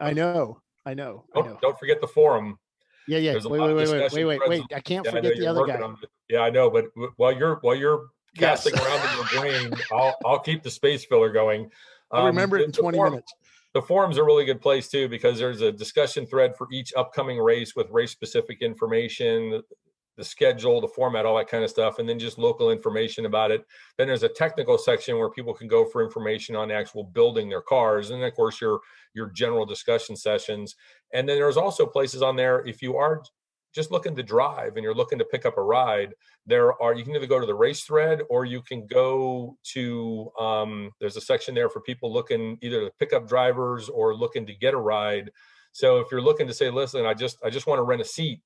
I 0.00 0.12
know, 0.12 0.60
I 0.84 0.94
know, 0.94 1.26
I 1.32 1.40
know. 1.40 1.44
don't, 1.44 1.60
don't 1.60 1.78
forget 1.78 2.00
the 2.00 2.08
forum. 2.08 2.58
Yeah, 3.06 3.18
yeah. 3.18 3.34
Wait, 3.34 3.44
wait, 3.44 3.60
wait, 3.60 3.74
wait, 3.88 4.12
wait, 4.12 4.24
wait, 4.24 4.40
wait. 4.48 4.62
I 4.74 4.80
can't 4.80 5.04
Yeah, 5.04 5.12
I 5.12 5.14
forget 5.14 5.36
the 5.38 5.46
other 5.46 5.64
guy. 5.64 5.74
it. 6.02 6.08
Yeah, 6.28 6.40
I 6.40 6.50
know, 6.50 6.70
but 6.70 6.86
while 7.16 7.30
you're 7.30 7.58
while 7.60 7.76
you're 7.76 8.06
Yes. 8.36 8.64
casting 8.64 8.74
around 8.80 9.08
in 9.08 9.14
your 9.16 9.40
brain, 9.70 9.74
I'll 9.92 10.16
I'll 10.24 10.40
keep 10.40 10.64
the 10.64 10.70
space 10.72 11.04
filler 11.04 11.30
going. 11.30 11.70
I'll 12.10 12.22
Um, 12.22 12.26
remember 12.26 12.56
it 12.58 12.64
in 12.64 12.72
20 12.72 12.96
forum- 12.98 13.12
minutes. 13.12 13.32
The 13.74 13.82
forum's 13.82 14.16
a 14.18 14.24
really 14.24 14.44
good 14.44 14.60
place 14.60 14.88
too 14.88 15.08
because 15.08 15.38
there's 15.38 15.60
a 15.60 15.70
discussion 15.70 16.26
thread 16.26 16.56
for 16.56 16.66
each 16.72 16.92
upcoming 16.96 17.38
race 17.38 17.76
with 17.76 17.88
race 17.90 18.10
specific 18.10 18.60
information, 18.60 19.62
the 20.16 20.24
schedule, 20.24 20.80
the 20.80 20.88
format, 20.88 21.26
all 21.26 21.36
that 21.36 21.48
kind 21.48 21.64
of 21.64 21.70
stuff, 21.70 21.98
and 21.98 22.08
then 22.08 22.18
just 22.18 22.38
local 22.38 22.70
information 22.70 23.26
about 23.26 23.50
it. 23.50 23.64
Then 23.98 24.06
there's 24.06 24.22
a 24.22 24.28
technical 24.28 24.78
section 24.78 25.18
where 25.18 25.30
people 25.30 25.54
can 25.54 25.68
go 25.68 25.84
for 25.84 26.02
information 26.04 26.56
on 26.56 26.70
actual 26.70 27.04
building 27.04 27.48
their 27.48 27.62
cars, 27.62 28.10
and 28.10 28.22
of 28.22 28.34
course 28.34 28.60
your 28.60 28.80
your 29.14 29.30
general 29.30 29.66
discussion 29.66 30.16
sessions. 30.16 30.76
And 31.12 31.28
then 31.28 31.36
there's 31.36 31.56
also 31.56 31.86
places 31.86 32.22
on 32.22 32.36
there 32.36 32.66
if 32.66 32.82
you 32.82 32.96
are 32.96 33.22
just 33.74 33.90
looking 33.90 34.14
to 34.14 34.22
drive 34.22 34.76
and 34.76 34.84
you're 34.84 34.94
looking 34.94 35.18
to 35.18 35.24
pick 35.24 35.44
up 35.44 35.58
a 35.58 35.62
ride 35.62 36.14
there 36.46 36.80
are 36.80 36.94
you 36.94 37.04
can 37.04 37.14
either 37.14 37.26
go 37.26 37.40
to 37.40 37.46
the 37.46 37.54
race 37.54 37.82
thread 37.82 38.20
or 38.30 38.44
you 38.44 38.62
can 38.62 38.86
go 38.86 39.56
to 39.64 40.30
um, 40.38 40.90
there's 41.00 41.16
a 41.16 41.20
section 41.20 41.54
there 41.54 41.68
for 41.68 41.80
people 41.80 42.12
looking 42.12 42.56
either 42.62 42.80
to 42.84 42.92
pick 42.98 43.12
up 43.12 43.28
drivers 43.28 43.88
or 43.88 44.14
looking 44.14 44.46
to 44.46 44.54
get 44.54 44.74
a 44.74 44.78
ride 44.78 45.30
so 45.72 45.98
if 45.98 46.06
you're 46.10 46.20
looking 46.22 46.46
to 46.46 46.54
say 46.54 46.70
listen 46.70 47.04
i 47.04 47.12
just 47.12 47.36
i 47.44 47.50
just 47.50 47.66
want 47.66 47.78
to 47.78 47.82
rent 47.82 48.00
a 48.00 48.04
seat 48.04 48.40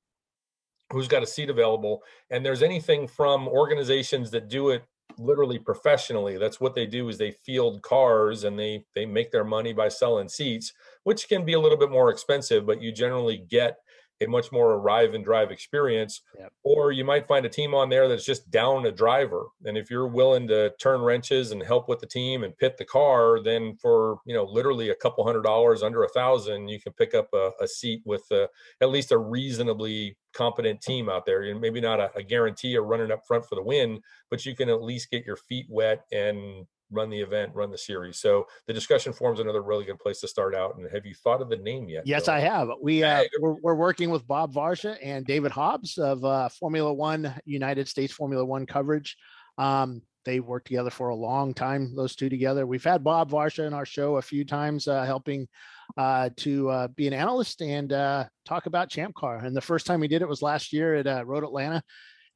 who's 0.92 1.08
got 1.08 1.22
a 1.22 1.26
seat 1.26 1.50
available 1.50 2.02
and 2.30 2.44
there's 2.44 2.62
anything 2.62 3.06
from 3.06 3.48
organizations 3.48 4.30
that 4.30 4.48
do 4.48 4.70
it 4.70 4.82
literally 5.18 5.58
professionally 5.58 6.38
that's 6.38 6.60
what 6.60 6.74
they 6.74 6.86
do 6.86 7.08
is 7.08 7.18
they 7.18 7.30
field 7.30 7.82
cars 7.82 8.44
and 8.44 8.58
they 8.58 8.84
they 8.94 9.04
make 9.04 9.30
their 9.32 9.44
money 9.44 9.72
by 9.72 9.88
selling 9.88 10.28
seats 10.28 10.72
which 11.04 11.28
can 11.28 11.44
be 11.44 11.54
a 11.54 11.60
little 11.60 11.78
bit 11.78 11.90
more 11.90 12.10
expensive 12.10 12.66
but 12.66 12.80
you 12.80 12.92
generally 12.92 13.44
get 13.48 13.78
a 14.20 14.26
much 14.26 14.50
more 14.50 14.74
arrive 14.74 15.14
and 15.14 15.24
drive 15.24 15.50
experience. 15.50 16.22
Yep. 16.38 16.52
Or 16.64 16.92
you 16.92 17.04
might 17.04 17.28
find 17.28 17.46
a 17.46 17.48
team 17.48 17.74
on 17.74 17.88
there 17.88 18.08
that's 18.08 18.24
just 18.24 18.50
down 18.50 18.86
a 18.86 18.92
driver. 18.92 19.46
And 19.64 19.76
if 19.76 19.90
you're 19.90 20.08
willing 20.08 20.48
to 20.48 20.72
turn 20.80 21.00
wrenches 21.00 21.52
and 21.52 21.62
help 21.62 21.88
with 21.88 22.00
the 22.00 22.06
team 22.06 22.44
and 22.44 22.56
pit 22.56 22.76
the 22.78 22.84
car, 22.84 23.40
then 23.42 23.76
for 23.76 24.18
you 24.24 24.34
know 24.34 24.44
literally 24.44 24.90
a 24.90 24.94
couple 24.94 25.24
hundred 25.24 25.42
dollars 25.42 25.82
under 25.82 26.02
a 26.02 26.08
thousand, 26.08 26.68
you 26.68 26.80
can 26.80 26.92
pick 26.92 27.14
up 27.14 27.28
a, 27.32 27.50
a 27.60 27.68
seat 27.68 28.02
with 28.04 28.24
a, 28.30 28.48
at 28.80 28.90
least 28.90 29.12
a 29.12 29.18
reasonably 29.18 30.16
competent 30.32 30.80
team 30.80 31.08
out 31.08 31.26
there. 31.26 31.42
And 31.42 31.60
maybe 31.60 31.80
not 31.80 32.00
a, 32.00 32.10
a 32.16 32.22
guarantee 32.22 32.74
of 32.76 32.84
running 32.84 33.10
up 33.10 33.26
front 33.26 33.46
for 33.46 33.54
the 33.54 33.62
win, 33.62 34.00
but 34.30 34.44
you 34.44 34.54
can 34.54 34.68
at 34.68 34.82
least 34.82 35.10
get 35.10 35.24
your 35.24 35.36
feet 35.36 35.66
wet 35.68 36.04
and 36.12 36.66
run 36.90 37.10
the 37.10 37.20
event, 37.20 37.52
run 37.54 37.70
the 37.70 37.78
series. 37.78 38.18
So 38.18 38.46
the 38.66 38.72
discussion 38.72 39.12
forums 39.12 39.40
another 39.40 39.62
really 39.62 39.84
good 39.84 39.98
place 39.98 40.20
to 40.20 40.28
start 40.28 40.54
out. 40.54 40.76
And 40.76 40.88
have 40.90 41.04
you 41.04 41.14
thought 41.14 41.42
of 41.42 41.48
the 41.48 41.56
name 41.56 41.88
yet? 41.88 42.06
Yes, 42.06 42.26
Bill? 42.26 42.34
I 42.34 42.40
have. 42.40 42.68
We 42.80 43.02
uh, 43.02 43.18
Hey, 43.18 43.28
we're, 43.40 43.56
we're 43.62 43.74
working 43.74 44.10
with 44.10 44.26
Bob 44.26 44.52
Varsha 44.52 44.96
and 45.02 45.26
David 45.26 45.52
Hobbs 45.52 45.98
of 45.98 46.24
uh, 46.24 46.48
Formula 46.48 46.92
One 46.92 47.34
United 47.44 47.88
States 47.88 48.12
Formula 48.12 48.44
One 48.44 48.66
coverage. 48.66 49.16
Um, 49.56 50.02
they 50.24 50.40
worked 50.40 50.66
together 50.66 50.90
for 50.90 51.08
a 51.08 51.14
long 51.14 51.54
time. 51.54 51.94
Those 51.96 52.14
two 52.14 52.28
together. 52.28 52.66
We've 52.66 52.84
had 52.84 53.02
Bob 53.02 53.30
Varsha 53.30 53.66
in 53.66 53.72
our 53.72 53.86
show 53.86 54.16
a 54.16 54.22
few 54.22 54.44
times, 54.44 54.86
uh, 54.86 55.04
helping 55.04 55.48
uh, 55.96 56.30
to 56.36 56.68
uh, 56.68 56.88
be 56.88 57.06
an 57.06 57.14
analyst 57.14 57.62
and 57.62 57.92
uh, 57.92 58.26
talk 58.44 58.66
about 58.66 58.90
Champ 58.90 59.14
Car. 59.14 59.38
And 59.38 59.56
the 59.56 59.60
first 59.60 59.86
time 59.86 60.00
we 60.00 60.08
did 60.08 60.20
it 60.20 60.28
was 60.28 60.42
last 60.42 60.72
year 60.72 60.96
at 60.96 61.06
uh, 61.06 61.24
Road 61.24 61.44
Atlanta. 61.44 61.82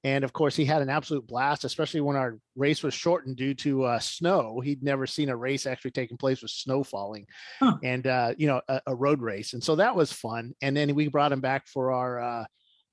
And 0.04 0.24
of 0.24 0.32
course, 0.32 0.56
he 0.56 0.64
had 0.64 0.82
an 0.82 0.90
absolute 0.90 1.26
blast, 1.26 1.64
especially 1.64 2.00
when 2.00 2.16
our 2.16 2.38
race 2.56 2.82
was 2.82 2.92
shortened 2.92 3.36
due 3.36 3.54
to 3.54 3.84
uh, 3.84 3.98
snow. 4.00 4.60
He'd 4.60 4.82
never 4.82 5.06
seen 5.06 5.28
a 5.28 5.36
race 5.36 5.64
actually 5.66 5.92
taking 5.92 6.16
place 6.16 6.42
with 6.42 6.50
snow 6.50 6.82
falling, 6.82 7.26
Huh. 7.60 7.76
and 7.84 8.06
uh, 8.06 8.34
you 8.36 8.46
know, 8.48 8.60
a, 8.68 8.80
a 8.88 8.94
road 8.94 9.20
race. 9.22 9.52
And 9.52 9.62
so 9.62 9.76
that 9.76 9.94
was 9.94 10.12
fun. 10.12 10.54
And 10.60 10.76
then 10.76 10.94
we 10.94 11.08
brought 11.08 11.32
him 11.32 11.40
back 11.40 11.68
for 11.68 11.92
our 11.92 12.20
uh, 12.20 12.44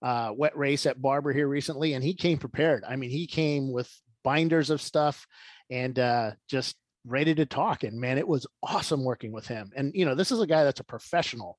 uh, 0.03 0.31
wet 0.35 0.55
race 0.55 0.85
at 0.85 1.01
Barber 1.01 1.33
here 1.33 1.47
recently, 1.47 1.93
and 1.93 2.03
he 2.03 2.13
came 2.13 2.37
prepared. 2.37 2.83
I 2.87 2.95
mean, 2.95 3.09
he 3.09 3.25
came 3.27 3.71
with 3.71 3.91
binders 4.23 4.69
of 4.69 4.81
stuff 4.81 5.25
and 5.71 5.97
uh, 5.97 6.31
just 6.49 6.75
ready 7.05 7.33
to 7.33 7.45
talk. 7.45 7.83
And 7.83 7.99
man, 7.99 8.17
it 8.17 8.27
was 8.27 8.45
awesome 8.61 9.03
working 9.03 9.31
with 9.31 9.47
him. 9.47 9.71
And 9.75 9.91
you 9.95 10.05
know, 10.05 10.15
this 10.15 10.31
is 10.31 10.41
a 10.41 10.47
guy 10.47 10.63
that's 10.63 10.79
a 10.79 10.83
professional. 10.85 11.57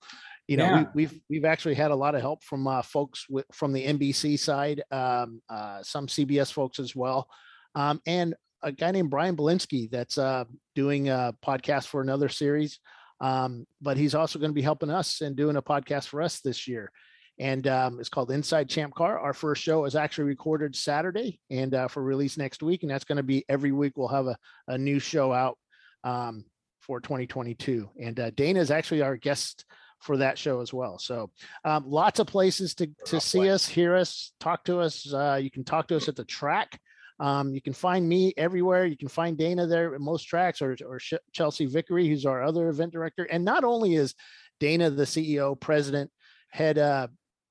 You 0.51 0.57
know, 0.57 0.65
Yeah. 0.65 0.79
we, 0.81 0.87
we've 0.95 1.21
we've 1.31 1.45
actually 1.45 1.77
had 1.77 1.93
a 1.93 1.95
lot 1.95 2.17
of 2.17 2.23
help 2.23 2.43
from 2.43 2.67
uh, 2.67 2.83
folks 2.83 3.27
with, 3.29 3.47
from 3.53 3.73
the 3.73 3.87
NBC 3.87 4.37
side, 4.37 4.83
um, 4.91 5.41
uh, 5.49 5.81
some 5.85 6.09
CBS 6.09 6.53
folks 6.53 6.81
as 6.81 6.97
well, 6.97 7.29
um, 7.77 8.01
and 8.05 8.35
a 8.63 8.73
guy 8.73 8.91
named 8.91 9.11
Brian 9.11 9.37
Belinsky 9.37 9.89
that's 9.91 10.19
uh, 10.19 10.45
doing 10.75 11.09
a 11.09 11.33
podcast 11.47 11.87
for 11.87 12.01
another 12.01 12.29
series. 12.29 12.81
Um, 13.21 13.65
but 13.81 13.97
he's 13.97 14.17
also 14.17 14.41
going 14.41 14.51
to 14.51 14.55
be 14.55 14.61
helping 14.61 14.91
us 14.91 15.21
and 15.21 15.37
doing 15.37 15.55
a 15.55 15.63
podcast 15.63 16.09
for 16.09 16.21
us 16.21 16.41
this 16.41 16.67
year. 16.67 16.91
And 17.39 17.67
um, 17.69 18.01
it's 18.01 18.09
called 18.09 18.33
Inside 18.33 18.69
Champ 18.69 18.93
Car. 18.95 19.21
Our 19.21 19.33
first 19.33 19.63
show 19.63 19.85
is 19.85 19.95
actually 19.95 20.25
recorded 20.25 20.75
Saturday 20.75 21.39
and 21.49 21.75
uh, 21.75 21.87
for 21.89 22.03
release 22.03 22.37
next 22.37 22.61
week. 22.63 22.83
And 22.83 22.91
that's 22.91 23.05
going 23.05 23.17
to 23.19 23.23
be 23.23 23.45
every 23.49 23.73
week. 23.73 23.93
We'll 23.97 24.09
have 24.09 24.27
a, 24.27 24.37
a 24.67 24.77
new 24.77 24.99
show 24.99 25.33
out 25.33 25.57
um, 26.03 26.45
for 26.81 27.01
2022. 27.01 27.89
And 28.03 28.19
uh, 28.19 28.31
Dana 28.31 28.59
is 28.61 28.71
actually 28.71 29.03
our 29.03 29.17
guest 29.17 29.65
for 30.01 30.17
that 30.17 30.39
show 30.39 30.61
as 30.61 30.73
well. 30.73 30.99
So 30.99 31.31
um, 31.65 31.85
lots 31.87 32.19
of 32.19 32.27
places 32.27 32.75
to, 32.77 32.89
to 33.07 33.21
see 33.21 33.51
us, 33.51 33.67
hear 33.67 33.97
us, 33.97 34.33
talk 34.41 34.65
to 34.65 34.81
us. 34.81 35.13
Uh, 35.13 35.39
you 35.41 35.51
can 35.51 35.65
talk 35.65 35.89
to 35.89 35.97
us 35.97 36.09
at 36.09 36.17
the 36.17 36.25
track. 36.25 36.81
Um, 37.19 37.55
you 37.55 37.61
can 37.61 37.75
find 37.75 38.09
me 38.09 38.33
everywhere. 38.39 38.87
You 38.87 38.97
can 38.97 39.09
find 39.09 39.37
Dana 39.37 39.67
there 39.67 39.95
at 39.95 40.01
most 40.01 40.25
tracks 40.25 40.63
or, 40.63 40.75
or 40.87 40.99
Chelsea 41.33 41.67
Vickery, 41.67 42.09
who's 42.09 42.25
our 42.25 42.43
other 42.43 42.69
event 42.71 42.93
director. 42.93 43.25
And 43.25 43.45
not 43.45 43.63
only 43.63 43.95
is 43.95 44.15
Dana 44.59 44.89
the 44.89 45.05
CEO, 45.05 45.59
president, 45.59 46.11
head, 46.49 46.79
uh, 46.79 47.09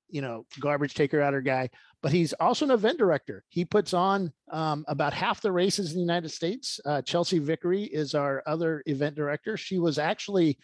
you 0.08 0.22
know, 0.22 0.44
garbage 0.58 0.94
taker 0.94 1.22
outer 1.22 1.40
guy, 1.40 1.70
but 2.02 2.10
he's 2.10 2.32
also 2.34 2.64
an 2.64 2.72
event 2.72 2.98
director. 2.98 3.44
He 3.48 3.64
puts 3.64 3.94
on 3.94 4.32
um, 4.50 4.84
about 4.88 5.12
half 5.12 5.40
the 5.40 5.52
races 5.52 5.90
in 5.90 5.96
the 5.96 6.00
United 6.00 6.30
States. 6.30 6.80
Uh, 6.84 7.02
Chelsea 7.02 7.38
Vickery 7.38 7.84
is 7.84 8.14
our 8.14 8.42
other 8.46 8.82
event 8.86 9.14
director. 9.14 9.56
She 9.56 9.78
was 9.78 9.98
actually 9.98 10.58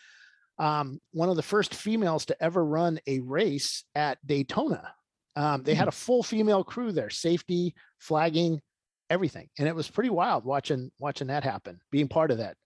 um, 0.58 1.00
one 1.12 1.28
of 1.28 1.36
the 1.36 1.42
first 1.42 1.74
females 1.74 2.26
to 2.26 2.42
ever 2.42 2.64
run 2.64 2.98
a 3.06 3.20
race 3.20 3.84
at 3.94 4.18
Daytona. 4.26 4.92
Um, 5.34 5.62
they 5.62 5.74
had 5.74 5.88
a 5.88 5.92
full 5.92 6.22
female 6.22 6.64
crew 6.64 6.92
there, 6.92 7.10
safety, 7.10 7.74
flagging, 7.98 8.60
everything, 9.10 9.48
and 9.58 9.68
it 9.68 9.74
was 9.74 9.90
pretty 9.90 10.10
wild 10.10 10.44
watching 10.44 10.90
watching 10.98 11.26
that 11.26 11.44
happen, 11.44 11.78
being 11.90 12.08
part 12.08 12.30
of 12.30 12.38
that. 12.38 12.56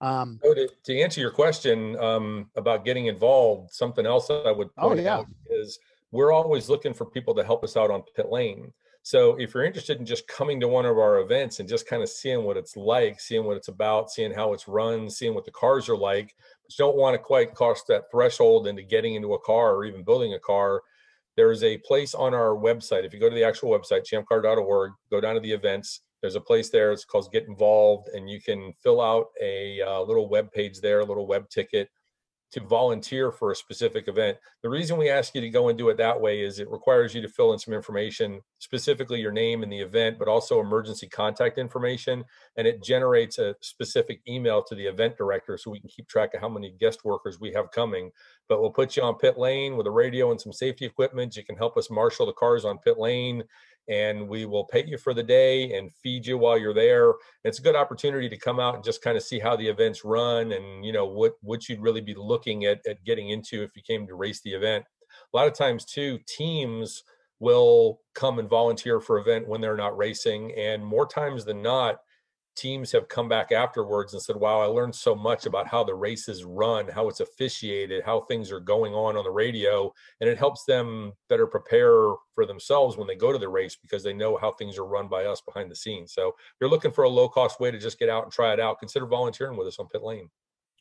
Um, 0.00 0.40
So 0.42 0.52
to, 0.52 0.68
to 0.84 1.00
answer 1.00 1.20
your 1.20 1.30
question 1.30 1.96
um, 1.98 2.50
about 2.56 2.84
getting 2.84 3.06
involved, 3.06 3.72
something 3.72 4.04
else 4.04 4.26
that 4.26 4.44
I 4.46 4.52
would 4.52 4.68
Oh, 4.76 4.88
point 4.88 5.00
yeah. 5.00 5.18
out 5.18 5.26
is 5.48 5.78
we're 6.16 6.32
always 6.32 6.68
looking 6.68 6.94
for 6.94 7.04
people 7.04 7.34
to 7.34 7.44
help 7.44 7.62
us 7.62 7.76
out 7.76 7.90
on 7.90 8.02
pit 8.16 8.26
lane. 8.30 8.72
So 9.02 9.36
if 9.38 9.54
you're 9.54 9.64
interested 9.64 10.00
in 10.00 10.06
just 10.06 10.26
coming 10.26 10.58
to 10.60 10.66
one 10.66 10.86
of 10.86 10.98
our 10.98 11.20
events 11.20 11.60
and 11.60 11.68
just 11.68 11.86
kind 11.86 12.02
of 12.02 12.08
seeing 12.08 12.42
what 12.42 12.56
it's 12.56 12.76
like, 12.76 13.20
seeing 13.20 13.44
what 13.44 13.56
it's 13.56 13.68
about, 13.68 14.10
seeing 14.10 14.32
how 14.32 14.52
it's 14.52 14.66
run, 14.66 15.08
seeing 15.08 15.34
what 15.34 15.44
the 15.44 15.52
cars 15.52 15.88
are 15.88 15.96
like, 15.96 16.34
but 16.64 16.76
you 16.76 16.84
don't 16.84 16.96
want 16.96 17.14
to 17.14 17.18
quite 17.18 17.54
cross 17.54 17.84
that 17.84 18.10
threshold 18.10 18.66
into 18.66 18.82
getting 18.82 19.14
into 19.14 19.34
a 19.34 19.40
car 19.40 19.76
or 19.76 19.84
even 19.84 20.02
building 20.02 20.34
a 20.34 20.40
car, 20.40 20.82
there 21.36 21.52
is 21.52 21.62
a 21.62 21.78
place 21.78 22.14
on 22.14 22.34
our 22.34 22.56
website. 22.56 23.04
If 23.04 23.12
you 23.12 23.20
go 23.20 23.28
to 23.28 23.34
the 23.34 23.44
actual 23.44 23.78
website, 23.78 24.06
champcar.org, 24.10 24.92
go 25.10 25.20
down 25.20 25.34
to 25.34 25.40
the 25.40 25.52
events. 25.52 26.00
There's 26.20 26.34
a 26.34 26.40
place 26.40 26.70
there. 26.70 26.92
It's 26.92 27.04
called 27.04 27.30
Get 27.30 27.46
Involved, 27.46 28.08
and 28.08 28.28
you 28.28 28.40
can 28.40 28.72
fill 28.82 29.00
out 29.00 29.26
a 29.40 29.82
uh, 29.82 30.00
little 30.00 30.28
web 30.28 30.50
page 30.50 30.80
there, 30.80 31.00
a 31.00 31.04
little 31.04 31.26
web 31.26 31.48
ticket 31.50 31.90
to 32.56 32.64
volunteer 32.64 33.30
for 33.30 33.50
a 33.50 33.56
specific 33.56 34.08
event. 34.08 34.38
The 34.62 34.70
reason 34.70 34.96
we 34.96 35.10
ask 35.10 35.34
you 35.34 35.42
to 35.42 35.50
go 35.50 35.68
and 35.68 35.76
do 35.76 35.90
it 35.90 35.98
that 35.98 36.18
way 36.18 36.40
is 36.40 36.58
it 36.58 36.70
requires 36.70 37.14
you 37.14 37.20
to 37.20 37.28
fill 37.28 37.52
in 37.52 37.58
some 37.58 37.74
information, 37.74 38.40
specifically 38.60 39.20
your 39.20 39.30
name 39.30 39.62
and 39.62 39.70
the 39.70 39.78
event, 39.78 40.18
but 40.18 40.26
also 40.26 40.60
emergency 40.60 41.06
contact 41.06 41.58
information. 41.58 42.24
And 42.56 42.66
it 42.66 42.82
generates 42.82 43.38
a 43.38 43.56
specific 43.60 44.22
email 44.26 44.62
to 44.64 44.74
the 44.74 44.86
event 44.86 45.18
director 45.18 45.58
so 45.58 45.70
we 45.70 45.80
can 45.80 45.90
keep 45.90 46.08
track 46.08 46.32
of 46.32 46.40
how 46.40 46.48
many 46.48 46.74
guest 46.80 47.04
workers 47.04 47.38
we 47.38 47.52
have 47.52 47.70
coming. 47.72 48.10
But 48.48 48.62
we'll 48.62 48.70
put 48.70 48.96
you 48.96 49.02
on 49.02 49.16
pit 49.16 49.36
lane 49.36 49.76
with 49.76 49.86
a 49.86 49.90
radio 49.90 50.30
and 50.30 50.40
some 50.40 50.54
safety 50.54 50.86
equipment. 50.86 51.36
You 51.36 51.44
can 51.44 51.56
help 51.56 51.76
us 51.76 51.90
marshal 51.90 52.24
the 52.24 52.32
cars 52.32 52.64
on 52.64 52.78
pit 52.78 52.96
lane 52.96 53.44
and 53.88 54.28
we 54.28 54.44
will 54.46 54.64
pay 54.64 54.84
you 54.84 54.98
for 54.98 55.14
the 55.14 55.22
day 55.22 55.76
and 55.76 55.94
feed 55.94 56.26
you 56.26 56.38
while 56.38 56.58
you're 56.58 56.74
there. 56.74 57.14
It's 57.44 57.58
a 57.58 57.62
good 57.62 57.76
opportunity 57.76 58.28
to 58.28 58.36
come 58.36 58.58
out 58.58 58.74
and 58.74 58.84
just 58.84 59.02
kind 59.02 59.16
of 59.16 59.22
see 59.22 59.38
how 59.38 59.56
the 59.56 59.68
events 59.68 60.04
run 60.04 60.52
and 60.52 60.84
you 60.84 60.92
know 60.92 61.06
what 61.06 61.34
what 61.42 61.68
you'd 61.68 61.80
really 61.80 62.00
be 62.00 62.14
looking 62.14 62.64
at 62.64 62.80
at 62.86 63.04
getting 63.04 63.30
into 63.30 63.62
if 63.62 63.76
you 63.76 63.82
came 63.82 64.06
to 64.06 64.14
race 64.14 64.40
the 64.42 64.54
event. 64.54 64.84
A 65.32 65.36
lot 65.36 65.46
of 65.46 65.54
times 65.54 65.84
too, 65.84 66.18
teams 66.26 67.02
will 67.38 68.00
come 68.14 68.38
and 68.38 68.48
volunteer 68.48 69.00
for 69.00 69.18
event 69.18 69.46
when 69.46 69.60
they're 69.60 69.76
not 69.76 69.96
racing, 69.96 70.52
and 70.56 70.84
more 70.84 71.06
times 71.06 71.44
than 71.44 71.62
not, 71.62 71.96
teams 72.56 72.90
have 72.92 73.06
come 73.08 73.28
back 73.28 73.52
afterwards 73.52 74.14
and 74.14 74.22
said, 74.22 74.34
"Wow, 74.36 74.60
I 74.60 74.64
learned 74.66 74.94
so 74.94 75.14
much 75.14 75.46
about 75.46 75.66
how 75.68 75.84
the 75.84 75.94
races 75.94 76.42
run, 76.44 76.88
how 76.88 77.08
it's 77.08 77.20
officiated, 77.20 78.02
how 78.04 78.20
things 78.22 78.50
are 78.50 78.60
going 78.60 78.94
on 78.94 79.16
on 79.16 79.24
the 79.24 79.30
radio." 79.30 79.92
and 80.20 80.30
it 80.30 80.38
helps 80.38 80.64
them 80.64 81.12
better 81.28 81.46
prepare 81.46 82.14
for 82.34 82.46
themselves 82.46 82.96
when 82.96 83.06
they 83.06 83.14
go 83.14 83.30
to 83.32 83.38
the 83.38 83.48
race 83.48 83.76
because 83.76 84.02
they 84.02 84.14
know 84.14 84.36
how 84.38 84.50
things 84.52 84.78
are 84.78 84.86
run 84.86 85.08
by 85.08 85.26
us 85.26 85.42
behind 85.42 85.70
the 85.70 85.76
scenes. 85.76 86.12
So 86.14 86.28
if 86.28 86.34
you're 86.60 86.70
looking 86.70 86.90
for 86.90 87.04
a 87.04 87.08
low 87.08 87.28
cost 87.28 87.60
way 87.60 87.70
to 87.70 87.78
just 87.78 87.98
get 87.98 88.08
out 88.08 88.22
and 88.24 88.32
try 88.32 88.52
it 88.54 88.58
out, 88.60 88.78
consider 88.78 89.04
volunteering 89.06 89.58
with 89.58 89.66
us 89.68 89.78
on 89.78 89.88
pit 89.88 90.02
lane. 90.02 90.30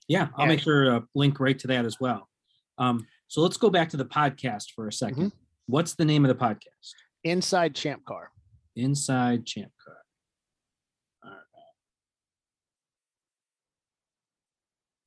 Yeah, 0.08 0.30
I'll 0.36 0.46
Yeah. 0.46 0.50
make 0.54 0.62
sure 0.62 0.86
to 0.86 1.06
link 1.16 1.40
right 1.42 1.60
to 1.60 1.68
that 1.68 1.84
as 1.86 2.00
well. 2.00 2.30
Um, 2.78 3.06
so 3.28 3.42
let's 3.42 3.58
go 3.58 3.70
back 3.70 3.90
to 3.90 3.98
the 3.98 4.06
podcast 4.06 4.72
for 4.74 4.88
a 4.88 4.92
2nd 4.94 5.34
What's 5.68 5.96
the 5.96 6.06
name 6.06 6.24
of 6.24 6.30
the 6.30 6.46
podcast? 6.46 6.94
inside 7.26 7.76
Champ 7.76 8.06
Car. 8.06 8.32
Inside 8.78 9.46
Champ 9.46 9.72
Car. 9.84 9.98
All 11.26 11.32
right. 11.32 11.40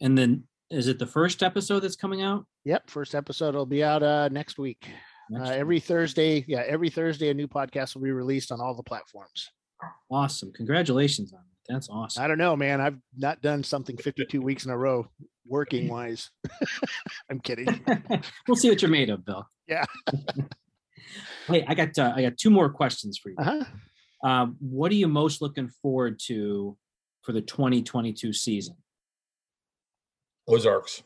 And 0.00 0.16
then 0.16 0.44
is 0.70 0.86
it 0.88 0.98
the 0.98 1.06
first 1.06 1.42
episode 1.42 1.80
that's 1.80 1.96
coming 1.96 2.22
out? 2.22 2.44
Yep, 2.64 2.90
first 2.90 3.14
episode 3.14 3.54
will 3.54 3.66
be 3.66 3.82
out 3.82 4.02
uh, 4.02 4.28
next 4.28 4.58
week. 4.58 4.86
Next 5.30 5.48
Uh, 5.48 5.52
week? 5.52 5.58
every 5.60 5.80
Thursday, 5.80 6.44
yeah, 6.48 6.62
every 6.66 6.90
Thursday 6.90 7.30
a 7.30 7.34
new 7.34 7.48
podcast 7.48 7.94
will 7.94 8.02
be 8.02 8.10
released 8.12 8.52
on 8.52 8.60
all 8.60 8.74
the 8.74 8.82
platforms. 8.82 9.48
awesome. 10.10 10.52
Congratulations 10.52 11.32
on 11.32 11.40
that. 11.40 11.72
That's 11.72 11.88
awesome. 11.90 12.22
I 12.22 12.28
don't 12.28 12.38
know, 12.38 12.56
man. 12.56 12.80
I've 12.80 12.96
not 13.16 13.42
done 13.42 13.62
something 13.62 13.96
52 13.96 14.40
weeks 14.40 14.64
in 14.64 14.70
a 14.70 14.76
row 14.76 15.06
working 15.46 15.88
wise. 15.96 16.30
I'm 17.30 17.40
kidding. 17.40 17.68
we'll 18.48 18.56
see 18.56 18.68
what 18.70 18.80
you're 18.82 18.90
made 18.90 19.10
of, 19.10 19.24
Bill. 19.24 19.46
Yeah. 19.66 19.84
hey, 21.46 21.64
I 21.66 21.74
got 21.74 21.98
uh, 21.98 22.12
I 22.16 22.22
got 22.22 22.38
two 22.38 22.50
more 22.50 22.70
questions 22.70 23.18
for 23.18 23.30
you. 23.30 23.36
Uh-huh. 23.38 23.64
Um, 24.28 24.56
what 24.60 24.90
are 24.90 24.96
you 24.96 25.08
most 25.08 25.40
looking 25.42 25.68
forward 25.82 26.18
to 26.26 26.76
for 27.22 27.32
the 27.32 27.42
2022 27.42 28.32
season? 28.32 28.76
Ozarks. 30.48 31.02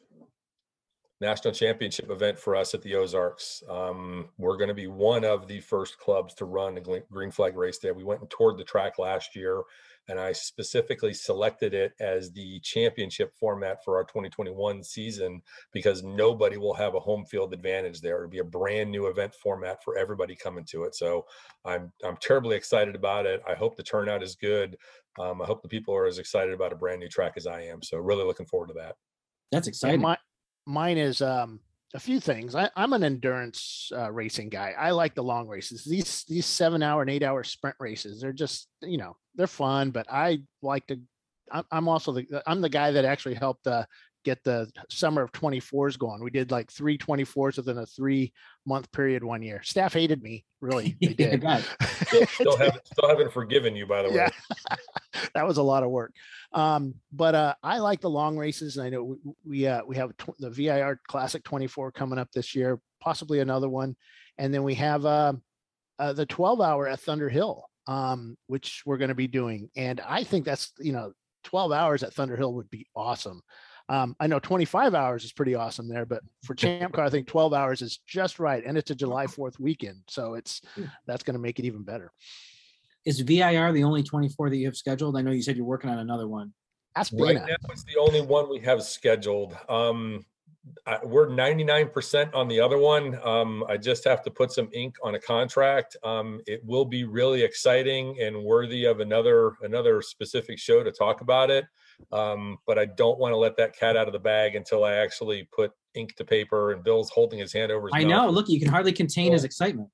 national 1.21 1.55
championship 1.55 2.11
event 2.11 2.39
for 2.39 2.57
us 2.57 2.75
at 2.75 2.83
the 2.83 2.95
Ozarks. 2.95 3.63
Um, 3.69 4.29
we're 4.39 4.57
going 4.57 4.69
to 4.69 4.75
be 4.75 4.89
one 4.89 5.25
of 5.25 5.49
the 5.49 5.61
first 5.61 5.99
clubs 5.99 6.35
to 6.35 6.45
run 6.45 6.79
a 6.79 6.81
green 6.81 7.31
flag 7.31 7.57
race 7.57 7.79
there. 7.79 7.95
We 7.95 8.05
went 8.05 8.21
and 8.23 8.31
toured 8.31 8.59
the 8.59 8.65
track 8.65 8.99
last 8.99 9.37
year 9.37 9.63
and 10.09 10.19
I 10.19 10.33
specifically 10.33 11.15
selected 11.15 11.75
it 11.75 11.93
as 12.01 12.33
the 12.33 12.61
championship 12.61 13.33
format 13.39 13.85
for 13.85 13.97
our 13.97 14.05
2021 14.05 14.83
season 14.83 15.43
because 15.73 16.03
nobody 16.03 16.57
will 16.57 16.75
have 16.75 16.95
a 16.95 17.01
home 17.01 17.25
field 17.25 17.55
advantage 17.55 18.01
there. 18.01 18.19
It'll 18.19 18.31
be 18.31 18.39
a 18.39 18.45
brand 18.45 18.91
new 18.91 19.07
event 19.07 19.35
format 19.35 19.83
for 19.85 19.97
everybody 19.97 20.35
coming 20.35 20.65
to 20.67 20.85
it. 20.85 20.95
So 20.97 21.25
I'm 21.65 21.93
I'm 22.05 22.17
terribly 22.17 22.57
excited 22.57 22.97
about 22.97 23.27
it. 23.27 23.43
I 23.49 23.55
hope 23.55 23.77
the 23.77 23.83
turnout 23.85 24.23
is 24.23 24.35
good. 24.35 24.77
Um, 25.21 25.41
I 25.43 25.47
hope 25.47 25.63
the 25.63 25.69
people 25.69 25.95
are 25.95 26.07
as 26.07 26.19
excited 26.19 26.55
about 26.55 26.73
a 26.73 26.77
brand 26.77 27.01
new 27.01 27.09
track 27.09 27.35
as 27.37 27.47
I 27.47 27.63
am. 27.63 27.83
So 27.83 27.99
really 27.99 28.25
looking 28.25 28.47
forward 28.47 28.69
to 28.69 28.75
that. 28.75 28.97
That's 29.53 29.69
exciting. 29.69 30.01
My, 30.01 30.17
mine 30.67 30.99
is 30.99 31.23
um 31.23 31.61
a 31.95 32.01
few 32.01 32.21
things. 32.21 32.55
I, 32.55 32.71
am 32.77 32.95
an 32.95 33.05
endurance 33.05 33.93
uh, 33.95 34.11
racing 34.11 34.49
guy. 34.49 34.75
I 34.79 34.93
like 34.93 35.15
the 35.15 35.23
long 35.23 35.47
races. 35.47 35.85
These 35.85 36.25
these 36.27 36.47
seven 36.47 36.83
hour 36.83 37.03
and 37.03 37.11
eight 37.11 37.23
hour 37.23 37.45
sprint 37.45 37.77
races. 37.79 38.21
They're 38.21 38.33
just 38.33 38.69
you 38.81 38.99
know 38.99 39.17
they're 39.35 39.47
fun, 39.47 39.91
but 39.91 40.07
I 40.11 40.43
like 40.63 40.87
to. 40.89 40.99
I'm, 41.51 41.65
I'm 41.71 41.89
also 41.89 42.13
the 42.13 42.43
I'm 42.47 42.63
the 42.63 42.69
guy 42.69 42.93
that 42.93 43.05
actually 43.05 43.35
helped 43.35 43.67
uh, 43.67 43.85
get 44.25 44.43
the 44.45 44.71
summer 44.89 45.23
of 45.23 45.33
24s 45.33 45.99
going. 45.99 46.23
We 46.23 46.31
did 46.31 46.51
like 46.51 46.71
three 46.71 46.97
24s 46.99 47.57
within 47.57 47.79
a 47.79 47.87
three 47.87 48.33
month 48.65 48.91
period 48.93 49.25
one 49.25 49.43
year. 49.43 49.63
Staff 49.63 49.95
hated 49.95 50.23
me, 50.23 50.45
really. 50.61 50.97
They 51.01 51.15
did. 51.15 51.43
still, 52.07 52.27
still, 52.27 52.57
haven't, 52.59 52.87
still 52.87 53.09
haven't 53.09 53.33
forgiven 53.33 53.75
you, 53.77 53.87
by 53.87 54.03
the 54.03 54.11
way. 54.11 54.15
Yeah. 54.17 54.29
that 55.35 55.47
was 55.47 55.59
a 55.59 55.63
lot 55.63 55.83
of 55.83 55.91
work. 55.91 56.13
Um, 56.53 56.95
but 57.13 57.35
uh, 57.35 57.55
I 57.63 57.79
like 57.79 58.01
the 58.01 58.11
long 58.11 58.37
races, 58.37 58.77
and 58.77 58.87
I 58.87 58.91
know 58.91 59.05
we 59.05 59.17
we, 59.45 59.67
uh, 59.67 59.83
we 59.87 59.97
have 59.97 60.13
the 60.39 60.51
VIR 60.51 61.01
Classic 61.09 61.43
24 61.45 61.93
coming 61.93 62.19
up 62.19 62.31
this 62.33 62.55
year, 62.55 62.81
possibly 63.01 63.41
another 63.41 63.69
one, 63.69 63.97
and 64.39 64.53
then 64.53 64.63
we 64.63 64.75
have 64.75 65.05
uh, 65.05 65.35
uh 65.99 66.13
the 66.13 66.27
12 66.27 66.61
hour 66.61 66.89
at 66.89 67.01
Thunder 67.01 67.29
Hill, 67.29 67.65
um, 67.87 68.37
which 68.47 68.83
we're 68.87 68.99
going 68.99 69.09
to 69.09 69.15
be 69.15 69.29
doing, 69.29 69.71
and 69.77 70.01
I 70.01 70.25
think 70.25 70.45
that's 70.45 70.73
you 70.79 70.93
know 70.93 71.13
12 71.45 71.73
hours 71.73 72.03
at 72.03 72.15
Thunder 72.15 72.37
Hill 72.37 72.55
would 72.55 72.71
be 72.71 72.87
awesome. 72.95 73.43
Um, 73.93 74.17
I 74.19 74.27
know 74.27 74.39
25 74.39 74.95
hours 74.95 75.23
is 75.23 75.35
pretty 75.35 75.55
awesome 75.55 75.87
there, 75.87 76.07
but 76.07 76.23
for 76.45 76.55
Champ 76.55 76.95
Car, 76.95 77.05
I 77.05 77.11
think 77.11 77.27
12 77.27 77.53
hours 77.53 77.83
is 77.83 77.99
just 78.07 78.41
right, 78.41 78.65
and 78.65 78.79
it's 78.79 78.91
a 78.91 78.95
July 78.95 79.27
4th 79.27 79.61
weekend, 79.61 79.99
so 80.09 80.33
it's 80.33 80.63
hmm. 80.75 80.85
that's 81.07 81.23
going 81.23 81.35
to 81.35 81.39
make 81.39 81.59
it 81.59 81.67
even 81.67 81.83
better. 81.83 82.11
Is 83.05 83.21
VIR 83.21 83.71
the 83.73 83.85
only 83.85 84.03
24 84.03 84.49
that 84.49 84.57
you 84.57 84.65
have 84.65 84.79
scheduled? 84.79 85.15
I 85.19 85.21
know 85.21 85.31
you 85.31 85.43
said 85.43 85.59
you're 85.59 85.67
working 85.67 85.91
on 85.91 85.99
another 85.99 86.27
one. 86.27 86.55
Ask 86.97 87.13
right 87.19 87.35
now, 87.35 87.45
it's 87.69 87.85
the 87.85 88.01
only 88.01 88.23
one 88.23 88.49
we 88.49 88.61
have 88.61 88.83
scheduled. 88.83 89.55
Um, 89.69 90.25
I, 90.87 90.99
we're 91.05 91.29
99% 91.29 92.35
on 92.35 92.49
the 92.49 92.61
other 92.61 92.79
one. 92.79 93.19
Um, 93.23 93.63
I 93.69 93.77
just 93.77 94.05
have 94.05 94.23
to 94.23 94.31
put 94.31 94.53
some 94.53 94.71
ink 94.73 94.97
on 95.03 95.17
a 95.17 95.21
contract. 95.21 95.99
Um, 96.03 96.41
it 96.47 96.65
will 96.65 96.87
be 96.87 97.05
really 97.05 97.43
exciting 97.43 98.17
and 98.23 98.43
worthy 98.43 98.87
of 98.87 99.01
another 99.01 99.53
another 99.63 100.01
specific 100.01 100.59
show 100.59 100.83
to 100.83 100.93
talk 100.93 101.21
about 101.21 101.51
it. 101.51 101.67
Um, 102.11 102.59
but 102.67 102.79
I 102.79 102.87
don't 102.87 103.19
want 103.19 103.33
to 103.33 103.37
let 103.37 103.57
that 103.57 103.77
cat 103.77 103.97
out 103.97 104.07
of 104.07 104.13
the 104.13 104.19
bag 104.19 104.55
until 104.55 104.85
I 104.85 104.95
actually 104.95 105.49
put 105.55 105.73
ink 105.95 106.15
to 106.17 106.25
paper. 106.25 106.73
And 106.73 106.83
Bill's 106.83 107.11
holding 107.11 107.39
his 107.39 107.53
hand 107.53 107.71
over 107.71 107.89
his 107.89 107.93
I 107.95 108.05
know. 108.05 108.29
Look, 108.29 108.49
you 108.49 108.59
can 108.59 108.69
hardly 108.69 108.93
contain 108.93 109.33
his 109.33 109.45
excitement. 109.45 109.89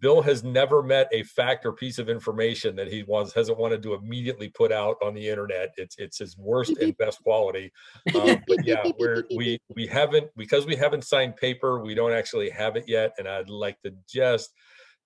Bill 0.00 0.20
has 0.20 0.44
never 0.44 0.82
met 0.82 1.08
a 1.12 1.22
fact 1.22 1.64
or 1.64 1.72
piece 1.72 1.98
of 1.98 2.10
information 2.10 2.76
that 2.76 2.88
he 2.88 3.04
wants 3.04 3.32
hasn't 3.32 3.58
wanted 3.58 3.82
to 3.84 3.94
immediately 3.94 4.50
put 4.50 4.70
out 4.70 4.96
on 5.02 5.14
the 5.14 5.26
internet. 5.26 5.72
It's 5.78 5.96
it's 5.98 6.18
his 6.18 6.36
worst 6.36 6.76
and 6.76 6.94
best 6.98 7.22
quality. 7.22 7.72
Um, 8.14 8.42
but 8.46 8.66
yeah, 8.66 8.84
we're 8.98 9.24
we 9.34 9.58
we 9.74 9.86
haven't 9.86 10.28
because 10.36 10.66
we 10.66 10.76
haven't 10.76 11.04
signed 11.04 11.36
paper. 11.36 11.82
We 11.82 11.94
don't 11.94 12.12
actually 12.12 12.50
have 12.50 12.76
it 12.76 12.84
yet, 12.86 13.14
and 13.16 13.26
I'd 13.26 13.48
like 13.48 13.80
to 13.82 13.94
just 14.06 14.52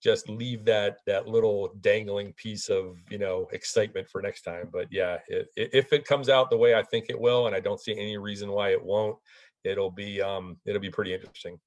just 0.03 0.29
leave 0.29 0.65
that 0.65 0.99
that 1.07 1.27
little 1.27 1.75
dangling 1.81 2.33
piece 2.35 2.69
of 2.69 2.97
you 3.11 3.19
know 3.19 3.49
excitement 3.53 4.09
for 4.09 4.23
next 4.23 4.43
time. 4.43 4.69
But 4.73 4.87
yeah, 4.91 5.19
it, 5.29 5.49
if 5.57 5.93
it 5.93 6.05
comes 6.05 6.29
out 6.29 6.51
the 6.51 6.57
way 6.57 6.75
I 6.75 6.83
think 6.83 7.07
it 7.09 7.19
will, 7.19 7.47
and 7.47 7.55
I 7.55 7.61
don't 7.61 7.81
see 7.81 7.93
any 7.93 8.17
reason 8.17 8.51
why 8.51 8.71
it 8.71 8.83
won't, 8.83 9.17
it'll 9.65 9.91
be 9.91 10.21
um 10.23 10.57
it'll 10.67 10.81
be 10.81 10.91
pretty 10.91 11.15
interesting. 11.15 11.59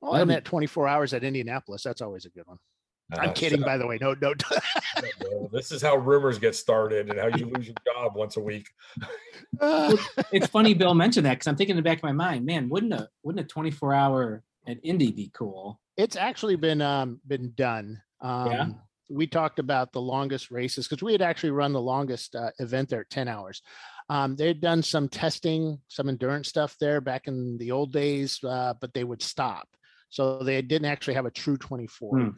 Well, 0.00 0.14
and 0.14 0.30
that 0.30 0.44
24 0.46 0.88
hours 0.88 1.12
at 1.12 1.24
Indianapolis, 1.24 1.82
that's 1.82 2.00
always 2.00 2.24
a 2.24 2.30
good 2.30 2.46
one. 2.46 2.58
I'm 3.12 3.30
uh, 3.30 3.32
kidding, 3.32 3.60
so, 3.60 3.66
by 3.66 3.76
the 3.76 3.86
way. 3.86 3.98
No, 4.00 4.14
no. 4.20 4.32
this 5.52 5.72
is 5.72 5.82
how 5.82 5.96
rumors 5.96 6.38
get 6.38 6.54
started 6.54 7.10
and 7.10 7.18
how 7.18 7.26
you 7.36 7.46
lose 7.46 7.66
your 7.66 7.74
job 7.86 8.14
once 8.14 8.36
a 8.36 8.40
week. 8.40 8.68
it's 9.60 10.46
funny 10.46 10.74
Bill 10.74 10.94
mentioned 10.94 11.26
that 11.26 11.34
because 11.34 11.48
I'm 11.48 11.56
thinking 11.56 11.76
in 11.76 11.76
the 11.76 11.88
back 11.88 11.98
of 11.98 12.04
my 12.04 12.12
mind, 12.12 12.46
man, 12.46 12.68
wouldn't 12.68 12.92
a 12.92 13.08
wouldn't 13.22 13.44
a 13.44 13.48
24 13.48 13.94
hour 13.94 14.42
at 14.70 14.78
Indy 14.82 15.12
be 15.12 15.30
cool? 15.34 15.80
It's 15.96 16.16
actually 16.16 16.56
been 16.56 16.82
um 16.82 17.20
been 17.26 17.52
done. 17.56 18.00
Um, 18.20 18.50
yeah. 18.50 18.68
We 19.08 19.26
talked 19.26 19.58
about 19.58 19.92
the 19.92 20.00
longest 20.00 20.50
races 20.50 20.86
because 20.86 21.02
we 21.02 21.12
had 21.12 21.22
actually 21.22 21.50
run 21.50 21.72
the 21.72 21.80
longest 21.80 22.36
uh, 22.36 22.50
event 22.60 22.90
there 22.90 23.04
10 23.10 23.26
hours. 23.26 23.60
Um, 24.08 24.36
they 24.36 24.46
had 24.46 24.60
done 24.60 24.84
some 24.84 25.08
testing, 25.08 25.80
some 25.88 26.08
endurance 26.08 26.48
stuff 26.48 26.76
there 26.78 27.00
back 27.00 27.26
in 27.26 27.58
the 27.58 27.72
old 27.72 27.92
days, 27.92 28.38
uh, 28.44 28.74
but 28.80 28.94
they 28.94 29.02
would 29.02 29.20
stop. 29.20 29.68
So 30.10 30.44
they 30.44 30.62
didn't 30.62 30.88
actually 30.88 31.14
have 31.14 31.26
a 31.26 31.30
true 31.30 31.56
24. 31.56 32.20
Hmm 32.20 32.28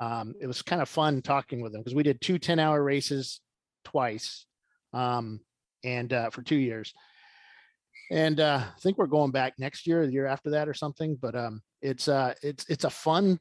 um, 0.00 0.34
it 0.40 0.46
was 0.46 0.62
kind 0.62 0.80
of 0.80 0.88
fun 0.88 1.22
talking 1.22 1.60
with 1.60 1.72
them 1.72 1.80
because 1.80 1.94
we 1.94 2.02
did 2.02 2.20
two 2.20 2.38
10 2.38 2.58
hour 2.58 2.82
races 2.82 3.40
twice 3.84 4.46
um, 4.92 5.40
and 5.84 6.12
uh, 6.12 6.30
for 6.30 6.42
two 6.42 6.56
years. 6.56 6.94
And 8.10 8.40
uh, 8.40 8.62
I 8.64 8.80
think 8.80 8.98
we're 8.98 9.06
going 9.06 9.30
back 9.30 9.54
next 9.58 9.86
year, 9.86 10.06
the 10.06 10.12
year 10.12 10.26
after 10.26 10.50
that 10.50 10.68
or 10.68 10.74
something. 10.74 11.16
But 11.20 11.34
um, 11.34 11.60
it's 11.82 12.08
uh, 12.08 12.34
it's 12.42 12.64
it's 12.68 12.84
a 12.84 12.90
fun 12.90 13.38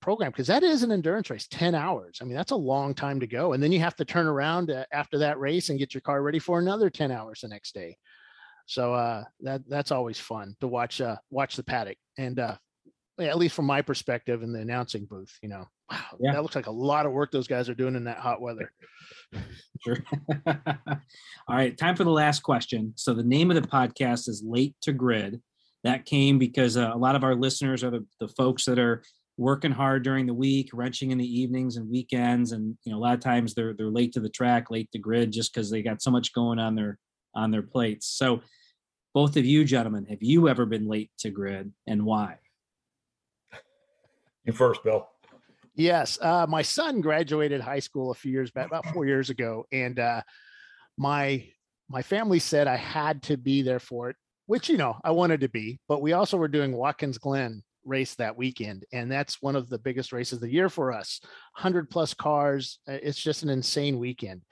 program 0.00 0.30
because 0.30 0.46
that 0.46 0.62
is 0.62 0.82
an 0.82 0.90
endurance 0.90 1.28
race 1.28 1.46
10 1.48 1.74
hours 1.74 2.20
i 2.22 2.24
mean 2.24 2.34
that's 2.34 2.52
a 2.52 2.56
long 2.56 2.94
time 2.94 3.20
to 3.20 3.26
go 3.26 3.52
and 3.52 3.62
then 3.62 3.70
you 3.70 3.78
have 3.80 3.94
to 3.94 4.02
turn 4.02 4.26
around 4.26 4.70
uh, 4.70 4.82
after 4.94 5.18
that 5.18 5.38
race 5.38 5.68
and 5.68 5.78
get 5.78 5.92
your 5.92 6.00
car 6.00 6.22
ready 6.22 6.38
for 6.38 6.58
another 6.58 6.88
10 6.88 7.10
hours 7.10 7.40
the 7.42 7.48
next 7.48 7.74
day 7.74 7.94
so 8.64 8.94
uh, 8.94 9.22
that 9.40 9.60
that's 9.68 9.90
always 9.90 10.18
fun 10.18 10.56
to 10.58 10.66
watch 10.66 11.02
uh, 11.02 11.16
watch 11.28 11.54
the 11.54 11.62
paddock 11.62 11.98
and 12.16 12.38
uh, 12.38 12.56
at 13.28 13.38
least 13.38 13.54
from 13.54 13.66
my 13.66 13.82
perspective 13.82 14.42
in 14.42 14.52
the 14.52 14.60
announcing 14.60 15.04
booth, 15.04 15.36
you 15.42 15.48
know, 15.48 15.66
wow, 15.90 15.98
yeah. 16.20 16.32
that 16.32 16.42
looks 16.42 16.56
like 16.56 16.66
a 16.66 16.72
lot 16.72 17.06
of 17.06 17.12
work 17.12 17.30
those 17.30 17.48
guys 17.48 17.68
are 17.68 17.74
doing 17.74 17.96
in 17.96 18.04
that 18.04 18.18
hot 18.18 18.40
weather. 18.40 18.72
Sure. 19.82 19.96
All 20.46 21.56
right, 21.56 21.76
time 21.76 21.96
for 21.96 22.04
the 22.04 22.10
last 22.10 22.42
question. 22.42 22.92
So 22.96 23.14
the 23.14 23.22
name 23.22 23.50
of 23.50 23.54
the 23.54 23.66
podcast 23.66 24.28
is 24.28 24.42
Late 24.44 24.74
to 24.82 24.92
Grid. 24.92 25.40
That 25.84 26.04
came 26.04 26.38
because 26.38 26.76
uh, 26.76 26.90
a 26.92 26.98
lot 26.98 27.16
of 27.16 27.24
our 27.24 27.34
listeners 27.34 27.82
are 27.82 27.90
the, 27.90 28.04
the 28.20 28.28
folks 28.28 28.66
that 28.66 28.78
are 28.78 29.02
working 29.38 29.72
hard 29.72 30.02
during 30.02 30.26
the 30.26 30.34
week, 30.34 30.68
wrenching 30.74 31.10
in 31.10 31.18
the 31.18 31.40
evenings 31.40 31.76
and 31.76 31.90
weekends, 31.90 32.52
and 32.52 32.76
you 32.84 32.92
know 32.92 32.98
a 32.98 33.00
lot 33.00 33.14
of 33.14 33.20
times 33.20 33.54
they're 33.54 33.72
they're 33.72 33.88
late 33.88 34.12
to 34.12 34.20
the 34.20 34.28
track, 34.28 34.70
late 34.70 34.92
to 34.92 34.98
grid, 34.98 35.32
just 35.32 35.52
because 35.54 35.70
they 35.70 35.82
got 35.82 36.02
so 36.02 36.10
much 36.10 36.34
going 36.34 36.58
on 36.58 36.74
their 36.74 36.98
on 37.34 37.50
their 37.50 37.62
plates. 37.62 38.06
So, 38.06 38.42
both 39.14 39.36
of 39.38 39.46
you 39.46 39.64
gentlemen, 39.64 40.06
have 40.10 40.22
you 40.22 40.48
ever 40.48 40.66
been 40.66 40.86
late 40.86 41.10
to 41.20 41.30
grid, 41.30 41.72
and 41.86 42.04
why? 42.04 42.36
You 44.44 44.52
first, 44.52 44.84
Bill. 44.84 45.08
Yes, 45.74 46.18
uh, 46.20 46.46
my 46.48 46.62
son 46.62 47.00
graduated 47.00 47.60
high 47.60 47.78
school 47.78 48.10
a 48.10 48.14
few 48.14 48.32
years 48.32 48.50
back, 48.50 48.66
about 48.66 48.86
four 48.86 49.06
years 49.06 49.30
ago, 49.30 49.66
and 49.72 49.98
uh, 49.98 50.22
my 50.98 51.48
my 51.88 52.02
family 52.02 52.38
said 52.38 52.68
I 52.68 52.76
had 52.76 53.22
to 53.24 53.36
be 53.36 53.62
there 53.62 53.78
for 53.78 54.10
it, 54.10 54.16
which 54.46 54.68
you 54.68 54.76
know 54.76 54.96
I 55.04 55.12
wanted 55.12 55.40
to 55.40 55.48
be. 55.48 55.80
But 55.88 56.02
we 56.02 56.12
also 56.12 56.36
were 56.36 56.48
doing 56.48 56.76
Watkins 56.76 57.18
Glen 57.18 57.62
race 57.84 58.14
that 58.16 58.36
weekend, 58.36 58.84
and 58.92 59.10
that's 59.10 59.40
one 59.40 59.56
of 59.56 59.68
the 59.68 59.78
biggest 59.78 60.12
races 60.12 60.34
of 60.34 60.40
the 60.40 60.52
year 60.52 60.68
for 60.68 60.92
us. 60.92 61.20
Hundred 61.54 61.88
plus 61.88 62.14
cars. 62.14 62.78
Uh, 62.88 62.98
it's 63.02 63.20
just 63.20 63.42
an 63.42 63.48
insane 63.48 63.98
weekend. 63.98 64.42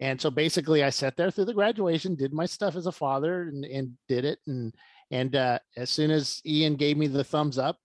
And 0.00 0.20
so 0.20 0.30
basically, 0.30 0.84
I 0.84 0.90
sat 0.90 1.16
there 1.16 1.30
through 1.30 1.46
the 1.46 1.54
graduation, 1.54 2.14
did 2.14 2.32
my 2.32 2.46
stuff 2.46 2.76
as 2.76 2.86
a 2.86 2.92
father, 2.92 3.42
and, 3.42 3.64
and 3.64 3.92
did 4.06 4.24
it. 4.24 4.38
And 4.46 4.74
and 5.10 5.34
uh, 5.34 5.58
as 5.76 5.90
soon 5.90 6.10
as 6.10 6.40
Ian 6.44 6.76
gave 6.76 6.96
me 6.96 7.06
the 7.06 7.24
thumbs 7.24 7.58
up, 7.58 7.78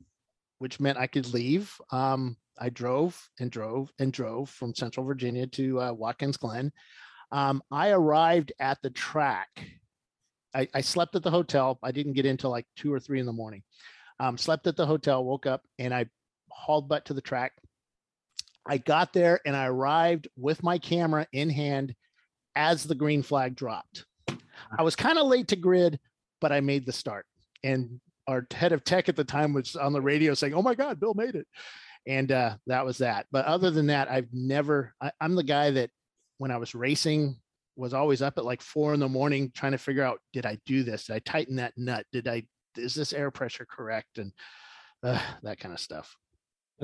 which 0.60 0.80
meant 0.80 0.98
I 0.98 1.08
could 1.08 1.34
leave. 1.34 1.74
Um, 1.92 2.38
I 2.60 2.70
drove 2.70 3.30
and 3.40 3.52
drove 3.52 3.92
and 4.00 4.12
drove 4.12 4.50
from 4.50 4.76
Central 4.76 5.06
Virginia 5.06 5.48
to 5.48 5.82
uh, 5.82 5.94
Watkins 5.94 6.38
Glen. 6.38 6.72
Um, 7.32 7.64
I 7.72 7.90
arrived 7.90 8.54
at 8.60 8.82
the 8.82 8.92
track. 8.92 9.68
I, 10.54 10.68
I, 10.74 10.82
slept 10.82 11.16
at 11.16 11.24
the 11.24 11.32
hotel. 11.32 11.80
I 11.82 11.92
didn't 11.92 12.14
get 12.14 12.28
into 12.28 12.48
like 12.48 12.68
two 12.76 12.94
or 12.94 13.00
three 13.00 13.20
in 13.20 13.26
the 13.26 13.34
morning. 13.34 13.64
Um, 14.20 14.38
slept 14.38 14.68
at 14.68 14.78
the 14.78 14.86
hotel, 14.86 15.26
woke 15.26 15.48
up, 15.48 15.64
and 15.80 15.94
I 15.94 16.06
hauled 16.52 16.88
butt 16.88 17.06
to 17.06 17.16
the 17.16 17.22
track. 17.22 17.54
I 18.68 18.78
got 18.78 19.14
there 19.14 19.40
and 19.46 19.56
I 19.56 19.66
arrived 19.66 20.28
with 20.38 20.64
my 20.64 20.78
camera 20.78 21.28
in 21.34 21.50
hand 21.50 21.96
as 22.56 22.84
the 22.84 22.96
green 22.96 23.24
flag 23.24 23.56
dropped. 23.56 24.06
I 24.78 24.84
was 24.84 24.96
kind 24.96 25.18
of 25.18 25.28
late 25.28 25.50
to 25.50 25.56
grid, 25.56 26.00
but 26.40 26.52
I 26.52 26.62
made 26.62 26.86
the 26.86 26.94
start. 26.94 27.26
And 27.64 28.00
our 28.28 28.48
head 28.52 28.72
of 28.72 28.84
tech 28.84 29.10
at 29.10 29.16
the 29.16 29.24
time 29.24 29.54
was 29.54 29.76
on 29.76 29.94
the 29.94 30.02
radio 30.02 30.34
saying, 30.34 30.54
"Oh 30.54 30.62
my 30.62 30.76
God, 30.76 31.00
Bill 31.00 31.14
made 31.14 31.36
it," 31.36 31.48
and 32.08 32.32
uh, 32.32 32.56
that 32.68 32.86
was 32.86 32.98
that. 33.00 33.28
But 33.32 33.46
other 33.46 33.72
than 33.72 33.88
that, 33.88 34.10
I've 34.10 34.34
never. 34.34 34.94
I, 35.02 35.12
I'm 35.22 35.36
the 35.36 35.44
guy 35.44 35.72
that 35.72 35.90
when 36.38 36.52
I 36.52 36.58
was 36.58 36.76
racing 36.76 37.38
was 37.76 37.94
always 37.94 38.22
up 38.22 38.38
at 38.38 38.46
like 38.46 38.62
four 38.62 38.94
in 38.94 39.00
the 39.00 39.10
morning 39.10 39.52
trying 39.56 39.72
to 39.72 39.78
figure 39.78 40.04
out 40.04 40.20
did 40.32 40.46
I 40.46 40.58
do 40.66 40.84
this? 40.84 41.06
Did 41.06 41.16
I 41.16 41.20
tighten 41.20 41.56
that 41.58 41.74
nut? 41.78 42.06
Did 42.12 42.28
I 42.28 42.44
is 42.78 42.94
this 42.94 43.14
air 43.14 43.32
pressure 43.32 43.66
correct 43.70 44.18
and 44.18 44.32
uh, 45.04 45.20
that 45.44 45.60
kind 45.60 45.74
of 45.74 45.80
stuff. 45.80 46.16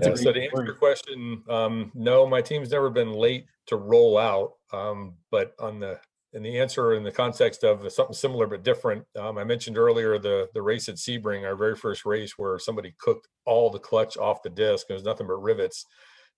Yeah, 0.02 0.14
so 0.14 0.32
to 0.32 0.42
answer 0.42 0.64
your 0.64 0.76
question, 0.76 1.44
um, 1.50 1.92
no, 1.94 2.28
my 2.28 2.42
team's 2.42 2.72
never 2.72 2.90
been 2.90 3.12
late 3.12 3.48
to 3.68 3.76
roll 3.76 4.18
out. 4.18 4.54
Um, 4.72 5.16
but 5.32 5.54
on 5.60 5.80
the 5.80 6.00
in 6.34 6.44
the 6.44 6.60
answer 6.60 6.94
in 6.94 7.04
the 7.04 7.12
context 7.12 7.64
of 7.64 7.92
something 7.92 8.14
similar 8.14 8.46
but 8.46 8.64
different, 8.64 9.04
um, 9.18 9.38
I 9.38 9.44
mentioned 9.44 9.78
earlier 9.78 10.20
the 10.20 10.48
the 10.54 10.62
race 10.62 10.88
at 10.90 10.96
Sebring, 10.96 11.46
our 11.46 11.56
very 11.56 11.76
first 11.76 12.06
race 12.06 12.38
where 12.38 12.60
somebody 12.60 12.94
cooked 13.00 13.28
all 13.46 13.70
the 13.70 13.80
clutch 13.80 14.18
off 14.18 14.44
the 14.44 14.50
disc. 14.50 14.88
It 14.90 14.94
was 14.94 15.04
nothing 15.04 15.28
but 15.28 15.42
rivets, 15.42 15.86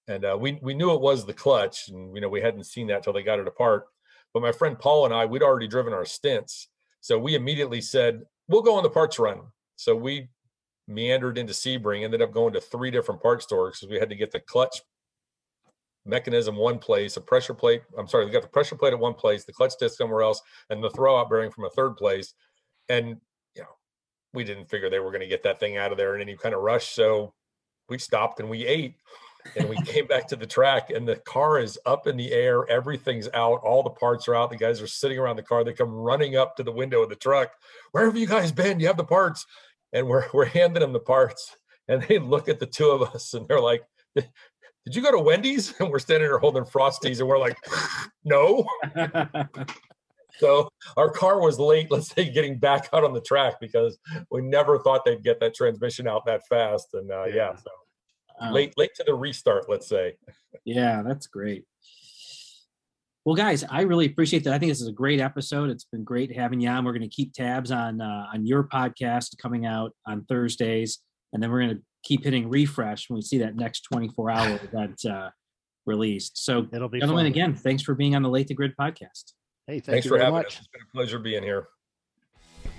and 0.08 0.24
uh, 0.24 0.38
we 0.40 0.60
we 0.62 0.74
knew 0.74 0.94
it 0.94 1.02
was 1.02 1.26
the 1.26 1.34
clutch, 1.34 1.90
and 1.90 2.16
you 2.16 2.22
know 2.22 2.30
we 2.30 2.42
hadn't 2.42 2.66
seen 2.66 2.88
that 2.88 3.04
till 3.04 3.14
they 3.14 3.24
got 3.24 3.40
it 3.40 3.48
apart. 3.48 3.86
But 4.34 4.44
my 4.44 4.52
friend 4.52 4.80
Paul 4.80 5.06
and 5.06 5.14
I, 5.14 5.26
we'd 5.26 5.44
already 5.44 5.68
driven 5.68 5.94
our 5.94 6.06
stints, 6.06 6.70
so 7.02 7.20
we 7.20 7.36
immediately 7.36 7.82
said 7.82 8.22
we'll 8.48 8.62
go 8.62 8.76
on 8.76 8.84
the 8.84 8.90
parts 8.90 9.20
run. 9.20 9.42
So 9.76 9.96
we 9.96 10.30
meandered 10.88 11.38
into 11.38 11.54
Sebring, 11.54 12.04
ended 12.04 12.22
up 12.22 12.34
going 12.34 12.54
to 12.54 12.62
three 12.62 12.92
different 12.92 13.22
parts 13.22 13.46
stores 13.46 13.80
because 13.80 13.92
we 13.92 14.00
had 14.00 14.10
to 14.10 14.16
get 14.16 14.32
the 14.32 14.40
clutch 14.40 14.82
mechanism 16.06 16.56
one 16.56 16.80
place, 16.80 17.18
a 17.18 17.22
pressure 17.22 17.53
plate. 17.53 17.82
I'm 17.98 18.07
sorry, 18.07 18.26
we 18.26 18.32
got 18.32 18.41
the 18.41 18.48
pressure 18.48 18.76
plate 18.76 18.94
at 18.94 18.99
one 18.99 19.14
place, 19.14 19.44
the 19.44 19.53
clutch 19.53 19.73
disc 19.80 19.98
somewhere 19.98 20.22
else, 20.22 20.41
and 20.69 20.84
the 20.84 20.90
throwout 20.90 21.30
bearing 21.30 21.52
from 21.52 21.65
a 21.65 21.69
third 21.69 21.95
place. 21.95 22.34
And 22.90 23.18
you 23.56 23.61
know, 23.61 23.69
we 24.34 24.44
didn't 24.44 24.69
figure 24.69 24.90
they 24.90 24.99
were 24.99 25.11
going 25.11 25.22
to 25.22 25.28
get 25.28 25.44
that 25.44 25.60
thing 25.60 25.78
out 25.78 25.91
of 25.91 25.98
there 25.98 26.15
in 26.15 26.22
any 26.22 26.36
kind 26.36 26.56
of 26.56 26.61
rush. 26.61 26.90
So 26.90 27.34
we 27.90 27.98
stopped 27.98 28.40
and 28.40 28.49
we 28.49 28.65
ate. 28.65 28.95
and 29.56 29.68
we 29.68 29.76
came 29.86 30.07
back 30.07 30.28
to 30.28 30.36
the 30.36 30.45
track 30.45 30.91
and 30.91 31.07
the 31.07 31.15
car 31.18 31.60
is 31.60 31.78
up 31.88 32.06
in 32.06 32.15
the 32.15 32.32
air 32.32 32.69
everything's 32.69 33.28
out 33.34 33.60
all 33.64 33.82
the 33.82 33.90
parts 33.90 34.28
are 34.28 34.36
out 34.36 34.52
the 34.52 34.56
guys 34.56 34.80
are 34.82 34.88
sitting 34.88 35.18
around 35.18 35.36
the 35.36 35.41
car 35.41 35.64
they 35.64 35.73
come 35.73 35.90
running 35.90 36.36
up 36.36 36.56
to 36.56 36.61
the 36.61 36.72
window 36.72 37.02
of 37.02 37.10
the 37.10 37.15
truck 37.15 37.52
where 37.91 38.06
have 38.06 38.15
you 38.15 38.28
guys 38.28 38.52
been 38.52 38.80
you 38.80 38.86
have 38.86 38.98
the 38.98 39.03
parts 39.03 39.48
and 39.94 40.07
we're 40.07 40.26
we're 40.32 40.45
handing 40.45 40.82
them 40.82 40.94
the 40.94 40.99
parts 40.99 41.56
and 41.88 42.03
they 42.03 42.19
look 42.19 42.49
at 42.49 42.60
the 42.60 42.68
two 42.68 42.91
of 42.91 43.02
us 43.02 43.34
and 43.34 43.48
they're 43.48 43.60
like 43.60 43.84
did 44.86 44.95
you 44.95 45.02
go 45.02 45.12
to 45.12 45.20
wendy's 45.20 45.74
and 45.80 45.90
we're 45.90 45.99
standing 45.99 46.28
there 46.28 46.40
holding 46.40 46.64
frosties 46.64 47.20
and 47.20 47.28
we're 47.28 47.40
like 47.40 47.58
no 48.24 48.66
so 50.38 50.70
our 50.98 51.10
car 51.10 51.41
was 51.41 51.60
late 51.60 51.91
let's 51.91 52.10
say 52.10 52.30
getting 52.30 52.58
back 52.58 52.90
out 52.94 53.03
on 53.03 53.14
the 53.14 53.22
track 53.22 53.56
because 53.60 53.98
we 54.32 54.41
never 54.41 54.80
thought 54.80 55.06
they'd 55.06 55.24
get 55.24 55.40
that 55.40 55.53
transmission 55.53 56.08
out 56.08 56.26
that 56.26 56.41
fast 56.48 56.90
and 56.94 57.12
uh, 57.12 57.26
yeah. 57.26 57.36
yeah 57.36 57.56
so 57.56 57.72
um, 58.41 58.53
late 58.53 58.74
late 58.78 58.91
to 58.95 59.03
the 59.06 59.14
restart 59.14 59.70
let's 59.70 59.88
say 59.88 60.14
yeah 60.66 61.02
that's 61.02 61.28
great 61.28 61.66
well, 63.24 63.36
guys, 63.36 63.64
I 63.70 63.82
really 63.82 64.08
appreciate 64.08 64.44
that. 64.45 64.53
I 64.53 64.58
think 64.58 64.72
this 64.72 64.82
is 64.82 64.88
a 64.88 64.94
great 64.94 65.20
episode. 65.20 65.70
It's 65.70 65.86
been 65.86 66.03
great 66.03 66.36
having 66.36 66.60
you 66.60 66.70
on. 66.70 66.84
We're 66.84 66.94
going 66.94 67.08
to 67.08 67.16
keep 67.16 67.34
tabs 67.34 67.72
on 67.72 68.02
uh, 68.02 68.26
on 68.34 68.48
your 68.48 68.64
podcast 68.64 69.38
coming 69.38 69.68
out 69.68 69.94
on 70.08 70.26
Thursdays, 70.26 70.98
and 71.32 71.41
then 71.41 71.52
we're 71.52 71.62
going 71.62 71.78
to 71.78 71.84
keep 72.03 72.23
hitting 72.23 72.49
refresh 72.49 73.10
when 73.10 73.15
we 73.15 73.22
see 73.22 73.40
that 73.40 73.56
next 73.56 73.82
24 73.82 74.32
hour 74.32 74.56
event 74.64 75.06
uh, 75.06 75.30
released. 75.86 76.44
So, 76.44 76.68
it'll 76.72 76.90
be 76.90 76.99
gentlemen 76.99 77.26
fun. 77.26 77.32
again. 77.32 77.56
Thanks 77.56 77.84
for 77.84 77.95
being 77.95 78.15
on 78.15 78.23
the 78.23 78.30
Late 78.30 78.48
to 78.48 78.53
Grid 78.53 78.73
podcast. 78.80 79.34
Hey, 79.68 79.80
thank 79.80 79.86
thanks 79.86 80.07
for 80.07 80.18
having 80.18 80.34
much. 80.34 80.48
us. 80.48 80.60
It's 80.60 80.68
been 80.68 80.82
a 80.82 80.91
pleasure 80.95 81.19
being 81.19 81.44
here. 81.44 81.68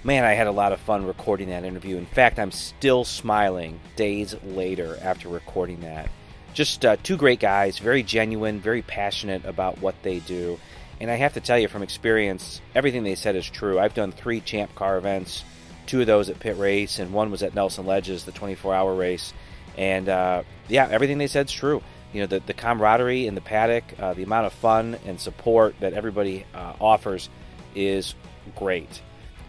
Man, 0.04 0.24
I 0.24 0.32
had 0.32 0.48
a 0.48 0.52
lot 0.52 0.72
of 0.72 0.80
fun 0.80 1.06
recording 1.06 1.48
that 1.50 1.64
interview. 1.64 1.96
In 1.96 2.06
fact, 2.06 2.38
I'm 2.38 2.50
still 2.50 3.04
smiling 3.04 3.78
days 3.94 4.34
later 4.44 4.98
after 5.00 5.28
recording 5.28 5.80
that 5.80 6.10
just 6.54 6.84
uh, 6.84 6.96
two 7.02 7.16
great 7.16 7.40
guys, 7.40 7.78
very 7.78 8.02
genuine, 8.02 8.60
very 8.60 8.82
passionate 8.82 9.44
about 9.44 9.80
what 9.80 9.94
they 10.02 10.20
do. 10.20 10.58
And 11.00 11.10
I 11.10 11.16
have 11.16 11.32
to 11.34 11.40
tell 11.40 11.58
you 11.58 11.68
from 11.68 11.82
experience, 11.82 12.60
everything 12.74 13.02
they 13.02 13.14
said 13.14 13.34
is 13.36 13.48
true. 13.48 13.78
I've 13.78 13.94
done 13.94 14.12
three 14.12 14.40
Champ 14.40 14.74
Car 14.74 14.98
events, 14.98 15.44
two 15.86 16.00
of 16.00 16.06
those 16.06 16.28
at 16.28 16.40
Pitt 16.40 16.58
Race, 16.58 16.98
and 16.98 17.12
one 17.12 17.30
was 17.30 17.42
at 17.42 17.54
Nelson 17.54 17.86
Ledges, 17.86 18.24
the 18.24 18.32
24 18.32 18.74
hour 18.74 18.94
race. 18.94 19.32
And 19.76 20.08
uh, 20.08 20.42
yeah, 20.68 20.88
everything 20.90 21.18
they 21.18 21.26
said 21.26 21.46
is 21.46 21.52
true. 21.52 21.82
You 22.12 22.20
know, 22.20 22.26
the, 22.26 22.40
the 22.40 22.54
camaraderie 22.54 23.26
in 23.26 23.34
the 23.34 23.40
paddock, 23.40 23.84
uh, 23.98 24.14
the 24.14 24.22
amount 24.22 24.46
of 24.46 24.52
fun 24.52 24.98
and 25.06 25.18
support 25.18 25.74
that 25.80 25.94
everybody 25.94 26.44
uh, 26.54 26.74
offers 26.80 27.30
is 27.74 28.14
great. 28.54 29.00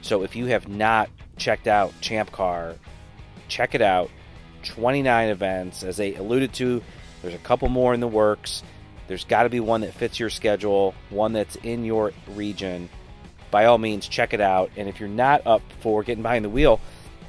So 0.02 0.24
if 0.24 0.36
you 0.36 0.46
have 0.48 0.68
not 0.68 1.10
checked 1.38 1.68
out 1.68 1.94
Champ 2.02 2.32
Car, 2.32 2.76
check 3.48 3.76
it 3.76 3.82
out. 3.82 4.10
29 4.64 5.30
events. 5.30 5.84
As 5.84 5.98
they 5.98 6.16
alluded 6.16 6.54
to, 6.54 6.82
there's 7.22 7.34
a 7.34 7.40
couple 7.40 7.68
more 7.70 7.94
in 7.94 8.00
the 8.00 8.08
works. 8.08 8.64
There's 9.08 9.26
got 9.26 9.44
to 9.44 9.50
be 9.50 9.60
one 9.60 9.82
that 9.82 9.94
fits 9.94 10.20
your 10.20 10.30
schedule, 10.30 10.96
one 11.10 11.34
that's 11.34 11.56
in 11.58 11.84
your 11.84 12.14
region. 12.30 12.90
By 13.54 13.66
all 13.66 13.78
means, 13.78 14.08
check 14.08 14.34
it 14.34 14.42
out. 14.42 14.72
And 14.78 14.90
if 14.90 15.00
you're 15.00 15.08
not 15.08 15.46
up 15.46 15.62
for 15.80 16.02
getting 16.02 16.24
behind 16.24 16.44
the 16.44 16.50
wheel, 16.50 16.80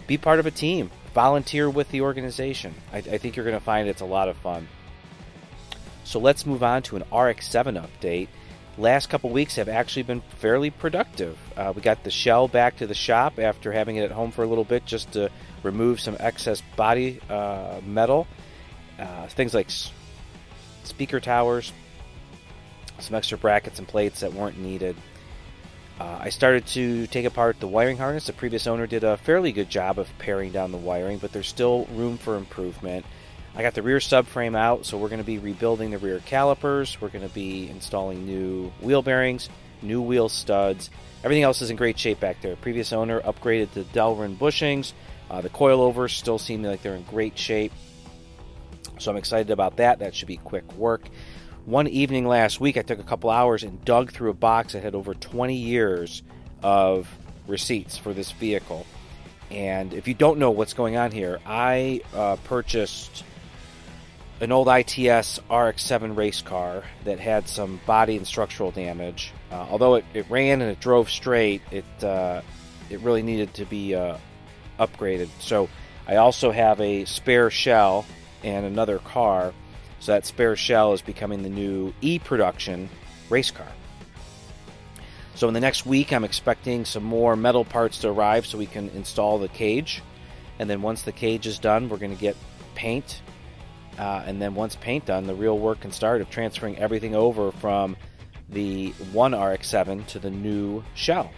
be 0.07 0.17
part 0.17 0.39
of 0.39 0.47
a 0.47 0.51
team. 0.51 0.91
Volunteer 1.13 1.69
with 1.69 1.91
the 1.91 2.01
organization. 2.01 2.75
I, 2.95 2.97
I 2.97 3.19
think 3.19 3.37
you're 3.37 3.45
going 3.45 3.59
to 3.59 3.63
find 3.63 3.87
it's 3.91 4.01
a 4.01 4.07
lot 4.07 4.31
of 4.31 4.39
fun. 4.39 4.67
So 6.05 6.19
let's 6.19 6.47
move 6.47 6.63
on 6.63 6.83
to 6.85 6.97
an 6.97 7.03
RX7 7.13 7.87
update. 7.87 8.29
Last 8.79 9.11
couple 9.11 9.29
weeks 9.29 9.57
have 9.57 9.69
actually 9.69 10.05
been 10.05 10.23
fairly 10.39 10.71
productive. 10.71 11.37
Uh, 11.59 11.75
we 11.77 11.83
got 11.83 12.05
the 12.05 12.11
shell 12.11 12.49
back 12.49 12.79
to 12.79 12.87
the 12.87 12.95
shop 12.95 13.39
after 13.39 13.71
having 13.71 13.97
it 13.97 14.05
at 14.05 14.11
home 14.11 14.31
for 14.31 14.45
a 14.45 14.47
little 14.47 14.65
bit 14.65 14.87
just 14.87 15.13
to 15.13 15.31
remove 15.63 16.01
some 16.01 16.17
excess 16.19 16.63
body 16.75 17.21
uh, 17.29 17.83
metal. 17.85 18.27
Uh, 18.99 19.27
things 19.27 19.53
like 19.53 19.67
s- 19.67 19.93
speaker 20.85 21.21
towers, 21.21 21.71
some 22.99 23.15
extra 23.15 23.37
brackets 23.37 23.79
and 23.79 23.87
plates 23.87 24.21
that 24.21 24.33
weren't 24.33 24.59
needed. 24.59 24.97
Uh, 26.01 26.19
I 26.23 26.31
started 26.31 26.67
to 26.69 27.07
take 27.07 27.25
apart 27.25 27.61
the 27.61 27.69
wiring 27.69 27.97
harness. 27.97 28.27
The 28.27 28.33
previous 28.33 28.67
owner 28.67 28.87
did 28.87 29.05
a 29.05 29.17
fairly 29.17 29.53
good 29.53 29.71
job 29.71 29.99
of 29.99 30.09
paring 30.19 30.51
down 30.51 30.73
the 30.73 30.79
wiring, 30.79 31.19
but 31.19 31.33
there's 31.33 31.47
still 31.47 31.87
room 31.93 32.19
for 32.19 32.37
improvement. 32.37 33.07
I 33.55 33.63
got 33.63 33.75
the 33.75 33.83
rear 33.83 33.99
subframe 33.99 34.57
out, 34.57 34.85
so 34.85 34.99
we're 34.99 35.09
going 35.09 35.21
to 35.21 35.25
be 35.25 35.39
rebuilding 35.39 35.93
the 35.93 35.99
rear 35.99 36.19
calipers. 36.19 37.01
We're 37.01 37.11
going 37.11 37.27
to 37.27 37.33
be 37.33 37.71
installing 37.71 38.27
new 38.27 38.73
wheel 38.81 39.03
bearings, 39.03 39.49
new 39.81 40.03
wheel 40.03 40.29
studs. 40.29 40.91
Everything 41.23 41.45
else 41.45 41.63
is 41.63 41.71
in 41.71 41.77
great 41.77 41.97
shape 41.97 42.19
back 42.19 42.41
there. 42.41 42.57
Previous 42.57 42.93
owner 42.93 43.21
upgraded 43.21 43.71
the 43.71 43.83
Delrin 43.83 44.37
bushings. 44.37 44.93
Uh, 45.31 45.41
the 45.41 45.49
coilovers 45.49 46.11
still 46.11 46.39
seem 46.39 46.65
like 46.65 46.83
they're 46.83 46.97
in 46.97 47.05
great 47.05 47.39
shape. 47.39 47.73
So 48.99 49.13
I'm 49.13 49.17
excited 49.17 49.51
about 49.51 49.77
that. 49.77 50.01
That 50.01 50.17
should 50.17 50.29
be 50.29 50.39
quick 50.39 50.71
work. 50.75 51.03
One 51.67 51.87
evening 51.87 52.27
last 52.27 52.61
week, 52.61 52.77
I 52.77 52.83
took 52.83 52.99
a 52.99 53.05
couple 53.05 53.31
hours 53.31 53.63
and 53.63 53.83
dug 53.87 54.13
through 54.13 54.29
a 54.29 54.35
box 54.35 54.75
that 54.75 54.83
had 54.83 54.95
over 54.95 55.15
20 55.15 55.55
years 55.55 56.23
of 56.63 57.09
receipts 57.47 57.97
for 57.97 58.13
this 58.13 58.33
vehicle. 58.33 58.85
And 59.51 59.95
if 59.95 60.07
you 60.07 60.13
don't 60.13 60.39
know 60.39 60.51
what's 60.51 60.75
going 60.75 60.99
on 60.99 61.11
here, 61.11 61.39
I 61.47 62.03
uh, 62.13 62.37
purchased 62.45 63.25
an 64.43 64.53
old 64.53 64.69
ITS 64.69 65.41
RX7 65.49 66.15
race 66.15 66.43
car 66.43 66.83
that 67.05 67.19
had 67.19 67.49
some 67.49 67.81
body 67.87 68.19
and 68.19 68.27
structural 68.27 68.71
damage. 68.71 69.33
Uh, 69.51 69.67
although 69.71 69.95
it, 69.95 70.05
it, 70.13 70.27
ran 70.29 70.61
and 70.61 70.71
it 70.71 70.81
drove 70.81 71.09
straight, 71.09 71.63
it 71.71 72.05
uh, 72.05 72.43
it 72.91 73.01
really 73.01 73.23
needed 73.23 73.55
to 73.55 73.65
be 73.65 73.95
uh, 73.95 74.19
upgraded. 74.79 75.29
So 75.41 75.71
I 76.07 76.17
also 76.17 76.51
have 76.51 76.79
a 76.83 77.07
spare 77.07 77.49
shell 77.49 78.05
and 78.43 78.67
another 78.67 78.99
car. 78.99 79.55
So 80.05 80.13
that 80.13 80.27
spare 80.27 80.55
shell 80.55 80.93
is 80.93 81.01
becoming 81.01 81.43
the 81.43 81.49
new 81.49 81.95
e 82.03 82.19
production 82.19 82.91
race 83.31 83.51
car. 83.51 83.73
So 85.35 85.49
in 85.49 85.55
the 85.55 85.61
next 85.61 85.87
week, 85.87 86.13
I'm 86.13 86.25
expecting 86.25 86.85
some 86.85 87.05
more 87.05 87.37
metal 87.37 87.65
parts 87.65 88.01
to 88.01 88.11
arrive 88.11 88.45
so 88.45 88.59
we 88.59 88.67
can 88.67 88.91
install 88.91 89.39
the 89.39 89.49
cage. 89.49 90.03
And 90.59 90.69
then 90.69 90.83
once 90.83 91.05
the 91.05 91.13
cage 91.13 91.47
is 91.47 91.59
done, 91.59 91.89
we're 91.89 91.97
going 91.97 92.15
to 92.15 92.21
get 92.21 92.37
paint. 92.75 93.23
Uh, 93.99 94.23
and 94.27 94.43
then 94.43 94.55
once 94.55 94.77
paint 94.77 95.07
done, 95.07 95.27
the 95.27 95.35
real 95.35 95.59
work 95.59 95.81
can 95.81 95.91
start 95.91 96.21
of 96.21 96.29
transferring 96.29 96.77
everything 96.77 97.15
over 97.15 97.51
from 97.51 97.97
the 98.51 98.91
one 99.15 99.33
RX7 99.33 100.07
to 100.09 100.19
the 100.19 100.31
new 100.31 100.85
shell. 100.95 101.31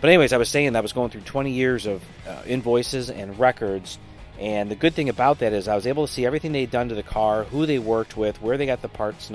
But 0.00 0.08
anyways, 0.08 0.32
I 0.32 0.36
was 0.36 0.48
saying 0.48 0.72
that 0.72 0.80
I 0.80 0.82
was 0.82 0.92
going 0.92 1.10
through 1.10 1.20
20 1.20 1.52
years 1.52 1.86
of 1.86 2.02
uh, 2.26 2.42
invoices 2.44 3.08
and 3.08 3.38
records 3.38 4.00
and 4.40 4.70
the 4.70 4.74
good 4.74 4.94
thing 4.94 5.10
about 5.10 5.40
that 5.40 5.52
is 5.52 5.68
I 5.68 5.74
was 5.74 5.86
able 5.86 6.06
to 6.06 6.12
see 6.12 6.24
everything 6.24 6.52
they'd 6.52 6.70
done 6.70 6.88
to 6.88 6.94
the 6.94 7.02
car, 7.02 7.44
who 7.44 7.66
they 7.66 7.78
worked 7.78 8.16
with, 8.16 8.40
where 8.40 8.56
they 8.56 8.64
got 8.64 8.80
the 8.80 8.88
parts 8.88 9.30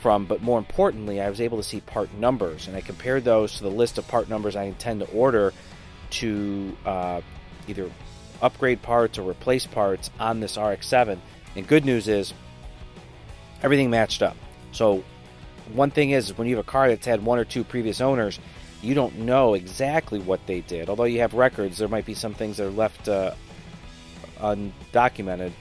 from, 0.00 0.26
but 0.26 0.42
more 0.42 0.58
importantly, 0.58 1.20
I 1.20 1.28
was 1.28 1.40
able 1.40 1.58
to 1.58 1.64
see 1.64 1.80
part 1.80 2.14
numbers, 2.14 2.68
and 2.68 2.76
I 2.76 2.80
compared 2.80 3.24
those 3.24 3.56
to 3.56 3.64
the 3.64 3.70
list 3.70 3.98
of 3.98 4.06
part 4.06 4.28
numbers 4.28 4.54
I 4.54 4.64
intend 4.64 5.00
to 5.00 5.10
order 5.10 5.52
to 6.10 6.76
uh, 6.86 7.20
either 7.66 7.90
upgrade 8.40 8.80
parts 8.80 9.18
or 9.18 9.28
replace 9.28 9.66
parts 9.66 10.08
on 10.20 10.38
this 10.38 10.56
RX-7. 10.56 11.18
And 11.56 11.66
good 11.66 11.84
news 11.84 12.06
is 12.06 12.32
everything 13.60 13.90
matched 13.90 14.22
up. 14.22 14.36
So 14.70 15.02
one 15.72 15.90
thing 15.90 16.10
is 16.10 16.38
when 16.38 16.46
you 16.46 16.56
have 16.56 16.64
a 16.64 16.70
car 16.70 16.88
that's 16.88 17.06
had 17.06 17.24
one 17.24 17.40
or 17.40 17.44
two 17.44 17.64
previous 17.64 18.00
owners, 18.00 18.38
you 18.82 18.94
don't 18.94 19.18
know 19.18 19.54
exactly 19.54 20.20
what 20.20 20.46
they 20.46 20.60
did. 20.60 20.88
Although 20.88 21.04
you 21.04 21.18
have 21.18 21.34
records, 21.34 21.78
there 21.78 21.88
might 21.88 22.06
be 22.06 22.14
some 22.14 22.34
things 22.34 22.58
that 22.58 22.66
are 22.68 22.70
left 22.70 23.08
uh, 23.08 23.32
undocumented. 24.38 25.52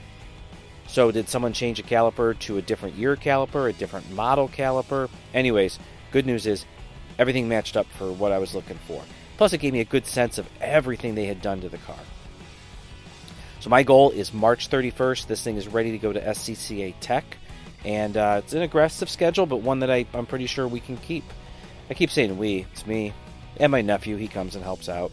So, 0.88 1.12
did 1.12 1.28
someone 1.28 1.54
change 1.54 1.80
a 1.80 1.84
caliper 1.84 2.38
to 2.40 2.58
a 2.58 2.62
different 2.62 2.95
year 2.95 3.16
caliper, 3.16 3.70
a 3.70 3.74
different 3.74 4.10
model 4.12 4.48
caliper? 4.48 5.10
Anyways, 5.34 5.80
good 6.12 6.26
news 6.26 6.48
is 6.48 6.66
everything 7.20 7.49
matched 7.49 7.76
up 7.76 7.88
for 7.88 8.12
what 8.12 8.32
I 8.32 8.38
was 8.38 8.56
looking 8.56 8.80
for. 8.88 9.04
Plus, 9.38 9.54
it 9.54 9.60
gave 9.60 9.74
me 9.74 9.82
a 9.82 9.86
good 9.86 10.06
sense 10.06 10.38
of 10.38 10.48
everything 10.62 11.16
they 11.16 11.26
had 11.26 11.41
done 11.41 11.62
to 11.62 11.70
the 11.70 11.78
car. 11.80 11.99
So 13.60 13.70
my 13.70 13.84
goal 13.84 14.12
is 14.12 14.34
March 14.34 14.70
31st. 14.70 15.28
This 15.28 15.44
thing 15.44 15.58
is 15.58 15.68
ready 15.68 15.91
to 15.91 15.98
go 15.98 16.14
to 16.14 16.22
SCCA 16.22 16.94
Tech, 17.02 17.38
and 17.84 18.16
uh, 18.16 18.41
it's 18.44 18.54
an 18.54 18.62
aggressive 18.62 19.10
schedule, 19.10 19.45
but 19.45 19.58
one 19.58 19.80
that 19.80 19.91
I, 19.91 20.06
I'm 20.14 20.26
pretty 20.26 20.48
sure 20.48 20.68
we 20.68 20.80
can 20.80 20.98
keep. 20.98 21.24
I 21.90 21.94
keep 21.94 22.12
saying 22.12 22.38
we. 22.38 22.66
It's 22.72 22.86
me 22.86 23.14
and 23.60 23.72
my 23.72 23.82
nephew. 23.82 24.16
He 24.16 24.28
comes 24.28 24.56
and 24.56 24.64
helps 24.64 24.90
out. 24.90 25.12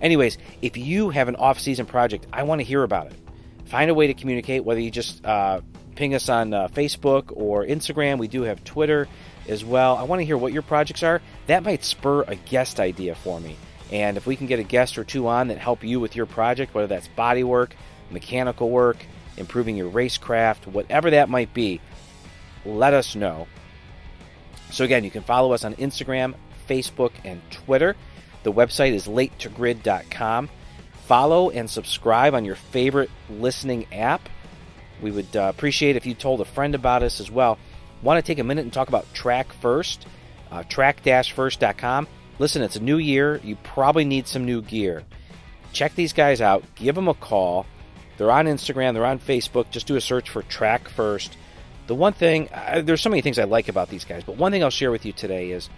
Anyways, 0.00 0.38
if 0.62 0.76
you 0.76 1.10
have 1.10 1.28
an 1.28 1.36
off-season 1.36 1.86
project, 1.86 2.26
I 2.32 2.42
want 2.44 2.60
to 2.60 2.64
hear 2.64 2.82
about 2.82 3.06
it. 3.06 3.14
Find 3.66 3.90
a 3.90 3.94
way 3.94 4.06
to 4.06 4.14
communicate, 4.14 4.64
whether 4.64 4.80
you 4.80 4.90
just 4.90 5.24
uh, 5.24 5.60
ping 5.94 6.14
us 6.14 6.28
on 6.28 6.54
uh, 6.54 6.68
Facebook 6.68 7.32
or 7.32 7.64
Instagram. 7.64 8.18
We 8.18 8.28
do 8.28 8.42
have 8.42 8.64
Twitter 8.64 9.06
as 9.48 9.64
well. 9.64 9.96
I 9.96 10.04
want 10.04 10.20
to 10.20 10.24
hear 10.24 10.38
what 10.38 10.52
your 10.52 10.62
projects 10.62 11.02
are. 11.02 11.20
That 11.46 11.62
might 11.62 11.84
spur 11.84 12.22
a 12.22 12.36
guest 12.36 12.80
idea 12.80 13.14
for 13.14 13.38
me. 13.40 13.56
And 13.92 14.16
if 14.16 14.26
we 14.26 14.36
can 14.36 14.46
get 14.46 14.58
a 14.58 14.64
guest 14.64 14.98
or 14.98 15.04
two 15.04 15.26
on 15.26 15.48
that 15.48 15.58
help 15.58 15.84
you 15.84 16.00
with 16.00 16.16
your 16.16 16.26
project, 16.26 16.74
whether 16.74 16.86
that's 16.86 17.08
body 17.08 17.44
work, 17.44 17.74
mechanical 18.10 18.70
work, 18.70 18.96
improving 19.36 19.76
your 19.76 19.90
racecraft, 19.90 20.66
whatever 20.66 21.10
that 21.10 21.28
might 21.28 21.52
be, 21.52 21.80
let 22.64 22.94
us 22.94 23.14
know. 23.14 23.46
So, 24.70 24.84
again, 24.84 25.02
you 25.02 25.10
can 25.10 25.22
follow 25.22 25.52
us 25.52 25.64
on 25.64 25.74
Instagram, 25.76 26.34
Facebook, 26.68 27.12
and 27.24 27.40
Twitter. 27.50 27.96
The 28.42 28.52
website 28.52 28.92
is 28.92 29.06
latetogrid.com. 29.06 30.48
Follow 31.06 31.50
and 31.50 31.68
subscribe 31.68 32.34
on 32.34 32.44
your 32.44 32.54
favorite 32.54 33.10
listening 33.28 33.86
app. 33.92 34.28
We 35.02 35.10
would 35.10 35.34
uh, 35.34 35.50
appreciate 35.54 35.96
if 35.96 36.06
you 36.06 36.14
told 36.14 36.40
a 36.40 36.44
friend 36.44 36.74
about 36.74 37.02
us 37.02 37.20
as 37.20 37.30
well. 37.30 37.58
Want 38.02 38.24
to 38.24 38.26
take 38.26 38.38
a 38.38 38.44
minute 38.44 38.62
and 38.62 38.72
talk 38.72 38.88
about 38.88 39.12
Track 39.12 39.52
First, 39.54 40.06
uh, 40.50 40.62
track-first.com. 40.62 42.08
Listen, 42.38 42.62
it's 42.62 42.76
a 42.76 42.80
new 42.80 42.96
year. 42.96 43.40
You 43.42 43.56
probably 43.56 44.04
need 44.04 44.26
some 44.26 44.44
new 44.44 44.62
gear. 44.62 45.04
Check 45.72 45.94
these 45.94 46.12
guys 46.12 46.40
out. 46.40 46.64
Give 46.74 46.94
them 46.94 47.08
a 47.08 47.14
call. 47.14 47.66
They're 48.16 48.30
on 48.30 48.46
Instagram. 48.46 48.94
They're 48.94 49.04
on 49.04 49.18
Facebook. 49.18 49.70
Just 49.70 49.86
do 49.86 49.96
a 49.96 50.00
search 50.00 50.30
for 50.30 50.42
Track 50.42 50.88
First. 50.88 51.36
The 51.86 51.94
one 51.94 52.12
thing, 52.12 52.48
uh, 52.52 52.82
there's 52.84 53.00
so 53.00 53.10
many 53.10 53.20
things 53.20 53.38
I 53.38 53.44
like 53.44 53.68
about 53.68 53.88
these 53.88 54.04
guys, 54.04 54.22
but 54.24 54.36
one 54.36 54.52
thing 54.52 54.62
I'll 54.62 54.70
share 54.70 54.90
with 54.90 55.04
you 55.04 55.12
today 55.12 55.50
is 55.50 55.68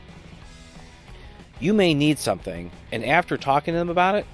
you 1.63 1.73
may 1.73 1.95
need 1.95 2.19
something, 2.19 2.71
and 2.91 3.05
after 3.05 3.37
talking 3.37 3.73
to 3.73 3.79
them 3.79 3.89
about 3.89 4.17
it, 4.17 4.27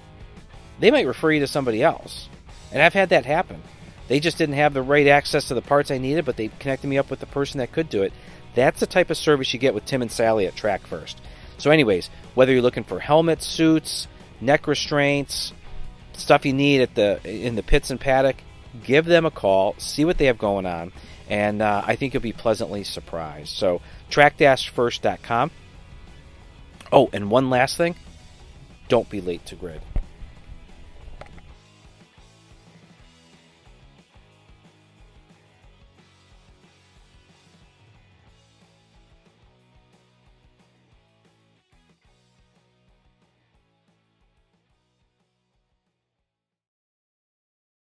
they 0.80 0.90
might 0.90 1.06
refer 1.06 1.30
you 1.30 1.40
to 1.40 1.46
somebody 1.46 1.82
else. 1.82 2.28
And 2.72 2.82
I've 2.82 2.94
had 2.94 3.10
that 3.10 3.26
happen. 3.26 3.62
They 4.08 4.20
just 4.20 4.38
didn't 4.38 4.54
have 4.54 4.72
the 4.72 4.82
right 4.82 5.06
access 5.06 5.48
to 5.48 5.54
the 5.54 5.62
parts 5.62 5.90
I 5.90 5.98
needed, 5.98 6.24
but 6.24 6.36
they 6.36 6.48
connected 6.48 6.88
me 6.88 6.96
up 6.96 7.10
with 7.10 7.20
the 7.20 7.26
person 7.26 7.58
that 7.58 7.72
could 7.72 7.90
do 7.90 8.02
it. 8.02 8.12
That's 8.54 8.80
the 8.80 8.86
type 8.86 9.10
of 9.10 9.18
service 9.18 9.52
you 9.52 9.60
get 9.60 9.74
with 9.74 9.84
Tim 9.84 10.00
and 10.00 10.10
Sally 10.10 10.46
at 10.46 10.56
Track 10.56 10.86
First. 10.86 11.20
So, 11.58 11.70
anyways, 11.70 12.08
whether 12.34 12.52
you're 12.52 12.62
looking 12.62 12.84
for 12.84 12.98
helmets, 12.98 13.46
suits, 13.46 14.08
neck 14.40 14.66
restraints, 14.66 15.52
stuff 16.14 16.46
you 16.46 16.54
need 16.54 16.80
at 16.80 16.94
the 16.94 17.20
in 17.24 17.56
the 17.56 17.62
pits 17.62 17.90
and 17.90 18.00
paddock, 18.00 18.36
give 18.84 19.04
them 19.04 19.26
a 19.26 19.30
call, 19.30 19.74
see 19.78 20.04
what 20.04 20.16
they 20.16 20.26
have 20.26 20.38
going 20.38 20.64
on, 20.64 20.92
and 21.28 21.60
uh, 21.60 21.82
I 21.84 21.96
think 21.96 22.14
you'll 22.14 22.22
be 22.22 22.32
pleasantly 22.32 22.84
surprised. 22.84 23.50
So, 23.50 23.82
track-first.com. 24.08 25.50
Oh, 26.92 27.10
and 27.12 27.30
one 27.30 27.50
last 27.50 27.76
thing: 27.76 27.96
don't 28.88 29.08
be 29.08 29.20
late 29.20 29.44
to 29.46 29.54
grid. 29.54 29.80